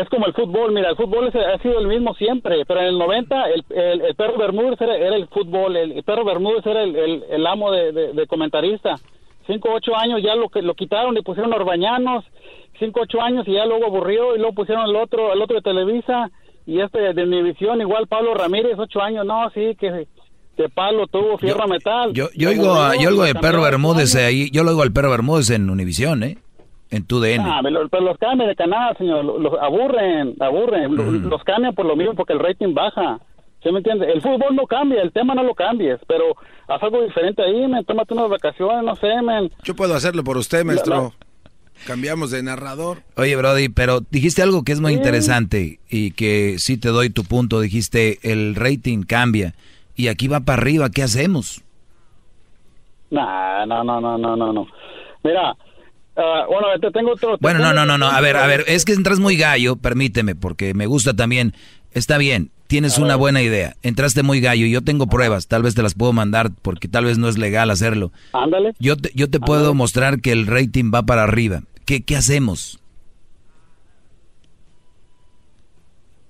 es 0.00 0.08
como 0.08 0.26
el 0.26 0.34
fútbol, 0.34 0.72
mira, 0.72 0.90
el 0.90 0.96
fútbol 0.96 1.28
ha 1.28 1.58
sido 1.58 1.78
el 1.78 1.86
mismo 1.86 2.14
siempre, 2.14 2.64
pero 2.66 2.80
en 2.80 2.86
el 2.86 2.98
90 2.98 3.44
el, 3.50 3.64
el, 3.70 4.14
perro 4.16 4.36
Bermúdez 4.36 4.80
era, 4.80 4.96
el 4.96 5.28
fútbol, 5.28 5.76
el, 5.76 6.02
perro 6.02 6.24
Bermúdez 6.24 6.66
era 6.66 6.82
el, 6.82 7.46
amo 7.46 7.70
de, 7.70 8.26
comentarista. 8.26 8.96
Cinco, 9.46 9.68
ocho 9.72 9.94
años 9.94 10.20
ya 10.20 10.34
lo, 10.34 10.50
lo 10.52 10.74
quitaron 10.74 11.16
y 11.16 11.22
pusieron 11.22 11.52
Orbañanos, 11.52 12.24
cinco, 12.80 13.02
ocho 13.02 13.20
años 13.20 13.46
y 13.46 13.52
ya 13.52 13.66
luego 13.66 13.86
aburrió 13.86 14.34
y 14.34 14.38
luego 14.38 14.54
pusieron 14.54 14.88
el 14.88 14.96
otro, 14.96 15.32
el 15.32 15.40
otro 15.40 15.56
de 15.56 15.62
Televisa 15.62 16.28
y 16.66 16.80
este 16.80 17.12
de 17.12 17.26
mi 17.26 17.42
visión 17.42 17.80
igual 17.80 18.08
Pablo 18.08 18.34
Ramírez, 18.34 18.76
ocho 18.76 19.00
años, 19.00 19.24
no, 19.24 19.48
sí, 19.50 19.76
que 19.78 20.08
que 20.56 20.68
Pablo 20.68 21.06
tuvo 21.08 21.36
fierro 21.38 21.66
metal. 21.66 22.12
Yo, 22.14 22.28
yo, 22.34 22.50
oigo, 22.50 22.76
yo 23.00 23.10
oigo 23.10 23.24
de 23.24 23.34
Perro 23.34 23.62
Bermúdez 23.62 24.14
ahí, 24.14 24.50
yo 24.52 24.62
lo 24.62 24.70
oigo 24.70 24.82
al 24.82 24.92
Perro 24.92 25.10
Bermúdez 25.10 25.50
en 25.50 25.68
Univisión, 25.68 26.22
¿eh? 26.22 26.38
En 26.90 27.06
tu 27.06 27.20
DN. 27.20 27.42
Ah, 27.44 27.60
pero, 27.62 28.00
los 28.00 28.18
cambian 28.18 28.48
de 28.48 28.56
canal, 28.56 28.96
señor, 28.96 29.24
los, 29.24 29.52
aburren, 29.60 30.36
aburren, 30.40 31.28
los, 31.28 31.42
cambian 31.44 31.74
por 31.74 31.86
lo 31.86 31.96
mismo 31.96 32.14
porque 32.14 32.32
el 32.32 32.40
rating 32.40 32.74
baja. 32.74 33.18
¿Sí 33.62 33.72
me 33.72 33.78
entiende? 33.78 34.12
El 34.12 34.20
fútbol 34.20 34.54
no 34.54 34.66
cambia, 34.66 35.00
el 35.00 35.10
tema 35.10 35.34
no 35.34 35.42
lo 35.42 35.54
cambies, 35.54 35.98
pero 36.06 36.36
haz 36.68 36.82
algo 36.82 37.02
diferente 37.02 37.42
ahí, 37.42 37.66
me 37.66 37.82
tómate 37.82 38.12
unas 38.12 38.28
vacaciones, 38.28 38.84
no 38.84 38.94
sé, 38.96 39.22
men. 39.22 39.50
Yo 39.62 39.74
puedo 39.74 39.94
hacerlo 39.94 40.22
por 40.22 40.36
usted, 40.36 40.64
maestro. 40.64 41.14
Cambiamos 41.86 42.30
de 42.30 42.42
narrador. 42.42 42.98
Oye, 43.16 43.34
Brody, 43.36 43.68
pero 43.68 44.00
dijiste 44.10 44.42
algo 44.42 44.64
que 44.64 44.72
es 44.72 44.80
muy 44.80 44.92
interesante 44.92 45.80
y 45.88 46.12
que 46.12 46.56
sí 46.58 46.78
te 46.78 46.88
doy 46.90 47.10
tu 47.10 47.24
punto. 47.24 47.60
Dijiste, 47.60 48.18
el 48.22 48.54
rating 48.54 49.02
cambia 49.02 49.54
y 49.96 50.08
aquí 50.08 50.28
va 50.28 50.40
para 50.40 50.62
arriba, 50.62 50.90
¿qué 50.90 51.02
hacemos? 51.02 51.62
no, 53.10 53.66
no, 53.66 53.84
no, 53.84 54.00
no, 54.18 54.36
no, 54.36 54.52
no. 54.52 54.66
Mira, 55.22 55.56
Ah, 56.16 56.44
bueno, 56.48 56.68
te 56.80 56.90
tengo 56.90 57.12
otro. 57.12 57.36
bueno, 57.40 57.58
no, 57.58 57.72
no, 57.72 57.84
no, 57.84 57.98
no. 57.98 58.06
A 58.06 58.20
ver, 58.20 58.36
a 58.36 58.46
ver, 58.46 58.64
es 58.68 58.84
que 58.84 58.92
entras 58.92 59.18
muy 59.18 59.36
gallo, 59.36 59.76
permíteme, 59.76 60.34
porque 60.34 60.74
me 60.74 60.86
gusta 60.86 61.14
también. 61.14 61.54
Está 61.92 62.18
bien, 62.18 62.50
tienes 62.66 62.98
una 62.98 63.14
buena 63.16 63.42
idea. 63.42 63.74
Entraste 63.82 64.22
muy 64.22 64.40
gallo. 64.40 64.66
Yo 64.66 64.82
tengo 64.82 65.06
pruebas, 65.06 65.46
tal 65.46 65.62
vez 65.62 65.74
te 65.74 65.82
las 65.82 65.94
puedo 65.94 66.12
mandar 66.12 66.50
porque 66.62 66.88
tal 66.88 67.04
vez 67.04 67.18
no 67.18 67.28
es 67.28 67.38
legal 67.38 67.70
hacerlo. 67.70 68.12
Ándale. 68.32 68.72
Yo 68.78 68.96
te, 68.96 69.10
yo 69.14 69.30
te 69.30 69.38
puedo 69.40 69.74
mostrar 69.74 70.20
que 70.20 70.32
el 70.32 70.46
rating 70.46 70.90
va 70.92 71.02
para 71.02 71.22
arriba. 71.22 71.62
¿Qué, 71.86 72.04
qué 72.04 72.16
hacemos? 72.16 72.80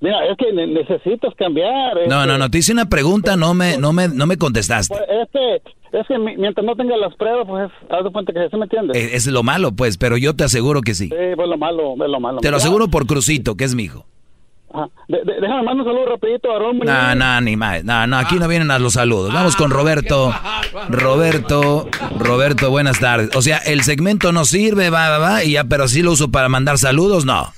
Mira, 0.00 0.18
es 0.26 0.36
que 0.36 0.52
necesitas 0.52 1.34
cambiar. 1.34 1.96
No, 2.08 2.26
no, 2.26 2.36
no, 2.36 2.50
te 2.50 2.58
hice 2.58 2.72
una 2.72 2.90
pregunta, 2.90 3.36
no 3.36 3.54
me, 3.54 3.78
no 3.78 3.94
me, 3.94 4.08
no 4.08 4.26
me 4.26 4.36
contestaste. 4.36 4.94
Pues, 4.94 5.08
es 5.08 5.30
que, 5.30 5.62
es 6.00 6.06
que 6.08 6.18
mientras 6.18 6.64
no 6.64 6.74
tenga 6.74 6.96
las 6.96 7.14
pruebas, 7.14 7.46
pues, 7.46 7.70
haz 7.90 8.04
de 8.04 8.10
cuenta 8.10 8.32
que 8.32 8.48
se 8.48 8.56
me 8.56 8.64
entiende. 8.64 8.98
Es, 8.98 9.26
es, 9.26 9.26
lo 9.28 9.42
malo, 9.42 9.72
pues, 9.72 9.96
pero 9.96 10.16
yo 10.16 10.34
te 10.34 10.44
aseguro 10.44 10.80
que 10.80 10.94
sí. 10.94 11.08
Sí, 11.08 11.36
pues 11.36 11.48
lo 11.48 11.56
malo, 11.56 11.94
es 11.94 12.10
lo 12.10 12.20
malo. 12.20 12.40
Te 12.40 12.50
lo 12.50 12.56
aseguro 12.56 12.88
por 12.88 13.06
Crucito, 13.06 13.56
que 13.56 13.64
es 13.64 13.74
mi 13.74 13.84
hijo. 13.84 14.04
déjame 15.08 15.62
mandar 15.62 15.76
un 15.76 15.84
saludo 15.84 16.06
rapidito 16.06 16.52
a 16.52 16.58
Ron. 16.58 16.78
No, 16.78 17.14
no, 17.14 17.40
ni 17.40 17.56
más. 17.56 17.84
No, 17.84 18.06
no, 18.06 18.18
aquí 18.18 18.36
no 18.36 18.48
vienen 18.48 18.70
a 18.70 18.78
los 18.78 18.94
saludos. 18.94 19.32
Vamos 19.32 19.54
con 19.56 19.70
Roberto. 19.70 20.34
Roberto, 20.88 21.88
Roberto, 22.18 22.70
buenas 22.70 22.98
tardes. 22.98 23.30
O 23.36 23.42
sea, 23.42 23.58
el 23.58 23.82
segmento 23.82 24.32
no 24.32 24.44
sirve, 24.44 24.90
va, 24.90 25.10
va, 25.10 25.18
va, 25.18 25.44
y 25.44 25.52
ya, 25.52 25.64
pero 25.64 25.86
sí 25.86 26.02
lo 26.02 26.12
uso 26.12 26.30
para 26.30 26.48
mandar 26.48 26.78
saludos, 26.78 27.24
no. 27.24 27.52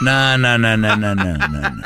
No, 0.00 0.38
no, 0.38 0.58
no, 0.58 0.76
no, 0.76 0.96
no, 0.96 1.14
no, 1.14 1.36
no. 1.36 1.82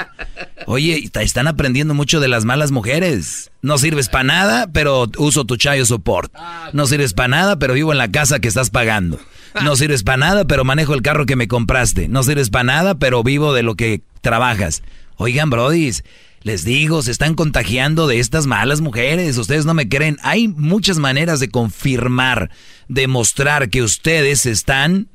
Oye, 0.66 1.10
están 1.20 1.48
aprendiendo 1.48 1.94
mucho 1.94 2.20
de 2.20 2.28
las 2.28 2.44
malas 2.44 2.70
mujeres. 2.70 3.50
No 3.62 3.78
sirves 3.78 4.08
para 4.08 4.24
nada, 4.24 4.66
pero 4.72 5.10
uso 5.18 5.44
tu 5.44 5.56
chayo 5.56 5.84
support. 5.86 6.32
No 6.72 6.86
sirves 6.86 7.14
para 7.14 7.28
nada, 7.28 7.58
pero 7.58 7.74
vivo 7.74 7.92
en 7.92 7.98
la 7.98 8.10
casa 8.10 8.40
que 8.40 8.48
estás 8.48 8.70
pagando. 8.70 9.18
No 9.62 9.76
sirves 9.76 10.02
para 10.02 10.18
nada, 10.18 10.44
pero 10.44 10.64
manejo 10.64 10.94
el 10.94 11.02
carro 11.02 11.26
que 11.26 11.36
me 11.36 11.48
compraste. 11.48 12.08
No 12.08 12.22
sirves 12.22 12.50
para 12.50 12.64
nada, 12.64 12.94
pero 12.94 13.22
vivo 13.22 13.52
de 13.52 13.62
lo 13.62 13.74
que 13.74 14.02
trabajas. 14.20 14.82
Oigan, 15.16 15.50
brodis, 15.50 16.04
les 16.42 16.64
digo, 16.64 17.02
se 17.02 17.10
están 17.10 17.34
contagiando 17.34 18.06
de 18.06 18.18
estas 18.18 18.46
malas 18.46 18.80
mujeres. 18.80 19.36
Ustedes 19.38 19.64
no 19.64 19.74
me 19.74 19.88
creen. 19.88 20.18
Hay 20.22 20.48
muchas 20.48 20.98
maneras 20.98 21.40
de 21.40 21.50
confirmar, 21.50 22.50
demostrar 22.88 23.68
que 23.68 23.82
ustedes 23.82 24.46
están 24.46 25.08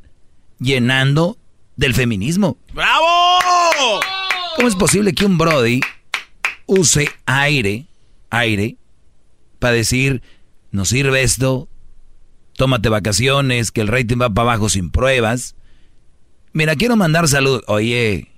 llenando 0.60 1.38
del 1.78 1.94
feminismo. 1.94 2.58
¡Bravo! 2.74 3.06
¿Cómo 4.56 4.68
es 4.68 4.76
posible 4.76 5.14
que 5.14 5.26
un 5.26 5.38
Brody 5.38 5.80
use 6.66 7.10
aire, 7.26 7.88
aire, 8.30 8.76
para 9.60 9.74
decir, 9.74 10.22
no 10.72 10.84
sirve 10.84 11.22
esto, 11.22 11.70
tómate 12.56 12.90
vacaciones, 12.90 13.72
que 13.72 13.82
el 13.82 13.88
rating 13.88 14.18
va 14.20 14.30
para 14.32 14.50
abajo 14.50 14.68
sin 14.68 14.92
pruebas? 14.92 15.56
Mira, 16.54 16.76
quiero 16.76 16.96
mandar 16.96 17.28
salud. 17.28 17.62
Oye, 17.68 18.32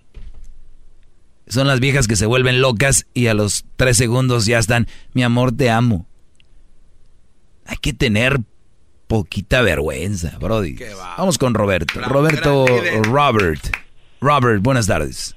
son 1.47 1.67
las 1.67 1.79
viejas 1.79 2.07
que 2.07 2.17
se 2.17 2.25
vuelven 2.25 2.61
locas 2.61 3.07
y 3.13 3.27
a 3.27 3.33
los 3.33 3.65
tres 3.77 3.97
segundos 3.97 4.45
ya 4.45 4.59
están, 4.59 4.87
mi 5.13 5.23
amor, 5.23 5.55
te 5.55 5.69
amo. 5.69 6.05
Hay 7.65 7.77
que 7.77 7.93
tener 7.93 8.41
poquita 9.09 9.63
vergüenza, 9.63 10.37
Brody. 10.39 10.75
Vamos 11.17 11.39
con 11.39 11.55
Roberto. 11.55 11.99
Roberto 11.99 12.65
Robert. 13.01 13.59
Robert, 14.21 14.61
buenas 14.61 14.85
tardes. 14.85 15.35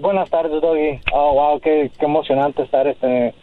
Buenas 0.00 0.28
tardes, 0.28 0.60
Doggy. 0.60 1.00
Oh, 1.12 1.34
wow, 1.34 1.60
qué, 1.60 1.92
qué 1.96 2.04
emocionante 2.04 2.62
estar 2.62 2.88
este, 2.88 3.34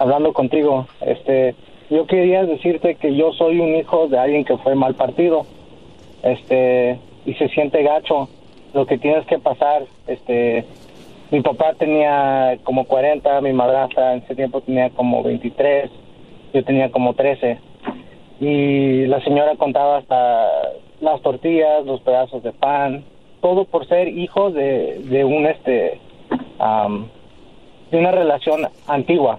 hablando 0.00 0.32
contigo. 0.32 0.88
Este, 1.00 1.54
yo 1.90 2.06
quería 2.08 2.44
decirte 2.44 2.96
que 2.96 3.14
yo 3.14 3.32
soy 3.34 3.60
un 3.60 3.76
hijo 3.76 4.08
de 4.08 4.18
alguien 4.18 4.44
que 4.44 4.58
fue 4.58 4.74
mal 4.74 4.96
partido. 4.96 5.46
Este, 6.24 6.98
y 7.24 7.34
se 7.34 7.48
siente 7.50 7.84
gacho 7.84 8.28
lo 8.74 8.84
que 8.84 8.98
tienes 8.98 9.26
que 9.26 9.38
pasar. 9.38 9.84
Este, 10.08 10.64
mi 11.30 11.40
papá 11.40 11.74
tenía 11.78 12.58
como 12.64 12.84
40, 12.84 13.40
mi 13.42 13.52
madrastra 13.52 14.14
en 14.14 14.24
ese 14.24 14.34
tiempo 14.34 14.60
tenía 14.60 14.90
como 14.90 15.22
23, 15.22 15.88
yo 16.52 16.64
tenía 16.64 16.90
como 16.90 17.14
13. 17.14 17.67
Y 18.40 19.06
la 19.06 19.20
señora 19.22 19.56
contaba 19.56 19.98
hasta 19.98 20.48
las 21.00 21.20
tortillas, 21.22 21.84
los 21.84 22.00
pedazos 22.00 22.42
de 22.42 22.52
pan, 22.52 23.04
todo 23.40 23.64
por 23.64 23.86
ser 23.86 24.08
hijos 24.08 24.54
de, 24.54 25.00
de 25.04 25.24
un 25.24 25.46
este 25.46 26.00
de 27.90 27.98
una 27.98 28.10
relación 28.10 28.66
antigua. 28.86 29.38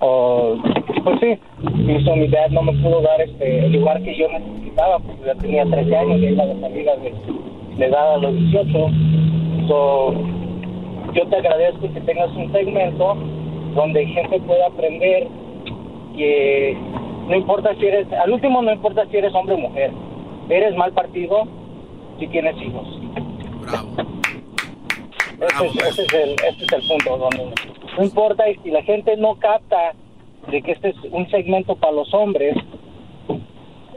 O 0.00 0.56
pues 1.04 1.20
sí 1.20 1.38
hizo 1.88 2.16
mi 2.16 2.28
dad 2.28 2.50
no 2.50 2.62
me 2.62 2.72
pudo 2.82 3.00
dar 3.02 3.20
este 3.20 3.66
el 3.66 3.72
lugar 3.72 4.02
que 4.02 4.16
yo 4.16 4.28
necesitaba 4.28 4.98
porque 4.98 5.26
ya 5.26 5.34
tenía 5.34 5.64
13 5.64 5.96
años 5.96 6.20
y 6.20 6.26
iba 6.26 6.46
de 6.46 6.60
salida 6.60 6.96
de, 6.96 7.14
de 7.76 7.86
edad 7.86 8.14
a 8.14 8.16
los 8.18 8.34
18 8.34 8.88
so, 9.68 10.12
yo 11.14 11.26
te 11.26 11.36
agradezco 11.36 11.92
que 11.92 12.00
tengas 12.00 12.30
un 12.36 12.50
segmento 12.52 13.16
donde 13.74 14.06
gente 14.06 14.40
pueda 14.40 14.66
aprender 14.66 15.28
que 16.16 16.76
no 17.26 17.36
importa 17.36 17.74
si 17.76 17.86
eres 17.86 18.12
al 18.12 18.32
último 18.32 18.62
no 18.62 18.72
importa 18.72 19.06
si 19.10 19.16
eres 19.16 19.34
hombre 19.34 19.54
o 19.54 19.58
mujer 19.58 19.90
eres 20.48 20.74
mal 20.76 20.92
partido 20.92 21.46
si 22.18 22.26
tienes 22.28 22.56
hijos 22.60 22.86
ese, 25.40 26.02
es, 26.02 26.12
el, 26.12 26.32
ese 26.32 26.64
es 26.64 26.72
el 26.72 26.88
punto 26.88 27.16
donde 27.16 27.54
no 27.96 28.04
importa 28.04 28.48
y 28.48 28.56
si 28.62 28.70
la 28.70 28.82
gente 28.82 29.16
no 29.16 29.36
capta 29.36 29.94
de 30.50 30.62
que 30.62 30.72
este 30.72 30.90
es 30.90 30.96
un 31.10 31.28
segmento 31.30 31.76
para 31.76 31.92
los 31.92 32.12
hombres, 32.14 32.56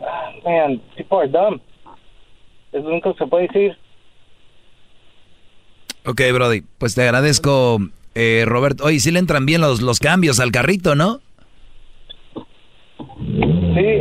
ah, 0.01 0.31
man, 0.43 0.81
people 0.95 1.17
are 1.19 1.27
dumb. 1.27 1.59
Es 2.71 2.83
lo 2.83 2.89
único 2.89 3.13
que 3.13 3.23
se 3.23 3.27
puede 3.27 3.47
decir. 3.47 3.77
Ok, 6.05 6.21
Brody, 6.33 6.63
pues 6.77 6.95
te 6.95 7.03
agradezco, 7.03 7.79
eh, 8.15 8.43
Roberto. 8.45 8.85
Oye, 8.85 8.99
sí 8.99 9.11
le 9.11 9.19
entran 9.19 9.45
bien 9.45 9.61
los, 9.61 9.81
los 9.81 9.99
cambios 9.99 10.39
al 10.39 10.51
carrito, 10.51 10.95
¿no? 10.95 11.21
Sí. 13.17 13.99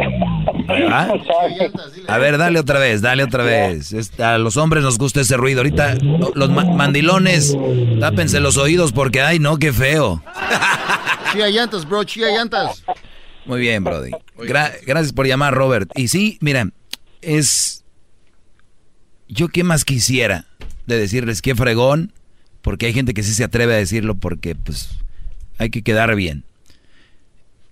A 2.08 2.18
ver, 2.18 2.38
dale 2.38 2.58
otra 2.58 2.78
vez, 2.78 3.00
dale 3.00 3.24
otra 3.24 3.44
vez. 3.44 3.94
A 4.18 4.38
los 4.38 4.56
hombres 4.56 4.82
nos 4.82 4.98
gusta 4.98 5.20
ese 5.20 5.36
ruido. 5.36 5.60
Ahorita 5.60 5.96
los 6.34 6.50
mandilones, 6.50 7.56
tápense 8.00 8.40
los 8.40 8.56
oídos 8.56 8.92
porque, 8.92 9.20
ay, 9.20 9.38
no, 9.38 9.58
qué 9.58 9.72
feo. 9.72 10.22
Chía 11.32 11.48
llantas, 11.48 11.88
bro, 11.88 12.04
chía 12.04 12.28
llantas. 12.28 12.84
Muy 13.46 13.60
bien, 13.60 13.82
Brody. 13.82 14.10
gracias 14.36 15.12
por 15.12 15.26
llamar, 15.26 15.54
Robert. 15.54 15.90
Y 15.96 16.08
sí, 16.08 16.38
mira, 16.40 16.68
es... 17.22 17.84
Yo 19.28 19.48
qué 19.48 19.64
más 19.64 19.86
quisiera 19.86 20.44
de 20.86 20.98
decirles 20.98 21.40
qué 21.40 21.54
fregón, 21.54 22.12
porque 22.60 22.84
hay 22.86 22.92
gente 22.92 23.14
que 23.14 23.22
sí 23.22 23.32
se 23.32 23.44
atreve 23.44 23.72
a 23.72 23.78
decirlo 23.78 24.14
porque, 24.14 24.54
pues, 24.54 24.90
hay 25.56 25.70
que 25.70 25.82
quedar 25.82 26.14
bien 26.14 26.44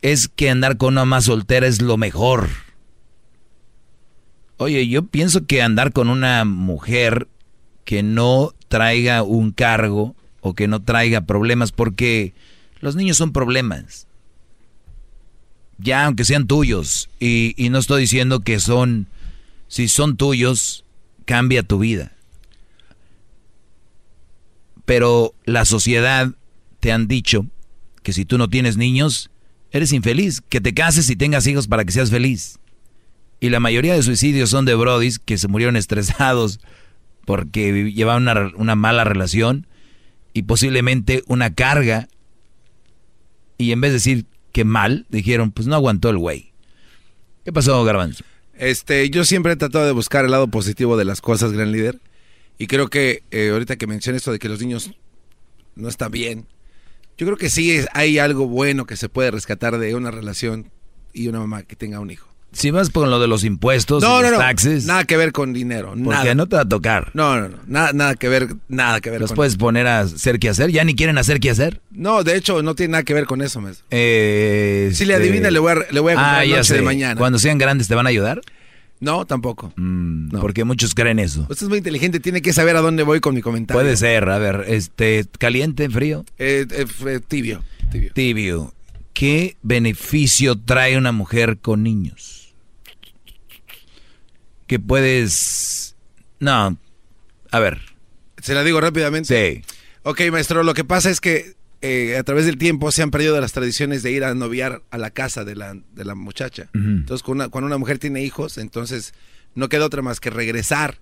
es 0.03 0.29
que 0.29 0.51
andar 0.51 0.77
con 0.77 0.95
una 0.95 1.05
más 1.05 1.25
soltera 1.25 1.67
es 1.67 1.83
lo 1.83 1.97
mejor. 1.97 2.49
Oye, 4.57 4.89
yo 4.89 5.07
pienso 5.07 5.47
que 5.47 5.63
andar 5.63 5.93
con 5.93 6.09
una 6.09 6.45
mujer 6.45 7.29
que 7.85 8.03
no 8.03 8.53
traiga 8.69 9.23
un 9.23 9.53
cargo 9.53 10.15
o 10.41 10.55
que 10.55 10.69
no 10.69 10.83
traiga 10.83 11.23
problemas, 11.23 11.73
porque 11.73 12.35
los 12.81 12.97
niños 12.97 13.17
son 13.17 13.33
problemas. 13.33 14.07
Ya, 15.79 16.05
aunque 16.05 16.25
sean 16.25 16.47
tuyos. 16.47 17.09
Y, 17.19 17.55
y 17.57 17.71
no 17.71 17.79
estoy 17.79 18.03
diciendo 18.03 18.41
que 18.41 18.61
son, 18.61 19.07
si 19.69 19.89
son 19.89 20.17
tuyos, 20.17 20.85
cambia 21.25 21.63
tu 21.63 21.79
vida. 21.79 22.13
Pero 24.85 25.35
la 25.45 25.65
sociedad 25.65 26.33
te 26.81 26.93
han 26.93 27.07
dicho 27.07 27.47
que 28.03 28.13
si 28.13 28.25
tú 28.25 28.39
no 28.39 28.49
tienes 28.49 28.77
niños, 28.77 29.31
eres 29.73 29.93
infeliz. 29.93 30.41
Que 30.41 30.61
te 30.61 30.75
cases 30.75 31.09
y 31.11 31.17
tengas 31.17 31.47
hijos 31.47 31.69
para 31.69 31.85
que 31.85 31.93
seas 31.93 32.11
feliz. 32.11 32.59
Y 33.41 33.51
la 33.51 33.61
mayoría 33.61 33.95
de 33.95 34.03
suicidios 34.03 34.51
son 34.51 34.65
de 34.65 34.75
brodis 34.75 35.19
que 35.19 35.39
se 35.39 35.49
murieron 35.49 35.77
estresados 35.77 36.61
porque 37.25 37.93
llevaban 37.93 38.23
una, 38.23 38.53
una 38.57 38.75
mala 38.75 39.05
relación 39.05 39.67
y 40.33 40.43
posiblemente 40.43 41.23
una 41.27 41.55
carga. 41.55 42.09
Y 43.57 43.73
en 43.73 43.81
vez 43.81 43.91
de 43.91 43.95
decir 43.95 44.27
que 44.53 44.65
mal, 44.65 45.07
dijeron, 45.11 45.53
pues 45.53 45.67
no 45.69 45.75
aguantó 45.75 46.11
el 46.11 46.19
güey. 46.19 46.53
¿Qué 47.45 47.53
pasó, 47.53 47.83
Garbanzo? 47.85 48.25
Este, 48.55 49.09
yo 49.09 49.25
siempre 49.25 49.53
he 49.53 49.57
tratado 49.57 49.87
de 49.87 49.93
buscar 49.93 50.25
el 50.25 50.31
lado 50.31 50.49
positivo 50.49 50.97
de 50.97 51.07
las 51.07 51.21
cosas, 51.21 51.53
gran 51.53 51.73
líder. 51.73 52.01
Y 52.59 52.67
creo 52.67 52.89
que 52.89 53.23
eh, 53.31 53.51
ahorita 53.53 53.77
que 53.77 53.87
mencioné 53.87 54.19
esto 54.19 54.33
de 54.33 54.39
que 54.39 54.51
los 54.51 54.61
niños 54.61 54.91
no 55.77 55.89
están 55.89 56.11
bien, 56.11 56.47
yo 57.21 57.27
creo 57.27 57.37
que 57.37 57.51
sí 57.51 57.85
hay 57.93 58.19
algo 58.19 58.47
bueno 58.47 58.87
que 58.87 58.97
se 58.97 59.11
puede 59.11 59.31
rescatar 59.31 59.77
de 59.77 59.95
una 59.95 60.11
relación 60.11 60.71
y 61.13 61.29
una 61.29 61.41
mamá 61.41 61.65
que 61.65 61.77
tenga 61.77 62.01
un 62.01 62.11
hijo. 62.11 62.31
Si 62.53 62.71
vas 62.71 62.89
con 62.89 63.11
lo 63.11 63.21
de 63.21 63.29
los 63.29 63.45
impuestos, 63.45 64.03
no, 64.03 64.23
los 64.23 64.39
taxes. 64.39 64.87
Nada 64.87 65.05
que 65.05 65.19
ver 65.19 65.31
con 65.31 65.53
dinero. 65.53 65.93
Porque 66.03 66.35
no 66.35 66.49
te 66.49 66.57
va 66.57 66.63
a 66.63 66.69
tocar. 66.69 67.11
No, 67.13 67.39
no, 67.39 67.51
no. 67.51 67.59
Nada, 67.67 67.93
nada 67.93 68.15
que 68.15 68.31
ver, 68.31 68.49
nada 68.69 69.03
que 69.03 69.11
ver 69.11 69.21
¿Los 69.21 69.35
puedes 69.35 69.57
poner 69.57 69.87
a 69.87 70.01
hacer 70.01 70.39
qué 70.39 70.49
hacer? 70.49 70.71
¿Ya 70.71 70.83
ni 70.83 70.95
quieren 70.95 71.19
hacer 71.19 71.41
qué 71.41 71.51
hacer? 71.51 71.83
No, 71.91 72.25
de 72.25 72.37
hecho, 72.37 72.63
no 72.63 72.75
tiene 72.75 72.93
nada 72.93 73.03
que 73.03 73.13
ver 73.13 73.27
con 73.27 73.43
eso, 73.43 73.61
maestro. 73.61 73.85
Eh, 73.91 74.91
si 74.95 75.05
le 75.05 75.15
adivina, 75.15 75.51
le 75.51 75.59
voy 75.59 75.73
a, 75.73 75.93
le 75.93 76.01
voy 76.01 76.13
a 76.13 76.17
contar 76.17 76.43
ah, 76.43 76.47
noche 76.47 76.75
de 76.75 76.81
mañana. 76.81 77.17
Cuando 77.17 77.39
sean 77.39 77.59
grandes, 77.59 77.87
¿te 77.87 77.95
van 77.95 78.07
a 78.07 78.09
ayudar? 78.09 78.41
No, 79.01 79.25
tampoco. 79.25 79.73
Mm, 79.77 80.39
porque 80.41 80.65
muchos 80.65 80.95
creen 80.95 81.19
eso. 81.19 81.47
Usted 81.49 81.65
es 81.65 81.69
muy 81.69 81.79
inteligente, 81.79 82.21
tiene 82.21 82.43
que 82.43 82.53
saber 82.53 82.77
a 82.77 82.83
dónde 82.83 83.03
voy 83.03 83.21
con 83.21 83.35
mi 83.35 83.41
comentario. 83.41 83.81
Puede 83.81 83.97
ser, 83.97 84.29
a 84.29 84.39
ver, 84.39 84.67
este, 84.69 85.27
caliente, 85.39 85.89
frío. 85.89 86.25
Eh, 86.39 86.67
eh, 86.71 87.21
tibio, 87.27 87.63
tibio. 87.91 88.13
Tibio. 88.13 88.75
¿Qué 89.15 89.57
beneficio 89.63 90.59
trae 90.59 90.99
una 90.99 91.13
mujer 91.13 91.59
con 91.59 91.83
niños? 91.83 92.55
Que 94.67 94.79
puedes... 94.79 95.97
No, 96.39 96.77
a 97.51 97.59
ver. 97.59 97.81
¿Se 98.43 98.55
la 98.55 98.63
digo 98.63 98.81
rápidamente? 98.81 99.63
Sí. 99.65 99.75
Ok, 100.03 100.23
maestro, 100.31 100.63
lo 100.63 100.75
que 100.75 100.85
pasa 100.85 101.11
es 101.11 101.21
que 101.21 101.55
eh, 101.83 102.17
a 102.19 102.23
través 102.25 102.45
del 102.45 102.59
tiempo 102.59 102.93
se 102.93 103.03
han 103.03 103.11
perdido 103.11 103.41
las 103.41 103.53
tradiciones 103.53 104.03
de 104.03 104.13
ir 104.13 104.25
a 104.25 104.35
noviar 104.35 104.83
a 104.91 104.99
la 104.99 105.11
casa 105.11 105.45
de 105.45 105.57
la, 105.57 105.75
de 105.75 106.05
la 106.05 106.15
muchacha. 106.15 106.69
Entonces, 106.75 107.23
cuando 107.23 107.45
una, 107.45 107.51
cuando 107.51 107.67
una, 107.67 107.79
mujer 107.79 107.99
tiene 107.99 108.23
hijos, 108.23 108.59
entonces 108.59 109.15
no 109.55 109.69
queda 109.69 109.87
otra 109.87 110.03
más 110.03 110.21
que 110.21 110.29
regresar 110.29 110.99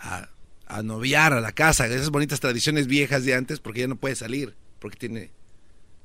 a, 0.00 0.28
a, 0.66 0.82
noviar 0.82 1.32
a 1.32 1.40
la 1.40 1.52
casa. 1.52 1.86
Esas 1.86 2.10
bonitas 2.10 2.40
tradiciones 2.40 2.88
viejas 2.88 3.24
de 3.24 3.34
antes, 3.34 3.60
porque 3.60 3.80
ya 3.80 3.86
no 3.86 3.96
puede 3.96 4.16
salir, 4.16 4.56
porque 4.80 4.96
tiene, 4.96 5.30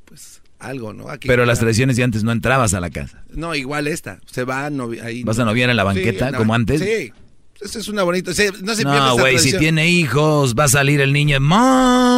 pues, 0.06 0.42
algo, 0.60 0.94
¿no? 0.94 1.08
Pero 1.26 1.46
las 1.46 1.60
tradiciones 1.60 1.98
de 1.98 2.04
antes 2.04 2.24
no 2.24 2.32
entrabas 2.32 2.76
a 2.76 2.80
la 2.80 2.92
casa. 2.92 3.24
No, 3.30 3.56
igual 3.56 3.88
esta. 3.88 4.20
Se 4.28 4.44
va 4.44 4.68
a 4.68 4.70
noviar 4.70 5.08
ahí. 5.08 5.24
¿Vas 5.24 5.40
a 5.40 5.46
noviar 5.46 5.72
en 5.72 5.78
la 5.78 5.84
banqueta, 5.84 6.34
como 6.34 6.54
antes? 6.54 6.82
Sí. 6.82 7.14
Eso 7.60 7.80
es 7.80 7.88
una 7.88 8.04
bonita. 8.04 8.32
no 8.64 9.18
güey, 9.18 9.40
si 9.40 9.58
tiene 9.58 9.90
hijos, 9.90 10.54
va 10.54 10.66
a 10.66 10.68
salir 10.68 11.02
el 11.02 11.12
niño. 11.12 11.40
Mom. 11.40 12.17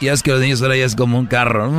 Y 0.00 0.08
es 0.08 0.22
que 0.22 0.30
los 0.30 0.40
niños 0.40 0.62
ahora 0.62 0.76
ya 0.76 0.84
es 0.84 0.94
como 0.94 1.18
un 1.18 1.26
carro. 1.26 1.70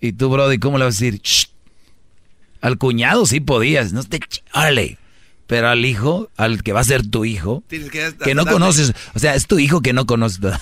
Y 0.00 0.12
tú, 0.12 0.28
Brody, 0.28 0.58
¿cómo 0.58 0.78
le 0.78 0.84
vas 0.84 0.96
a 1.00 1.04
decir? 1.04 1.20
Al 2.60 2.78
cuñado 2.78 3.26
sí 3.26 3.40
podías, 3.40 3.92
no 3.92 4.02
te... 4.04 4.20
Órale. 4.54 4.98
Pero 5.46 5.68
al 5.68 5.84
hijo, 5.84 6.28
al 6.36 6.62
que 6.64 6.72
va 6.72 6.80
a 6.80 6.84
ser 6.84 7.08
tu 7.08 7.24
hijo, 7.24 7.62
que, 7.68 8.34
no 8.34 8.44
conoces, 8.46 8.92
o 9.14 9.18
sea, 9.20 9.36
es 9.36 9.46
tu 9.46 9.60
hijo 9.60 9.80
que 9.80 9.92
no 9.92 10.04
conoces. 10.04 10.40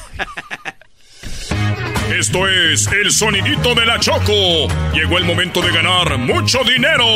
Esto 2.18 2.46
es 2.46 2.86
el 2.88 3.10
sonidito 3.10 3.74
de 3.74 3.86
la 3.86 3.98
Choco. 3.98 4.68
Llegó 4.92 5.16
el 5.16 5.24
momento 5.24 5.62
de 5.62 5.72
ganar 5.72 6.18
mucho 6.18 6.58
dinero. 6.64 7.06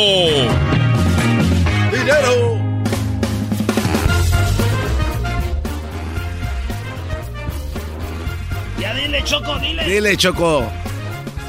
¡Dinero! 1.92 2.67
Choco, 9.28 9.58
dile. 9.58 9.84
Dile, 9.84 10.16
Choco. 10.16 10.66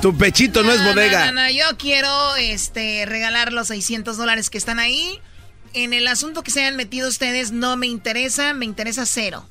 Tu 0.01 0.17
pechito 0.17 0.63
no, 0.63 0.71
es 0.73 0.83
bodega. 0.83 1.31
No, 1.31 1.43
no, 1.43 1.49
yo 1.49 1.63
quiero 1.77 2.35
este, 2.35 3.05
regalar 3.05 3.53
los 3.53 3.67
600 3.67 4.17
dólares 4.17 4.49
que 4.49 4.57
están 4.57 4.79
ahí. 4.79 5.17
En 5.73 5.93
el 5.93 6.05
asunto 6.09 6.43
que 6.43 6.51
se 6.51 6.59
hayan 6.59 6.75
metido 6.75 7.07
ustedes 7.07 7.53
no 7.53 7.77
me 7.77 7.87
interesa, 7.87 8.53
me 8.53 8.65
interesa 8.65 9.05
cero. 9.05 9.45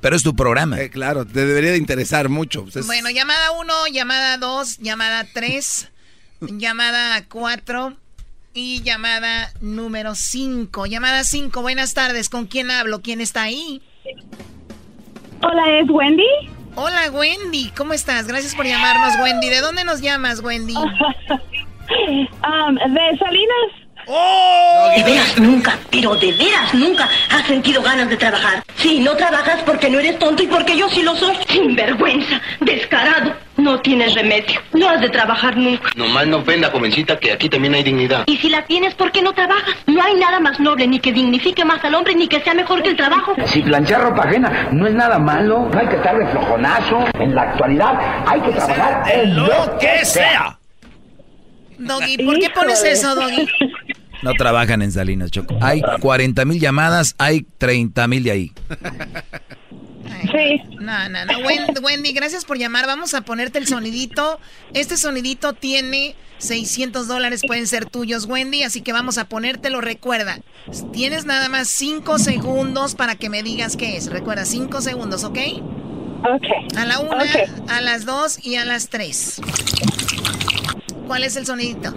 Pero 0.00 0.14
es 0.14 0.22
tu 0.22 0.36
programa. 0.36 0.80
Eh, 0.80 0.90
claro, 0.90 1.26
te 1.26 1.44
debería 1.44 1.72
de 1.72 1.78
interesar 1.78 2.28
mucho. 2.28 2.64
Pues 2.72 2.86
bueno, 2.86 3.10
llamada 3.10 3.50
1, 3.50 3.88
llamada 3.92 4.38
2, 4.38 4.78
llamada 4.78 5.26
3, 5.34 5.90
llamada 6.42 7.24
4 7.28 7.96
y 8.54 8.82
llamada 8.84 9.52
número 9.60 10.14
5. 10.14 10.86
Llamada 10.86 11.24
5, 11.24 11.62
buenas 11.62 11.94
tardes. 11.94 12.28
¿Con 12.28 12.46
quién 12.46 12.70
hablo? 12.70 13.02
¿Quién 13.02 13.20
está 13.20 13.42
ahí? 13.42 13.82
Hola, 15.42 15.80
¿es 15.80 15.90
Wendy? 15.90 16.22
Hola, 16.78 17.10
Wendy. 17.10 17.72
¿Cómo 17.74 17.94
estás? 17.94 18.26
Gracias 18.26 18.54
por 18.54 18.66
llamarnos, 18.66 19.14
Wendy. 19.22 19.48
¿De 19.48 19.60
dónde 19.62 19.82
nos 19.84 20.00
llamas, 20.02 20.40
Wendy? 20.40 20.74
Um, 21.88 22.74
de 22.74 23.16
Salinas. 23.16 23.85
¡Oh! 24.06 24.92
De 24.96 25.02
veras 25.02 25.38
nunca, 25.38 25.78
pero 25.90 26.14
de 26.14 26.32
veras 26.32 26.72
nunca 26.74 27.08
has 27.30 27.44
sentido 27.46 27.82
ganas 27.82 28.08
de 28.08 28.16
trabajar. 28.16 28.62
Sí, 28.76 29.00
no 29.00 29.16
trabajas 29.16 29.62
porque 29.64 29.90
no 29.90 29.98
eres 29.98 30.18
tonto 30.18 30.42
y 30.42 30.46
porque 30.46 30.76
yo 30.76 30.88
sí 30.88 31.02
lo 31.02 31.14
soy. 31.16 31.36
Sinvergüenza, 31.48 32.40
descarado. 32.60 33.34
No 33.56 33.80
tienes 33.80 34.14
remedio. 34.14 34.60
No 34.74 34.88
has 34.88 35.00
de 35.00 35.08
trabajar 35.08 35.56
nunca. 35.56 35.90
Nomás 35.96 36.26
no 36.26 36.38
ofenda, 36.38 36.70
jovencita, 36.70 37.18
que 37.18 37.32
aquí 37.32 37.48
también 37.48 37.74
hay 37.74 37.82
dignidad. 37.82 38.24
Y 38.26 38.36
si 38.36 38.50
la 38.50 38.62
tienes, 38.62 38.94
¿por 38.94 39.10
qué 39.10 39.22
no 39.22 39.32
trabajas? 39.32 39.74
No 39.86 40.02
hay 40.02 40.14
nada 40.14 40.38
más 40.40 40.60
noble, 40.60 40.86
ni 40.86 41.00
que 41.00 41.12
dignifique 41.12 41.64
más 41.64 41.82
al 41.84 41.94
hombre, 41.94 42.14
ni 42.14 42.28
que 42.28 42.40
sea 42.40 42.54
mejor 42.54 42.82
que 42.82 42.90
el 42.90 42.96
trabajo. 42.96 43.34
Si 43.46 43.62
planchar 43.62 44.02
ropa 44.02 44.24
ajena 44.24 44.68
no 44.72 44.86
es 44.86 44.94
nada 44.94 45.18
malo, 45.18 45.68
no 45.72 45.78
hay 45.78 45.88
que 45.88 45.96
estar 45.96 46.16
de 46.18 46.26
flojonazo. 46.26 47.06
En 47.18 47.34
la 47.34 47.42
actualidad 47.42 48.24
hay 48.26 48.40
que 48.42 48.50
trabajar 48.50 49.02
en 49.10 49.36
lo 49.36 49.78
que 49.78 50.04
sea. 50.04 50.55
Doggy, 51.78 52.24
¿por 52.24 52.38
qué 52.38 52.50
pones 52.50 52.82
eso, 52.84 53.14
Doggy? 53.14 53.48
No 54.22 54.32
trabajan 54.34 54.82
en 54.82 54.92
Salinas, 54.92 55.30
Choco. 55.30 55.58
Hay 55.60 55.82
40 56.00 56.44
mil 56.44 56.58
llamadas, 56.58 57.14
hay 57.18 57.46
30 57.58 58.08
mil 58.08 58.22
de 58.24 58.30
ahí. 58.30 58.52
Sí. 60.22 60.62
No, 60.80 61.08
no, 61.08 61.24
no. 61.24 61.38
Wendy, 61.82 62.12
gracias 62.12 62.44
por 62.44 62.58
llamar. 62.58 62.86
Vamos 62.86 63.14
a 63.14 63.20
ponerte 63.22 63.58
el 63.58 63.66
sonidito. 63.66 64.40
Este 64.72 64.96
sonidito 64.96 65.52
tiene 65.52 66.14
600 66.38 67.06
dólares, 67.08 67.42
pueden 67.46 67.66
ser 67.66 67.84
tuyos, 67.86 68.26
Wendy. 68.26 68.62
Así 68.62 68.80
que 68.80 68.92
vamos 68.92 69.18
a 69.18 69.28
ponértelo. 69.28 69.80
Recuerda, 69.80 70.38
tienes 70.92 71.26
nada 71.26 71.48
más 71.48 71.68
5 71.68 72.18
segundos 72.18 72.94
para 72.94 73.16
que 73.16 73.28
me 73.28 73.42
digas 73.42 73.76
qué 73.76 73.96
es. 73.96 74.10
Recuerda, 74.10 74.44
5 74.44 74.80
segundos, 74.80 75.24
¿ok? 75.24 75.38
Ok. 76.24 76.76
A 76.76 76.86
la 76.86 76.98
una, 77.00 77.24
a 77.68 77.80
las 77.80 78.04
dos 78.06 78.44
y 78.44 78.56
a 78.56 78.64
las 78.64 78.88
tres. 78.88 79.40
¿Cuál 81.06 81.24
es 81.24 81.36
el 81.36 81.46
sonidito? 81.46 81.88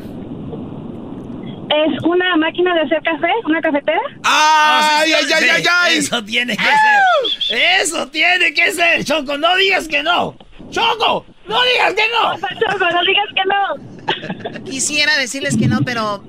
¿Es 1.70 2.04
una 2.04 2.36
máquina 2.38 2.74
de 2.74 2.82
hacer 2.82 3.02
café? 3.04 3.28
¿Una 3.46 3.62
cafetera? 3.62 4.00
¡Ay, 4.24 5.14
ay, 5.14 5.26
ay, 5.36 5.50
ay, 5.50 5.64
ay! 5.82 5.98
Eso 5.98 6.24
tiene 6.24 6.58
que 6.58 6.64
ser. 6.64 7.60
Eso 7.82 8.08
tiene 8.08 8.54
que 8.54 8.72
ser, 8.72 9.04
Choco. 9.04 9.38
No 9.38 9.56
digas 9.56 9.88
que 9.88 10.02
no. 10.02 10.36
Choco, 10.72 11.26
no 11.48 11.62
digas 11.64 11.94
que 11.94 12.08
no. 12.10 12.36
Choco, 12.38 12.86
no 12.92 13.02
digas 13.04 13.30
que 13.36 13.44
no. 13.46 14.64
Quisiera 14.64 15.16
decirles 15.18 15.58
que 15.58 15.68
no, 15.68 15.80
pero... 15.86 16.24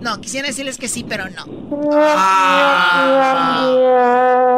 No, 0.00 0.20
quisiera 0.20 0.48
decirles 0.48 0.78
que 0.78 0.88
sí, 0.88 1.04
pero 1.08 1.26
no. 1.30 1.44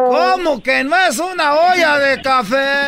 ¿Cómo 0.09 0.63
que 0.63 0.83
no 0.85 0.97
es 0.97 1.19
una 1.19 1.55
olla 1.55 1.99
de 1.99 2.23
café? 2.23 2.79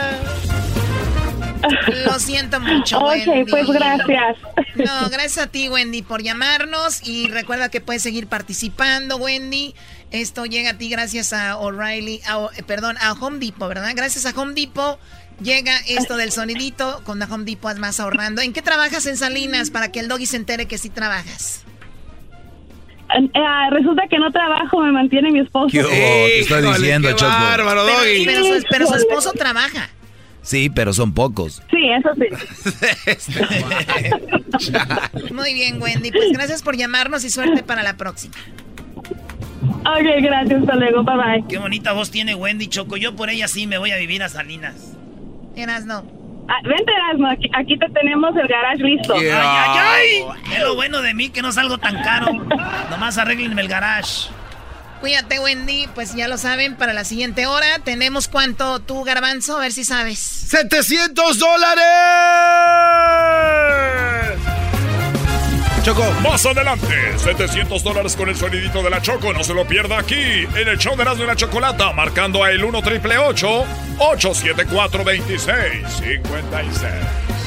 Lo 2.04 2.18
siento 2.18 2.60
mucho, 2.60 2.98
Ok, 2.98 3.08
Wendy. 3.26 3.50
pues 3.50 3.66
gracias. 3.68 4.36
No, 4.76 5.08
gracias 5.10 5.38
a 5.38 5.46
ti, 5.46 5.68
Wendy, 5.68 6.02
por 6.02 6.22
llamarnos. 6.22 7.06
Y 7.06 7.28
recuerda 7.28 7.68
que 7.70 7.80
puedes 7.80 8.02
seguir 8.02 8.26
participando, 8.26 9.16
Wendy. 9.16 9.74
Esto 10.10 10.46
llega 10.46 10.70
a 10.70 10.78
ti 10.78 10.88
gracias 10.88 11.32
a 11.32 11.56
O'Reilly, 11.56 12.20
a- 12.28 12.48
perdón, 12.66 12.96
a 13.00 13.12
Home 13.12 13.38
Depot, 13.38 13.68
¿verdad? 13.68 13.90
Gracias 13.96 14.26
a 14.26 14.38
Home 14.40 14.54
Depot 14.54 14.98
llega 15.42 15.76
esto 15.88 16.16
del 16.16 16.30
sonidito. 16.32 17.02
Con 17.04 17.18
la 17.18 17.26
Home 17.26 17.44
Depot 17.44 17.72
es 17.72 17.78
más 17.78 17.98
ahorrando. 18.00 18.40
¿En 18.42 18.52
qué 18.52 18.62
trabajas 18.62 19.06
en 19.06 19.16
Salinas 19.16 19.70
para 19.70 19.90
que 19.92 20.00
el 20.00 20.08
doggy 20.08 20.26
se 20.26 20.36
entere 20.36 20.66
que 20.66 20.78
sí 20.78 20.90
trabajas? 20.90 21.62
Eh, 23.14 23.70
resulta 23.70 24.02
que 24.10 24.18
no 24.18 24.30
trabajo, 24.32 24.80
me 24.80 24.90
mantiene 24.92 25.30
mi 25.30 25.40
esposo. 25.40 25.68
¿Qué? 25.70 25.82
Te 25.82 26.40
estoy 26.40 26.58
Híjole, 26.62 26.78
diciendo, 26.78 27.08
qué 27.08 27.14
Choco. 27.14 27.30
bárbaro, 27.32 27.84
Pero, 27.86 27.98
Doggy. 27.98 28.24
pero 28.26 28.44
su, 28.44 28.64
pero 28.68 28.86
su 28.88 28.94
esposo 28.94 29.32
trabaja. 29.32 29.88
Sí, 30.46 30.70
pero 30.70 30.92
son 30.92 31.12
pocos. 31.12 31.60
Sí, 31.70 31.90
eso 31.90 32.10
sí. 32.14 32.28
Muy 35.34 35.54
bien, 35.54 35.82
Wendy. 35.82 36.12
Pues 36.12 36.30
gracias 36.30 36.62
por 36.62 36.76
llamarnos 36.76 37.24
y 37.24 37.30
suerte 37.30 37.64
para 37.64 37.82
la 37.82 37.96
próxima. 37.96 38.36
Ok, 39.62 40.22
gracias, 40.22 40.60
hasta 40.60 40.76
luego, 40.76 41.02
bye 41.02 41.16
bye. 41.16 41.44
Qué 41.48 41.58
bonita 41.58 41.92
voz 41.94 42.12
tiene 42.12 42.36
Wendy, 42.36 42.68
Choco. 42.68 42.96
Yo 42.96 43.16
por 43.16 43.28
ella 43.28 43.48
sí 43.48 43.66
me 43.66 43.78
voy 43.78 43.90
a 43.90 43.96
vivir 43.96 44.22
a 44.22 44.28
Salinas. 44.28 44.96
Eras 45.56 45.84
no. 45.84 46.04
Ah, 46.48 46.60
vente, 46.62 46.92
Erasmo, 46.92 47.26
aquí, 47.26 47.50
aquí 47.52 47.76
te 47.76 47.88
tenemos 47.88 48.36
el 48.36 48.46
garage 48.46 48.84
listo. 48.84 49.14
¡Ay, 49.16 49.26
ay, 49.28 49.78
ay! 49.80 50.54
Es 50.54 50.62
lo 50.62 50.76
bueno 50.76 51.02
de 51.02 51.12
mí 51.12 51.30
que 51.30 51.42
no 51.42 51.50
salgo 51.50 51.78
tan 51.78 52.00
caro. 52.04 52.32
Nomás 52.88 53.18
arreglenme 53.18 53.62
el 53.62 53.68
garage. 53.68 54.28
Cuídate, 55.00 55.38
Wendy. 55.38 55.88
Pues 55.94 56.14
ya 56.14 56.28
lo 56.28 56.38
saben, 56.38 56.76
para 56.76 56.92
la 56.92 57.04
siguiente 57.04 57.46
hora 57.46 57.78
tenemos 57.84 58.28
cuánto 58.28 58.80
tú, 58.80 59.04
Garbanzo, 59.04 59.56
a 59.56 59.60
ver 59.60 59.72
si 59.72 59.84
sabes. 59.84 60.18
¡700 60.50 61.36
dólares! 61.36 61.84
Choco. 65.82 66.04
Más 66.20 66.44
adelante, 66.44 67.16
700 67.16 67.84
dólares 67.84 68.16
con 68.16 68.28
el 68.28 68.34
sonidito 68.34 68.82
de 68.82 68.90
la 68.90 69.00
Choco. 69.00 69.32
No 69.32 69.44
se 69.44 69.54
lo 69.54 69.68
pierda 69.68 70.00
aquí 70.00 70.16
en 70.16 70.68
el 70.68 70.78
show 70.78 70.96
de 70.96 71.02
Erasmo 71.02 71.22
y 71.22 71.26
la 71.28 71.36
Chocolata. 71.36 71.92
Marcando 71.92 72.42
a 72.42 72.50
el 72.50 72.64
1 72.64 72.82
triple 72.82 73.18
874 73.18 75.04
2656 75.04 77.45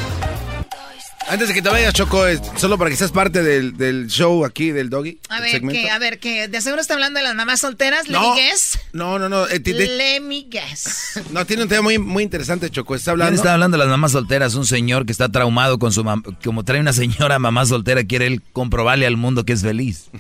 Antes 1.30 1.48
de 1.48 1.54
que 1.54 1.62
te 1.62 1.70
vayas, 1.70 1.94
Choco, 1.94 2.24
solo 2.58 2.78
para 2.80 2.90
que 2.90 2.96
seas 2.96 3.12
parte 3.12 3.44
del, 3.44 3.78
del 3.78 4.08
show 4.08 4.44
aquí 4.46 4.72
del 4.72 4.90
Doggy. 4.90 5.20
A 5.30 5.40
ver, 5.40 5.62
que, 5.62 5.90
a 5.92 6.00
ver, 6.00 6.20
que 6.20 6.48
de 6.48 6.60
seguro 6.60 6.82
está 6.82 6.96
hablando 6.96 7.20
de 7.20 7.24
las 7.24 7.36
mamás 7.36 7.60
solteras. 7.60 8.08
¿Le 8.08 8.14
No. 8.14 8.34
guess? 8.34 8.80
No, 8.94 9.20
no, 9.20 9.30
no. 9.30 9.48
eh, 9.48 9.60
de- 9.60 9.74
Let 9.74 10.22
me 10.22 10.48
guess. 10.50 11.22
no, 11.32 11.46
tiene 11.46 11.64
un 11.64 11.70
tema 11.70 11.84
muy, 11.84 12.00
muy 12.00 12.24
interesante, 12.24 12.72
Choco. 12.72 12.96
Está 12.96 13.12
¿Quién 13.12 13.22
hablando. 13.22 13.36
está 13.42 13.54
hablando 13.54 13.78
de 13.78 13.84
las 13.84 13.90
mamás 13.92 14.12
solteras? 14.14 14.56
Un 14.56 14.66
señor 14.66 15.06
que 15.06 15.12
está 15.12 15.30
traumado 15.30 15.78
con 15.78 15.92
su 15.94 16.04
mamá. 16.04 16.24
Como 16.44 16.66
trae 16.66 16.80
una 16.80 16.94
señora 16.94 17.38
mamá 17.38 17.64
soltera, 17.68 18.04
quiere 18.04 18.26
él 18.26 18.42
comprobarle 18.52 19.06
al 19.06 19.16
mundo 19.16 19.46
que 19.46 19.54
es 19.54 19.62
feliz. 19.62 20.06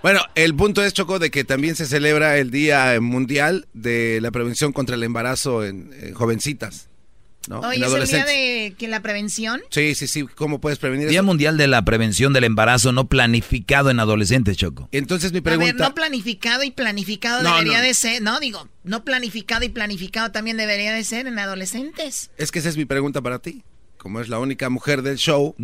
Bueno, 0.00 0.20
el 0.36 0.54
punto 0.54 0.82
es, 0.82 0.92
Choco, 0.94 1.18
de 1.18 1.28
que 1.32 1.42
también 1.42 1.74
se 1.74 1.84
celebra 1.84 2.36
el 2.38 2.52
Día 2.52 2.98
Mundial 3.00 3.66
de 3.74 4.20
la 4.22 4.30
Prevención 4.30 4.72
contra 4.72 4.94
el 4.94 5.02
Embarazo 5.02 5.64
en, 5.64 5.90
en 6.00 6.14
jovencitas. 6.14 6.87
En 7.46 7.82
es 7.82 7.92
el 7.94 8.04
día 8.06 8.24
de 8.26 8.74
que 8.76 8.88
la 8.88 9.00
prevención. 9.00 9.62
Sí, 9.70 9.94
sí, 9.94 10.06
sí. 10.06 10.26
¿Cómo 10.34 10.60
puedes 10.60 10.78
prevenir 10.78 11.08
Día 11.08 11.20
eso? 11.20 11.24
Mundial 11.26 11.56
de 11.56 11.66
la 11.66 11.82
Prevención 11.82 12.32
del 12.34 12.44
Embarazo 12.44 12.92
no 12.92 13.08
planificado 13.08 13.88
en 13.90 14.00
adolescentes, 14.00 14.56
Choco. 14.58 14.88
Entonces 14.92 15.32
mi 15.32 15.38
A 15.38 15.40
ver, 15.42 15.58
pregunta... 15.58 15.88
no 15.88 15.94
planificado 15.94 16.62
y 16.62 16.70
planificado 16.70 17.42
No, 17.42 17.54
debería 17.54 17.78
no. 17.78 17.84
de 17.84 17.94
ser. 17.94 18.20
No, 18.20 18.38
digo, 18.38 18.68
no 18.84 19.02
planificado 19.02 19.64
y 19.64 19.70
planificado 19.70 20.30
también 20.30 20.58
debería 20.58 20.92
de 20.92 21.02
ser 21.04 21.26
en 21.26 21.38
adolescentes. 21.38 22.30
Es 22.36 22.50
que 22.52 22.58
esa 22.58 22.68
es 22.68 22.76
mi 22.76 22.84
pregunta 22.84 23.22
para 23.22 23.38
ti. 23.38 23.62
Como 23.96 24.20
es 24.20 24.28
la 24.28 24.38
única 24.38 24.68
mujer 24.68 25.00
del 25.02 25.16
show, 25.16 25.54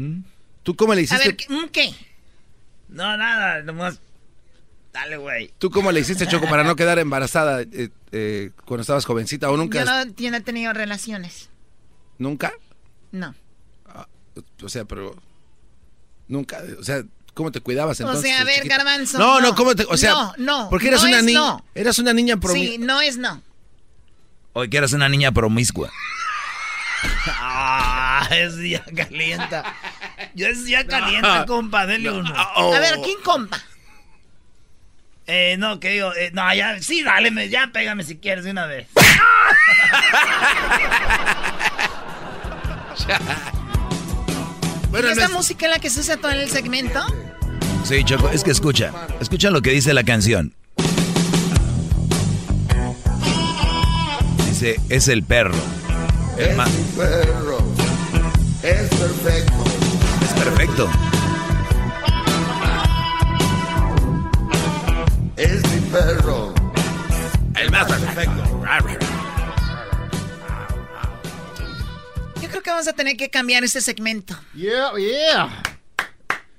¿tú 0.63 0.77
cómo 0.77 0.95
le 0.95 1.03
A 1.03 1.05
hiciste? 1.05 1.27
ver, 1.29 1.37
¿qué- 1.37 1.47
mm, 1.53 1.69
¿qué? 1.69 1.95
No, 2.89 3.17
nada, 3.17 3.63
nomás. 3.63 4.01
Dale, 4.93 5.17
güey. 5.17 5.51
¿Tú 5.59 5.71
cómo 5.71 5.91
le 5.93 6.01
hiciste, 6.01 6.27
Choco, 6.27 6.49
para 6.49 6.65
no 6.65 6.77
quedar 6.77 6.99
embarazada 6.99 7.63
eh, 7.63 7.91
eh, 8.13 8.51
cuando 8.65 8.83
estabas 8.83 9.05
jovencita 9.05 9.51
o 9.51 9.57
nunca? 9.57 9.81
Yo 9.81 9.85
no, 9.85 10.15
yo 10.17 10.31
no 10.31 10.37
he 10.39 10.41
tenido 10.41 10.73
relaciones. 10.73 11.51
¿Nunca? 12.19 12.53
No. 13.13 13.35
O 14.63 14.69
sea, 14.69 14.85
pero... 14.85 15.15
Nunca. 16.29 16.63
O 16.79 16.83
sea, 16.83 17.05
cómo 17.35 17.53
te 17.53 17.61
cuidabas 17.61 18.01
entonces? 18.01 18.25
O 18.25 18.27
sea, 18.27 18.41
a 18.41 18.45
ver, 18.45 18.67
Garbanzo. 18.67 19.19
No, 19.19 19.41
no, 19.41 19.55
¿cómo 19.55 19.75
te, 19.75 19.85
o 19.85 19.97
sea, 19.97 20.11
no, 20.11 20.35
no. 20.39 20.71
Porque 20.71 20.89
eras 20.89 21.03
no 21.03 21.09
una 21.09 21.23
niña, 21.23 21.39
no. 21.39 21.65
eras 21.75 21.99
una 21.99 22.13
niña 22.13 22.39
promiscua. 22.39 22.73
Sí, 22.73 22.79
no 22.79 23.01
es 23.01 23.19
no. 23.19 23.43
Oye, 24.55 24.71
que 24.71 24.77
eras 24.79 24.93
una 24.93 25.09
niña 25.09 25.33
promiscua. 25.33 25.91
Ah, 27.27 28.27
es 28.31 28.57
ya 28.57 28.83
calienta. 28.97 29.75
Yo 30.35 30.47
es 30.49 30.67
ya 30.67 30.87
calienta, 30.87 31.45
compa, 31.47 31.87
dele 31.87 32.11
uno. 32.11 32.33
A 32.35 32.81
ver, 32.81 32.99
¿quién 33.05 33.19
compa? 33.23 33.63
Eh, 35.27 35.57
no, 35.59 35.81
que 35.81 35.91
digo, 35.91 36.15
eh, 36.15 36.31
no, 36.33 36.53
ya, 36.55 36.81
sí, 36.83 37.03
dale, 37.03 37.49
ya 37.49 37.71
pégame 37.73 38.05
si 38.05 38.17
quieres 38.17 38.45
de 38.45 38.51
una 38.51 38.67
vez. 38.67 38.89
Bueno, 44.91 45.09
¿Y 45.09 45.11
esta 45.13 45.23
no 45.25 45.31
es- 45.31 45.37
música 45.39 45.67
es 45.67 45.73
la 45.73 45.79
que 45.81 45.91
se 45.91 45.99
usa 46.01 46.17
todo 46.19 46.31
en 46.31 46.39
el 46.39 46.49
segmento? 46.51 47.01
Sí, 47.85 48.05
Choco, 48.05 48.29
es 48.31 48.45
que 48.45 48.53
escucha. 48.53 48.93
Escucha 49.21 49.51
lo 49.51 49.61
que 49.61 49.71
dice 49.71 49.93
la 49.93 50.05
canción. 50.05 50.55
Dice, 54.47 54.81
es 54.89 55.09
el 55.09 55.25
perro. 55.25 55.55
El 56.39 56.55
ma- 56.57 56.67
perro. 56.97 57.59
Es 58.63 58.89
perfecto. 58.89 59.65
es 60.23 60.33
perfecto. 60.45 60.89
Es 65.37 65.63
mi 65.73 65.81
perro. 65.91 66.55
El 67.57 67.71
más 67.73 67.87
perfecto. 67.87 68.65
que 72.65 72.71
vamos 72.71 72.89
a 72.89 72.93
tener 72.95 73.17
que 73.17 73.31
cambiar 73.31 73.63
este 73.63 73.81
segmento. 73.81 74.37
Yeah, 74.55 74.91
yeah. 74.99 75.63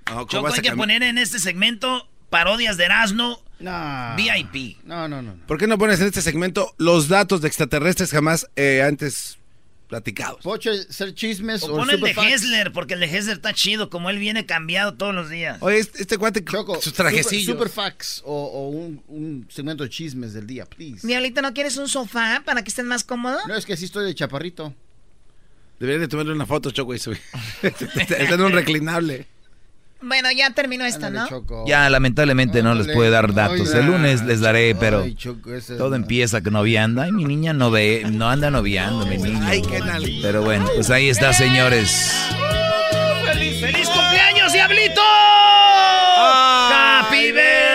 No, 0.07 0.15
¿cómo 0.15 0.27
Choco, 0.27 0.53
hay 0.53 0.61
que 0.61 0.71
poner 0.71 1.03
en 1.03 1.17
este 1.17 1.39
segmento 1.39 2.07
parodias 2.29 2.77
de 2.77 2.85
Erasmo 2.85 3.43
No. 3.59 4.15
VIP. 4.15 4.77
No, 4.85 5.07
no, 5.07 5.21
no. 5.21 5.35
¿Por 5.47 5.57
qué 5.57 5.67
no 5.67 5.77
pones 5.77 5.99
en 5.99 6.07
este 6.07 6.21
segmento 6.21 6.73
los 6.77 7.07
datos 7.09 7.41
de 7.41 7.47
extraterrestres 7.47 8.11
jamás 8.11 8.47
eh, 8.55 8.83
antes 8.83 9.39
platicados? 9.89 10.41
Pocho, 10.43 10.71
ser 10.89 11.15
chismes 11.15 11.63
O 11.63 11.73
o, 11.73 11.77
pon 11.77 11.89
el 11.89 11.99
de. 11.99 12.11
Hessler, 12.11 12.71
porque 12.71 12.93
el 12.93 12.99
de 12.99 13.07
Hessler 13.07 13.37
está 13.37 13.53
chido, 13.53 13.89
como 13.89 14.11
él 14.11 14.19
viene 14.19 14.45
cambiado 14.45 14.93
todos 14.93 15.15
los 15.15 15.29
días. 15.31 15.57
Oye, 15.61 15.79
este, 15.79 16.03
este 16.03 16.17
cuate, 16.19 16.45
Choco, 16.45 16.79
sus 16.81 16.93
trajecillos. 16.93 17.45
Super, 17.45 17.67
superfacts 17.69 18.21
o, 18.25 18.31
o 18.45 18.69
un, 18.69 19.03
un 19.07 19.47
segmento 19.49 19.83
de 19.83 19.89
chismes 19.89 20.33
del 20.33 20.45
día, 20.45 20.65
please. 20.65 21.05
Diablito, 21.07 21.41
¿no 21.41 21.53
quieres 21.53 21.77
un 21.77 21.87
sofá 21.87 22.43
para 22.45 22.63
que 22.63 22.69
estés 22.69 22.85
más 22.85 23.03
cómodo? 23.03 23.39
No, 23.47 23.55
es 23.55 23.65
que 23.65 23.75
sí 23.75 23.85
estoy 23.85 24.05
de 24.05 24.13
chaparrito. 24.13 24.75
Deberían 25.79 26.01
de 26.01 26.07
tomarle 26.07 26.31
una 26.33 26.45
foto, 26.45 26.71
Choco, 26.71 26.93
y 26.93 26.99
subir. 26.99 27.19
Está 27.61 28.33
en 28.35 28.41
un 28.41 28.51
reclinable. 28.53 29.27
Bueno, 30.01 30.29
ya 30.31 30.51
terminó 30.51 30.85
esto, 30.85 31.07
Ándale, 31.07 31.29
¿no? 31.31 31.37
Choco. 31.39 31.65
Ya, 31.67 31.89
lamentablemente 31.89 32.61
no 32.61 32.75
les 32.75 32.87
puede 32.93 33.09
dar 33.09 33.33
datos. 33.33 33.73
Ay, 33.73 33.79
El 33.79 33.87
lunes 33.87 34.21
les 34.23 34.39
daré, 34.39 34.75
pero 34.75 35.01
Ay, 35.01 35.15
Choco, 35.15 35.53
ese 35.53 35.75
todo 35.77 35.89
no. 35.91 35.95
empieza 35.95 36.41
con 36.43 36.53
noviando. 36.53 37.01
Ay, 37.01 37.11
mi 37.11 37.25
niña 37.25 37.53
no 37.53 37.71
ve, 37.71 38.05
no 38.11 38.29
anda 38.29 38.51
noviando, 38.51 39.05
mi 39.07 39.17
niña. 39.17 39.47
Ay, 39.47 39.61
qué. 39.63 39.79
Pero 40.21 40.43
bueno, 40.43 40.67
pues 40.75 40.89
ahí 40.91 41.09
está, 41.09 41.33
señores. 41.33 42.13
¡Feliz, 43.25 43.59
feliz 43.59 43.89
cumpleaños, 43.89 44.53
Diablito! 44.53 45.01
¡Happy 46.17 47.31
birthday! 47.31 47.74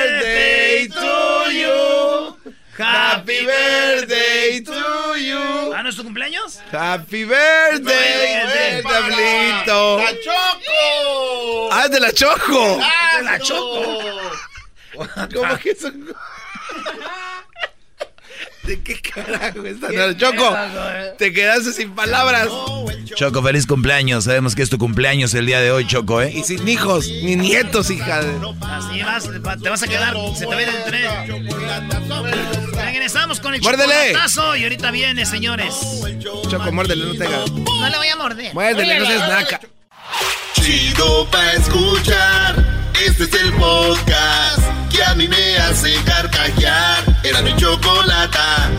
¡Happy 2.80 3.44
birthday 3.44 4.60
to 4.62 5.16
you! 5.16 5.72
¿Ah, 5.74 5.82
no 5.82 5.90
es 5.90 5.96
tu 5.96 6.02
cumpleaños? 6.02 6.60
Happy 6.72 7.24
birthday, 7.24 8.82
Diablito. 8.82 9.98
¡La 9.98 10.12
Choco! 10.20 11.68
Ah, 11.72 11.88
de 11.88 12.00
la 12.00 12.12
Choco. 12.12 12.78
¡De 13.18 13.22
la 13.24 13.38
Choco! 13.38 14.20
¿Cómo 15.34 15.58
que 15.58 15.74
son? 15.74 16.14
¿De 18.70 18.80
qué 18.82 19.00
carajo 19.00 19.58
Choco, 20.16 20.56
te 21.18 21.32
quedaste 21.32 21.72
sin 21.72 21.90
palabras. 21.90 22.46
Choco, 23.16 23.42
feliz 23.42 23.66
cumpleaños. 23.66 24.22
Sabemos 24.22 24.54
que 24.54 24.62
es 24.62 24.70
tu 24.70 24.78
cumpleaños 24.78 25.34
el 25.34 25.44
día 25.44 25.60
de 25.60 25.72
hoy, 25.72 25.88
Choco, 25.88 26.22
¿eh? 26.22 26.30
Y 26.32 26.44
sin 26.44 26.68
hijos, 26.68 27.08
ni 27.08 27.34
nietos, 27.34 27.90
hija 27.90 28.22
de... 28.22 28.32
Así 28.60 29.02
vas, 29.02 29.28
te 29.60 29.68
vas 29.68 29.82
a 29.82 29.88
quedar, 29.88 30.14
se 30.36 30.46
te 30.46 30.54
va 30.54 30.58
a 30.58 30.62
ir 30.62 30.68
el 30.68 30.84
tren. 30.84 31.48
Regresamos 32.72 33.40
con 33.40 33.54
el 33.54 33.60
¡Muérdele! 33.60 33.92
chocolatazo 33.92 34.54
y 34.54 34.62
ahorita 34.62 34.92
viene, 34.92 35.26
señores. 35.26 35.74
Choco, 36.48 36.70
muérdele, 36.70 37.06
no 37.06 37.14
te 37.14 37.26
hagas. 37.26 37.50
No 37.50 37.88
le 37.88 37.96
voy 37.96 38.06
a 38.06 38.14
morder. 38.14 38.54
Muérdele, 38.54 39.00
no 39.00 39.06
seas 39.06 39.28
naca. 39.28 39.60
Chido 40.54 41.28
pa' 41.28 41.54
escuchar. 41.54 42.79
Este 43.06 43.24
es 43.24 43.34
el 43.34 43.52
que 44.90 45.02
a 45.02 45.14
mí 45.14 45.26
me 45.26 45.56
hace 45.56 45.88
carcajear. 46.04 47.02
Era 47.24 47.40
mi 47.40 47.56
chocolata. 47.56 48.70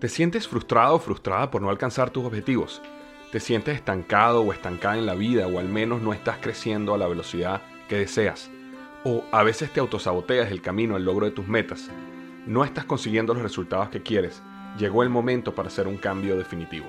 ¿Te 0.00 0.08
sientes 0.08 0.48
frustrado 0.48 0.96
o 0.96 0.98
frustrada 0.98 1.52
por 1.52 1.62
no 1.62 1.70
alcanzar 1.70 2.10
tus 2.10 2.24
objetivos? 2.24 2.82
¿Te 3.30 3.38
sientes 3.38 3.76
estancado 3.76 4.40
o 4.40 4.52
estancada 4.52 4.98
en 4.98 5.06
la 5.06 5.14
vida 5.14 5.46
o 5.46 5.60
al 5.60 5.68
menos 5.68 6.02
no 6.02 6.12
estás 6.12 6.38
creciendo 6.40 6.94
a 6.94 6.98
la 6.98 7.06
velocidad 7.06 7.62
que 7.88 7.98
deseas? 7.98 8.50
¿O 9.04 9.22
a 9.30 9.44
veces 9.44 9.72
te 9.72 9.78
autosaboteas 9.78 10.50
el 10.50 10.62
camino 10.62 10.96
al 10.96 11.04
logro 11.04 11.26
de 11.26 11.32
tus 11.32 11.46
metas? 11.46 11.90
¿No 12.44 12.64
estás 12.64 12.86
consiguiendo 12.86 13.34
los 13.34 13.42
resultados 13.44 13.90
que 13.90 14.02
quieres? 14.02 14.42
Llegó 14.78 15.04
el 15.04 15.10
momento 15.10 15.54
para 15.54 15.68
hacer 15.68 15.86
un 15.86 15.96
cambio 15.96 16.36
definitivo. 16.36 16.88